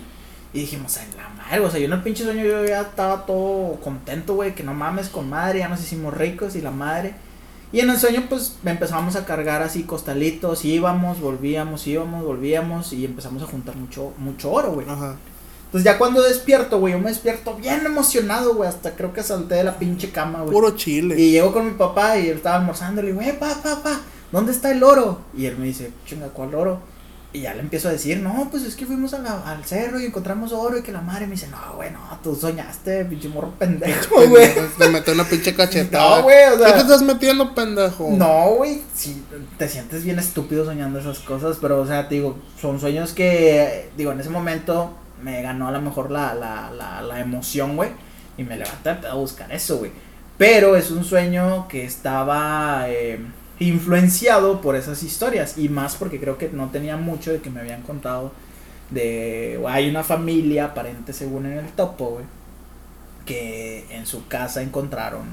Y 0.53 0.61
dijimos, 0.61 0.96
en 0.96 1.16
la 1.16 1.28
madre, 1.28 1.61
o 1.61 1.70
sea, 1.70 1.78
yo 1.78 1.86
en 1.86 1.92
el 1.92 2.03
pinche 2.03 2.24
sueño 2.24 2.44
yo 2.44 2.64
ya 2.64 2.80
estaba 2.80 3.24
todo 3.24 3.80
contento, 3.80 4.34
güey, 4.34 4.55
que 4.55 4.64
no 4.64 4.74
mames 4.74 5.09
con 5.09 5.28
madre, 5.28 5.61
ya 5.61 5.68
nos 5.68 5.80
hicimos 5.80 6.12
ricos 6.12 6.57
y 6.57 6.61
la 6.61 6.72
madre. 6.72 7.14
Y 7.72 7.78
en 7.78 7.90
el 7.90 7.98
sueño, 7.98 8.26
pues, 8.28 8.57
empezamos 8.64 9.14
a 9.14 9.24
cargar 9.24 9.62
así 9.62 9.84
costalitos, 9.84 10.64
íbamos, 10.64 11.20
volvíamos, 11.20 11.86
íbamos, 11.86 12.24
volvíamos, 12.24 12.92
y 12.92 13.05
empezamos 13.05 13.44
a 13.44 13.46
juntar 13.46 13.76
mucho, 13.76 14.12
mucho 14.18 14.51
oro, 14.51 14.72
güey. 14.72 14.88
Ajá. 14.88 15.16
Entonces 15.66 15.84
ya 15.84 15.98
cuando 15.98 16.20
despierto, 16.20 16.80
güey, 16.80 16.94
yo 16.94 16.98
me 16.98 17.11
despierto 17.11 17.55
bien 17.55 17.86
emocionado, 17.86 18.57
güey, 18.57 18.68
hasta 18.68 18.96
creo 18.96 19.12
que 19.12 19.22
salté 19.22 19.55
de 19.55 19.62
la 19.62 19.78
pinche 19.78 20.11
cama, 20.11 20.40
güey. 20.40 20.51
Puro 20.51 20.74
chile. 20.74 21.14
Y 21.16 21.30
llego 21.30 21.53
con 21.53 21.64
mi 21.64 21.74
papá 21.74 22.18
y 22.18 22.28
él 22.28 22.38
estaba 22.38 22.57
almorzando, 22.57 23.01
y 23.01 23.05
le 23.05 23.12
digo, 23.12 23.22
eh, 23.22 23.34
papá, 23.34 23.76
papá, 23.76 24.01
¿dónde 24.32 24.51
está 24.51 24.72
el 24.72 24.82
oro? 24.82 25.20
Y 25.32 25.46
él 25.46 25.57
me 25.59 25.66
dice, 25.66 25.92
chinga, 26.05 26.26
¿cuál 26.30 26.57
oro? 26.57 26.80
Y 27.33 27.43
ya 27.43 27.55
le 27.55 27.61
empiezo 27.61 27.89
a 27.89 27.93
decir, 27.93 28.18
no, 28.18 28.49
pues 28.51 28.64
es 28.64 28.74
que 28.74 28.87
fuimos 28.87 29.14
al 29.14 29.64
cerro 29.64 30.01
y 30.01 30.07
encontramos 30.07 30.53
oro 30.53 30.78
y 30.78 30.83
que 30.83 30.91
la 30.91 31.01
madre 31.01 31.26
me 31.26 31.33
dice, 31.33 31.47
no, 31.47 31.76
güey, 31.76 31.93
no, 31.93 32.01
tú 32.24 32.35
soñaste, 32.35 33.05
pinche 33.05 33.28
morro 33.28 33.53
pendejo, 33.57 34.26
güey. 34.26 34.51
Te 34.76 34.89
metió 34.89 35.12
una 35.12 35.22
pinche 35.22 35.55
cachetada. 35.57 36.16
No, 36.16 36.22
güey, 36.24 36.49
o 36.53 36.59
sea. 36.59 36.66
¿Qué 36.66 36.72
te 36.72 36.81
estás 36.81 37.03
metiendo, 37.03 37.55
pendejo? 37.55 38.09
No, 38.11 38.55
güey, 38.57 38.83
sí, 38.95 39.24
te 39.59 39.68
sientes 39.68 40.03
bien 40.03 40.18
estúpido 40.18 40.64
soñando 40.64 40.99
esas 40.99 41.20
cosas, 41.20 41.59
pero, 41.61 41.81
o 41.81 41.87
sea, 41.87 42.09
te 42.09 42.16
digo, 42.16 42.37
son 42.61 42.81
sueños 42.81 43.12
que, 43.12 43.91
digo, 43.97 44.11
en 44.11 44.18
ese 44.18 44.31
momento 44.31 44.97
me 45.22 45.41
ganó 45.41 45.68
a 45.68 45.70
lo 45.70 45.81
mejor 45.81 46.11
la, 46.11 46.35
la, 46.35 46.72
la, 46.72 47.01
la 47.01 47.20
emoción, 47.20 47.76
güey. 47.76 47.91
Y 48.39 48.43
me 48.43 48.57
levanté 48.57 49.07
a 49.07 49.14
buscar 49.14 49.53
eso, 49.53 49.78
güey. 49.78 49.93
Pero 50.37 50.74
es 50.74 50.91
un 50.91 51.05
sueño 51.05 51.68
que 51.68 51.85
estaba 51.85 52.87
eh, 52.89 53.20
influenciado 53.61 54.61
por 54.61 54.74
esas 54.74 55.02
historias. 55.04 55.56
Y 55.56 55.68
más 55.68 55.94
porque 55.94 56.18
creo 56.18 56.36
que 56.36 56.48
no 56.48 56.70
tenía 56.70 56.96
mucho 56.96 57.32
de 57.32 57.40
que 57.40 57.50
me 57.50 57.61
habían 57.61 57.82
contado 57.82 58.32
de... 58.90 59.62
Hay 59.68 59.88
una 59.88 60.02
familia, 60.02 60.66
aparente 60.66 61.12
según 61.12 61.46
en 61.46 61.58
el 61.58 61.68
topo, 61.72 62.11
güey. 62.11 62.24
Que 63.24 63.86
en 63.90 64.06
su 64.06 64.26
casa 64.26 64.62
encontraron 64.62 65.26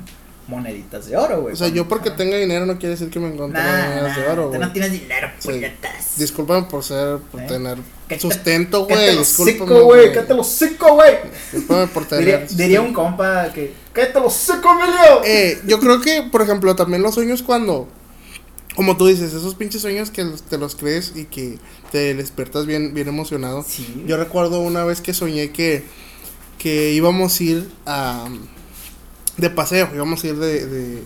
moneditas 0.47 1.07
de 1.07 1.17
oro, 1.17 1.41
güey. 1.41 1.53
O 1.53 1.57
sea, 1.57 1.67
yo 1.67 1.87
porque 1.87 2.09
tenga 2.09 2.37
dinero 2.37 2.65
no 2.65 2.77
quiere 2.77 2.91
decir 2.91 3.09
que 3.09 3.19
me 3.19 3.27
encontré 3.27 3.61
monedas 3.61 4.15
de 4.15 4.27
oro, 4.27 4.47
güey. 4.49 4.59
no 4.59 4.71
tienes 4.71 4.91
dinero, 4.91 5.29
puñetas. 5.43 6.03
Sí. 6.03 6.21
Discúlpame 6.21 6.67
por 6.67 6.83
ser, 6.83 7.17
por 7.31 7.41
¿Eh? 7.41 7.47
tener 7.47 7.77
sustento, 8.19 8.85
güey. 8.85 9.17
Discúlpame, 9.17 9.81
güey. 9.81 10.13
Cállate 10.13 10.33
los 10.33 10.47
cinco, 10.47 10.93
güey. 10.93 11.17
Discúlpame 11.51 11.87
por 11.87 12.05
tener. 12.07 12.47
Diría, 12.47 12.81
un 12.81 12.93
compa 12.93 13.51
que, 13.53 13.73
cállate 13.91 14.19
los 14.19 14.33
cinco, 14.33 14.69
Emilio. 14.71 15.23
Eh, 15.25 15.61
yo 15.65 15.79
creo 15.79 16.01
que, 16.01 16.23
por 16.31 16.41
ejemplo, 16.41 16.75
también 16.75 17.01
los 17.01 17.15
sueños 17.15 17.43
cuando, 17.43 17.87
como 18.77 18.95
tú 18.95 19.07
dices, 19.07 19.33
esos 19.33 19.55
pinches 19.55 19.81
sueños 19.81 20.11
que 20.11 20.23
te 20.47 20.59
los 20.59 20.75
crees 20.75 21.13
y 21.15 21.25
que 21.25 21.57
te 21.91 22.13
despiertas 22.13 22.67
bien, 22.67 22.93
bien 22.93 23.07
emocionado. 23.07 23.65
Sí. 23.67 24.03
Yo 24.05 24.17
recuerdo 24.17 24.61
una 24.61 24.85
vez 24.85 25.01
que 25.01 25.15
soñé 25.15 25.49
que, 25.49 25.83
que 26.59 26.93
íbamos 26.93 27.39
a 27.39 27.43
ir 27.43 27.71
a 27.87 28.25
de 29.37 29.49
paseo, 29.49 29.89
íbamos 29.95 30.23
a 30.23 30.27
ir 30.27 30.35
de, 30.35 30.67
de, 30.67 31.03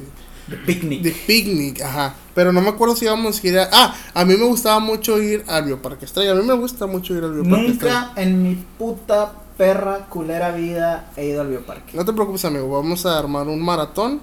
de 0.47 0.57
picnic. 0.65 1.01
De 1.01 1.11
picnic, 1.11 1.81
ajá. 1.81 2.13
Pero 2.35 2.51
no 2.51 2.59
me 2.59 2.67
acuerdo 2.67 2.93
si 2.93 3.05
íbamos 3.05 3.41
a 3.41 3.47
ir 3.47 3.57
a... 3.57 3.69
Ah, 3.71 3.95
a 4.15 4.25
mí 4.25 4.35
me 4.35 4.43
gustaba 4.43 4.79
mucho 4.79 5.21
ir 5.21 5.45
al 5.47 5.63
Bioparque 5.63 6.03
Estrella. 6.03 6.31
A 6.31 6.35
mí 6.35 6.43
me 6.43 6.55
gusta 6.55 6.87
mucho 6.87 7.15
ir 7.15 7.23
al 7.23 7.35
Bioparque 7.35 7.67
Nunca 7.69 8.11
en 8.17 8.43
mi 8.43 8.55
puta 8.77 9.31
perra 9.57 10.07
culera 10.09 10.51
vida 10.51 11.09
he 11.15 11.25
ido 11.25 11.39
al 11.39 11.47
Bioparque. 11.47 11.95
No 11.95 12.03
te 12.03 12.11
preocupes, 12.11 12.43
amigo. 12.43 12.69
Vamos 12.69 13.05
a 13.05 13.17
armar 13.17 13.47
un 13.47 13.63
maratón 13.63 14.19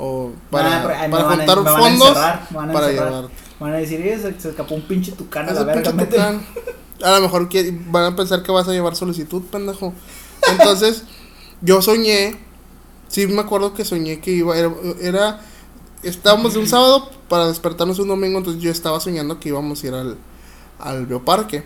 o 0.00 0.32
para, 0.50 1.08
para 1.10 1.24
juntar 1.36 1.58
fondos 1.64 2.18
para 2.52 2.90
llevar. 2.90 3.28
Van 3.58 3.74
a 3.74 3.76
decir, 3.76 4.00
se, 4.20 4.40
se 4.40 4.48
escapó 4.48 4.74
un 4.74 4.82
pinche 4.82 5.12
tucán 5.12 5.48
a 5.48 5.52
la 5.52 5.64
verga. 5.64 5.92
A 7.02 7.14
lo 7.16 7.20
mejor 7.20 7.48
van 7.90 8.12
a 8.12 8.16
pensar 8.16 8.42
que 8.42 8.52
vas 8.52 8.68
a 8.68 8.72
llevar 8.72 8.96
solicitud, 8.96 9.42
pendejo. 9.44 9.92
Entonces, 10.50 11.04
yo 11.60 11.82
soñé 11.82 12.38
Sí, 13.10 13.26
me 13.26 13.40
acuerdo 13.40 13.74
que 13.74 13.84
soñé 13.84 14.20
que 14.20 14.30
iba, 14.30 14.56
era, 14.56 15.40
estábamos 16.04 16.54
de 16.54 16.60
un 16.60 16.68
sábado 16.68 17.10
para 17.28 17.48
despertarnos 17.48 17.98
un 17.98 18.06
domingo, 18.06 18.38
entonces 18.38 18.62
yo 18.62 18.70
estaba 18.70 19.00
soñando 19.00 19.40
que 19.40 19.48
íbamos 19.48 19.82
a 19.82 19.86
ir 19.88 19.94
al, 19.94 20.16
al 20.78 21.06
bioparque. 21.06 21.64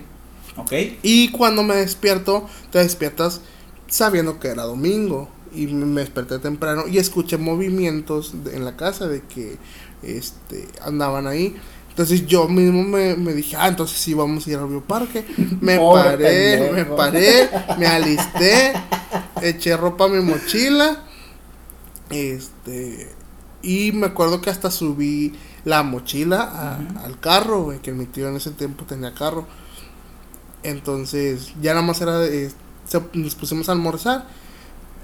Ok. 0.57 0.71
Y 1.03 1.29
cuando 1.29 1.61
me 1.61 1.75
despierto, 1.75 2.47
te 2.71 2.79
despiertas 2.79 3.41
sabiendo 3.85 4.39
que 4.39 4.47
era 4.47 4.63
domingo. 4.63 5.29
Y 5.55 5.67
me 5.67 6.01
desperté 6.01 6.39
temprano 6.39 6.87
y 6.87 6.97
escuché 6.97 7.37
movimientos 7.37 8.33
en 8.51 8.65
la 8.65 8.75
casa 8.75 9.07
de 9.07 9.21
que 9.21 9.57
este, 10.03 10.67
andaban 10.81 11.27
ahí. 11.27 11.55
Entonces 11.89 12.27
yo 12.27 12.49
mismo 12.49 12.83
me, 12.83 13.15
me, 13.15 13.33
dije, 13.33 13.55
ah, 13.57 13.69
entonces 13.69 13.97
sí 13.97 14.13
vamos 14.13 14.45
a 14.45 14.51
ir 14.51 14.57
al 14.57 14.67
bioparque. 14.67 15.25
Me 15.61 15.79
paré, 15.93 16.71
me 16.73 16.85
paré, 16.85 17.49
me 17.79 17.87
alisté, 17.87 18.73
eché 19.41 19.77
ropa 19.77 20.05
a 20.05 20.09
mi 20.09 20.19
mochila 20.21 21.05
este. 22.09 23.09
Y 23.61 23.91
me 23.93 24.07
acuerdo 24.07 24.41
que 24.41 24.49
hasta 24.49 24.69
subí 24.69 25.33
la 25.63 25.81
mochila 25.81 26.77
al 27.03 27.19
carro, 27.19 27.63
güey, 27.63 27.79
que 27.79 27.91
mi 27.91 28.05
tío 28.05 28.27
en 28.27 28.35
ese 28.35 28.51
tiempo 28.51 28.85
tenía 28.85 29.13
carro. 29.13 29.47
Entonces, 30.63 31.53
ya 31.61 31.73
nada 31.73 31.85
más 31.85 32.01
era. 32.01 32.19
de 32.19 32.51
nos 33.13 33.35
pusimos 33.35 33.69
a 33.69 33.71
almorzar. 33.71 34.27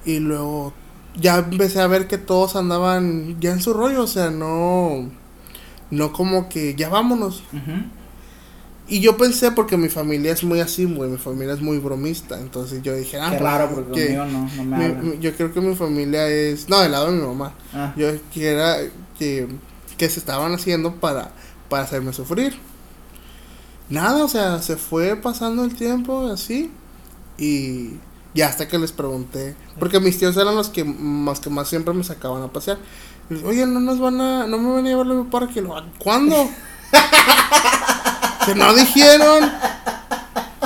Y 0.05 0.19
luego 0.19 0.73
ya 1.15 1.37
empecé 1.39 1.81
a 1.81 1.87
ver 1.87 2.07
que 2.07 2.17
todos 2.17 2.55
andaban 2.55 3.39
ya 3.39 3.51
en 3.51 3.61
su 3.61 3.73
rollo, 3.73 4.03
o 4.03 4.07
sea, 4.07 4.29
no. 4.29 5.09
No 5.89 6.13
como 6.13 6.47
que 6.47 6.75
ya 6.75 6.89
vámonos. 6.89 7.43
Y 8.87 8.99
yo 8.99 9.15
pensé, 9.15 9.51
porque 9.51 9.77
mi 9.77 9.89
familia 9.89 10.33
es 10.33 10.43
muy 10.43 10.59
así, 10.59 10.85
güey, 10.85 11.09
mi 11.09 11.17
familia 11.17 11.53
es 11.53 11.61
muy 11.61 11.77
bromista. 11.79 12.39
Entonces 12.39 12.81
yo 12.81 12.95
dije, 12.95 13.19
ah, 13.19 13.29
Qué 13.31 13.39
raro, 13.39 13.69
porque 13.73 14.13
no, 14.13 14.25
no 14.25 14.63
me 14.63 15.17
Yo 15.19 15.33
creo 15.35 15.53
que 15.53 15.61
mi 15.61 15.75
familia 15.75 16.27
es. 16.27 16.67
No, 16.67 16.79
del 16.79 16.91
lado 16.91 17.11
de 17.11 17.17
mi 17.17 17.25
mamá. 17.25 17.53
Ah. 17.73 17.93
Yo 17.95 18.09
que 18.33 18.49
era 18.49 18.77
que, 19.17 19.47
que 19.97 20.09
se 20.09 20.19
estaban 20.19 20.53
haciendo 20.53 20.95
para, 20.95 21.31
para 21.69 21.83
hacerme 21.83 22.13
sufrir. 22.13 22.53
Nada, 23.89 24.23
o 24.23 24.27
sea, 24.27 24.61
se 24.61 24.77
fue 24.77 25.15
pasando 25.15 25.63
el 25.63 25.75
tiempo 25.75 26.27
así. 26.27 26.71
Y 27.37 27.91
ya 28.33 28.47
hasta 28.47 28.67
que 28.67 28.77
les 28.77 28.91
pregunté. 28.91 29.55
Porque 29.79 29.99
mis 29.99 30.17
tíos 30.17 30.37
eran 30.37 30.55
los 30.55 30.69
que 30.69 30.83
más 30.83 31.39
que 31.39 31.49
más 31.49 31.67
siempre 31.67 31.93
me 31.93 32.03
sacaban 32.03 32.43
a 32.43 32.47
pasear. 32.47 32.77
Oye, 33.45 33.65
no 33.65 33.79
nos 33.79 33.99
van 33.99 34.19
a. 34.19 34.47
No 34.47 34.57
me 34.57 34.73
van 34.73 34.85
a 34.85 34.89
llevar 34.89 35.07
a 35.07 35.13
mi 35.13 35.23
parque. 35.23 35.63
¿Cuándo? 35.99 36.49
que 38.45 38.55
no 38.55 38.73
dijeron. 38.73 39.51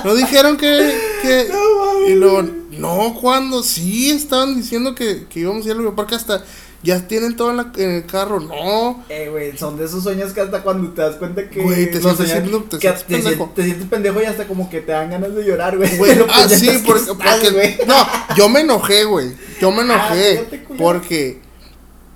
No 0.04 0.16
dijeron 0.16 0.58
que. 0.58 1.00
que 1.22 1.50
No, 1.52 2.08
y 2.08 2.16
luego, 2.16 2.44
no, 2.72 3.16
cuando 3.20 3.64
sí 3.64 4.12
estaban 4.12 4.56
diciendo 4.56 4.94
que, 4.94 5.26
que 5.28 5.40
íbamos 5.40 5.66
a 5.66 5.70
ir 5.70 5.76
al 5.76 5.82
bioparque 5.82 6.16
hasta. 6.16 6.44
Ya 6.86 7.06
tienen 7.08 7.36
todo 7.36 7.50
en, 7.52 7.58
la- 7.58 7.72
en 7.76 7.92
el 7.92 8.06
carro. 8.06 8.40
No. 8.40 9.04
Eh, 9.10 9.28
güey, 9.32 9.58
son 9.58 9.76
de 9.78 9.86
esos 9.86 10.04
sueños 10.04 10.32
que 10.34 10.42
hasta 10.42 10.62
cuando 10.62 10.92
te 10.92 11.02
das 11.02 11.16
cuenta 11.16 11.50
que. 11.50 11.62
Güey, 11.62 11.92
te 11.92 12.00
sientes 12.00 12.18
sueños- 12.18 12.32
siendo- 12.32 12.64
te 12.64 12.78
que 12.78 12.88
sientes 12.88 13.06
te, 13.08 13.14
sien- 13.16 13.24
pendejo. 13.24 13.52
te 13.56 13.64
sientes 13.64 13.88
pendejo 13.88 14.22
y 14.22 14.26
hasta 14.26 14.46
como 14.48 14.70
que 14.70 14.82
te 14.82 14.92
dan 14.92 15.10
ganas 15.10 15.34
de 15.36 15.44
llorar, 15.44 15.76
güey. 15.78 15.90
Ah, 16.30 16.48
sí, 16.48 16.68
pendejas 16.68 16.82
que 16.82 16.88
porque, 16.88 17.12
estás, 17.12 17.40
porque- 17.40 17.80
no, 17.88 17.96
yo 18.38 18.48
me 18.50 18.60
enojé, 18.62 19.04
güey. 19.06 19.34
Yo 19.60 19.72
me 19.72 19.82
Ah, 19.82 19.84
enojé 19.86 20.62
porque 20.78 21.42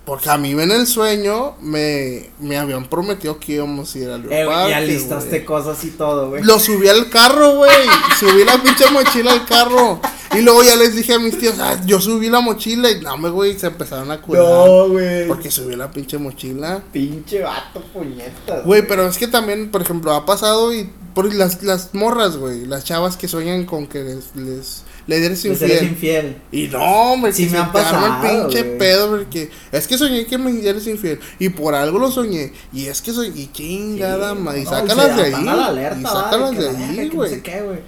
porque 0.09 0.27
a 0.27 0.39
mí 0.39 0.53
en 0.53 0.71
el 0.71 0.87
sueño 0.87 1.55
me, 1.61 2.31
me 2.39 2.57
habían 2.57 2.89
prometido 2.89 3.37
que 3.37 3.53
íbamos 3.53 3.93
a 3.93 3.99
ir 3.99 4.09
al 4.09 4.23
Eh, 4.23 4.25
güey, 4.27 4.39
bioparque, 4.41 4.71
y 4.71 4.73
alistaste 4.73 5.29
güey. 5.29 5.45
cosas 5.45 5.83
y 5.83 5.91
todo, 5.91 6.29
güey. 6.29 6.43
Lo 6.43 6.57
subí 6.57 6.87
al 6.87 7.11
carro, 7.11 7.57
güey. 7.57 7.71
subí 8.19 8.43
la 8.43 8.59
pinche 8.59 8.89
mochila 8.89 9.33
al 9.33 9.45
carro. 9.45 10.01
Y 10.35 10.41
luego 10.41 10.63
ya 10.63 10.75
les 10.77 10.95
dije 10.95 11.13
a 11.13 11.19
mis 11.19 11.37
tíos, 11.37 11.59
ah, 11.59 11.79
yo 11.85 12.01
subí 12.01 12.27
la 12.27 12.39
mochila 12.39 12.89
y 12.89 13.01
no, 13.01 13.19
me, 13.19 13.29
güey, 13.29 13.59
se 13.59 13.67
empezaron 13.67 14.09
a 14.09 14.19
cuidar. 14.19 14.45
No, 14.45 14.89
güey. 14.89 15.27
Porque 15.27 15.51
subí 15.51 15.75
la 15.75 15.91
pinche 15.91 16.17
mochila. 16.17 16.81
Pinche 16.91 17.43
vato, 17.43 17.79
puñetas. 17.93 18.65
Güey, 18.65 18.87
pero 18.87 19.07
es 19.07 19.15
que 19.19 19.27
también, 19.27 19.69
por 19.69 19.83
ejemplo, 19.83 20.11
ha 20.15 20.25
pasado 20.25 20.73
y 20.73 20.89
por 21.13 21.31
las, 21.31 21.61
las 21.61 21.93
morras, 21.93 22.37
güey, 22.37 22.65
las 22.65 22.83
chavas 22.83 23.15
que 23.15 23.27
sueñan 23.27 23.65
con 23.65 23.85
que 23.85 24.03
les, 24.03 24.35
les, 24.35 24.83
les 25.09 25.23
eres 25.25 25.43
infiel. 25.45 25.71
eres 25.71 25.83
infiel. 25.83 26.37
Y 26.51 26.67
no, 26.67 26.79
hombre, 27.13 27.33
Sí 27.33 27.45
que 27.45 27.51
me 27.51 27.57
se 27.57 27.63
ha 27.63 27.71
te 27.71 27.79
arma 27.79 28.05
el 28.05 28.11
pasado, 28.13 28.47
pinche 28.47 28.63
güey. 28.63 28.77
pedo, 28.77 29.09
porque 29.09 29.49
es 29.71 29.87
que 29.87 29.97
soñé 29.97 30.25
que 30.27 30.37
me 30.37 30.51
eres 30.67 30.87
infiel. 30.87 31.19
Y 31.39 31.49
por 31.49 31.73
algo 31.75 31.97
lo 31.99 32.11
soñé. 32.11 32.53
Y 32.71 32.85
es 32.85 33.01
que 33.01 33.11
soy, 33.11 33.29
y 33.35 33.51
chingada, 33.51 34.33
Sí, 34.35 34.39
ma, 34.41 34.57
y 34.57 34.63
no, 34.63 34.69
sácalas 34.69 35.17
de 35.17 35.23
ahí. 35.23 35.47
alerta, 35.47 35.99
y 35.99 36.03
sácalas 36.03 36.57
de 36.57 36.69
ahí, 36.69 36.95
que 37.09 37.15
no 37.17 37.23
sé 37.23 37.29
güey. 37.29 37.43
qué, 37.43 37.61
güey. 37.61 37.79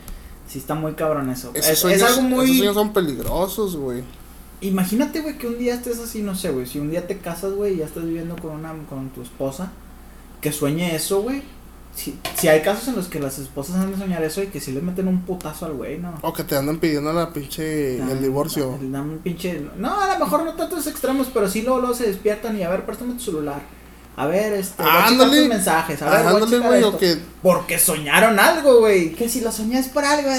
Sí, 0.47 0.59
está 0.59 0.75
muy 0.75 0.93
cabrón 0.93 1.29
eso. 1.29 1.51
Esos 1.53 1.69
Es, 1.71 1.79
sueños, 1.79 2.01
es 2.01 2.07
algo 2.09 2.21
muy. 2.23 2.45
esos 2.45 2.57
sueños 2.57 2.75
son 2.75 2.91
peligrosos, 2.93 3.75
güey. 3.77 4.03
Imagínate, 4.61 5.21
güey, 5.21 5.37
que 5.37 5.47
un 5.47 5.57
día 5.57 5.73
estés 5.75 5.99
así, 5.99 6.21
no 6.21 6.35
sé, 6.35 6.51
güey. 6.51 6.67
Si 6.67 6.77
un 6.79 6.91
día 6.91 7.07
te 7.07 7.17
casas, 7.17 7.53
güey, 7.53 7.75
y 7.75 7.77
ya 7.77 7.85
estás 7.85 8.03
viviendo 8.03 8.35
con 8.35 8.51
una 8.51 8.73
con 8.89 9.09
tu 9.09 9.21
esposa, 9.21 9.71
que 10.41 10.51
sueñe 10.51 10.95
eso, 10.95 11.21
güey. 11.21 11.41
Si, 11.95 12.17
si 12.37 12.47
hay 12.47 12.61
casos 12.61 12.87
en 12.87 12.95
los 12.95 13.07
que 13.07 13.19
las 13.19 13.37
esposas 13.37 13.75
han 13.75 13.91
de 13.91 13.97
soñar 13.97 14.23
eso 14.23 14.41
y 14.41 14.47
que 14.47 14.61
si 14.61 14.71
le 14.71 14.81
meten 14.81 15.07
un 15.07 15.21
putazo 15.23 15.65
al 15.65 15.73
güey, 15.73 15.97
¿no? 15.99 16.13
O 16.21 16.31
que 16.33 16.43
te 16.43 16.55
andan 16.55 16.79
pidiendo 16.79 17.11
la 17.13 17.31
pinche, 17.33 17.97
Dan- 17.97 18.09
el 18.11 18.21
divorcio. 18.21 18.79
dan 18.81 19.19
pinche. 19.23 19.61
No, 19.77 19.99
a 19.99 20.07
lo 20.17 20.23
mejor 20.25 20.43
no 20.45 20.53
tantos 20.53 20.87
extremos, 20.87 21.27
pero 21.33 21.49
sí 21.49 21.61
luego, 21.61 21.79
luego 21.79 21.93
se 21.95 22.07
despiertan 22.07 22.57
y 22.57 22.63
a 22.63 22.69
ver, 22.69 22.85
préstame 22.85 23.13
tu 23.15 23.19
celular. 23.19 23.61
A 24.17 24.25
ver, 24.27 24.51
este, 24.53 24.81
voy 24.83 24.91
a 24.91 24.93
checar 24.95 25.07
Ándale. 25.13 25.39
tus 25.39 25.47
mensajes. 25.49 26.01
A 26.01 26.09
ver, 26.09 26.23
voy 26.23 26.33
Ándale, 26.33 26.51
checar 26.51 26.67
güey, 26.67 26.79
esto. 26.83 26.95
o 26.95 26.97
que 26.99 27.17
Porque 27.41 27.79
soñaron 27.79 28.39
algo, 28.39 28.79
güey. 28.79 29.13
Que 29.13 29.29
si 29.29 29.39
lo 29.41 29.51
soñás 29.51 29.87
por 29.87 30.03
algo. 30.03 30.29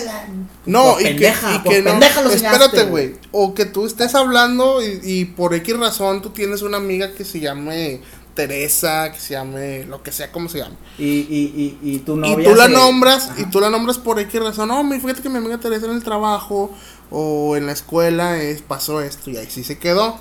No, 0.67 0.93
Por 0.93 1.01
y 1.01 1.05
pendeja, 1.07 1.49
que, 1.49 1.55
y 1.55 1.59
por 1.61 1.73
que 1.73 1.83
no. 1.83 1.91
pendeja 1.91 2.23
lo 2.23 2.31
soñaste, 2.31 2.65
Espérate, 2.65 2.91
güey. 2.91 3.15
O 3.33 3.55
que 3.55 3.65
tú 3.65 3.87
estés 3.87 4.15
hablando 4.15 4.83
y, 4.83 5.01
y 5.03 5.25
por 5.25 5.55
X 5.55 5.77
razón 5.79 6.21
tú 6.23 6.31
tienes 6.31 6.61
una 6.63 6.77
amiga 6.77 7.13
que 7.15 7.25
se 7.25 7.41
llame 7.41 8.01
Teresa, 8.35 9.11
que 9.13 9.19
se 9.19 9.35
llame 9.35 9.85
lo 9.85 10.03
que 10.03 10.13
sea, 10.13 10.33
como 10.33 10.49
se 10.49 10.59
llame. 10.59 10.77
Y, 10.99 11.05
y, 11.05 11.79
y, 11.83 11.91
y 11.95 11.99
tu 12.01 12.17
novia. 12.17 12.41
y 12.41 12.45
tú 12.45 12.55
la 12.55 12.67
se- 12.67 12.73
nombras, 12.73 13.29
Ajá. 13.31 13.41
y 13.41 13.45
tú 13.51 13.61
la 13.61 13.71
nombras 13.71 13.99
por 13.99 14.19
X 14.19 14.41
razón. 14.43 14.69
No, 14.69 14.83
me 14.85 14.99
fíjate 15.01 15.23
que 15.23 15.29
mi 15.29 15.39
amiga 15.39 15.59
Teresa 15.59 15.87
en 15.87 15.93
el 15.93 16.03
trabajo 16.05 16.71
o 17.11 17.57
en 17.57 17.67
la 17.67 17.73
escuela 17.73 18.41
es, 18.43 18.63
pasó 18.63 19.01
esto 19.03 19.31
y 19.31 19.37
ahí 19.37 19.49
sí 19.51 19.65
se 19.65 19.79
quedó. 19.79 20.19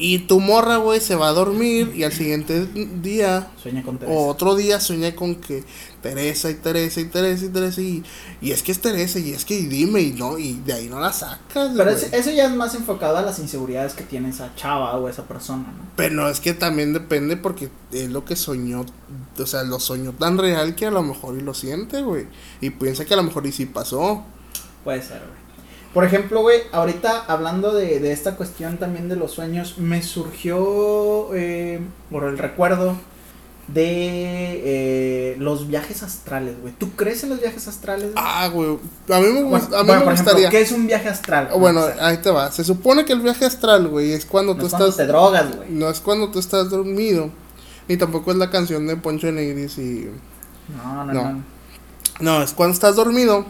Y 0.00 0.20
tu 0.20 0.38
morra, 0.38 0.76
güey, 0.76 1.00
se 1.00 1.16
va 1.16 1.28
a 1.28 1.32
dormir 1.32 1.92
y 1.96 2.04
al 2.04 2.12
siguiente 2.12 2.66
día 3.02 3.48
Sueña 3.60 3.82
con 3.82 3.98
Teresa. 3.98 4.16
o 4.16 4.28
otro 4.28 4.54
día 4.54 4.78
soñé 4.78 5.16
con 5.16 5.34
que 5.34 5.64
Teresa 6.00 6.48
y 6.50 6.54
Teresa 6.54 7.00
y 7.00 7.06
Teresa 7.06 7.44
y 7.44 7.48
Teresa 7.48 7.80
y, 7.80 8.04
y 8.40 8.52
es 8.52 8.62
que 8.62 8.70
es 8.70 8.80
Teresa 8.80 9.18
y 9.18 9.32
es 9.32 9.44
que 9.44 9.58
y 9.58 9.66
dime 9.66 10.00
y 10.00 10.12
no 10.12 10.38
y 10.38 10.52
de 10.64 10.72
ahí 10.74 10.88
no 10.88 11.00
la 11.00 11.12
sacas. 11.12 11.72
Pero 11.76 11.90
ese- 11.90 12.16
eso 12.16 12.30
ya 12.30 12.44
es 12.46 12.52
más 12.54 12.76
enfocado 12.76 13.16
a 13.16 13.22
las 13.22 13.40
inseguridades 13.40 13.94
que 13.94 14.04
tiene 14.04 14.28
esa 14.28 14.54
chava 14.54 14.96
o 14.96 15.08
esa 15.08 15.24
persona, 15.26 15.64
¿no? 15.76 15.90
Pero 15.96 16.28
es 16.30 16.38
que 16.38 16.54
también 16.54 16.92
depende 16.92 17.36
porque 17.36 17.68
es 17.90 18.08
lo 18.08 18.24
que 18.24 18.36
soñó, 18.36 18.86
o 19.36 19.46
sea, 19.46 19.64
lo 19.64 19.80
soñó 19.80 20.12
tan 20.12 20.38
real 20.38 20.76
que 20.76 20.86
a 20.86 20.92
lo 20.92 21.02
mejor 21.02 21.36
y 21.36 21.40
lo 21.40 21.54
siente, 21.54 22.02
güey. 22.02 22.26
Y 22.60 22.70
piensa 22.70 23.04
que 23.04 23.14
a 23.14 23.16
lo 23.16 23.24
mejor 23.24 23.44
y 23.48 23.50
sí 23.52 23.66
pasó. 23.66 24.22
Puede 24.84 25.02
ser, 25.02 25.18
güey. 25.18 25.47
Por 25.94 26.04
ejemplo, 26.04 26.40
güey, 26.42 26.60
ahorita 26.72 27.24
hablando 27.26 27.72
de, 27.72 27.98
de 28.00 28.12
esta 28.12 28.36
cuestión 28.36 28.76
también 28.76 29.08
de 29.08 29.16
los 29.16 29.32
sueños, 29.32 29.78
me 29.78 30.02
surgió 30.02 31.34
eh, 31.34 31.80
por 32.10 32.24
el 32.24 32.36
recuerdo 32.38 32.94
de 33.68 34.62
eh, 34.64 35.36
los 35.38 35.68
viajes 35.68 36.02
astrales, 36.02 36.60
güey. 36.60 36.72
¿Tú 36.78 36.90
crees 36.92 37.22
en 37.24 37.30
los 37.30 37.40
viajes 37.40 37.68
astrales? 37.68 38.12
güey? 38.12 38.14
Ah, 38.16 38.48
güey. 38.48 38.78
A 39.10 39.20
mí 39.20 39.26
me, 39.28 39.42
Bueno, 39.42 39.66
gust- 39.66 39.74
a 39.74 39.80
mí 39.82 39.86
bueno, 39.86 40.00
me 40.00 40.04
por 40.04 40.12
ejemplo, 40.14 40.32
gustaría. 40.34 40.48
¿qué 40.50 40.60
es 40.62 40.72
un 40.72 40.86
viaje 40.86 41.08
astral? 41.08 41.48
Ah, 41.52 41.56
Bueno, 41.56 41.80
O 41.82 41.86
sea, 41.92 42.06
ahí 42.06 42.16
te 42.18 42.30
va. 42.30 42.50
Se 42.50 42.64
supone 42.64 43.04
que 43.04 43.12
el 43.12 43.20
viaje 43.20 43.44
astral, 43.44 43.88
güey, 43.88 44.12
es 44.12 44.24
cuando 44.24 44.54
no 44.54 44.60
tú 44.60 44.66
es 44.66 44.70
cuando 44.72 44.88
estás. 44.88 45.06
te 45.06 45.10
drogas, 45.12 45.54
güey. 45.56 45.70
No 45.70 45.90
es 45.90 46.00
cuando 46.00 46.30
tú 46.30 46.38
estás 46.38 46.70
dormido. 46.70 47.30
Ni 47.88 47.96
tampoco 47.96 48.30
es 48.30 48.36
la 48.38 48.50
canción 48.50 48.86
de 48.86 48.96
Poncho 48.96 49.30
Negris 49.32 49.76
y. 49.78 50.08
No, 50.84 51.04
no, 51.04 51.12
No. 51.12 51.32
no. 51.32 51.42
No, 52.20 52.42
es 52.42 52.52
cuando 52.52 52.74
estás 52.74 52.96
dormido 52.96 53.46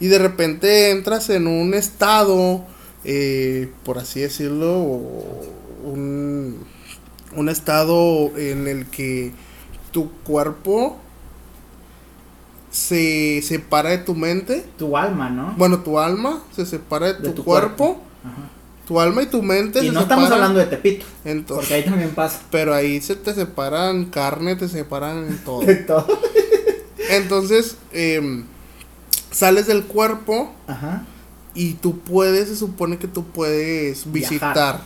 y 0.00 0.08
de 0.08 0.18
repente 0.18 0.90
entras 0.90 1.30
en 1.30 1.46
un 1.46 1.74
estado, 1.74 2.64
eh, 3.04 3.70
por 3.84 3.98
así 3.98 4.20
decirlo, 4.20 4.74
un, 5.84 6.64
un 7.36 7.48
estado 7.48 8.36
en 8.36 8.66
el 8.66 8.86
que 8.86 9.32
tu 9.92 10.10
cuerpo 10.24 10.96
se 12.70 13.42
separa 13.42 13.90
de 13.90 13.98
tu 13.98 14.14
mente. 14.14 14.64
Tu 14.78 14.96
alma, 14.96 15.28
¿no? 15.28 15.54
Bueno, 15.56 15.80
tu 15.80 15.98
alma 15.98 16.42
se 16.54 16.64
separa 16.64 17.08
de 17.08 17.14
tu, 17.14 17.22
De 17.22 17.30
tu 17.30 17.44
cuerpo. 17.44 18.00
Ajá. 18.24 18.48
Tu 18.86 18.98
alma 19.00 19.22
y 19.22 19.26
tu 19.26 19.40
mente 19.40 19.84
Y 19.84 19.86
se 19.86 19.92
no 19.92 20.00
estamos 20.00 20.28
hablando 20.32 20.58
de 20.58 20.66
Tepito, 20.66 21.06
Entonces, 21.24 21.68
porque 21.68 21.74
ahí 21.74 21.84
también 21.84 22.10
pasa. 22.10 22.40
pero 22.50 22.74
ahí 22.74 23.00
se 23.00 23.14
te 23.14 23.32
separan 23.34 24.06
carne, 24.06 24.56
te 24.56 24.68
separan 24.68 25.38
todo. 25.44 25.60
De 25.66 25.76
todo. 25.76 26.06
Entonces, 27.10 27.76
em, 27.92 28.44
sales 29.30 29.66
del 29.66 29.84
cuerpo 29.84 30.52
Ajá. 30.66 31.04
y 31.54 31.74
tú 31.74 31.98
puedes, 32.00 32.48
se 32.48 32.56
supone 32.56 32.98
que 32.98 33.08
tú 33.08 33.24
puedes 33.24 34.10
Viajar. 34.10 34.30
visitar 34.32 34.80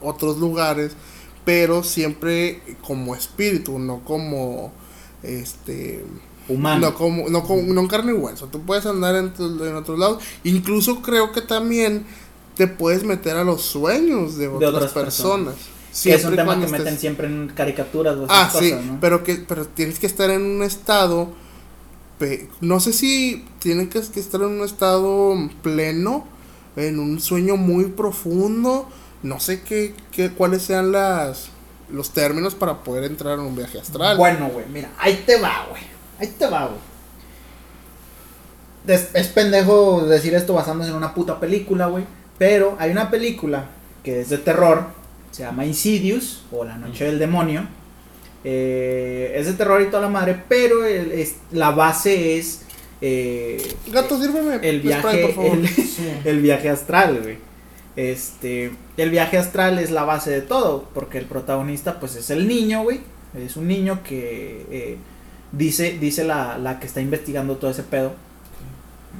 otros 0.00 0.38
lugares, 0.38 0.92
pero 1.44 1.82
siempre 1.82 2.60
como 2.82 3.14
espíritu, 3.14 3.78
no 3.78 4.00
como 4.04 4.72
este 5.22 6.04
Humano. 6.48 6.80
no 6.90 6.94
como 6.94 7.28
no 7.30 7.42
como 7.44 7.62
no 7.72 7.86
carne 7.88 8.12
y 8.12 8.14
hueso. 8.16 8.46
Tú 8.48 8.60
puedes 8.62 8.84
andar 8.86 9.14
en, 9.14 9.32
tu- 9.32 9.64
en 9.64 9.76
otros 9.76 9.98
lados. 9.98 10.22
Incluso 10.44 11.00
creo 11.02 11.30
que 11.32 11.40
también 11.40 12.04
te 12.56 12.66
puedes 12.66 13.04
meter 13.04 13.36
a 13.36 13.44
los 13.44 13.62
sueños 13.62 14.36
de 14.36 14.48
otras, 14.48 14.74
otras 14.74 14.92
personas. 14.92 15.54
que 16.02 16.14
es 16.14 16.24
un 16.24 16.34
tema 16.36 16.58
que 16.60 16.66
meten 16.66 16.98
siempre 16.98 17.26
en 17.28 17.48
caricaturas 17.54 18.16
o 18.16 18.26
Ah, 18.28 18.50
sí, 18.56 18.74
pero 19.00 19.22
que 19.22 19.36
pero 19.36 19.66
tienes 19.66 19.98
que 19.98 20.06
estar 20.06 20.30
en 20.30 20.42
un 20.42 20.62
estado 20.62 21.30
no 22.60 22.80
sé 22.80 22.92
si 22.92 23.44
tienen 23.58 23.88
que, 23.88 24.00
que 24.00 24.20
estar 24.20 24.40
en 24.40 24.48
un 24.48 24.64
estado 24.64 25.34
pleno, 25.62 26.26
en 26.76 26.98
un 26.98 27.20
sueño 27.20 27.56
muy 27.56 27.86
profundo, 27.86 28.88
no 29.22 29.40
sé 29.40 29.62
qué, 29.62 29.94
qué 30.10 30.30
cuáles 30.30 30.62
sean 30.62 30.92
las 30.92 31.50
los 31.90 32.10
términos 32.10 32.54
para 32.54 32.82
poder 32.82 33.04
entrar 33.04 33.38
en 33.38 33.44
un 33.44 33.54
viaje 33.54 33.78
astral. 33.78 34.16
Bueno, 34.16 34.48
güey, 34.48 34.66
mira, 34.72 34.90
ahí 34.98 35.22
te 35.26 35.38
va, 35.38 35.66
güey. 35.68 35.82
Ahí 36.18 36.28
te 36.38 36.46
va, 36.46 36.66
güey. 36.66 36.78
Es, 38.86 39.10
es 39.14 39.28
pendejo 39.28 40.04
decir 40.06 40.34
esto 40.34 40.54
basándose 40.54 40.90
en 40.90 40.96
una 40.96 41.14
puta 41.14 41.38
película, 41.38 41.86
güey. 41.86 42.04
Pero 42.38 42.76
hay 42.78 42.90
una 42.90 43.10
película 43.10 43.66
que 44.02 44.22
es 44.22 44.30
de 44.30 44.38
terror. 44.38 44.86
Se 45.30 45.42
llama 45.42 45.64
Insidious 45.64 46.44
o 46.50 46.64
La 46.64 46.76
Noche 46.76 47.04
del 47.04 47.18
Demonio. 47.18 47.66
Eh, 48.44 49.32
es 49.36 49.46
de 49.46 49.52
terror 49.52 49.80
y 49.82 49.86
toda 49.86 50.02
la 50.02 50.08
madre, 50.08 50.42
pero 50.48 50.84
el- 50.84 51.12
es- 51.12 51.36
la 51.52 51.70
base 51.70 52.38
es 52.38 52.62
eh, 53.00 53.74
Gato, 53.92 54.20
sírveme 54.20 54.54
el 54.56 54.78
spray, 54.78 54.80
viaje, 54.80 55.18
por 55.22 55.34
favor. 55.34 55.58
el, 55.58 55.68
el 56.24 56.40
viaje 56.40 56.68
astral, 56.68 57.20
güey. 57.22 57.36
Este, 57.96 58.72
el 58.96 59.10
viaje 59.10 59.38
astral 59.38 59.78
es 59.78 59.90
la 59.90 60.04
base 60.04 60.30
de 60.30 60.40
todo, 60.40 60.88
porque 60.94 61.18
el 61.18 61.26
protagonista, 61.26 62.00
pues, 62.00 62.16
es 62.16 62.30
el 62.30 62.46
niño, 62.48 62.82
güey. 62.84 63.00
Es 63.36 63.56
un 63.56 63.66
niño 63.68 64.00
que 64.04 64.66
eh, 64.70 64.96
dice, 65.52 65.98
dice 66.00 66.24
la, 66.24 66.58
la 66.58 66.78
que 66.80 66.86
está 66.86 67.00
investigando 67.00 67.56
todo 67.56 67.70
ese 67.70 67.82
pedo. 67.82 68.12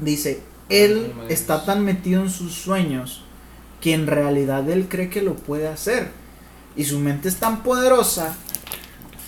Dice, 0.00 0.40
él 0.68 1.12
está 1.28 1.64
tan 1.64 1.84
metido 1.84 2.22
en 2.22 2.30
sus 2.30 2.54
sueños 2.54 3.24
que 3.80 3.94
en 3.94 4.06
realidad 4.06 4.68
él 4.70 4.86
cree 4.88 5.10
que 5.10 5.22
lo 5.22 5.34
puede 5.34 5.68
hacer. 5.68 6.08
Y 6.76 6.84
su 6.84 6.98
mente 6.98 7.28
es 7.28 7.36
tan 7.36 7.62
poderosa 7.62 8.36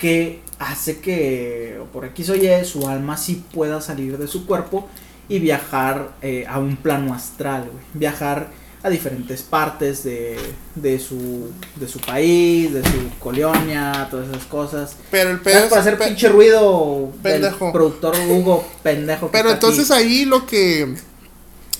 que 0.04 0.40
hace 0.58 0.98
que, 1.00 1.78
por 1.94 2.04
X 2.04 2.28
o 2.28 2.34
Y, 2.36 2.46
su 2.66 2.86
alma 2.86 3.16
sí 3.16 3.42
pueda 3.54 3.80
salir 3.80 4.18
de 4.18 4.28
su 4.28 4.44
cuerpo 4.44 4.86
y 5.30 5.38
viajar 5.38 6.12
eh, 6.20 6.44
a 6.46 6.58
un 6.58 6.76
plano 6.76 7.14
astral, 7.14 7.70
güey. 7.72 7.82
Viajar 7.94 8.50
a 8.82 8.90
diferentes 8.90 9.40
partes 9.40 10.04
de, 10.04 10.36
de, 10.74 10.98
su, 10.98 11.50
de 11.76 11.88
su 11.88 12.00
país, 12.00 12.74
de 12.74 12.82
su 12.82 13.18
colonia, 13.18 14.06
todas 14.10 14.28
esas 14.28 14.44
cosas. 14.44 14.96
Pero 15.10 15.30
el 15.30 15.40
Para 15.40 15.56
pedo 15.56 15.66
es- 15.68 15.72
hacer 15.72 15.96
pinche 15.98 16.28
ruido 16.28 17.10
Pendejo. 17.22 17.64
del 17.64 17.72
productor 17.72 18.14
Hugo 18.28 18.62
pendejo. 18.82 19.30
Pero 19.32 19.52
entonces 19.52 19.90
aquí. 19.90 20.02
ahí 20.02 20.24
lo 20.26 20.44
que 20.44 20.96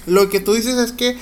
lo 0.07 0.31
que 0.31 0.41
tú 0.41 0.55
dices 0.55 0.77
es 0.77 0.93
que 0.93 1.19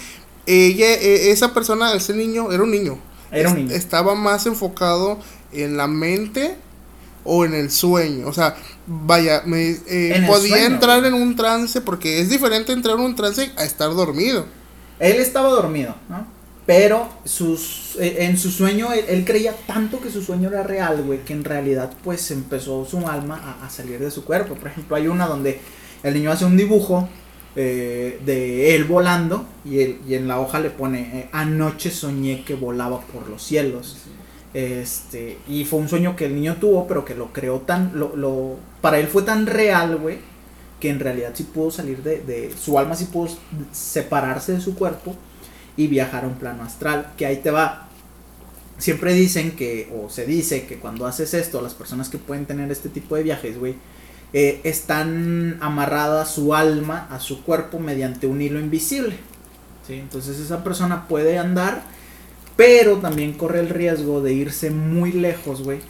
ella 0.46 0.86
eh, 0.94 1.32
esa 1.32 1.53
persona 1.53 1.92
ese 1.94 2.14
niño 2.14 2.53
era 2.53 2.62
un 2.62 2.70
niño. 2.70 2.98
Era 3.32 3.48
un 3.50 3.57
niño. 3.57 3.74
Estaba 3.74 4.14
más 4.14 4.46
enfocado 4.46 5.18
en 5.53 5.76
la 5.76 5.88
mente 5.88 6.57
o 7.25 7.45
en 7.45 7.55
el 7.55 7.70
sueño, 7.70 8.27
o 8.29 8.33
sea, 8.33 8.57
vaya, 8.87 9.43
me, 9.47 9.77
eh, 9.87 10.23
podía 10.27 10.66
entrar 10.66 11.05
en 11.05 11.14
un 11.14 11.37
trance 11.37 11.81
porque 11.81 12.20
es 12.20 12.31
diferente 12.31 12.73
entrar 12.73 12.97
en 12.97 13.03
un 13.05 13.14
trance 13.16 13.53
a 13.57 13.64
estar 13.64 13.91
dormido. 13.95 14.47
Él 14.99 15.16
estaba 15.16 15.49
dormido, 15.51 15.97
¿no? 16.09 16.27
Pero 16.64 17.09
sus, 17.25 17.97
eh, 17.99 18.18
en 18.20 18.39
su 18.39 18.51
sueño, 18.51 18.93
él, 18.93 19.05
él 19.09 19.25
creía 19.25 19.55
tanto 19.66 20.01
que 20.01 20.11
su 20.11 20.23
sueño 20.23 20.49
era 20.49 20.62
real, 20.62 21.03
güey, 21.03 21.25
que 21.25 21.33
en 21.33 21.45
realidad 21.45 21.93
pues 22.05 22.31
empezó 22.31 22.85
su 22.85 23.07
alma 23.09 23.59
a, 23.61 23.66
a 23.66 23.70
salir 23.70 23.99
de 23.99 24.11
su 24.12 24.25
cuerpo. 24.25 24.55
Por 24.55 24.68
ejemplo, 24.68 24.95
hay 24.97 25.09
una 25.09 25.27
donde 25.27 25.61
el 26.05 26.14
niño 26.14 26.31
hace 26.31 26.45
un 26.45 26.57
dibujo 26.57 27.09
eh, 27.57 28.20
de 28.25 28.75
él 28.77 28.85
volando 28.85 29.45
y, 29.64 29.81
él- 29.81 29.99
y 30.09 30.14
en 30.14 30.29
la 30.29 30.39
hoja 30.41 30.61
le 30.61 30.70
pone, 30.70 31.01
eh, 31.20 31.29
anoche 31.33 31.91
soñé 31.91 32.45
que 32.45 32.55
volaba 32.55 33.01
por 33.01 33.29
los 33.29 33.43
cielos. 33.43 33.97
Este, 34.55 35.38
y 35.48 35.64
fue 35.64 35.78
un 35.78 35.88
sueño 35.88 36.14
que 36.14 36.26
el 36.26 36.34
niño 36.34 36.57
tuvo, 36.57 36.86
pero 36.86 37.05
que 37.05 37.14
lo 37.14 37.32
creó 37.32 37.61
tan, 37.61 37.92
lo, 37.94 38.14
lo, 38.16 38.57
para 38.80 38.98
él 38.98 39.09
fue 39.09 39.22
tan 39.22 39.46
real, 39.46 39.96
güey, 39.96 40.18
que 40.78 40.90
en 40.90 41.00
realidad 41.00 41.30
sí 41.34 41.44
pudo 41.44 41.70
salir 41.70 42.03
de, 42.03 42.20
de, 42.20 42.53
su 42.57 42.78
alma 42.78 42.94
sí 42.94 43.07
pudo 43.07 43.28
separarse 43.72 44.53
de 44.53 44.61
su 44.61 44.74
cuerpo 44.74 45.16
y 45.76 45.86
viajar 45.86 46.24
a 46.24 46.26
un 46.26 46.34
plano 46.34 46.62
astral, 46.62 47.12
que 47.16 47.24
ahí 47.24 47.38
te 47.38 47.50
va. 47.50 47.88
Siempre 48.78 49.14
dicen 49.14 49.53
que, 49.53 49.90
o 49.96 50.11
se 50.11 50.26
dice 50.26 50.66
que 50.66 50.78
cuando 50.78 51.07
haces 51.07 51.34
esto, 51.34 51.62
las 51.62 51.74
personas 51.74 52.09
que 52.09 52.18
pueden 52.18 52.46
tener 52.46 52.70
este 52.70 52.88
tipo 52.88 53.14
de 53.16 53.22
viajes, 53.22 53.59
güey, 53.59 53.76
eh, 54.34 54.61
están 54.64 55.59
amarradas 55.61 56.30
su 56.30 56.55
alma 56.55 57.07
a 57.11 57.20
su 57.20 57.44
cuerpo 57.44 57.78
mediante 57.78 58.26
un 58.26 58.40
hilo 58.40 58.59
invisible. 58.59 59.16
¿sí? 59.86 59.94
Entonces 59.94 60.38
esa 60.38 60.64
persona 60.64 61.07
puede 61.07 61.38
andar, 61.38 61.82
pero 62.62 62.98
también 62.98 63.32
corre 63.32 63.58
el 63.58 63.68
riesgo 63.68 64.20
de 64.20 64.34
irse 64.34 64.70
muy 64.70 65.10
lejos, 65.10 65.62
güey, 65.62 65.80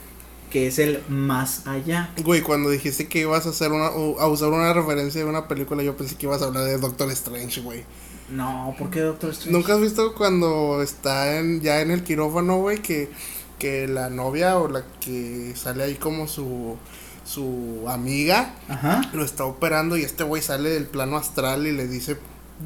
que 0.51 0.67
es 0.69 0.79
el 0.79 1.03
más 1.09 1.67
allá. 1.67 2.11
Güey, 2.25 2.41
cuando 2.41 2.71
dijiste 2.71 3.09
que 3.09 3.21
ibas 3.21 3.45
a 3.47 3.51
hacer 3.51 3.73
una 3.73 3.89
a 3.89 4.27
usar 4.27 4.49
una 4.49 4.73
referencia 4.73 5.23
de 5.23 5.29
una 5.29 5.49
película, 5.49 5.83
yo 5.83 5.97
pensé 5.99 6.17
que 6.17 6.25
ibas 6.25 6.41
a 6.41 6.47
hablar 6.47 6.65
de 6.65 6.79
Doctor 6.79 7.11
Strange, 7.11 7.61
güey. 7.61 7.85
No, 8.31 8.75
¿por 8.79 8.89
qué 8.89 9.01
Doctor 9.01 9.31
Strange? 9.33 9.53
¿Nunca 9.53 9.75
has 9.75 9.83
visto 9.83 10.15
cuando 10.15 10.81
está 10.83 11.39
en, 11.39 11.61
ya 11.61 11.83
en 11.83 11.91
el 11.91 12.05
quirófano, 12.05 12.61
güey, 12.61 12.79
que, 12.79 13.11
que 13.59 13.87
la 13.87 14.09
novia 14.09 14.57
o 14.57 14.69
la 14.69 14.83
que 14.99 15.53
sale 15.55 15.85
ahí 15.85 15.97
como 15.97 16.27
su, 16.27 16.79
su 17.27 17.85
amiga 17.87 18.55
Ajá. 18.69 19.03
lo 19.13 19.25
está 19.25 19.45
operando 19.45 19.99
y 19.99 20.05
este 20.05 20.25
güey 20.25 20.41
sale 20.41 20.71
del 20.71 20.87
plano 20.87 21.19
astral 21.19 21.67
y 21.67 21.73
le 21.73 21.87
dice 21.87 22.17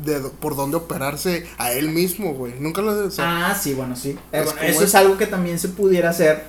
de, 0.05 0.21
por 0.21 0.57
dónde 0.57 0.77
operarse 0.77 1.47
a 1.59 1.73
él 1.73 1.91
mismo, 1.91 2.35
güey? 2.35 2.55
Nunca 2.59 2.83
lo 2.83 2.91
has 2.93 3.19
Ah, 3.19 3.57
sí, 3.61 3.75
bueno, 3.75 3.97
sí. 3.97 4.11
Eh, 4.11 4.19
Es 4.33 4.45
bueno, 4.45 4.59
como 4.61 4.71
eso 4.71 4.81
es- 4.83 4.89
es 4.89 4.95
algo 4.95 5.17
que 5.17 5.27
también 5.27 5.59
se 5.59 5.69
pudiera 5.69 6.11
hacer, 6.11 6.45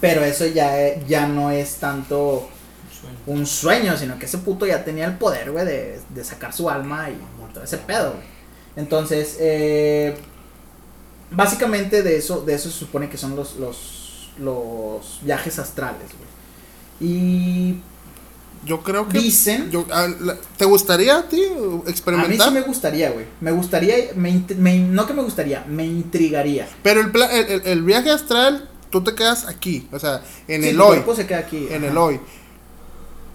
pero 0.00 0.24
eso 0.24 0.46
ya, 0.46 0.80
eh, 0.80 1.02
ya 1.08 1.26
no 1.26 1.50
es 1.50 1.76
tanto 1.76 2.48
un 3.26 3.46
sueño, 3.46 3.96
sino 3.96 4.18
que 4.18 4.26
ese 4.26 4.38
puto 4.38 4.66
ya 4.66 4.84
tenía 4.84 5.06
el 5.06 5.16
poder, 5.18 5.50
güey, 5.52 5.64
de, 5.66 6.00
de 6.08 6.24
sacar 6.24 6.52
su 6.52 6.68
alma 6.70 7.08
y 7.10 7.18
todo 7.52 7.64
ese 7.64 7.78
pedo, 7.78 8.12
güey. 8.12 8.24
Entonces, 8.76 9.36
eh, 9.40 10.16
básicamente 11.30 12.02
de 12.02 12.16
eso, 12.16 12.40
de 12.42 12.54
eso 12.54 12.70
se 12.70 12.78
supone 12.78 13.08
que 13.08 13.16
son 13.16 13.36
los, 13.36 13.56
los, 13.56 14.30
los 14.38 15.20
viajes 15.22 15.58
astrales, 15.58 16.08
güey. 16.18 17.10
Y 17.10 17.80
Yo 18.64 18.82
creo 18.82 19.08
que... 19.08 19.18
dicen... 19.18 19.70
Yo, 19.70 19.84
ah, 19.92 20.06
¿Te 20.56 20.64
gustaría 20.64 21.16
a 21.18 21.22
ti 21.28 21.42
A 21.44 21.58
mí 21.60 21.82
experimentar? 21.86 22.48
sí 22.48 22.54
me 22.54 22.62
gustaría, 22.62 23.10
güey. 23.10 23.26
Me 23.40 23.50
gustaría, 23.52 23.94
me, 24.16 24.32
no 24.78 25.06
que 25.06 25.12
me 25.14 25.22
gustaría, 25.22 25.64
me 25.68 25.84
intrigaría. 25.86 26.68
Pero 26.82 27.00
el, 27.00 27.10
pla- 27.10 27.30
el, 27.32 27.46
el- 27.50 27.62
el 27.66 27.82
viaje 27.82 28.10
astral, 28.10 28.68
tú 28.90 29.02
te 29.02 29.14
quedas 29.14 29.46
aquí, 29.46 29.88
o 29.92 29.98
sea, 29.98 30.22
en 30.48 30.62
Sí, 30.62 30.68
el 30.70 30.80
hoy. 30.80 30.88
cuerpo 30.96 31.14
se 31.14 31.26
queda 31.26 31.38
aquí. 31.40 31.66
En 31.70 31.82
ajá. 31.82 31.86
el 31.92 31.98
hoy. 31.98 32.20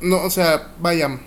No, 0.01 0.23
o 0.23 0.30
sea, 0.30 0.69
vaya, 0.80 1.19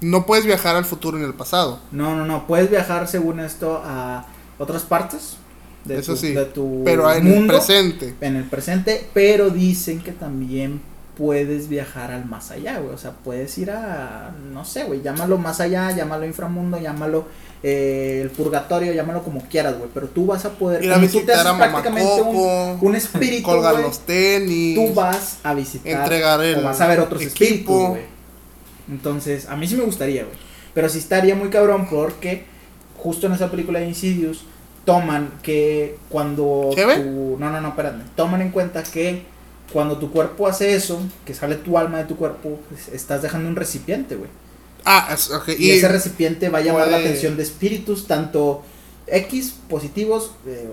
no 0.00 0.26
puedes 0.26 0.44
viajar 0.44 0.76
al 0.76 0.84
futuro 0.84 1.16
en 1.16 1.24
el 1.24 1.34
pasado. 1.34 1.80
No, 1.92 2.16
no, 2.16 2.26
no. 2.26 2.46
Puedes 2.46 2.68
viajar 2.70 3.06
según 3.08 3.40
esto 3.40 3.80
a 3.84 4.26
otras 4.58 4.82
partes 4.82 5.36
de, 5.84 5.98
Eso 6.00 6.14
tu, 6.14 6.18
sí, 6.18 6.32
de 6.32 6.44
tu 6.46 6.82
Pero 6.84 7.10
en 7.12 7.24
mundo, 7.24 7.52
el 7.54 7.58
presente. 7.60 8.14
en 8.20 8.36
el 8.36 8.44
presente, 8.44 9.08
pero 9.14 9.50
dicen 9.50 10.00
que 10.00 10.10
también 10.12 10.80
puedes 11.16 11.68
viajar 11.68 12.10
al 12.10 12.26
más 12.26 12.50
allá, 12.50 12.78
güey. 12.78 12.94
O 12.94 12.98
sea, 12.98 13.12
puedes 13.12 13.56
ir 13.58 13.70
a, 13.70 14.32
no 14.52 14.64
sé, 14.64 14.84
güey, 14.84 15.02
llámalo 15.02 15.38
más 15.38 15.60
allá, 15.60 15.90
llámalo 15.90 16.26
inframundo, 16.26 16.78
llámalo 16.78 17.24
eh, 17.62 18.20
el 18.22 18.30
purgatorio, 18.30 18.92
llámalo 18.92 19.22
como 19.22 19.40
quieras, 19.42 19.78
güey. 19.78 19.90
Pero 19.92 20.08
tú 20.08 20.26
vas 20.26 20.44
a 20.44 20.50
poder, 20.50 20.84
Ir 20.84 20.92
a 20.92 20.98
visitar 20.98 21.46
a 21.46 21.56
prácticamente 21.56 22.20
un, 22.20 22.34
Coco, 22.34 22.78
un 22.82 22.96
espíritu, 22.96 23.42
colgar 23.44 23.80
los 23.80 24.00
tenis, 24.00 24.76
tú 24.76 24.94
vas 24.94 25.38
a 25.42 25.54
visitar 25.54 26.02
entregar 26.02 26.42
el 26.44 26.58
o 26.58 26.62
vas 26.62 26.80
a 26.80 26.86
ver 26.86 27.00
otros 27.00 27.22
equipo. 27.22 27.44
espíritus, 27.44 27.88
güey. 27.88 28.02
Entonces, 28.88 29.48
a 29.48 29.56
mí 29.56 29.66
sí 29.66 29.74
me 29.74 29.84
gustaría, 29.84 30.24
güey. 30.24 30.36
Pero 30.74 30.88
sí 30.90 30.98
estaría 30.98 31.34
muy 31.34 31.48
cabrón 31.48 31.88
porque 31.90 32.44
justo 32.98 33.26
en 33.26 33.32
esa 33.32 33.50
película 33.50 33.78
de 33.78 33.88
Insidious 33.88 34.44
toman 34.84 35.30
que 35.42 35.96
cuando 36.08 36.70
tu 36.74 37.36
no, 37.38 37.50
no, 37.50 37.60
no, 37.60 37.68
espérame. 37.68 38.02
Toman 38.14 38.42
en 38.42 38.50
cuenta 38.50 38.82
que 38.82 39.22
cuando 39.72 39.98
tu 39.98 40.10
cuerpo 40.10 40.46
hace 40.46 40.74
eso, 40.74 41.00
que 41.24 41.34
sale 41.34 41.56
tu 41.56 41.76
alma 41.78 41.98
de 41.98 42.04
tu 42.04 42.16
cuerpo, 42.16 42.58
pues, 42.68 42.88
estás 42.88 43.22
dejando 43.22 43.48
un 43.48 43.56
recipiente, 43.56 44.16
güey. 44.16 44.30
Ah, 44.84 45.08
es- 45.12 45.30
ok, 45.30 45.48
Y, 45.58 45.66
y, 45.66 45.70
ese 45.72 45.88
recipiente 45.88 46.48
va 46.48 46.58
a 46.58 46.62
llamar 46.62 46.88
la 46.88 46.98
atención 46.98 47.36
de 47.36 47.42
espíritus 47.42 48.06
tanto 48.06 48.62
X 49.08 49.54
positivos, 49.68 50.32
eh, 50.46 50.68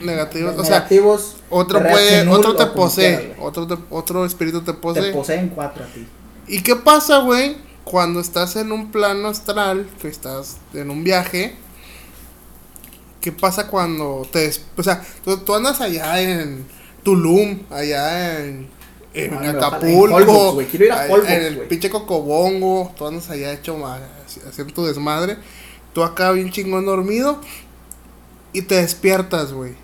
negativos, 0.00 0.54
o 0.58 0.62
sea, 0.64 0.78
negativos, 0.78 1.36
otro 1.50 1.80
puede, 1.82 2.26
otro 2.28 2.54
te 2.56 2.66
posee, 2.66 3.34
otro 3.40 3.66
te- 3.66 3.78
otro 3.90 4.24
espíritu 4.24 4.60
te 4.60 4.72
te 4.72 4.78
posee. 4.78 5.12
poseen 5.12 5.48
cuatro 5.50 5.84
a 5.84 5.86
ti. 5.88 6.06
¿Y 6.48 6.62
qué 6.62 6.76
pasa, 6.76 7.18
güey? 7.18 7.56
Cuando 7.84 8.20
estás 8.20 8.56
en 8.56 8.72
un 8.72 8.90
plano 8.90 9.28
astral, 9.28 9.88
que 10.00 10.08
estás 10.08 10.56
en 10.74 10.90
un 10.90 11.04
viaje, 11.04 11.54
¿qué 13.20 13.32
pasa 13.32 13.66
cuando 13.68 14.26
te... 14.30 14.50
O 14.76 14.82
sea, 14.82 15.02
tú, 15.24 15.36
tú 15.38 15.54
andas 15.54 15.80
allá 15.80 16.20
en 16.20 16.64
Tulum, 17.06 17.60
allá 17.70 18.44
en, 18.44 18.68
en 19.14 19.32
Acapulco, 19.34 19.86
en 19.86 20.12
Holbox, 20.12 20.54
güey, 20.54 20.66
quiero 20.66 20.84
ir 20.86 20.92
a 20.92 21.00
ahí- 21.02 21.10
Holbox, 21.12 21.30
en 21.30 21.42
el 21.44 21.58
pinche 21.60 21.88
Cocobongo, 21.88 22.92
tú 22.98 23.06
andas 23.06 23.30
allá 23.30 23.52
hecho 23.52 23.76
haciendo 24.48 24.74
tu 24.74 24.84
desmadre, 24.84 25.36
tú 25.92 26.02
acá 26.02 26.32
bien 26.32 26.50
chingón 26.50 26.84
dormido 26.84 27.40
y 28.52 28.62
te 28.62 28.74
despiertas, 28.76 29.52
güey. 29.52 29.74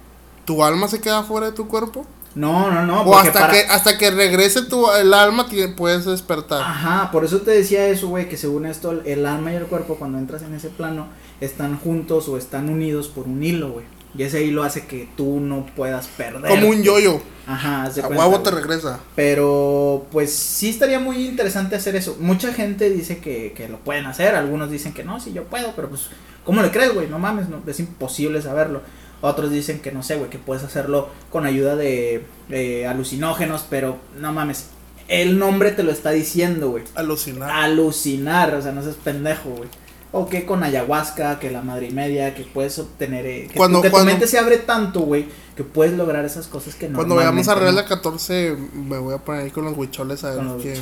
¿Tu 0.44 0.64
alma 0.64 0.88
se 0.88 1.00
queda 1.00 1.22
fuera 1.22 1.46
de 1.46 1.52
tu 1.52 1.68
cuerpo? 1.68 2.04
No, 2.34 2.70
no, 2.70 2.84
no. 2.86 3.02
o 3.02 3.14
hasta 3.16 3.32
para- 3.40 3.52
que 3.52 3.60
hasta 3.60 3.98
que 3.98 4.10
regrese 4.10 4.62
tu 4.62 4.90
el 4.90 5.12
alma 5.14 5.46
tie- 5.48 5.74
puedes 5.76 6.04
despertar. 6.06 6.60
Ajá, 6.62 7.10
por 7.12 7.24
eso 7.24 7.42
te 7.42 7.50
decía 7.52 7.86
eso, 7.88 8.08
güey, 8.08 8.28
que 8.28 8.36
según 8.36 8.66
esto 8.66 8.90
el- 8.90 9.06
el 9.06 9.26
alma 9.26 9.52
y 9.52 9.56
el 9.56 9.66
cuerpo 9.66 9.94
cuando 9.96 10.18
entras 10.18 10.42
en 10.42 10.54
ese 10.54 10.70
plano 10.70 11.06
están 11.40 11.78
juntos 11.78 12.28
o 12.28 12.36
están 12.38 12.68
unidos 12.70 13.06
por 13.08 13.26
un 13.28 13.44
hilo, 13.44 13.70
güey. 13.72 13.84
Y 14.16 14.22
ese 14.24 14.44
hilo 14.44 14.62
hace 14.62 14.86
que 14.86 15.08
tú 15.16 15.40
no 15.40 15.64
puedas 15.74 16.06
perder. 16.08 16.50
Como 16.50 16.68
un 16.68 16.82
yoyo. 16.82 17.20
Ajá, 17.46 17.84
haz 17.84 17.94
de 17.94 18.02
A 18.02 18.06
cuenta, 18.06 18.26
huevo 18.26 18.40
te 18.42 18.50
güey. 18.50 18.62
regresa. 18.62 19.00
Pero 19.16 20.06
pues 20.12 20.32
sí 20.32 20.68
estaría 20.68 20.98
muy 20.98 21.26
interesante 21.26 21.76
hacer 21.76 21.96
eso. 21.96 22.16
Mucha 22.20 22.52
gente 22.52 22.90
dice 22.90 23.18
que, 23.18 23.52
que 23.56 23.68
lo 23.68 23.78
pueden 23.78 24.06
hacer, 24.06 24.34
algunos 24.34 24.70
dicen 24.70 24.92
que 24.92 25.02
no, 25.02 25.18
sí 25.18 25.32
yo 25.32 25.44
puedo, 25.44 25.72
pero 25.74 25.88
pues 25.88 26.08
¿cómo 26.44 26.62
le 26.62 26.70
crees, 26.70 26.92
güey? 26.94 27.08
No 27.08 27.18
mames, 27.18 27.48
no, 27.48 27.62
es 27.66 27.80
imposible 27.80 28.42
saberlo. 28.42 28.82
Otros 29.22 29.50
dicen 29.50 29.80
que 29.80 29.92
no 29.92 30.02
sé, 30.02 30.16
güey, 30.16 30.28
que 30.30 30.38
puedes 30.38 30.62
hacerlo 30.64 31.08
con 31.30 31.46
ayuda 31.46 31.76
de 31.76 32.24
eh, 32.50 32.86
alucinógenos, 32.86 33.64
pero 33.70 33.96
no 34.18 34.32
mames. 34.32 34.66
El 35.08 35.38
nombre 35.38 35.70
te 35.72 35.82
lo 35.82 35.90
está 35.92 36.10
diciendo, 36.10 36.70
güey. 36.70 36.84
Alucinar. 36.94 37.50
Alucinar, 37.50 38.54
o 38.54 38.62
sea, 38.62 38.72
no 38.72 38.82
seas 38.82 38.96
pendejo, 38.96 39.50
güey. 39.50 39.68
O 40.14 40.28
que 40.28 40.44
con 40.44 40.62
ayahuasca, 40.62 41.38
que 41.38 41.50
la 41.50 41.62
madre 41.62 41.86
y 41.88 41.90
media, 41.90 42.34
que 42.34 42.42
puedes 42.44 42.78
obtener. 42.78 43.24
eh, 43.24 43.48
que, 43.50 43.56
Cuando- 43.56 43.78
tu, 43.78 43.82
que 43.82 43.88
tu 43.88 43.92
cuando- 43.92 44.10
mente 44.10 44.26
se 44.26 44.38
abre 44.38 44.58
tanto, 44.58 45.00
güey, 45.00 45.26
que 45.56 45.64
puedes 45.64 45.94
lograr 45.94 46.24
esas 46.24 46.46
cosas 46.48 46.74
que 46.74 46.88
no. 46.88 46.96
Cuando 46.96 47.16
veamos 47.16 47.48
a 47.48 47.54
Real 47.54 47.74
de 47.76 47.84
14 47.84 48.56
me 48.74 48.98
voy 48.98 49.14
a 49.14 49.18
poner 49.18 49.44
ahí 49.44 49.50
con 49.50 49.64
los 49.64 49.76
huicholes 49.76 50.22
a 50.24 50.30
ver 50.34 50.44
los 50.44 50.62
qué-. 50.62 50.76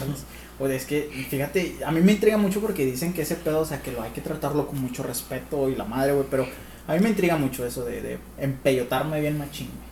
Oye, 0.59 0.77
es 0.77 0.85
que, 0.85 1.09
fíjate, 1.31 1.77
a 1.87 1.91
mí 1.93 2.01
me 2.01 2.13
intriga 2.13 2.37
mucho 2.37 2.61
porque 2.61 2.85
dicen 2.85 3.13
que 3.15 3.23
ese 3.23 3.37
pedo, 3.37 3.61
o 3.61 3.65
sea, 3.65 3.81
que 3.81 3.93
lo 3.93 4.03
hay 4.03 4.11
que 4.11 4.21
tratarlo 4.21 4.67
con 4.67 4.79
mucho 4.81 5.03
respeto 5.03 5.69
y 5.71 5.77
la 5.77 5.85
madre, 5.85 6.13
güey, 6.13 6.27
pero 6.31 6.47
a 6.87 6.93
mí 6.95 6.99
me 7.01 7.09
intriga 7.09 7.37
mucho 7.37 7.65
eso 7.65 7.85
de, 7.85 8.03
de 8.03 8.19
empellotarme 8.37 9.21
bien 9.21 9.39
machín, 9.39 9.69
güey. 9.69 9.89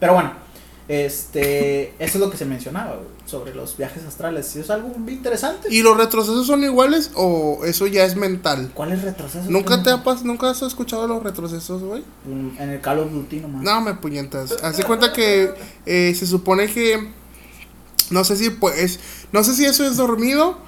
Pero 0.00 0.14
bueno, 0.14 0.32
Este, 0.86 1.94
eso 1.98 1.98
es 1.98 2.16
lo 2.16 2.30
que 2.30 2.36
se 2.36 2.44
mencionaba 2.44 2.96
güey, 2.96 3.08
sobre 3.24 3.54
los 3.54 3.76
viajes 3.76 4.04
astrales. 4.04 4.54
Es 4.56 4.68
algo 4.68 4.88
muy 4.88 5.14
interesante. 5.14 5.68
¿Y 5.70 5.82
los 5.82 5.96
retrocesos 5.96 6.46
son 6.46 6.62
iguales 6.62 7.10
o 7.14 7.64
eso 7.64 7.86
ya 7.86 8.04
es 8.04 8.16
mental? 8.16 8.70
¿Cuál 8.74 8.92
es 8.92 9.02
retroceso? 9.02 9.50
¿Nunca 9.50 9.82
te 9.82 9.90
ha 9.90 10.04
pas 10.04 10.24
nunca 10.24 10.50
has 10.50 10.60
escuchado 10.60 11.06
los 11.06 11.22
retrocesos, 11.22 11.82
güey? 11.82 12.04
En 12.26 12.68
el 12.68 12.80
Call 12.82 12.98
of 12.98 13.12
Duty 13.12 13.40
nomás. 13.40 13.62
No, 13.62 13.80
me 13.80 13.94
puñetas. 13.94 14.62
Haz 14.62 14.76
de 14.76 14.84
cuenta 14.84 15.12
que 15.12 15.54
eh, 15.86 16.14
se 16.14 16.26
supone 16.26 16.66
que 16.66 17.08
no 18.10 18.22
sé 18.24 18.36
si 18.36 18.50
pues 18.50 19.00
no 19.32 19.42
sé 19.42 19.54
si 19.54 19.64
eso 19.64 19.86
es 19.86 19.96
dormido 19.96 20.58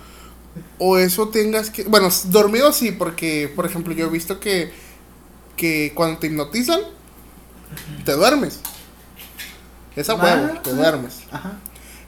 o 0.79 0.97
eso 0.97 1.29
tengas 1.29 1.69
que 1.69 1.85
bueno, 1.85 2.09
dormido 2.27 2.73
sí, 2.73 2.91
porque 2.91 3.53
por 3.55 3.67
ejemplo, 3.67 3.93
yo 3.93 4.07
he 4.07 4.11
visto 4.11 4.41
que 4.41 4.73
que 5.57 5.93
cuando 5.95 6.19
te 6.19 6.29
hipnotizan 6.29 6.81
te 8.07 8.13
duermes. 8.13 8.61
Esa 9.97 10.13
Ah, 10.13 10.17
huevo, 10.23 10.61
te 10.63 10.73
duermes. 10.73 11.21
Ajá. 11.33 11.53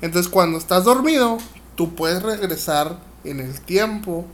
Entonces, 0.00 0.30
cuando 0.30 0.58
estás 0.58 0.84
dormido, 0.84 1.38
tú 1.74 1.94
puedes 1.94 2.22
regresar 2.22 2.98
en 3.24 3.40
el 3.40 3.60
tiempo, 3.60 4.26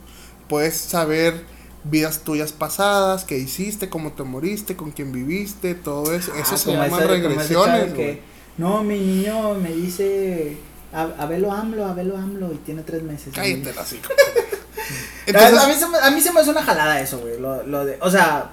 puedes 0.48 0.76
saber 0.76 1.44
vidas 1.84 2.20
tuyas 2.20 2.52
pasadas, 2.52 3.24
qué 3.24 3.38
hiciste, 3.38 3.88
cómo 3.88 4.12
te 4.12 4.22
moriste, 4.24 4.76
con 4.76 4.90
quién 4.90 5.12
viviste, 5.12 5.74
todo 5.74 6.12
eso. 6.14 6.34
eso 6.34 6.54
Ah, 6.54 6.58
se 6.58 6.64
como 6.66 6.82
llaman 6.82 7.00
ese- 7.00 7.08
regresiones. 7.08 7.92
que, 7.94 8.22
no, 8.58 8.82
mi 8.82 8.98
niño 8.98 9.54
me 9.54 9.70
dice, 9.72 10.56
a, 10.92 11.02
Abelo 11.18 11.50
AMLO, 11.52 11.84
Abelo 11.86 12.16
AMLO, 12.16 12.52
y 12.52 12.56
tiene 12.58 12.82
tres 12.82 13.02
meses. 13.02 13.32
Cállate 13.34 13.72
la 13.74 13.82
hocico. 13.82 14.08
a, 15.26 15.30
Entonces, 15.30 15.68
mí 15.68 15.74
se 15.74 15.88
me, 15.88 15.98
a 15.98 16.10
mí 16.10 16.20
se 16.20 16.32
me 16.32 16.40
hace 16.40 16.50
una 16.50 16.62
jalada 16.62 17.00
eso, 17.00 17.18
güey. 17.20 17.38
Lo, 17.40 17.62
lo 17.66 17.84
de, 17.84 17.98
o 18.00 18.10
sea, 18.10 18.50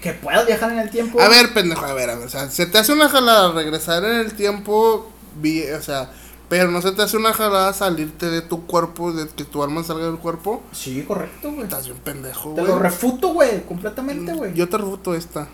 que 0.00 0.12
puedas 0.14 0.46
viajar 0.46 0.72
en 0.72 0.78
el 0.78 0.90
tiempo. 0.90 1.20
a 1.20 1.28
ver, 1.28 1.52
pendejo, 1.52 1.84
a 1.84 1.92
ver, 1.92 2.10
a 2.10 2.14
ver. 2.16 2.26
O 2.26 2.30
sea, 2.30 2.50
se 2.50 2.66
te 2.66 2.78
hace 2.78 2.92
una 2.92 3.08
jalada 3.08 3.52
regresar 3.52 4.04
en 4.04 4.16
el 4.20 4.32
tiempo, 4.34 5.10
vi- 5.40 5.68
o 5.70 5.82
sea, 5.82 6.10
pero 6.48 6.70
no 6.70 6.82
se 6.82 6.92
te 6.92 7.02
hace 7.02 7.16
una 7.16 7.32
jalada 7.32 7.72
salirte 7.72 8.26
de 8.30 8.40
tu 8.42 8.66
cuerpo, 8.66 9.12
de 9.12 9.28
que 9.28 9.44
tu 9.44 9.62
alma 9.62 9.84
salga 9.84 10.06
del 10.06 10.16
cuerpo. 10.18 10.62
Sí, 10.72 11.04
correcto, 11.06 11.50
güey. 11.52 11.62
Estás 11.64 11.86
bien 11.86 11.98
pendejo, 11.98 12.54
Te 12.54 12.62
güey. 12.62 12.72
lo 12.72 12.78
refuto, 12.78 13.28
güey, 13.34 13.62
completamente, 13.66 14.32
güey. 14.32 14.54
Yo 14.54 14.68
te 14.68 14.78
refuto 14.78 15.14
esta. 15.14 15.46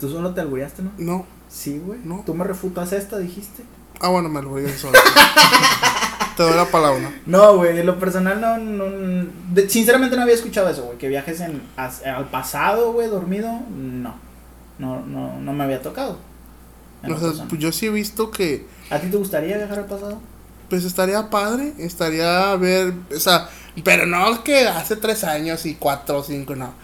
Tú 0.00 0.10
solo 0.10 0.34
te 0.34 0.40
albureaste, 0.40 0.82
¿no? 0.82 0.90
No. 0.98 1.26
Sí, 1.48 1.78
güey. 1.78 2.00
No. 2.02 2.22
Tú 2.26 2.34
me 2.34 2.44
refutas 2.44 2.92
esta, 2.92 3.18
dijiste. 3.18 3.62
Ah, 4.00 4.08
bueno, 4.08 4.28
me 4.28 4.42
lo 4.42 4.48
voy 4.50 4.64
a 4.64 4.68
ir 4.68 4.76
solo. 4.76 4.98
Te 6.36 6.42
doy 6.42 6.54
la 6.54 6.66
palabra. 6.66 7.12
No, 7.26 7.56
güey, 7.56 7.78
en 7.78 7.86
lo 7.86 7.98
personal 7.98 8.40
no, 8.40 8.58
no 8.58 8.84
de- 9.52 9.68
sinceramente 9.70 10.16
no 10.16 10.22
había 10.22 10.34
escuchado 10.34 10.68
eso, 10.68 10.84
güey, 10.84 10.98
que 10.98 11.08
viajes 11.08 11.40
en 11.40 11.62
as- 11.76 12.04
al 12.04 12.28
pasado, 12.28 12.92
güey, 12.92 13.08
dormido, 13.08 13.50
no. 13.74 14.14
No 14.78 15.00
no 15.06 15.40
no 15.40 15.52
me 15.54 15.64
había 15.64 15.80
tocado. 15.80 16.18
O 17.08 17.18
sea, 17.18 17.44
pues 17.48 17.60
yo 17.60 17.72
sí 17.72 17.86
he 17.86 17.90
visto 17.90 18.30
que 18.30 18.66
¿A 18.90 18.98
ti 18.98 19.06
te 19.08 19.16
gustaría 19.16 19.56
viajar 19.56 19.78
al 19.80 19.86
pasado? 19.86 20.20
pues 20.68 20.84
estaría 20.84 21.30
padre, 21.30 21.72
estaría 21.78 22.50
a 22.50 22.56
ver, 22.56 22.92
o 23.14 23.20
sea, 23.20 23.48
pero 23.84 24.04
no 24.06 24.42
que 24.42 24.66
hace 24.66 24.96
tres 24.96 25.22
años 25.24 25.64
y 25.64 25.74
cuatro 25.76 26.18
o 26.18 26.22
cinco, 26.24 26.56
no. 26.56 26.74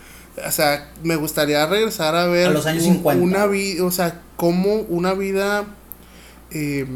O 0.47 0.51
sea, 0.53 0.89
me 1.03 1.17
gustaría 1.17 1.67
regresar 1.67 2.15
a 2.15 2.27
ver 2.27 2.47
A 2.47 2.51
los 2.51 2.65
años 2.67 2.85
un- 2.85 2.95
50. 2.95 3.23
una 3.25 3.47
vida, 3.47 3.85
o 3.85 3.91
sea, 3.91 4.21
como 4.37 4.77
una 4.77 5.13
vida, 5.15 5.65
eh, 6.53 6.87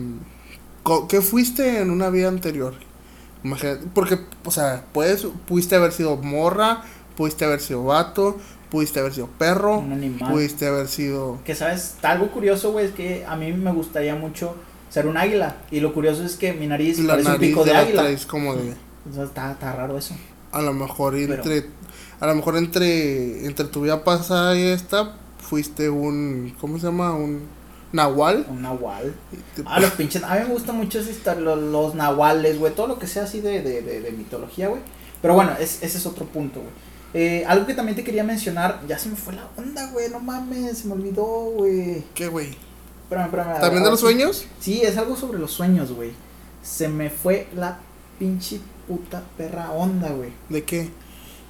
¿qué 1.09 1.21
fuiste 1.21 1.81
en 1.81 1.91
una 1.91 2.11
vida 2.11 2.29
anterior? 2.29 2.75
Imagínate, 3.45 3.87
porque, 3.95 4.19
o 4.45 4.51
sea, 4.51 4.85
puedes, 4.93 5.27
pudiste 5.47 5.77
haber 5.77 5.93
sido 5.93 6.17
morra, 6.17 6.83
pudiste 7.17 7.45
haber 7.45 7.61
sido 7.61 7.85
vato, 7.85 8.37
pudiste 8.71 8.99
haber 9.01 9.13
sido 9.15 9.29
perro, 9.39 9.79
Un 9.79 9.93
animal. 9.93 10.33
pudiste 10.33 10.67
haber 10.67 10.89
sido... 10.89 11.39
Que 11.45 11.55
sabes, 11.55 11.95
algo 12.03 12.31
curioso, 12.31 12.73
güey, 12.73 12.87
es 12.87 12.93
que 12.93 13.25
a 13.27 13.37
mí 13.37 13.53
me 13.53 13.73
gustaría 13.73 14.15
mucho 14.17 14.57
ser 14.91 15.07
un 15.07 15.17
águila. 15.17 15.57
Y 15.71 15.81
lo 15.81 15.93
curioso 15.95 16.25
es 16.25 16.37
que 16.37 16.53
mi 16.53 16.67
nariz 16.67 16.99
La 16.99 17.13
parece 17.15 17.29
un 17.29 17.35
nariz 17.35 17.49
pico 17.51 17.65
de 17.65 17.73
la 17.73 17.79
águila. 17.81 18.03
traes 18.03 18.27
como 18.27 18.55
de... 18.57 18.75
O 19.11 19.15
sea, 19.15 19.25
está, 19.25 19.53
está 19.53 19.73
raro 19.73 19.97
eso. 19.99 20.15
A 20.53 20.63
lo 20.63 20.73
mejor 20.73 21.13
Pero- 21.15 21.35
entre 21.35 21.67
a 22.19 22.27
lo 22.27 22.35
mejor 22.35 22.57
entre 22.57 23.45
entre 23.47 23.67
tu 23.67 23.83
vida 23.83 24.03
pasada 24.03 24.57
y 24.59 24.63
esta 24.63 25.17
fuiste 25.39 25.91
un 25.91 26.55
¿cómo 26.59 26.79
se 26.79 26.87
llama? 26.87 27.15
un 27.15 27.43
nahual. 27.93 28.47
Un 28.49 28.63
nahual. 28.63 29.15
Ah, 29.65 29.81
los 29.81 29.93
pinches. 29.93 30.23
A 30.23 30.35
mí 30.35 30.41
me 30.47 30.53
gusta 30.53 30.73
mucho 30.73 31.01
los, 31.39 31.59
los 31.63 31.95
nahuales, 31.95 32.59
güey. 32.59 32.75
Todo 32.75 32.87
lo 32.87 32.99
que 32.99 33.07
sea 33.07 33.25
así 33.25 33.41
de, 33.41 33.63
de, 33.63 33.83
de, 33.83 34.01
de 34.01 34.11
mitología, 34.13 34.69
güey. 34.69 34.81
Pero 35.23 35.35
bueno, 35.35 35.53
es, 35.59 35.83
ese 35.83 35.99
es 35.99 36.07
otro 36.07 36.27
punto, 36.27 36.61
güey. 36.61 36.73
Eh, 37.15 37.45
algo 37.47 37.67
que 37.67 37.73
también 37.75 37.97
te 37.97 38.05
quería 38.05 38.25
mencionar, 38.25 38.81
ya 38.87 38.99
se 38.99 39.09
me 39.09 39.17
fue 39.17 39.33
la 39.35 39.49
onda, 39.57 39.87
güey, 39.93 40.11
no 40.11 40.21
mames, 40.21 40.79
se 40.79 40.87
me 40.89 40.93
olvidó, 40.95 41.25
güey. 41.25 42.05
¿Qué 42.15 42.27
güey? 42.29 42.49
Espérame, 43.05 43.27
espérame. 43.27 43.61
¿También 43.61 43.85
de 43.85 43.91
los 43.91 44.03
ver 44.03 44.13
si- 44.13 44.19
sueños? 44.19 44.47
Sí, 44.61 44.83
es 44.83 44.99
algo 44.99 45.17
sobre 45.17 45.39
los 45.39 45.51
sueños, 45.53 45.93
güey. 45.93 46.11
Se 46.63 46.89
me 46.89 47.09
fue 47.09 47.47
la 47.57 47.79
pinche 48.19 48.61
puta 48.87 49.23
perra 49.39 49.71
onda, 49.71 50.11
güey. 50.11 50.31
¿De 50.51 50.65
qué? 50.65 50.91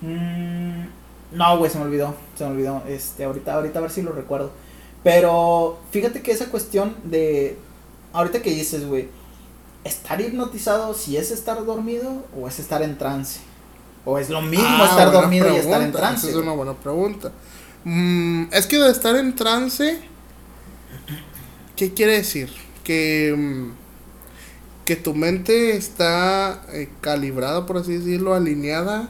Mm, 0.03 0.85
no, 1.33 1.59
güey, 1.59 1.71
se 1.71 1.79
me 1.79 1.85
olvidó. 1.85 2.15
Se 2.37 2.45
me 2.45 2.51
olvidó. 2.51 2.83
Este, 2.87 3.25
ahorita, 3.25 3.55
ahorita 3.55 3.79
a 3.79 3.83
ver 3.83 3.91
si 3.91 4.03
lo 4.03 4.13
recuerdo. 4.13 4.53
Pero 5.07 5.79
fíjate 5.93 6.21
que 6.21 6.33
esa 6.33 6.47
cuestión 6.47 6.97
de. 7.05 7.57
Ahorita 8.13 8.43
que 8.43 8.51
dices, 8.51 8.85
güey. 8.85 9.07
Estar 9.85 10.21
hipnotizado, 10.21 10.95
si 10.95 11.17
es 11.17 11.31
estar 11.31 11.65
dormido 11.65 12.25
o 12.37 12.49
es 12.49 12.59
estar 12.59 12.83
en 12.83 12.99
trance. 12.99 13.39
O 14.05 14.19
es 14.19 14.31
lo 14.31 14.43
mismo 14.43 14.67
Ah, 14.69 14.89
estar 14.91 15.13
dormido 15.13 15.49
y 15.53 15.59
estar 15.59 15.81
en 15.81 15.93
trance. 15.93 16.27
Esa 16.27 16.39
es 16.39 16.43
una 16.43 16.55
buena 16.55 16.75
pregunta. 16.75 17.31
Mm, 17.85 18.47
es 18.51 18.67
que 18.67 18.79
de 18.79 18.91
estar 18.91 19.15
en 19.15 19.37
trance 19.37 20.01
¿Qué 21.77 21.95
quiere 21.95 22.15
decir? 22.15 22.51
Que 22.83 23.33
mm, 23.39 23.71
que 24.87 24.97
tu 24.97 25.15
mente 25.15 25.77
está 25.77 26.63
eh, 26.73 26.89
calibrada, 27.01 27.65
por 27.65 27.77
así 27.77 27.99
decirlo, 27.99 28.35
alineada 28.35 29.09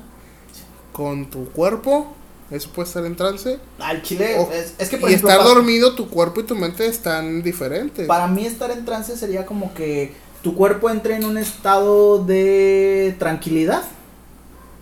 con 0.93 1.31
tu 1.31 1.49
cuerpo. 1.53 2.15
Eso 2.51 2.71
puede 2.71 2.87
estar 2.89 3.05
en 3.05 3.17
trance. 3.17 3.59
Al 3.79 4.03
chile, 4.03 4.37
O- 4.39 4.51
es, 4.53 4.75
es 4.79 4.89
que 4.89 4.99
por 4.99 5.11
y 5.11 5.15
ejemplo, 5.15 5.31
estar 5.31 5.45
dormido, 5.47 5.95
tu 5.95 6.09
cuerpo 6.09 6.41
y 6.41 6.45
tu 6.45 6.55
mente 6.55 6.87
están 6.87 7.43
diferentes. 7.43 8.07
Para 8.07 8.29
mí 8.29 8.47
estar 8.47 8.71
en 8.71 8.85
trance 8.85 9.17
sería 9.17 9.45
como 9.47 9.75
que 9.75 10.13
tu 10.43 10.55
cuerpo 10.55 10.89
entre 10.91 11.17
en 11.17 11.25
un 11.25 11.39
estado 11.39 12.25
de 12.25 13.17
tranquilidad. 13.19 13.83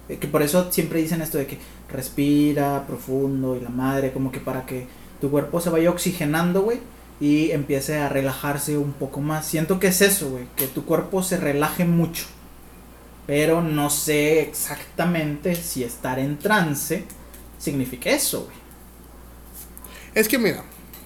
Que 0.08 0.26
por 0.28 0.42
eso 0.42 0.70
siempre 0.70 1.00
dicen 1.00 1.22
esto 1.22 1.38
de 1.38 1.46
que 1.46 1.58
respira 1.90 2.84
profundo 2.86 3.56
y 3.56 3.60
la 3.60 3.70
madre, 3.70 4.12
como 4.12 4.30
que 4.30 4.40
para 4.40 4.66
que 4.66 4.86
tu 5.20 5.30
cuerpo 5.30 5.60
se 5.62 5.70
vaya 5.70 5.88
oxigenando, 5.88 6.60
güey, 6.60 6.80
y 7.20 7.52
empiece 7.52 7.96
a 7.96 8.10
relajarse 8.10 8.76
un 8.76 8.92
poco 8.92 9.20
más. 9.22 9.46
Siento 9.46 9.78
que 9.80 9.86
es 9.86 10.02
eso, 10.02 10.28
güey, 10.28 10.44
que 10.56 10.66
tu 10.66 10.84
cuerpo 10.84 11.22
se 11.22 11.38
relaje 11.38 11.86
mucho. 11.86 12.24
Pero 13.26 13.62
no 13.62 13.88
sé 13.88 14.42
exactamente 14.42 15.54
si 15.54 15.82
estar 15.82 16.18
en 16.18 16.38
trance 16.38 17.04
significa 17.64 18.10
eso, 18.10 18.44
güey. 18.44 18.56
Es 20.14 20.28
que 20.28 20.38
mira, 20.38 20.62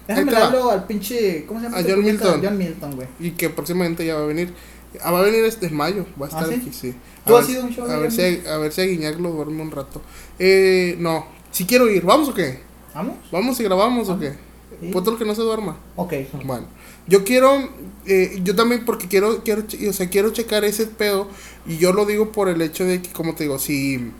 Déjame 0.07 0.31
darlo 0.31 0.71
al 0.71 0.85
pinche. 0.87 1.45
¿Cómo 1.45 1.59
se 1.59 1.65
llama? 1.65 1.77
A 1.77 1.79
este 1.81 1.91
John? 1.93 2.03
Milton. 2.03 2.41
John 2.43 2.57
Milton, 2.57 2.95
güey. 2.95 3.07
y 3.19 3.31
que 3.31 3.49
próximamente 3.49 4.05
ya 4.05 4.15
va 4.15 4.23
a 4.23 4.25
venir. 4.25 4.53
Ah, 5.01 5.11
va 5.11 5.19
a 5.19 5.23
venir 5.23 5.45
este 5.45 5.69
mayo, 5.69 6.05
va 6.19 6.25
a 6.25 6.29
¿Ah, 6.29 6.41
estar 6.41 6.47
sí? 6.49 6.61
aquí, 6.61 6.73
sí. 6.73 6.95
A 7.23 7.27
¿Tú 7.27 7.37
has 7.37 7.45
ver- 7.47 7.55
ido 7.55 7.63
a 7.63 7.65
un 7.67 7.71
show 7.73 7.85
a 7.91 7.97
ver, 7.97 8.11
si 8.11 8.21
a, 8.47 8.55
a 8.55 8.57
ver 8.57 8.71
si 8.71 8.81
a 8.81 8.85
Guiñac 8.85 9.19
lo 9.19 9.29
duerme 9.31 9.61
un 9.61 9.69
rato. 9.71 10.01
Eh, 10.39 10.95
no, 10.99 11.27
si 11.51 11.65
quiero 11.65 11.87
ir, 11.89 12.03
¿vamos 12.03 12.29
o 12.29 12.33
qué? 12.33 12.59
¿Vamos? 12.95 13.17
¿Vamos 13.31 13.59
y 13.59 13.63
grabamos 13.63 14.09
o 14.09 14.19
qué? 14.19 14.33
Sí. 14.81 14.91
Otro 14.93 15.15
que 15.17 15.25
no 15.25 15.35
se 15.35 15.41
duerma. 15.43 15.77
Ok. 15.95 16.13
Bueno, 16.43 16.65
yo 17.05 17.23
quiero, 17.23 17.69
eh, 18.07 18.39
yo 18.43 18.55
también 18.55 18.83
porque 18.83 19.07
quiero, 19.07 19.43
quiero, 19.43 19.63
o 19.89 19.93
sea, 19.93 20.09
quiero 20.09 20.31
checar 20.31 20.63
ese 20.65 20.87
pedo 20.87 21.27
y 21.67 21.77
yo 21.77 21.93
lo 21.93 22.05
digo 22.05 22.31
por 22.31 22.49
el 22.49 22.59
hecho 22.63 22.83
de 22.83 22.99
que, 23.01 23.11
como 23.11 23.35
te 23.35 23.43
digo, 23.43 23.59
si, 23.59 24.11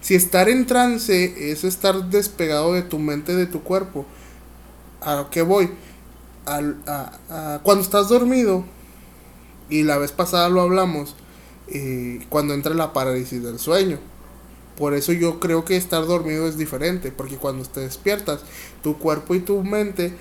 si 0.00 0.14
estar 0.14 0.48
en 0.48 0.66
trance 0.66 1.50
es 1.52 1.64
estar 1.64 2.04
despegado 2.10 2.74
de 2.74 2.82
tu 2.82 2.98
mente, 2.98 3.34
de 3.34 3.46
tu 3.46 3.62
cuerpo, 3.62 4.06
¿a 5.00 5.28
qué 5.30 5.42
voy? 5.42 5.70
A, 6.46 6.60
a- 7.30 7.60
cuando 7.62 7.82
estás 7.84 8.08
dormido, 8.08 8.64
y 9.68 9.82
la 9.82 9.98
vez 9.98 10.12
pasada 10.12 10.48
lo 10.48 10.60
hablamos, 10.62 11.14
eh, 11.68 12.24
cuando 12.28 12.54
entra 12.54 12.74
la 12.74 12.92
parálisis 12.92 13.42
del 13.42 13.58
sueño. 13.58 13.98
Por 14.76 14.94
eso 14.94 15.12
yo 15.12 15.40
creo 15.40 15.64
que 15.64 15.76
estar 15.76 16.06
dormido 16.06 16.48
es 16.48 16.56
diferente, 16.56 17.12
porque 17.12 17.36
cuando 17.36 17.64
te 17.66 17.80
despiertas, 17.80 18.40
tu 18.82 18.98
cuerpo 18.98 19.34
y 19.34 19.40
tu 19.40 19.62
mente 19.64 20.12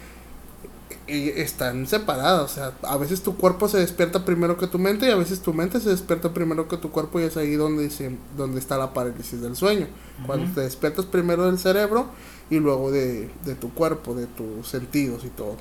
están 1.07 1.87
separadas. 1.87 2.51
O 2.51 2.53
sea, 2.53 2.73
a 2.83 2.97
veces 2.97 3.21
tu 3.23 3.37
cuerpo 3.37 3.67
se 3.69 3.79
despierta 3.79 4.25
primero 4.25 4.57
que 4.57 4.67
tu 4.67 4.79
mente 4.79 5.07
y 5.07 5.11
a 5.11 5.15
veces 5.15 5.41
tu 5.41 5.53
mente 5.53 5.79
se 5.79 5.89
despierta 5.89 6.33
primero 6.33 6.67
que 6.67 6.77
tu 6.77 6.91
cuerpo 6.91 7.19
y 7.19 7.23
es 7.23 7.37
ahí 7.37 7.55
donde, 7.55 7.89
se, 7.89 8.15
donde 8.37 8.59
está 8.59 8.77
la 8.77 8.93
parálisis 8.93 9.41
del 9.41 9.55
sueño. 9.55 9.87
Cuando 10.25 10.47
te 10.53 10.61
despiertas 10.61 11.05
primero 11.05 11.45
del 11.45 11.59
cerebro 11.59 12.07
y 12.49 12.57
luego 12.59 12.91
de, 12.91 13.29
de 13.45 13.55
tu 13.55 13.73
cuerpo, 13.73 14.15
de 14.15 14.27
tus 14.27 14.67
sentidos 14.67 15.23
y 15.25 15.29
todo. 15.29 15.57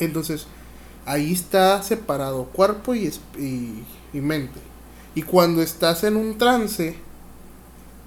Entonces, 0.00 0.46
ahí 1.06 1.32
está 1.32 1.82
separado 1.82 2.44
cuerpo 2.46 2.94
y, 2.94 3.06
es- 3.06 3.20
y, 3.38 3.84
y 4.12 4.20
mente. 4.20 4.60
Y 5.14 5.22
cuando 5.22 5.62
estás 5.62 6.04
en 6.04 6.16
un 6.16 6.38
trance, 6.38 6.96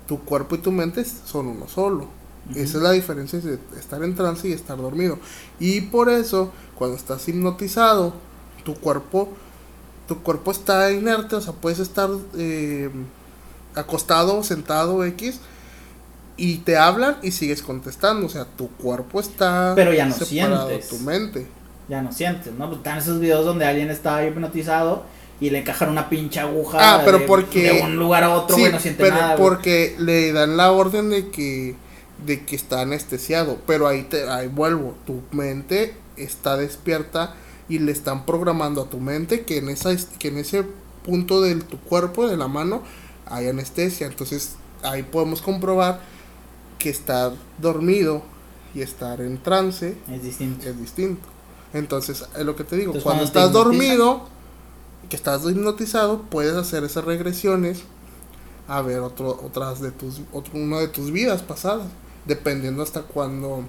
tu 0.08 0.20
cuerpo 0.24 0.56
y 0.56 0.60
tu 0.60 0.72
mente 0.72 1.04
son 1.06 1.48
uno 1.48 1.68
solo. 1.68 2.08
Esa 2.52 2.78
es 2.78 2.84
la 2.84 2.91
diferencia 2.91 3.39
de 3.39 3.58
estar 3.80 4.04
en 4.04 4.14
trance 4.16 4.48
y 4.48 4.52
estar 4.52 4.78
dormido. 4.78 5.18
Y 5.60 5.82
por 5.82 6.10
eso, 6.10 6.52
cuando 6.76 6.96
estás 6.96 7.28
hipnotizado, 7.28 8.14
tu 8.64 8.76
cuerpo, 8.76 9.30
tu 10.08 10.20
cuerpo 10.22 10.52
está 10.52 10.91
inerte, 10.91 11.36
o 11.36 11.41
sea, 11.41 11.54
puedes 11.54 11.80
estar 11.80 12.10
eh, 12.38 12.89
acostado, 13.74 14.43
sentado, 14.43 15.04
X, 15.06 15.39
y 16.38 16.58
te 16.58 16.78
hablan 16.78 17.18
y 17.24 17.32
sigues 17.32 17.62
contestando. 17.62 18.28
O 18.28 18.30
sea, 18.30 18.46
tu 18.46 18.70
cuerpo 18.70 19.20
está 19.20 19.74
Pero 19.76 19.93
ya 19.93 20.06
no 20.06 20.14
separado 20.14 20.68
sientes. 20.68 20.89
tu 20.89 21.00
mente. 21.00 21.48
Ya 21.88 22.02
no 22.02 22.12
sientes, 22.12 22.54
¿no? 22.54 22.66
Pues 22.68 22.78
están 22.78 22.98
esos 22.98 23.20
videos 23.20 23.46
donde 23.46 23.66
alguien 23.66 23.89
está 23.89 24.26
hipnotizado 24.26 25.04
y 25.39 25.50
le 25.50 25.60
encajan 25.60 25.89
una 25.89 26.10
pinche 26.10 26.39
aguja 26.39 26.78
Ah, 26.82 27.02
pero 27.06 27.20
de, 27.20 27.26
porque- 27.26 27.74
de 27.74 27.82
un 27.82 27.96
lugar 27.98 28.24
a 28.24 28.30
otro, 28.34 28.56
Sí, 28.56 28.62
güey, 28.64 28.74
no 28.74 28.80
siente 28.80 29.04
pero 29.04 29.16
nada. 29.16 29.36
güey. 29.36 29.50
porque 29.50 29.96
le 30.00 30.32
dan 30.34 30.58
la 30.58 30.72
orden 30.72 31.10
de 31.10 31.30
que 31.30 31.76
de 32.26 32.45
que 32.45 32.55
está 32.55 32.82
anestesiado, 32.82 33.57
pero 33.68 33.88
ahí 33.88 34.03
te 34.03 34.30
ahí 34.30 34.47
vuelvo, 34.47 34.95
tu 35.05 35.22
mente 35.32 35.95
está 36.18 36.57
despierta 36.57 37.36
y 37.68 37.80
le 37.80 37.91
están 37.91 38.26
programando 38.26 38.82
a 38.82 38.89
tu 38.89 38.99
mente 38.99 39.43
que 39.43 39.57
en 39.57 39.70
esa 39.70 39.95
que 40.20 40.30
en 40.30 40.38
ese 40.38 40.63
punto 41.03 41.41
de 41.41 41.55
tu 41.55 41.80
cuerpo 41.80 42.28
de 42.28 42.38
la 42.38 42.47
mano 42.47 42.84
hay 43.26 43.47
anestesia, 43.47 44.07
entonces 44.07 44.55
ahí 44.84 45.03
podemos 45.03 45.41
comprobar 45.41 45.99
que 46.80 46.89
estar 46.89 47.34
dormido 47.57 48.24
y 48.74 48.82
estar 48.82 49.22
en 49.22 49.41
trance 49.41 49.97
Es 50.11 50.24
distinto. 50.24 50.68
es 50.68 50.80
distinto. 50.80 51.28
Entonces, 51.74 52.26
es 52.38 52.45
lo 52.45 52.55
que 52.55 52.63
te 52.63 52.76
digo, 52.76 52.93
Entonces, 52.93 53.03
cuando, 53.03 53.24
cuando 53.24 53.34
te 53.34 53.39
estás 53.39 53.51
dormido, 53.51 54.28
que 55.09 55.16
estás 55.16 55.43
hipnotizado, 55.43 56.22
puedes 56.24 56.55
hacer 56.55 56.84
esas 56.84 57.03
regresiones 57.05 57.84
a 58.68 58.82
ver 58.82 58.99
otro, 58.99 59.30
otras 59.43 59.82
de 59.82 59.91
tus, 59.91 60.22
otro, 60.32 60.53
una 60.55 60.80
de 60.80 60.88
tus 60.88 61.11
vidas 61.11 61.41
pasadas, 61.41 61.88
dependiendo 62.26 62.84
hasta 62.84 63.01
cuándo. 63.01 63.63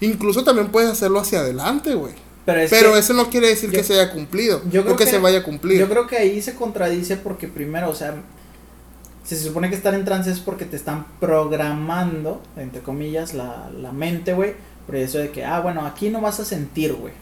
Incluso 0.00 0.44
también 0.44 0.68
puedes 0.68 0.90
hacerlo 0.90 1.20
hacia 1.20 1.40
adelante, 1.40 1.94
güey. 1.94 2.14
Pero, 2.46 2.60
es 2.60 2.70
Pero 2.70 2.92
que 2.94 2.98
eso 3.00 3.12
no 3.12 3.28
quiere 3.28 3.48
decir 3.48 3.70
yo- 3.70 3.78
que 3.78 3.84
se 3.84 3.94
haya 3.94 4.10
cumplido, 4.12 4.62
yo 4.70 4.82
creo 4.82 4.94
o 4.94 4.96
que, 4.96 5.04
que- 5.04 5.10
se 5.10 5.18
vaya 5.18 5.40
a 5.40 5.42
cumplir. 5.42 5.78
yo 5.78 5.88
creo 5.88 6.06
que 6.06 6.16
ahí 6.16 6.40
se 6.40 6.54
contradice 6.54 7.16
porque 7.16 7.46
primero, 7.48 7.90
o 7.90 7.94
sea, 7.94 8.14
si 9.24 9.36
se 9.36 9.44
supone 9.44 9.68
que 9.68 9.76
estar 9.76 9.92
en 9.94 10.04
trance 10.06 10.30
es 10.30 10.40
porque 10.40 10.64
te 10.64 10.76
están 10.76 11.04
programando, 11.20 12.40
entre 12.56 12.80
comillas, 12.80 13.34
la, 13.34 13.70
la 13.78 13.92
mente, 13.92 14.32
güey, 14.32 14.54
por 14.86 14.96
eso 14.96 15.18
de 15.18 15.30
que, 15.30 15.44
ah, 15.44 15.60
bueno, 15.60 15.84
aquí 15.84 16.08
no 16.08 16.20
vas 16.22 16.40
a 16.40 16.44
sentir, 16.46 16.94
güey. 16.94 17.12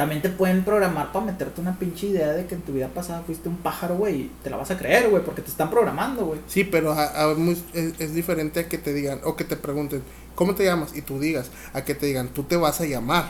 También 0.00 0.22
te 0.22 0.30
pueden 0.30 0.64
programar 0.64 1.12
para 1.12 1.26
meterte 1.26 1.60
una 1.60 1.78
pinche 1.78 2.06
idea 2.06 2.32
de 2.32 2.46
que 2.46 2.54
en 2.54 2.62
tu 2.62 2.72
vida 2.72 2.88
pasada 2.88 3.20
fuiste 3.26 3.50
un 3.50 3.58
pájaro, 3.58 3.96
güey, 3.96 4.30
te 4.42 4.48
la 4.48 4.56
vas 4.56 4.70
a 4.70 4.78
creer, 4.78 5.10
güey, 5.10 5.22
porque 5.22 5.42
te 5.42 5.50
están 5.50 5.68
programando, 5.68 6.24
güey. 6.24 6.40
Sí, 6.48 6.64
pero 6.64 6.92
a- 6.92 7.22
a 7.24 7.34
muy- 7.34 7.62
es, 7.74 7.92
es 8.00 8.14
diferente 8.14 8.60
a 8.60 8.66
que 8.66 8.78
te 8.78 8.94
digan, 8.94 9.20
o 9.24 9.36
que 9.36 9.44
te 9.44 9.56
pregunten, 9.56 10.02
¿cómo 10.34 10.54
te 10.54 10.64
llamas? 10.64 10.96
Y 10.96 11.02
tú 11.02 11.20
digas, 11.20 11.50
a 11.74 11.84
que 11.84 11.94
te 11.94 12.06
digan, 12.06 12.28
tú 12.28 12.44
te 12.44 12.56
vas 12.56 12.80
a 12.80 12.86
llamar. 12.86 13.24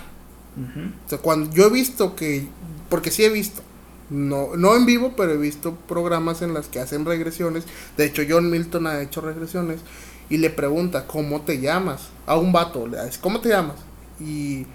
O 1.06 1.08
sea, 1.08 1.18
cuando 1.18 1.50
yo 1.52 1.66
he 1.66 1.70
visto 1.70 2.14
que, 2.14 2.46
porque 2.88 3.10
sí 3.10 3.24
he 3.24 3.30
visto, 3.30 3.62
no, 4.08 4.54
no 4.56 4.76
en 4.76 4.86
vivo, 4.86 5.14
pero 5.16 5.32
he 5.32 5.36
visto 5.38 5.74
programas 5.88 6.40
en 6.40 6.54
las 6.54 6.68
que 6.68 6.78
hacen 6.78 7.04
regresiones. 7.04 7.64
De 7.96 8.04
hecho, 8.04 8.22
John 8.28 8.48
Milton 8.48 8.86
ha 8.86 9.02
hecho 9.02 9.20
regresiones 9.20 9.80
y 10.28 10.36
le 10.36 10.50
pregunta, 10.50 11.08
¿cómo 11.08 11.40
te 11.40 11.58
llamas? 11.60 12.10
A 12.26 12.36
un 12.36 12.52
vato, 12.52 12.86
le 12.86 13.04
dice, 13.04 13.18
¿cómo 13.20 13.40
te 13.40 13.48
llamas? 13.48 13.78
Y 14.20 14.66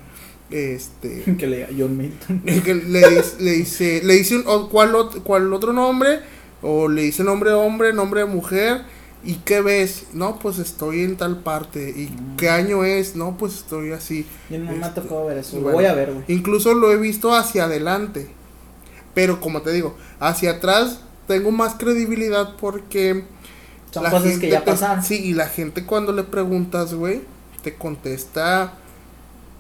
este 0.51 1.23
que 1.37 1.47
le 1.47 1.57
diga 1.57 1.69
John 1.77 1.97
Milton. 1.97 2.41
que 2.63 2.73
le, 2.75 3.01
le 3.39 3.51
dice, 3.51 4.01
le 4.03 4.13
dice 4.15 4.37
un- 4.37 4.69
cuál, 4.69 4.93
ot- 4.93 5.21
cuál 5.23 5.51
otro 5.53 5.73
nombre, 5.73 6.19
o 6.61 6.87
le 6.87 7.03
dice 7.03 7.23
nombre 7.23 7.49
de 7.51 7.55
hombre, 7.55 7.93
nombre 7.93 8.21
de 8.21 8.25
mujer, 8.27 8.81
¿y 9.23 9.35
qué 9.45 9.61
ves? 9.61 10.05
No, 10.13 10.37
pues 10.39 10.59
estoy 10.59 11.01
en 11.01 11.17
tal 11.17 11.39
parte, 11.39 11.89
¿y 11.95 12.07
Mm. 12.09 12.35
qué 12.37 12.49
año 12.49 12.83
es? 12.83 13.15
No, 13.15 13.37
pues 13.37 13.55
estoy 13.55 13.91
así. 13.91 14.25
Yo 14.49 14.59
no 14.59 14.71
me 14.71 14.85
ha 14.85 14.93
tocado 14.93 15.25
ver 15.25 15.39
eso. 15.39 15.55
Lo 15.57 15.63
bueno. 15.63 15.77
voy 15.77 15.85
a 15.85 15.93
ver, 15.93 16.11
güey. 16.13 16.25
Incluso 16.27 16.73
lo 16.73 16.91
he 16.91 16.97
visto 16.97 17.33
hacia 17.35 17.65
adelante. 17.65 18.29
Pero 19.13 19.39
como 19.39 19.61
te 19.61 19.71
digo, 19.71 19.95
hacia 20.19 20.51
atrás 20.51 20.99
tengo 21.27 21.51
más 21.51 21.75
credibilidad 21.75 22.55
porque... 22.59 23.23
Son 23.91 24.03
la 24.03 24.11
cosas 24.11 24.37
que 24.39 24.49
ya 24.49 24.65
pasaron. 24.65 25.01
Sí, 25.03 25.15
y 25.15 25.33
la 25.33 25.47
gente 25.47 25.85
cuando 25.85 26.11
le 26.11 26.23
preguntas, 26.23 26.93
güey, 26.93 27.21
te 27.63 27.75
contesta 27.75 28.73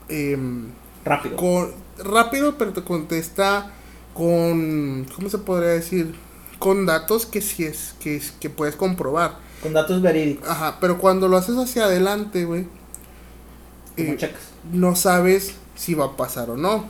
em, 0.09 0.67
Rápido. 1.03 1.35
con, 1.35 1.71
rápido, 1.97 2.57
pero 2.57 2.73
te 2.73 2.83
contesta 2.83 3.71
con... 4.13 5.05
¿Cómo 5.15 5.29
se 5.29 5.37
podría 5.39 5.69
decir? 5.69 6.15
Con 6.59 6.85
datos 6.85 7.25
que 7.25 7.41
sí 7.41 7.63
es, 7.65 7.95
que, 7.99 8.15
es- 8.17 8.31
que 8.39 8.49
puedes 8.49 8.75
comprobar. 8.75 9.39
Con 9.61 9.73
datos 9.73 10.01
verídicos. 10.01 10.47
Ajá, 10.49 10.77
pero 10.79 10.97
cuando 10.97 11.27
lo 11.27 11.37
haces 11.37 11.57
hacia 11.57 11.85
adelante, 11.85 12.45
güey, 12.45 12.67
eh, 13.97 14.17
no 14.71 14.95
sabes 14.95 15.55
si 15.75 15.93
va 15.93 16.05
a 16.05 16.17
pasar 16.17 16.49
o 16.49 16.57
no. 16.57 16.85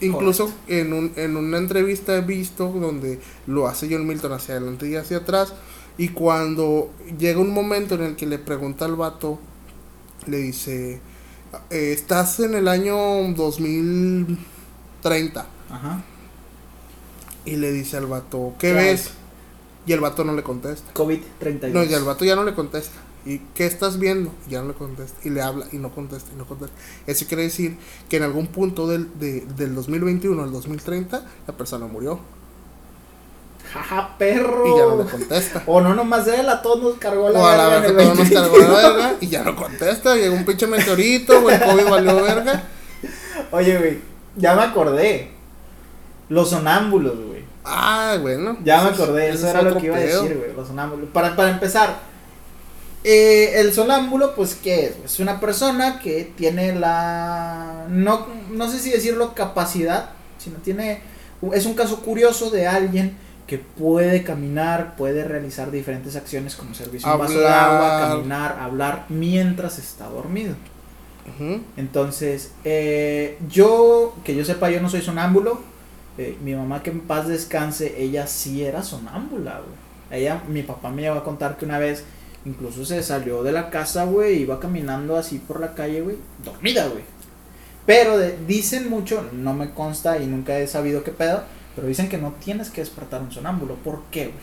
Incluso 0.00 0.52
en, 0.66 0.92
un, 0.92 1.12
en 1.16 1.36
una 1.36 1.58
entrevista 1.58 2.16
he 2.16 2.22
visto 2.22 2.68
donde 2.68 3.20
lo 3.46 3.68
hace 3.68 3.88
John 3.90 4.06
Milton 4.06 4.32
hacia 4.32 4.56
adelante 4.56 4.88
y 4.88 4.96
hacia 4.96 5.18
atrás. 5.18 5.54
Y 5.96 6.08
cuando 6.08 6.90
llega 7.18 7.38
un 7.40 7.50
momento 7.52 7.94
en 7.94 8.02
el 8.02 8.16
que 8.16 8.26
le 8.26 8.38
pregunta 8.38 8.84
al 8.84 8.96
vato, 8.96 9.38
le 10.26 10.38
dice, 10.38 11.00
eh, 11.70 11.92
estás 11.92 12.40
en 12.40 12.54
el 12.54 12.68
año 12.68 12.96
2030. 13.34 15.46
Ajá. 15.70 16.02
Y 17.44 17.56
le 17.56 17.72
dice 17.72 17.96
al 17.96 18.06
vato, 18.06 18.54
¿qué 18.58 18.68
¿Qué 18.68 18.72
ves? 18.74 19.10
Y 19.86 19.92
el 19.92 20.00
vato 20.00 20.24
no 20.24 20.34
le 20.34 20.42
contesta. 20.42 20.92
COVID-32. 20.94 21.70
No, 21.72 21.82
y 21.82 21.92
el 21.92 22.04
vato 22.04 22.24
ya 22.24 22.36
no 22.36 22.44
le 22.44 22.54
contesta. 22.54 22.94
¿Y 23.24 23.38
qué 23.54 23.66
estás 23.66 23.98
viendo? 23.98 24.32
Y 24.48 24.52
ya 24.52 24.62
no 24.62 24.68
le 24.68 24.74
contesta. 24.74 25.18
Y 25.24 25.30
le 25.30 25.42
habla 25.42 25.66
y 25.72 25.76
no 25.78 25.90
contesta 25.92 26.30
y 26.32 26.36
no 26.36 26.46
contesta. 26.46 26.76
Eso 27.06 27.26
quiere 27.26 27.44
decir 27.44 27.76
que 28.08 28.16
en 28.16 28.22
algún 28.24 28.46
punto 28.48 28.86
del, 28.86 29.08
de- 29.18 29.42
del 29.56 29.74
2021 29.74 30.42
al 30.42 30.52
2030 30.52 31.24
la 31.46 31.56
persona 31.56 31.86
murió. 31.86 32.20
Jaja, 33.72 34.16
perro. 34.18 34.66
Y 34.66 34.78
ya 34.78 34.84
no 34.84 35.02
le 35.02 35.10
contesta. 35.10 35.62
O 35.66 35.80
no, 35.80 35.94
nomás 35.94 36.26
él, 36.28 36.48
a 36.48 36.60
todos 36.60 36.82
nos 36.82 36.94
cargó 36.98 37.30
la 37.30 37.38
O 37.40 37.46
a 37.46 37.56
la 37.56 37.68
verga 37.68 37.88
en 37.88 37.96
verga 37.96 38.12
el 38.12 38.16
todo 38.18 38.24
nos 38.24 38.30
20. 38.30 38.34
cargó 38.34 38.58
la 38.72 38.88
verga 38.88 39.14
y 39.20 39.28
ya 39.28 39.42
no 39.42 39.56
contesta. 39.56 40.14
Llegó 40.16 40.34
un 40.36 40.44
pinche 40.44 40.66
meteorito, 40.66 41.40
güey, 41.40 41.58
COVID 41.58 41.88
valió 41.88 42.22
verga. 42.22 42.62
Oye, 43.50 43.78
güey, 43.78 43.98
ya 44.36 44.54
me 44.54 44.62
acordé. 44.62 45.30
Los 46.28 46.50
sonámbulos, 46.50 47.14
güey. 47.26 47.42
Ah, 47.64 48.16
bueno. 48.20 48.56
Ya 48.64 48.82
me 48.82 48.90
es- 48.90 48.94
acordé, 49.00 49.28
eso 49.30 49.46
es 49.46 49.54
era 49.54 49.62
lo 49.62 49.76
que 49.78 49.86
iba 49.86 49.96
a 49.96 50.00
decir, 50.00 50.36
güey. 50.38 50.52
Los 50.54 50.68
sonámbulos. 50.68 51.08
Para, 51.12 51.34
para 51.36 51.50
empezar, 51.50 51.96
eh, 53.04 53.52
el 53.60 53.72
sonámbulo, 53.72 54.34
pues, 54.34 54.54
¿qué 54.62 54.86
es? 54.86 54.92
Es 55.04 55.18
una 55.20 55.40
persona 55.40 55.98
que 55.98 56.32
tiene 56.36 56.74
la. 56.74 57.86
No, 57.88 58.26
no 58.50 58.70
sé 58.70 58.78
si 58.78 58.90
decirlo 58.90 59.34
capacidad, 59.34 60.10
sino 60.38 60.58
tiene. 60.58 61.02
Es 61.52 61.66
un 61.66 61.74
caso 61.74 62.00
curioso 62.00 62.50
de 62.50 62.66
alguien 62.68 63.16
que 63.46 63.58
puede 63.58 64.22
caminar, 64.22 64.96
puede 64.96 65.24
realizar 65.24 65.70
diferentes 65.70 66.16
acciones 66.16 66.54
como 66.54 66.74
servicio 66.74 67.08
un 67.14 67.18
vaso 67.20 67.38
de 67.40 67.46
agua, 67.48 67.88
caminar, 68.16 68.58
hablar 68.60 69.06
mientras 69.08 69.78
está 69.78 70.06
dormido. 70.08 70.54
Entonces, 71.76 72.52
eh, 72.64 73.38
yo, 73.48 74.14
que 74.24 74.34
yo 74.34 74.44
sepa, 74.44 74.70
yo 74.70 74.80
no 74.80 74.88
soy 74.90 75.02
sonámbulo. 75.02 75.60
Eh, 76.18 76.36
mi 76.44 76.54
mamá, 76.54 76.82
que 76.82 76.90
en 76.90 77.00
paz 77.00 77.26
descanse, 77.28 77.94
ella 78.02 78.26
sí 78.26 78.62
era 78.64 78.82
sonámbula, 78.82 79.60
güey. 79.60 80.20
Ella, 80.22 80.42
mi 80.48 80.62
papá 80.62 80.90
me 80.90 81.02
llegó 81.02 81.14
a 81.16 81.24
contar 81.24 81.56
que 81.56 81.64
una 81.64 81.78
vez, 81.78 82.04
incluso 82.44 82.84
se 82.84 83.02
salió 83.02 83.42
de 83.42 83.52
la 83.52 83.70
casa, 83.70 84.04
güey, 84.04 84.42
iba 84.42 84.60
caminando 84.60 85.16
así 85.16 85.38
por 85.38 85.58
la 85.60 85.74
calle, 85.74 86.02
güey, 86.02 86.16
dormida, 86.44 86.86
güey. 86.88 87.02
Pero 87.86 88.18
de- 88.18 88.36
dicen 88.46 88.90
mucho, 88.90 89.26
no 89.32 89.54
me 89.54 89.70
consta 89.70 90.18
y 90.18 90.26
nunca 90.26 90.58
he 90.58 90.66
sabido 90.66 91.02
qué 91.02 91.12
pedo, 91.12 91.44
pero 91.74 91.86
dicen 91.88 92.08
que 92.08 92.18
no 92.18 92.32
tienes 92.32 92.70
que 92.70 92.80
despertar 92.82 93.22
un 93.22 93.32
sonámbulo. 93.32 93.76
¿Por 93.76 94.02
qué, 94.10 94.26
güey? 94.28 94.38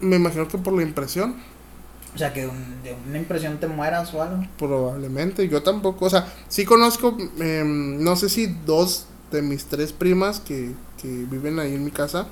Me 0.00 0.16
imagino 0.16 0.46
que 0.48 0.58
por 0.58 0.72
la 0.74 0.82
impresión. 0.82 1.36
O 2.14 2.18
sea, 2.18 2.32
que 2.32 2.42
de, 2.42 2.48
un- 2.48 2.82
de 2.82 2.94
una 3.08 3.18
impresión 3.18 3.58
te 3.60 3.66
mueras 3.66 4.14
o 4.14 4.22
algo. 4.22 4.44
Probablemente, 4.58 5.48
yo 5.48 5.64
tampoco, 5.64 6.04
o 6.06 6.10
sea, 6.10 6.32
sí 6.48 6.64
conozco, 6.64 7.16
em, 7.40 8.02
no 8.04 8.14
sé 8.14 8.28
si 8.28 8.46
dos 8.46 9.06
de 9.32 9.42
mis 9.42 9.64
tres 9.64 9.92
primas 9.92 10.38
que, 10.38 10.74
que 11.02 11.08
viven 11.08 11.58
ahí 11.58 11.74
en 11.74 11.84
mi 11.84 11.90
casa 11.90 12.28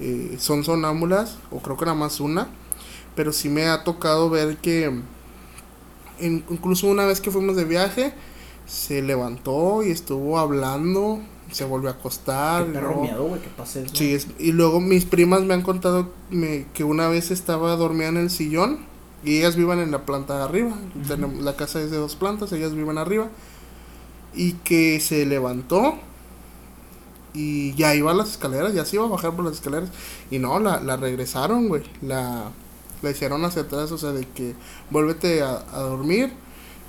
eh, 0.00 0.36
son 0.40 0.64
sonámbulas, 0.64 1.38
o 1.50 1.60
creo 1.60 1.76
que 1.76 1.84
nada 1.86 1.96
más 1.96 2.20
una, 2.20 2.48
pero 3.16 3.32
sí 3.32 3.48
me 3.48 3.66
ha 3.68 3.84
tocado 3.84 4.30
ver 4.30 4.58
que 4.58 4.92
incluso 6.20 6.86
una 6.88 7.04
vez 7.04 7.20
que 7.20 7.30
fuimos 7.30 7.56
de 7.56 7.64
viaje, 7.64 8.12
se 8.66 9.02
levantó 9.02 9.82
y 9.82 9.90
estuvo 9.90 10.38
hablando, 10.38 11.20
se 11.56 11.64
volvió 11.64 11.88
a 11.88 11.92
acostar. 11.94 12.66
Güey, 13.28 13.40
que 13.40 13.48
pase 13.48 13.82
eso. 13.84 13.94
Sí, 13.94 14.12
es- 14.14 14.26
y 14.38 14.52
luego 14.52 14.80
mis 14.80 15.04
primas 15.06 15.42
me 15.42 15.54
han 15.54 15.62
contado 15.62 16.10
me- 16.30 16.66
que 16.74 16.84
una 16.84 17.08
vez 17.08 17.30
estaba 17.30 17.74
dormida 17.76 18.08
en 18.08 18.18
el 18.18 18.30
sillón 18.30 18.80
y 19.24 19.38
ellas 19.38 19.56
vivan 19.56 19.78
en 19.80 19.90
la 19.90 20.04
planta 20.04 20.36
de 20.36 20.44
arriba. 20.44 20.76
Tenemos- 21.08 21.42
La 21.42 21.56
casa 21.56 21.80
es 21.80 21.90
de 21.90 21.96
dos 21.96 22.14
plantas, 22.16 22.52
ellas 22.52 22.74
viven 22.74 22.98
arriba. 22.98 23.28
Y 24.34 24.52
que 24.52 25.00
se 25.00 25.24
levantó 25.24 25.94
y 27.32 27.74
ya 27.74 27.94
iba 27.94 28.10
a 28.12 28.14
las 28.14 28.30
escaleras, 28.30 28.72
ya 28.74 28.84
se 28.84 28.96
iba 28.96 29.04
a 29.04 29.08
bajar 29.08 29.34
por 29.34 29.44
las 29.44 29.54
escaleras. 29.54 29.90
Y 30.30 30.38
no, 30.38 30.58
la, 30.58 30.80
la 30.80 30.96
regresaron, 30.96 31.68
güey. 31.68 31.82
La, 32.02 32.50
la 33.02 33.10
hicieron 33.10 33.44
hacia 33.44 33.62
atrás, 33.62 33.92
o 33.92 33.98
sea, 33.98 34.12
de 34.12 34.26
que 34.26 34.54
vuélvete 34.90 35.42
a, 35.42 35.64
a 35.72 35.80
dormir. 35.80 36.32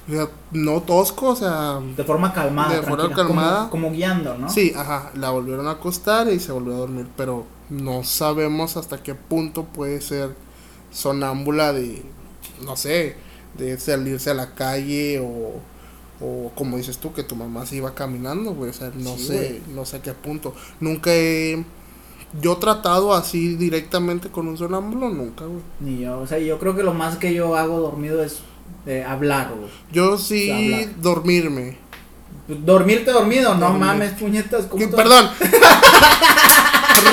O 0.07 0.11
sea, 0.11 0.29
no 0.53 0.81
tosco, 0.83 1.29
o 1.31 1.35
sea, 1.35 1.79
De 1.97 2.03
forma 2.03 2.31
calmada. 2.33 2.73
De 2.75 2.81
forma 2.81 3.03
como- 3.03 3.15
calmada. 3.15 3.69
Como, 3.69 3.91
guiando, 3.91 4.37
¿no? 4.37 4.49
Sí, 4.49 4.71
ajá, 4.75 5.11
la 5.15 5.31
volvieron 5.31 5.67
a 5.67 5.71
acostar 5.71 6.29
y 6.31 6.39
se 6.39 6.51
volvió 6.53 6.75
a 6.75 6.77
dormir, 6.77 7.07
pero 7.17 7.45
no 7.69 8.03
sabemos 8.05 8.77
hasta 8.77 9.03
qué 9.03 9.15
punto 9.15 9.65
puede 9.65 9.99
ser 9.99 10.33
sonámbula 10.91 11.73
de, 11.73 12.03
no 12.63 12.75
sé, 12.77 13.15
de 13.57 13.77
salirse 13.79 14.29
a 14.29 14.33
la 14.33 14.53
calle 14.55 15.19
o, 15.19 15.59
o 16.25 16.51
como 16.55 16.77
dices 16.77 16.97
tú, 16.99 17.11
que 17.13 17.23
tu 17.23 17.35
mamá 17.35 17.65
se 17.65 17.75
iba 17.75 17.93
caminando, 17.93 18.53
güey, 18.53 18.69
o 18.69 18.73
sea, 18.73 18.91
no 18.95 19.17
Sí, 19.17 19.23
sé, 19.25 19.61
no 19.73 19.85
sé 19.85 19.97
a 19.97 20.01
qué 20.01 20.13
punto. 20.13 20.53
Nunca 20.79 21.13
he, 21.13 21.65
yo 22.41 22.57
tratado 22.57 23.13
así 23.13 23.55
directamente 23.57 24.29
con 24.29 24.47
un 24.47 24.57
sonámbulo, 24.57 25.09
nunca, 25.09 25.45
güey. 25.45 25.61
Ni 25.81 25.99
yo, 26.03 26.19
o 26.19 26.27
sea, 26.27 26.39
yo 26.39 26.57
creo 26.59 26.75
que 26.75 26.83
lo 26.83 26.93
más 26.93 27.17
que 27.17 27.33
yo 27.33 27.55
hago 27.57 27.79
dormido 27.79 28.23
es 28.23 28.39
eh, 28.85 29.05
hablar, 29.07 29.49
güey. 29.57 29.69
Yo 29.91 30.17
sí, 30.17 30.49
Hablar. 30.75 30.95
dormirme. 31.01 31.77
Dormirte 32.47 33.11
dormido, 33.11 33.53
no 33.55 33.59
Dormir. 33.67 33.79
mames, 33.79 34.11
puñetas. 34.13 34.65
¿cómo 34.67 34.89
Perdón. 34.91 35.29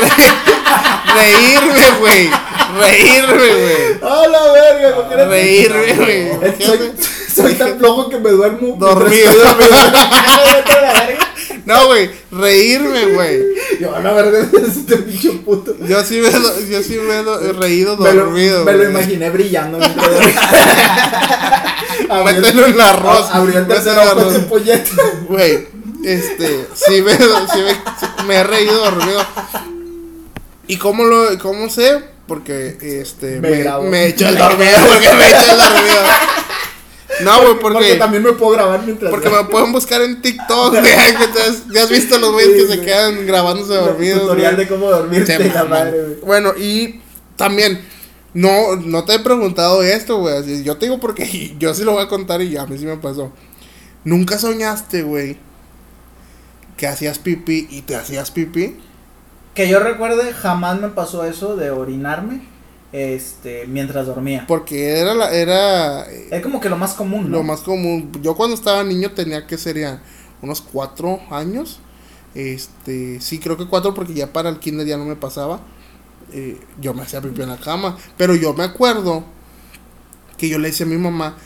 Re- 0.01 1.15
reírme, 1.15 1.91
güey. 1.99 2.31
Reírme, 2.79 3.35
güey. 3.37 3.95
¡A 4.03 4.29
la 4.29 4.53
verga! 4.53 4.95
¿por 4.97 5.09
qué 5.09 5.15
eres- 5.15 5.29
Reírme, 5.29 5.93
güey. 6.39 6.63
Soy, 6.63 6.93
soy 7.35 7.55
tan 7.55 7.79
flojo 7.79 8.09
que 8.09 8.19
me 8.21 8.31
duermo. 8.31 8.77
Dormido. 8.79 9.33
dormido. 9.33 9.77
La. 11.67 11.75
No, 11.75 11.87
güey. 11.87 12.11
Reírme, 12.31 13.07
güey. 13.15 13.43
Yo, 13.81 13.95
a 13.95 14.01
la 14.01 14.13
verga, 14.13 14.41
este 14.67 14.97
pinche 14.99 15.31
puto. 15.45 15.75
Yo 15.87 16.03
sí 16.05 16.21
me, 16.21 16.31
do- 16.31 16.61
yo 16.61 16.83
sí 16.83 16.99
me 16.99 17.19
he 17.19 17.23
do- 17.23 17.41
he 17.41 17.53
reído 17.53 17.97
Me 17.97 18.13
lo, 18.13 18.25
dormido. 18.27 18.65
me 18.65 18.73
lo 18.75 18.91
imaginé 18.91 19.31
brillando 19.31 19.79
Mételo 22.25 22.67
en 22.67 22.81
arroz. 22.81 23.29
Abrió 23.31 23.59
el 23.61 23.67
tercer 23.67 23.99
ojo 23.99 24.11
arroz. 24.11 24.33
de 24.35 24.39
polleta. 24.41 24.91
Güey, 25.29 25.69
este, 26.05 26.67
sí 26.75 27.01
me, 27.03 27.17
sí 27.17 27.61
me, 27.63 27.73
sí 27.73 28.07
me 28.27 28.35
he 28.37 28.45
reído 28.45 28.77
dormido. 28.85 29.25
¿Y 30.67 30.77
cómo 30.77 31.05
lo, 31.05 31.39
cómo 31.39 31.69
sé? 31.71 32.03
Porque, 32.27 32.77
este, 32.81 33.41
Me 33.41 33.51
me, 33.51 33.81
me 33.91 34.07
echo 34.09 34.27
el 34.29 34.37
dormido, 34.39 34.79
porque 34.89 35.13
me 35.15 35.29
echo 35.29 35.53
el 35.53 35.59
dormido. 35.59 35.97
No, 37.23 37.37
güey, 37.43 37.59
Porque 37.61 37.75
porque, 37.79 37.95
también 37.97 38.23
me 38.23 38.33
puedo 38.33 38.53
grabar 38.53 38.83
mientras. 38.85 39.11
porque 39.11 39.29
me 39.31 39.45
pueden 39.45 39.73
buscar 39.73 40.01
en 40.03 40.21
TikTok, 40.21 40.71
güey, 40.73 40.83
que 40.83 41.27
te 41.33 41.43
has- 41.43 41.69
ya 41.73 41.83
has 41.85 41.91
visto 41.91 42.19
los 42.19 42.33
güeyes 42.33 42.53
Sí, 42.53 42.59
que 42.63 42.67
se 42.73 42.79
sí. 42.81 42.85
quedan 42.85 43.27
grabándose 43.27 43.75
dormidos, 43.75 44.23
Tutorial 44.23 44.57
de 44.57 44.67
cómo 44.69 44.91
dormirte, 44.91 45.39
la 45.39 45.65
maman. 45.65 45.69
madre, 45.71 46.03
güey. 46.03 46.21
Bueno, 46.23 46.53
y 46.57 47.01
también, 47.37 47.85
no, 48.33 48.77
no 48.77 49.05
te 49.05 49.15
he 49.15 49.19
preguntado 49.21 49.83
esto, 49.83 50.19
güey. 50.19 50.37
así, 50.37 50.65
Yo 50.65 50.77
te 50.77 50.87
digo 50.87 50.99
porque 50.99 51.55
yo 51.59 51.73
sí 51.75 51.85
lo 51.85 51.93
voy 51.93 52.03
a 52.03 52.09
contar 52.09 52.43
y 52.43 52.57
a 52.57 52.67
mí 52.67 52.77
sí 52.79 52.87
me 52.87 52.97
pasó. 52.97 53.33
¿Nunca 54.05 54.39
soñaste, 54.39 55.03
güey, 55.03 55.39
que 56.77 56.87
hacías 56.87 57.19
pipí 57.19 57.69
y 57.71 57.83
te 57.83 57.95
hacías 57.97 58.31
pipí? 58.31 58.77
Que 59.55 59.69
yo 59.69 59.79
recuerde, 59.79 60.33
jamás 60.35 60.81
me 60.81 60.89
pasó 60.89 61.25
eso 61.25 61.55
de 61.57 61.71
orinarme 61.71 62.41
este, 62.95 63.67
mientras 63.67 64.07
dormía. 64.07 64.45
Porque 64.47 65.01
era 65.01 65.15
la, 65.15 65.33
era 65.33 66.07
Es 66.09 66.41
como 66.43 66.61
que 66.61 66.69
lo 66.69 66.77
más 66.77 66.95
común, 66.95 67.29
¿no? 67.29 67.39
lo 67.39 67.43
más 67.43 67.61
común. 67.61 68.13
Yo 68.23 68.37
cuando 68.37 68.55
estaba 68.55 68.85
niño 68.85 69.11
tenía 69.11 69.49
que 69.49 69.59
sería 69.59 70.01
unos 70.43 70.61
cuatro 70.61 71.21
años. 71.29 71.81
Este, 72.37 73.21
sí, 73.21 73.41
creo 73.41 73.57
que 73.57 73.67
cuatro 73.67 73.95
porque 73.95 74.15
ya 74.15 74.33
para 74.33 74.49
el 74.49 74.61
kinder 74.61 74.87
ya 74.87 74.97
no 74.97 75.05
me 75.07 75.17
pasaba. 75.17 75.61
Eh, 76.33 76.61
yo 76.81 76.95
me 76.95 77.03
hacía 77.03 77.21
pipí 77.21 77.43
en 77.43 77.49
la 77.49 77.57
cama. 77.57 77.97
Pero 78.17 78.37
yo 78.37 78.55
me 78.55 78.63
acuerdo 78.63 79.25
que 80.39 80.49
yo 80.49 80.59
le 80.61 80.69
decía 80.69 80.87
a 80.87 80.89
mi 80.89 80.97
mamá 80.97 81.37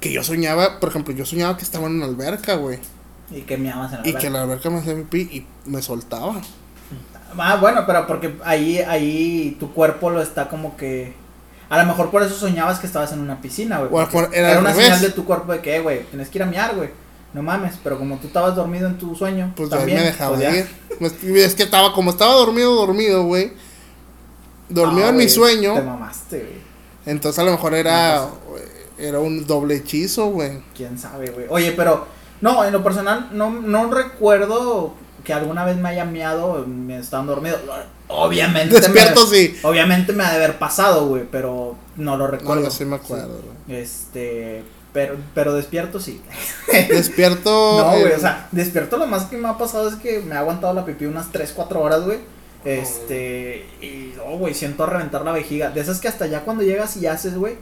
que 0.00 0.12
yo 0.12 0.22
soñaba, 0.22 0.78
por 0.78 0.90
ejemplo, 0.90 1.14
yo 1.14 1.24
soñaba 1.24 1.56
que 1.56 1.64
estaba 1.64 1.86
en 1.86 1.94
una 1.94 2.04
alberca, 2.04 2.54
güey. 2.56 2.78
Y 3.30 3.42
que 3.42 3.56
me 3.56 3.70
en 3.70 3.76
la 3.78 4.00
Y 4.04 4.12
verga. 4.12 4.18
que 4.18 4.26
en 4.26 4.32
la 4.34 4.42
alberca 4.42 4.68
me 4.68 4.78
hacía 4.78 4.94
pipí 4.94 5.20
y 5.20 5.46
me 5.70 5.80
soltaba. 5.80 6.40
Ah, 7.36 7.56
bueno, 7.60 7.84
pero 7.86 8.06
porque 8.06 8.34
ahí, 8.44 8.78
ahí 8.78 9.56
tu 9.60 9.72
cuerpo 9.72 10.10
lo 10.10 10.22
está 10.22 10.48
como 10.48 10.76
que. 10.76 11.14
A 11.68 11.76
lo 11.78 11.84
mejor 11.86 12.10
por 12.10 12.22
eso 12.22 12.34
soñabas 12.34 12.78
que 12.78 12.86
estabas 12.86 13.12
en 13.12 13.20
una 13.20 13.40
piscina, 13.40 13.78
güey. 13.80 14.06
Era 14.32 14.58
una 14.60 14.70
revés. 14.70 14.84
señal 14.86 15.00
de 15.02 15.10
tu 15.10 15.24
cuerpo 15.24 15.52
de 15.52 15.60
que, 15.60 15.76
eh, 15.76 15.80
güey, 15.80 16.04
tienes 16.04 16.28
que 16.30 16.38
ir 16.38 16.42
a 16.42 16.46
miar, 16.46 16.74
güey. 16.74 16.88
No 17.34 17.42
mames, 17.42 17.74
pero 17.84 17.98
como 17.98 18.16
tú 18.16 18.26
estabas 18.28 18.56
dormido 18.56 18.88
en 18.88 18.96
tu 18.96 19.14
sueño, 19.14 19.52
Pues 19.54 19.68
también. 19.68 19.98
me 19.98 20.04
dejaba 20.04 20.36
pues 20.98 21.22
ir. 21.22 21.36
Es 21.36 21.54
que 21.54 21.64
estaba, 21.64 21.92
como 21.92 22.10
estaba 22.10 22.32
dormido, 22.32 22.74
dormido, 22.74 23.24
güey. 23.24 23.52
Dormido 24.70 25.06
Ah, 25.06 25.10
en 25.10 25.16
mi 25.16 25.28
sueño. 25.28 25.74
Te 25.74 25.82
mamaste, 25.82 26.38
güey. 26.38 26.58
Entonces 27.04 27.38
a 27.38 27.42
lo 27.44 27.50
mejor 27.52 27.74
era, 27.74 28.26
era 28.98 29.18
un 29.18 29.46
doble 29.46 29.76
hechizo, 29.76 30.26
güey. 30.28 30.62
Quién 30.74 30.98
sabe, 30.98 31.30
güey. 31.30 31.46
Oye, 31.50 31.72
pero. 31.72 32.06
No, 32.40 32.64
en 32.64 32.72
lo 32.72 32.82
personal, 32.84 33.28
no, 33.32 33.50
no 33.50 33.90
recuerdo 33.92 34.94
que 35.24 35.32
alguna 35.32 35.64
vez 35.64 35.76
me 35.76 35.88
haya 35.88 36.04
miado 36.04 36.64
me 36.66 36.98
estando 36.98 37.32
dormido. 37.32 37.58
Obviamente. 38.08 38.80
Despierto 38.80 39.26
me, 39.26 39.36
sí. 39.36 39.56
Obviamente 39.62 40.12
me 40.12 40.24
ha 40.24 40.30
de 40.30 40.36
haber 40.36 40.58
pasado, 40.58 41.06
güey, 41.06 41.24
pero 41.30 41.76
no 41.96 42.16
lo 42.16 42.26
recuerdo. 42.26 42.64
no, 42.64 42.70
sí 42.70 42.84
me 42.84 42.96
acuerdo, 42.96 43.40
güey. 43.66 43.80
Este, 43.80 44.62
pero, 44.92 45.16
pero 45.34 45.54
despierto 45.54 46.00
sí. 46.00 46.20
Despierto. 46.88 47.78
No, 47.78 47.90
güey, 48.00 48.12
eh, 48.12 48.16
o 48.16 48.20
sea, 48.20 48.48
despierto 48.52 48.96
lo 48.96 49.06
más 49.06 49.24
que 49.24 49.36
me 49.36 49.48
ha 49.48 49.58
pasado 49.58 49.88
es 49.88 49.96
que 49.96 50.20
me 50.20 50.34
ha 50.34 50.40
aguantado 50.40 50.74
la 50.74 50.84
pipí 50.84 51.06
unas 51.06 51.30
3, 51.30 51.52
4 51.54 51.80
horas, 51.80 52.04
güey. 52.04 52.18
Este, 52.64 53.66
y, 53.80 54.14
oh, 54.26 54.36
güey, 54.36 54.52
siento 54.52 54.84
reventar 54.86 55.24
la 55.24 55.32
vejiga. 55.32 55.70
De 55.70 55.80
esas 55.80 56.00
que 56.00 56.08
hasta 56.08 56.26
ya 56.26 56.40
cuando 56.40 56.62
llegas 56.64 56.96
y 56.96 57.06
haces, 57.06 57.36
güey, 57.36 57.56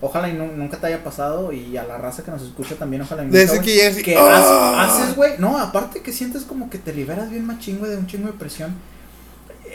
ojalá 0.00 0.28
y 0.28 0.32
nu- 0.32 0.52
nunca 0.56 0.76
te 0.78 0.86
haya 0.86 1.02
pasado. 1.04 1.52
Y 1.52 1.76
a 1.76 1.84
la 1.84 1.98
raza 1.98 2.22
que 2.22 2.30
nos 2.30 2.42
escucha 2.42 2.74
también, 2.76 3.02
ojalá 3.02 3.22
y 3.22 3.26
nunca, 3.26 3.38
De 3.38 3.44
ese 3.44 3.56
güey, 3.56 3.66
que 3.66 3.76
ya 3.76 4.02
que 4.02 4.16
¡Ah! 4.18 4.86
haces- 4.88 5.14
güey. 5.16 5.32
No, 5.38 5.58
aparte 5.58 6.00
que 6.02 6.12
sientes 6.12 6.42
como 6.44 6.68
que 6.70 6.78
te 6.78 6.92
liberas 6.92 7.30
bien 7.30 7.46
machín, 7.46 7.78
güey, 7.78 7.90
de 7.92 7.96
un 7.98 8.06
chingo 8.06 8.26
de 8.26 8.32
presión. 8.34 8.74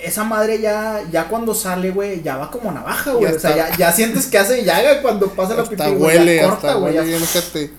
Esa 0.03 0.23
madre 0.25 0.59
ya, 0.59 1.01
ya 1.09 1.27
cuando 1.29 1.53
sale, 1.55 1.89
güey, 1.91 2.21
ya 2.21 2.35
va 2.37 2.51
como 2.51 2.69
navaja, 2.71 3.11
güey. 3.13 3.33
O 3.33 3.39
sea, 3.39 3.55
ya, 3.55 3.77
ya 3.77 3.91
sientes 3.93 4.25
que 4.27 4.37
hace 4.37 4.63
llaga 4.65 5.01
cuando 5.01 5.27
pasa 5.29 5.53
la 5.55 5.63
pipí, 5.63 5.75
güey. 5.75 6.15
ya 6.15 6.19
huele, 6.19 6.41
corta, 6.41 6.55
hasta 6.55 6.73
güey, 6.73 6.93
ya 6.95 7.03
fíjate. 7.03 7.59
De 7.59 7.71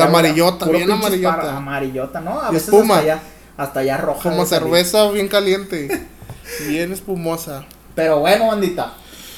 ya, 0.00 0.04
amarillota, 0.06 0.66
bien 0.66 0.90
amarillota. 0.90 1.36
para- 1.36 1.56
amarillota, 1.56 2.20
¿no? 2.20 2.40
A 2.42 2.48
Y 2.50 2.54
veces 2.54 2.68
espuma. 2.68 2.94
hasta 2.96 3.06
ya, 3.06 3.22
hasta 3.56 3.82
ya 3.84 3.96
roja. 3.98 4.22
Como 4.28 4.42
de 4.42 4.46
salir. 4.48 4.64
cerveza 4.64 5.10
bien 5.12 5.28
caliente. 5.28 6.06
bien 6.68 6.92
espumosa. 6.92 7.64
Pero 7.94 8.18
bueno, 8.18 8.48
bandita. 8.48 8.94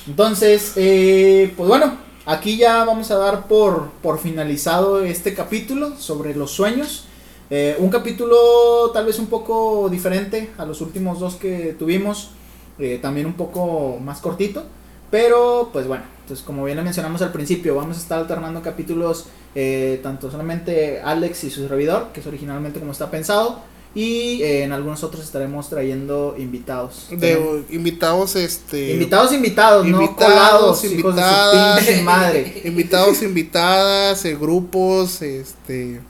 Entonces, 0.07 0.73
eh, 0.77 1.53
pues 1.55 1.69
bueno, 1.69 1.99
aquí 2.27 2.59
ya 2.59 2.85
vamos 2.85 3.11
a 3.11 3.17
dar 3.17 3.49
por, 3.49 3.91
por 4.03 4.19
finalizado 4.19 5.03
este 5.03 5.33
capítulo 5.35 5.97
sobre 5.97 6.35
los 6.35 6.51
sueños. 6.51 7.07
Eh, 7.49 7.77
un 7.79 7.89
capítulo 7.89 8.91
tal 8.93 9.07
vez 9.07 9.19
un 9.19 9.27
poco 9.27 9.89
diferente 9.89 10.51
a 10.59 10.67
los 10.67 10.81
últimos 10.81 11.21
dos 11.21 11.37
que 11.37 11.75
tuvimos. 11.79 12.31
eh, 12.79 12.99
también 13.01 13.27
un 13.27 13.35
poco 13.35 13.99
más 14.01 14.21
cortito. 14.21 14.65
Pero 15.11 15.71
pues 15.73 15.87
bueno, 15.87 16.05
entonces 16.23 16.45
como 16.45 16.65
bien 16.65 16.77
le 16.77 16.83
mencionamos 16.83 17.23
al 17.23 17.33
principio, 17.33 17.77
vamos 17.77 17.97
a 17.97 18.01
estar 18.01 18.19
alternando 18.19 18.61
capítulos 18.61 19.27
eh, 19.55 20.01
tanto 20.03 20.31
solamente 20.31 21.01
Alex 21.01 21.45
y 21.45 21.51
su 21.51 21.67
servidor, 21.67 22.09
que 22.13 22.21
es 22.21 22.27
originalmente 22.27 22.81
como 22.81 22.93
está 22.93 23.11
pensado. 23.11 23.61
Y 23.97 24.43
eh, 24.43 24.65
en 24.65 24.73
algunos 24.73 25.03
otros 25.03 25.25
estaremos 25.25 25.71
trayendo 25.71 26.35
invitados. 26.39 27.07
De 27.11 27.65
invitados, 27.71 28.37
este. 28.37 28.93
Invitados, 28.93 29.33
invitados, 29.33 29.87
no 29.87 30.03
Invitados, 30.03 30.35
colados, 30.35 30.85
hijos 30.85 31.17
de 31.17 31.23
su 31.23 31.27
invitadas. 31.29 31.79
pinche 31.87 32.03
madre. 32.03 32.61
Invitados, 32.65 33.23
invitadas, 33.23 34.23
eh, 34.27 34.37
grupos, 34.37 35.23
este. 35.23 36.03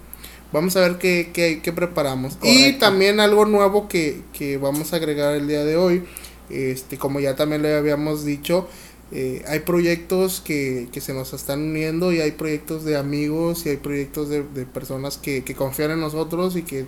Vamos 0.53 0.75
a 0.77 0.81
ver 0.81 0.99
qué, 0.99 1.31
qué, 1.33 1.61
qué 1.63 1.73
preparamos. 1.73 2.37
Y 2.43 2.73
también 2.73 3.21
algo 3.21 3.45
nuevo 3.45 3.87
que, 3.87 4.23
que 4.33 4.57
vamos 4.57 4.93
a 4.93 4.97
agregar 4.97 5.37
el 5.37 5.47
día 5.47 5.65
de 5.65 5.77
hoy. 5.77 6.03
Este, 6.51 6.99
como 6.99 7.21
ya 7.21 7.37
también 7.37 7.63
le 7.63 7.77
habíamos 7.77 8.25
dicho, 8.25 8.67
eh, 9.13 9.45
hay 9.47 9.61
proyectos 9.61 10.41
que, 10.41 10.89
que 10.91 11.01
se 11.01 11.15
nos 11.15 11.33
están 11.33 11.63
uniendo 11.63 12.13
y 12.13 12.21
hay 12.21 12.33
proyectos 12.33 12.85
de 12.85 12.97
amigos 12.97 13.65
y 13.65 13.69
hay 13.69 13.77
proyectos 13.77 14.29
de, 14.29 14.43
de 14.43 14.67
personas 14.67 15.19
que, 15.19 15.45
que 15.45 15.55
confían 15.55 15.93
en 15.93 16.01
nosotros 16.01 16.57
y 16.57 16.63
que 16.63 16.87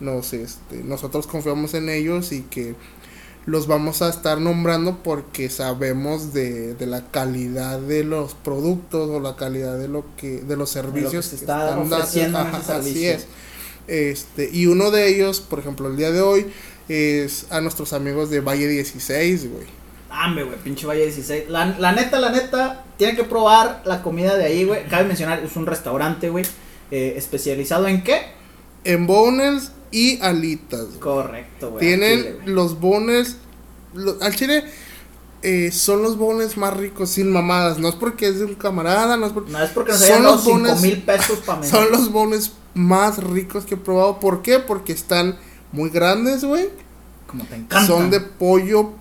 nos, 0.00 0.32
este, 0.32 0.82
nosotros 0.84 1.26
confiamos 1.26 1.74
en 1.74 1.88
ellos 1.88 2.32
y 2.32 2.42
que 2.42 2.74
los 3.46 3.66
vamos 3.66 4.00
a 4.00 4.08
estar 4.08 4.40
nombrando 4.40 5.02
porque 5.02 5.50
sabemos 5.50 6.32
de, 6.32 6.74
de 6.74 6.86
la 6.86 7.10
calidad 7.10 7.78
de 7.78 8.02
los 8.02 8.34
productos 8.34 9.10
o 9.10 9.20
la 9.20 9.36
calidad 9.36 9.78
de 9.78 9.88
lo 9.88 10.04
que 10.16 10.40
de 10.40 10.56
los 10.56 10.70
servicios 10.70 11.26
se 11.26 11.36
que 11.36 11.42
está 11.42 11.64
están 11.64 11.80
dando. 11.80 11.96
ofreciendo 11.96 12.38
Ajá, 12.38 12.78
así 12.78 13.06
es. 13.06 13.26
Este, 13.86 14.48
y 14.50 14.66
uno 14.66 14.90
de 14.90 15.08
ellos, 15.08 15.40
por 15.40 15.58
ejemplo, 15.58 15.88
el 15.88 15.96
día 15.96 16.10
de 16.10 16.22
hoy 16.22 16.46
es 16.88 17.46
a 17.50 17.60
nuestros 17.60 17.92
amigos 17.92 18.30
de 18.30 18.40
Valle 18.40 18.66
16, 18.66 19.50
güey. 19.50 19.66
Dame, 20.08 20.44
güey, 20.44 20.56
pinche 20.58 20.86
Valle 20.86 21.02
16. 21.02 21.50
La, 21.50 21.66
la 21.78 21.92
neta, 21.92 22.18
la 22.20 22.30
neta, 22.30 22.84
tienen 22.96 23.16
que 23.16 23.24
probar 23.24 23.82
la 23.84 24.02
comida 24.02 24.36
de 24.36 24.44
ahí, 24.44 24.64
güey. 24.64 24.86
Cabe 24.86 25.04
mencionar, 25.04 25.40
es 25.40 25.56
un 25.56 25.66
restaurante, 25.66 26.30
güey, 26.30 26.46
eh, 26.90 27.14
especializado 27.16 27.88
en 27.88 28.02
qué? 28.02 28.22
En 28.84 29.06
boners 29.06 29.72
y 29.94 30.18
alitas. 30.20 30.86
güey. 30.88 30.98
Correcto, 31.00 31.70
güey. 31.70 31.80
Tienen 31.86 32.10
al 32.12 32.18
chile, 32.24 32.36
güey. 32.42 32.54
los 32.54 32.80
boners 32.80 33.36
lo- 33.94 34.16
al 34.20 34.34
chile 34.34 34.64
eh, 35.42 35.70
son 35.72 36.02
los 36.02 36.16
bones 36.18 36.56
más 36.56 36.74
ricos 36.76 37.10
sin 37.10 37.30
mamadas. 37.30 37.78
No 37.78 37.88
es 37.88 37.94
porque 37.94 38.26
es 38.28 38.38
de 38.38 38.46
un 38.46 38.54
camarada, 38.54 39.16
no 39.16 39.26
es 39.26 39.32
porque. 39.32 39.52
No 39.52 39.62
es 39.62 39.70
porque 39.70 39.92
nos 39.92 40.00
Son 40.00 40.10
hayan 40.10 40.22
dado 40.22 40.34
los 40.36 40.44
5 40.44 40.58
bonos- 40.58 40.80
mil 40.82 41.02
pesos 41.02 41.38
para 41.40 41.62
Son 41.70 41.90
los 41.90 42.10
bones 42.10 42.52
más 42.74 43.22
ricos 43.22 43.64
que 43.64 43.74
he 43.74 43.78
probado. 43.78 44.18
¿Por 44.20 44.42
qué? 44.42 44.58
Porque 44.58 44.92
están 44.92 45.36
muy 45.72 45.90
grandes, 45.90 46.44
güey. 46.44 46.68
Como 47.26 47.44
te 47.44 47.56
encanta. 47.56 47.86
Son 47.86 48.10
de 48.10 48.20
pollo, 48.20 48.92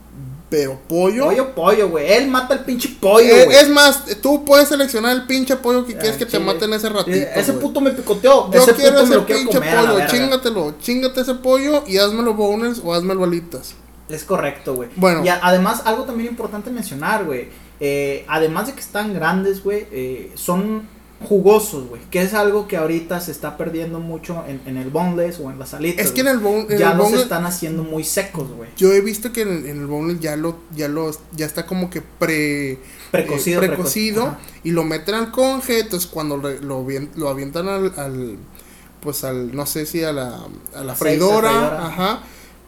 pero 0.55 0.79
pollo. 0.87 1.25
pollo, 1.25 1.55
pollo, 1.55 1.89
güey. 1.89 2.11
Él 2.13 2.27
mata 2.27 2.53
el 2.53 2.59
pinche 2.61 2.89
pollo, 3.01 3.25
Eh, 3.35 3.45
güey. 3.45 3.57
es 3.57 3.69
más, 3.69 4.03
tú 4.21 4.45
puedes 4.45 4.69
seleccionar 4.69 5.13
el 5.15 5.25
pinche 5.25 5.55
pollo 5.55 5.85
que 5.85 5.93
quieres 5.93 6.17
que 6.17 6.25
te 6.25 6.33
chile. 6.33 6.43
maten 6.45 6.71
ese 6.73 6.89
ratito. 6.89 7.17
Eh, 7.17 7.31
Ese 7.35 7.53
puto 7.53 7.81
me 7.81 7.91
picoteó. 7.91 8.51
Yo 8.51 8.59
ese 8.61 8.73
quiero 8.73 8.99
puto 9.01 9.13
ese 9.13 9.19
pinche 9.21 9.57
comer 9.57 9.75
pollo, 9.77 10.07
chingatelo, 10.07 10.75
chingate 10.79 11.21
ese 11.21 11.33
pollo 11.35 11.83
y 11.87 11.97
házmelo 11.97 12.33
boneless 12.35 12.81
o 12.83 12.93
házmelo 12.93 13.21
bolitas. 13.21 13.73
Es 14.09 14.23
correcto, 14.25 14.75
güey. 14.75 14.89
Bueno. 14.95 15.25
Y 15.25 15.29
a- 15.29 15.39
además, 15.41 15.81
algo 15.85 16.03
también 16.03 16.29
importante 16.29 16.69
mencionar, 16.69 17.25
güey. 17.25 17.49
eh, 17.79 18.23
además 18.29 18.67
de 18.67 18.73
que 18.73 18.79
están 18.79 19.13
grandes, 19.13 19.61
güey, 19.63 19.87
eh, 19.91 20.31
son 20.35 20.87
jugosos, 21.23 21.87
güey. 21.89 22.01
Que 22.11 22.21
es 22.21 22.33
algo 22.33 22.67
que 22.67 22.77
ahorita 22.77 23.19
se 23.21 23.31
está 23.31 23.57
perdiendo 23.57 23.99
mucho 23.99 24.43
en, 24.47 24.61
en 24.65 24.77
el 24.77 24.89
boneless 24.89 25.39
o 25.39 25.49
en 25.51 25.57
las 25.59 25.73
alitas. 25.73 26.05
Es 26.05 26.11
que 26.11 26.21
en 26.21 26.27
el, 26.27 26.39
bon- 26.39 26.67
en 26.69 26.77
ya 26.77 26.91
el 26.91 26.97
los 26.97 27.05
boneless, 27.07 27.23
están 27.23 27.45
haciendo 27.45 27.83
muy 27.83 28.03
secos, 28.03 28.49
güey. 28.55 28.69
yo 28.77 28.91
he 28.93 29.01
visto 29.01 29.31
que 29.31 29.41
en 29.41 29.49
el, 29.49 29.65
en 29.65 29.79
el 29.81 29.87
boneless 29.87 30.19
ya 30.21 30.35
lo, 30.35 30.57
ya 30.75 30.87
lo, 30.87 31.11
ya 31.35 31.45
está 31.45 31.65
como 31.65 31.89
que 31.89 32.01
pre, 32.01 32.79
Precocido, 33.11 33.61
eh, 33.61 33.65
preco- 33.67 33.75
precocido 33.75 34.37
y 34.63 34.71
lo 34.71 34.83
meten 34.83 35.15
al 35.15 35.31
conge, 35.31 35.79
entonces 35.79 36.09
cuando 36.09 36.37
lo, 36.37 36.85
avien- 36.85 37.09
lo 37.15 37.29
avientan 37.29 37.67
al, 37.67 37.93
al, 37.97 38.37
pues 39.01 39.23
al, 39.23 39.55
no 39.55 39.65
sé 39.65 39.85
si 39.85 40.03
a 40.03 40.11
la, 40.13 40.39
a 40.75 40.83
la 40.83 40.95
freidora. 40.95 41.87
ajá, 41.87 42.23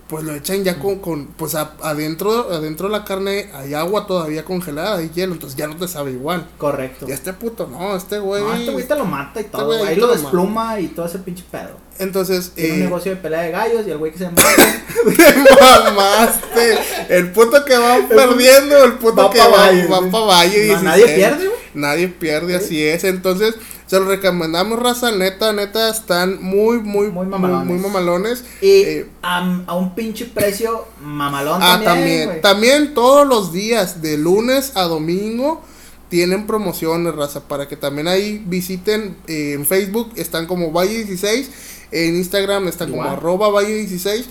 pues 0.07 0.23
lo 0.23 0.35
echan 0.35 0.63
ya 0.63 0.77
con, 0.77 0.99
con 0.99 1.25
pues 1.27 1.55
a- 1.55 1.73
adentro, 1.81 2.51
adentro 2.53 2.87
de 2.87 2.91
la 2.91 3.03
carne 3.03 3.49
hay 3.55 3.73
agua 3.73 4.05
todavía 4.05 4.45
congelada, 4.45 4.97
hay 4.97 5.09
hielo, 5.15 5.33
entonces 5.33 5.57
ya 5.57 5.65
no 5.67 5.75
te 5.77 5.87
sabe 5.87 6.11
igual. 6.11 6.47
Correcto. 6.59 7.07
Y 7.09 7.11
este 7.11 7.33
puto, 7.33 7.67
no, 7.67 7.95
este 7.95 8.19
güey. 8.19 8.43
No, 8.43 8.53
este 8.53 8.71
güey 8.71 8.87
te 8.87 8.95
lo 8.95 9.05
mata 9.05 9.41
y 9.41 9.45
todo. 9.45 9.65
güey 9.65 9.79
güey. 9.79 9.89
Ahí 9.91 9.95
lo 9.97 10.07
lo 10.07 10.13
despluma 10.13 10.79
y 10.79 10.87
todo 10.89 11.07
ese 11.07 11.17
pinche 11.19 11.43
pedo. 11.49 11.83
Entonces, 11.97 12.51
Tiene 12.51 12.73
un 12.73 12.79
eh, 12.81 12.83
negocio 12.83 13.11
de 13.11 13.17
pelea 13.17 13.41
de 13.41 13.51
gallos 13.51 13.87
y 13.87 13.91
el 13.91 13.97
güey 13.97 14.11
que 14.11 14.17
se 14.19 14.23
llama. 14.25 14.35
te 14.35 15.91
mamaste. 15.91 16.77
El 17.09 17.31
puto 17.31 17.63
que 17.65 17.77
va 17.77 17.97
perdiendo, 18.07 18.83
el 18.83 18.93
puto 18.93 19.15
Va 19.23 19.29
que 19.31 19.39
pa' 19.39 19.47
va, 19.47 19.57
Valle, 19.67 19.87
va 19.87 19.99
güey. 19.99 20.11
pa' 20.11 20.19
Valle. 20.19 20.67
No, 20.73 20.81
nadie 20.83 21.05
16. 21.05 21.15
pierde, 21.29 21.45
güey. 21.47 21.59
Nadie 21.73 22.07
pierde, 22.09 22.55
así 22.55 22.83
es. 22.85 23.03
Entonces, 23.03 23.55
se 23.87 23.99
lo 23.99 24.05
recomendamos, 24.05 24.79
raza. 24.79 25.11
Neta, 25.11 25.53
neta, 25.53 25.89
están 25.89 26.41
muy, 26.41 26.79
muy, 26.79 27.07
Muy 27.09 27.25
mamalones. 27.27 27.67
muy 27.67 27.77
mamalones. 27.79 28.43
Y 28.61 28.67
Eh, 28.67 29.07
a, 29.21 29.63
a 29.67 29.75
un 29.75 29.93
pinche 29.95 30.25
precio 30.25 30.85
mamalón 31.01 31.59
Ah, 31.63 31.81
también. 31.83 32.41
también. 32.41 32.93
todos 32.93 33.27
los 33.27 33.51
días, 33.53 34.01
de 34.01 34.17
lunes 34.17 34.71
a 34.75 34.83
domingo, 34.83 35.61
tienen 36.09 36.47
promociones, 36.47 37.15
raza, 37.15 37.47
para 37.47 37.67
que 37.67 37.75
también 37.77 38.07
ahí 38.07 38.43
visiten 38.47 39.17
eh, 39.27 39.53
en 39.53 39.65
Facebook, 39.65 40.11
están 40.15 40.45
como 40.47 40.71
Valle16, 40.71 41.45
en 41.91 42.15
Instagram 42.15 42.67
están 42.67 42.89
como 42.91 43.03
arroba 43.03 43.49
Valle16, 43.49 44.23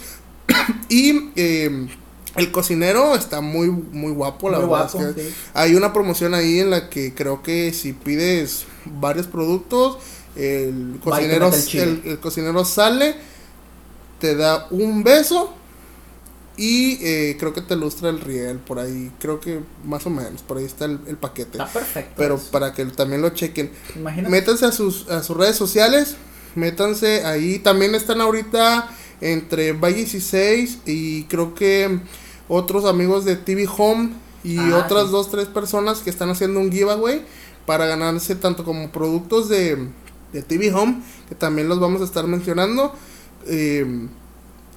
y 0.88 1.30
eh, 1.36 1.86
el 2.36 2.50
cocinero 2.52 3.14
está 3.14 3.40
muy, 3.40 3.68
muy 3.70 4.12
guapo, 4.12 4.50
la 4.50 4.58
Muy 4.58 4.68
verdad. 4.68 4.90
guapo, 4.92 5.08
es 5.08 5.14
que 5.14 5.22
sí. 5.30 5.34
Hay 5.54 5.74
una 5.74 5.92
promoción 5.92 6.34
ahí 6.34 6.60
en 6.60 6.70
la 6.70 6.88
que 6.90 7.14
creo 7.14 7.42
que 7.42 7.72
si 7.72 7.92
pides 7.92 8.66
varios 8.84 9.26
productos, 9.26 9.98
el 10.36 10.98
cocinero, 11.02 11.50
el 12.04 12.18
cocinero 12.20 12.64
sale, 12.64 13.14
te 14.20 14.34
da 14.34 14.66
un 14.70 15.04
beso 15.04 15.54
y 16.56 16.98
eh, 17.04 17.36
creo 17.38 17.52
que 17.52 17.60
te 17.62 17.74
ilustra 17.74 18.10
el 18.10 18.20
riel 18.20 18.58
por 18.58 18.78
ahí. 18.78 19.10
Creo 19.18 19.40
que 19.40 19.60
más 19.84 20.06
o 20.06 20.10
menos, 20.10 20.42
por 20.42 20.58
ahí 20.58 20.64
está 20.64 20.84
el, 20.84 21.00
el 21.06 21.16
paquete. 21.16 21.58
Está 21.58 21.66
perfecto. 21.66 22.12
Pero 22.16 22.36
eso. 22.36 22.50
para 22.50 22.72
que 22.72 22.84
también 22.86 23.22
lo 23.22 23.30
chequen. 23.30 23.72
Imagínate. 23.96 24.30
Métanse 24.30 24.66
a 24.66 24.72
sus, 24.72 25.08
a 25.10 25.22
sus 25.22 25.36
redes 25.36 25.56
sociales. 25.56 26.14
Métanse 26.54 27.24
ahí. 27.24 27.58
También 27.58 27.94
están 27.96 28.20
ahorita 28.20 28.88
entre 29.20 29.72
Valle 29.72 29.96
16 29.96 30.78
y 30.86 31.24
creo 31.24 31.54
que 31.54 31.98
otros 32.48 32.84
amigos 32.84 33.24
de 33.24 33.36
TV 33.36 33.66
Home 33.76 34.10
y 34.44 34.58
Ah, 34.58 34.84
otras 34.84 35.06
sí. 35.06 35.10
dos, 35.10 35.30
tres 35.30 35.46
personas 35.48 36.00
que 36.00 36.10
están 36.10 36.30
haciendo 36.30 36.60
un 36.60 36.70
giveaway 36.70 37.24
para 37.66 37.86
ganarse 37.86 38.34
tanto 38.36 38.64
como 38.64 38.90
productos 38.90 39.48
de, 39.48 39.88
de 40.32 40.42
TV 40.42 40.72
Home, 40.72 41.02
que 41.28 41.34
también 41.34 41.68
los 41.68 41.80
vamos 41.80 42.00
a 42.02 42.04
estar 42.04 42.26
mencionando. 42.26 42.94
eh, 43.46 44.08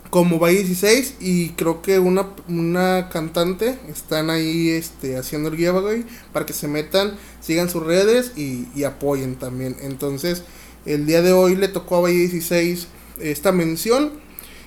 como 0.09 0.39
Valle 0.39 0.59
16 0.63 1.15
y 1.19 1.49
creo 1.49 1.81
que 1.81 1.99
una, 1.99 2.27
una 2.47 3.09
cantante 3.09 3.77
están 3.89 4.29
ahí 4.29 4.69
este, 4.69 5.17
haciendo 5.17 5.49
el 5.49 5.57
giveaway 5.57 6.05
para 6.31 6.45
que 6.45 6.53
se 6.53 6.67
metan, 6.69 7.17
sigan 7.41 7.69
sus 7.69 7.83
redes 7.83 8.31
y, 8.37 8.67
y 8.73 8.85
apoyen 8.85 9.35
también. 9.35 9.75
Entonces, 9.81 10.43
el 10.85 11.05
día 11.05 11.21
de 11.21 11.33
hoy 11.33 11.55
le 11.57 11.67
tocó 11.67 11.97
a 11.97 12.01
Valle 12.01 12.15
16 12.19 12.87
esta 13.19 13.51
mención 13.51 14.11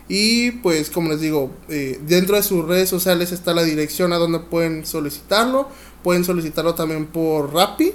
y 0.08 0.50
pues 0.52 0.90
como 0.90 1.10
les 1.10 1.20
digo, 1.20 1.50
eh, 1.68 2.00
dentro 2.06 2.36
de 2.36 2.42
sus 2.42 2.66
redes 2.66 2.88
sociales 2.88 3.32
está 3.32 3.54
la 3.54 3.62
dirección 3.62 4.12
a 4.12 4.16
donde 4.16 4.40
pueden 4.40 4.84
solicitarlo. 4.84 5.68
Pueden 6.02 6.24
solicitarlo 6.24 6.74
también 6.74 7.06
por 7.06 7.52
Rappi, 7.52 7.92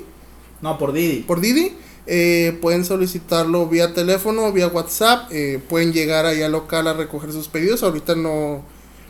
No, 0.62 0.78
por 0.78 0.94
Didi. 0.94 1.22
por 1.22 1.42
Didi. 1.42 1.74
eh, 2.08 2.58
pueden 2.62 2.86
solicitarlo 2.86 3.68
vía 3.68 3.94
teléfono, 3.94 4.52
vía 4.52 4.68
WhatsApp. 4.68 5.32
eh, 5.32 5.60
pueden 5.70 5.92
llegar 5.94 6.26
ahí 6.26 6.42
al 6.42 6.52
local 6.52 6.88
a 6.88 6.94
recoger 6.94 7.32
sus 7.32 7.48
pedidos. 7.48 7.84
Ahorita 7.84 8.16
no, 8.16 8.64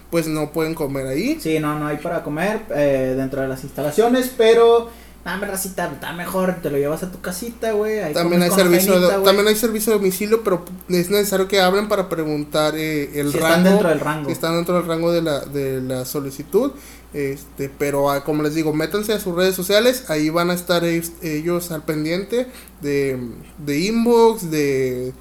pues 0.09 0.27
no 0.27 0.51
pueden 0.51 0.73
comer 0.75 1.07
ahí. 1.07 1.37
Sí, 1.41 1.59
no, 1.59 1.77
no 1.79 1.87
hay 1.87 1.97
para 1.97 2.23
comer 2.23 2.61
eh, 2.73 3.13
dentro 3.17 3.41
de 3.41 3.47
las 3.47 3.63
instalaciones, 3.63 4.31
pero. 4.37 4.89
Dame 5.25 5.47
racita, 5.47 5.91
está 5.91 6.13
mejor, 6.13 6.57
te 6.61 6.69
lo 6.69 6.77
llevas 6.77 7.01
a 7.01 7.11
tu 7.11 7.19
casita, 7.19 7.71
güey. 7.71 7.97
ahí 7.99 8.13
También 8.13 8.43
hay 8.43 8.51
servicio, 8.51 9.23
también 9.23 9.47
hay 9.47 9.55
servicio 9.55 9.91
de 9.93 9.97
domicilio, 9.97 10.43
pero 10.43 10.63
es 10.87 11.09
necesario 11.09 11.47
que 11.47 11.59
hablen 11.59 11.87
para 11.87 12.07
preguntar 12.09 12.75
eh, 12.77 13.19
el 13.19 13.31
Si 13.31 13.39
rango. 13.39 13.47
están 13.47 13.63
dentro 13.63 13.89
del 13.89 13.99
rango. 13.99 14.25
si 14.27 14.31
están 14.31 14.55
dentro 14.55 14.75
del 14.75 14.85
rango 14.85 15.11
de 15.11 15.23
la, 15.23 15.39
de 15.39 15.81
la 15.81 16.05
solicitud. 16.05 16.71
Este, 17.11 17.69
pero 17.69 18.11
ah, 18.11 18.23
como 18.23 18.43
les 18.43 18.53
digo, 18.53 18.71
métanse 18.73 19.13
a 19.13 19.19
sus 19.19 19.33
redes 19.35 19.55
sociales, 19.55 20.03
ahí 20.09 20.29
van 20.29 20.51
a 20.51 20.53
estar 20.53 20.83
es- 20.83 21.13
ellos 21.23 21.71
al 21.71 21.83
pendiente 21.83 22.45
de, 22.81 23.17
de 23.65 23.79
inbox, 23.79 24.51
de 24.51 25.11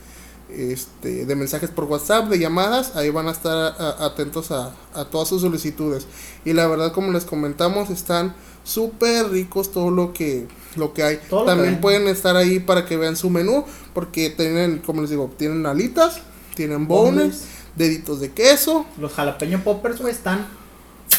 este, 0.51 1.25
de 1.25 1.35
mensajes 1.37 1.71
por 1.71 1.85
WhatsApp, 1.85 2.29
de 2.29 2.39
llamadas, 2.39 2.95
ahí 2.97 3.11
van 3.11 3.27
a 3.29 3.31
estar 3.31 3.57
a- 3.79 4.05
atentos 4.05 4.51
a, 4.51 4.73
a 4.93 5.05
todas 5.07 5.29
sus 5.29 5.41
solicitudes. 5.43 6.07
Y 6.45 6.53
la 6.53 6.67
verdad, 6.67 6.93
como 6.93 7.11
les 7.13 7.25
comentamos, 7.25 7.91
están 7.91 8.35
súper 8.65 9.29
ricos 9.31 9.71
todo 9.71 9.91
lo 9.91 10.13
que 10.13 10.49
lo 10.77 10.93
que 10.93 11.05
hay. 11.05 11.21
Todo 11.31 11.41
lo 11.41 11.47
que 11.47 11.53
También 11.53 11.81
pueden 11.81 12.09
estar 12.09 12.37
ahí 12.37 12.59
para 12.59 12.85
que 12.85 12.97
vean 12.97 13.17
su 13.17 13.31
menú, 13.31 13.65
porque 13.93 14.31
tienen, 14.31 14.79
como 14.79 15.03
les 15.03 15.11
digo, 15.11 15.31
tienen 15.37 15.65
alitas, 15.67 16.21
tienen 16.57 16.89
bones, 16.89 17.45
deditos 17.77 18.21
de 18.21 18.33
queso, 18.33 18.87
Los 18.99 19.13
jalapeño 19.13 19.63
poppers, 19.63 20.01
güey, 20.01 20.13
están 20.13 20.47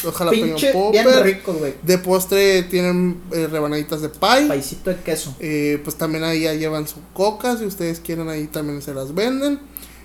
los 0.04 0.14
jalapeño 0.14 0.44
pinche 0.44 0.72
bien 0.92 1.04
popper, 1.04 1.24
ricos, 1.24 1.58
güey. 1.58 1.74
de 1.82 1.98
postre 1.98 2.62
tienen 2.64 3.20
eh, 3.32 3.46
rebanaditas 3.46 4.02
de 4.02 4.08
pie. 4.08 4.46
Paisito 4.48 4.90
de 4.90 4.96
queso. 4.96 5.34
Eh, 5.40 5.80
pues 5.84 5.96
también 5.96 6.24
ahí 6.24 6.42
ya 6.42 6.52
llevan 6.52 6.86
su 6.86 6.96
coca, 7.14 7.56
si 7.56 7.64
ustedes 7.64 8.00
quieren 8.00 8.28
ahí 8.28 8.46
también 8.46 8.82
se 8.82 8.92
las 8.92 9.14
venden. 9.14 9.58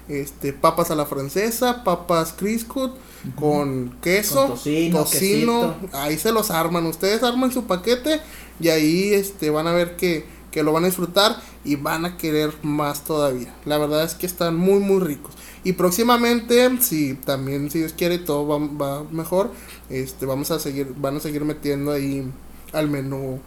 Este, 0.07 0.53
papas 0.53 0.91
a 0.91 0.95
la 0.95 1.05
francesa, 1.05 1.83
papas 1.83 2.33
Criscut 2.33 2.93
con 3.35 3.97
queso, 4.01 4.47
Con 4.47 4.91
tocino, 4.91 5.75
ahí 5.93 6.17
se 6.17 6.31
los 6.31 6.51
arman, 6.51 6.85
ustedes 6.85 7.23
arman 7.23 7.51
su 7.51 7.65
paquete 7.65 8.19
y 8.59 8.69
ahí 8.69 9.13
este 9.13 9.49
van 9.49 9.67
a 9.67 9.73
ver 9.73 9.95
que, 9.95 10.25
que 10.51 10.63
lo 10.63 10.71
van 10.73 10.83
a 10.83 10.87
disfrutar 10.87 11.37
y 11.63 11.75
van 11.75 12.05
a 12.05 12.17
querer 12.17 12.51
más 12.63 13.03
todavía. 13.03 13.53
La 13.65 13.77
verdad 13.77 14.03
es 14.03 14.15
que 14.15 14.25
están 14.25 14.55
muy 14.55 14.79
muy 14.79 14.99
ricos. 14.99 15.33
Y 15.63 15.73
próximamente, 15.73 16.81
si 16.81 17.13
también 17.13 17.69
si 17.69 17.79
Dios 17.79 17.93
quiere 17.93 18.17
todo 18.17 18.47
va, 18.47 18.57
va 18.57 19.03
mejor, 19.11 19.51
este 19.89 20.25
vamos 20.25 20.49
a 20.51 20.59
seguir 20.59 20.93
van 20.97 21.17
a 21.17 21.19
seguir 21.19 21.45
metiendo 21.45 21.91
ahí 21.91 22.27
al 22.73 22.89
menú 22.89 23.39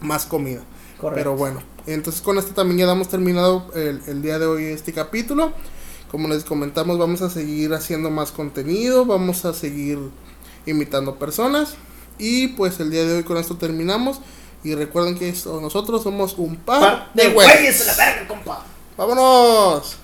más 0.00 0.26
comida. 0.26 0.62
Correcto. 1.00 1.18
Pero 1.18 1.36
bueno, 1.36 1.62
entonces 1.86 2.22
con 2.22 2.38
esto 2.38 2.54
también 2.54 2.78
ya 2.78 2.86
damos 2.86 3.08
terminado 3.08 3.70
el, 3.74 4.00
el 4.06 4.22
día 4.22 4.38
de 4.38 4.46
hoy 4.46 4.64
este 4.66 4.92
capítulo. 4.92 5.52
Como 6.16 6.28
les 6.28 6.44
comentamos, 6.44 6.96
vamos 6.96 7.20
a 7.20 7.28
seguir 7.28 7.74
haciendo 7.74 8.08
más 8.08 8.32
contenido, 8.32 9.04
vamos 9.04 9.44
a 9.44 9.52
seguir 9.52 9.98
invitando 10.64 11.16
personas. 11.16 11.74
Y 12.18 12.48
pues 12.48 12.80
el 12.80 12.90
día 12.90 13.04
de 13.04 13.16
hoy 13.18 13.22
con 13.22 13.36
esto 13.36 13.56
terminamos. 13.58 14.20
Y 14.64 14.74
recuerden 14.74 15.18
que 15.18 15.28
esto- 15.28 15.60
nosotros 15.60 16.02
somos 16.02 16.32
un 16.38 16.56
par, 16.56 16.80
Par 16.80 17.10
de 17.12 17.28
güeyes. 17.34 17.52
güeyes 17.52 17.82
a 17.82 17.84
la 17.84 17.96
verga, 18.06 18.28
compa. 18.28 18.64
¡Vámonos! 18.96 19.98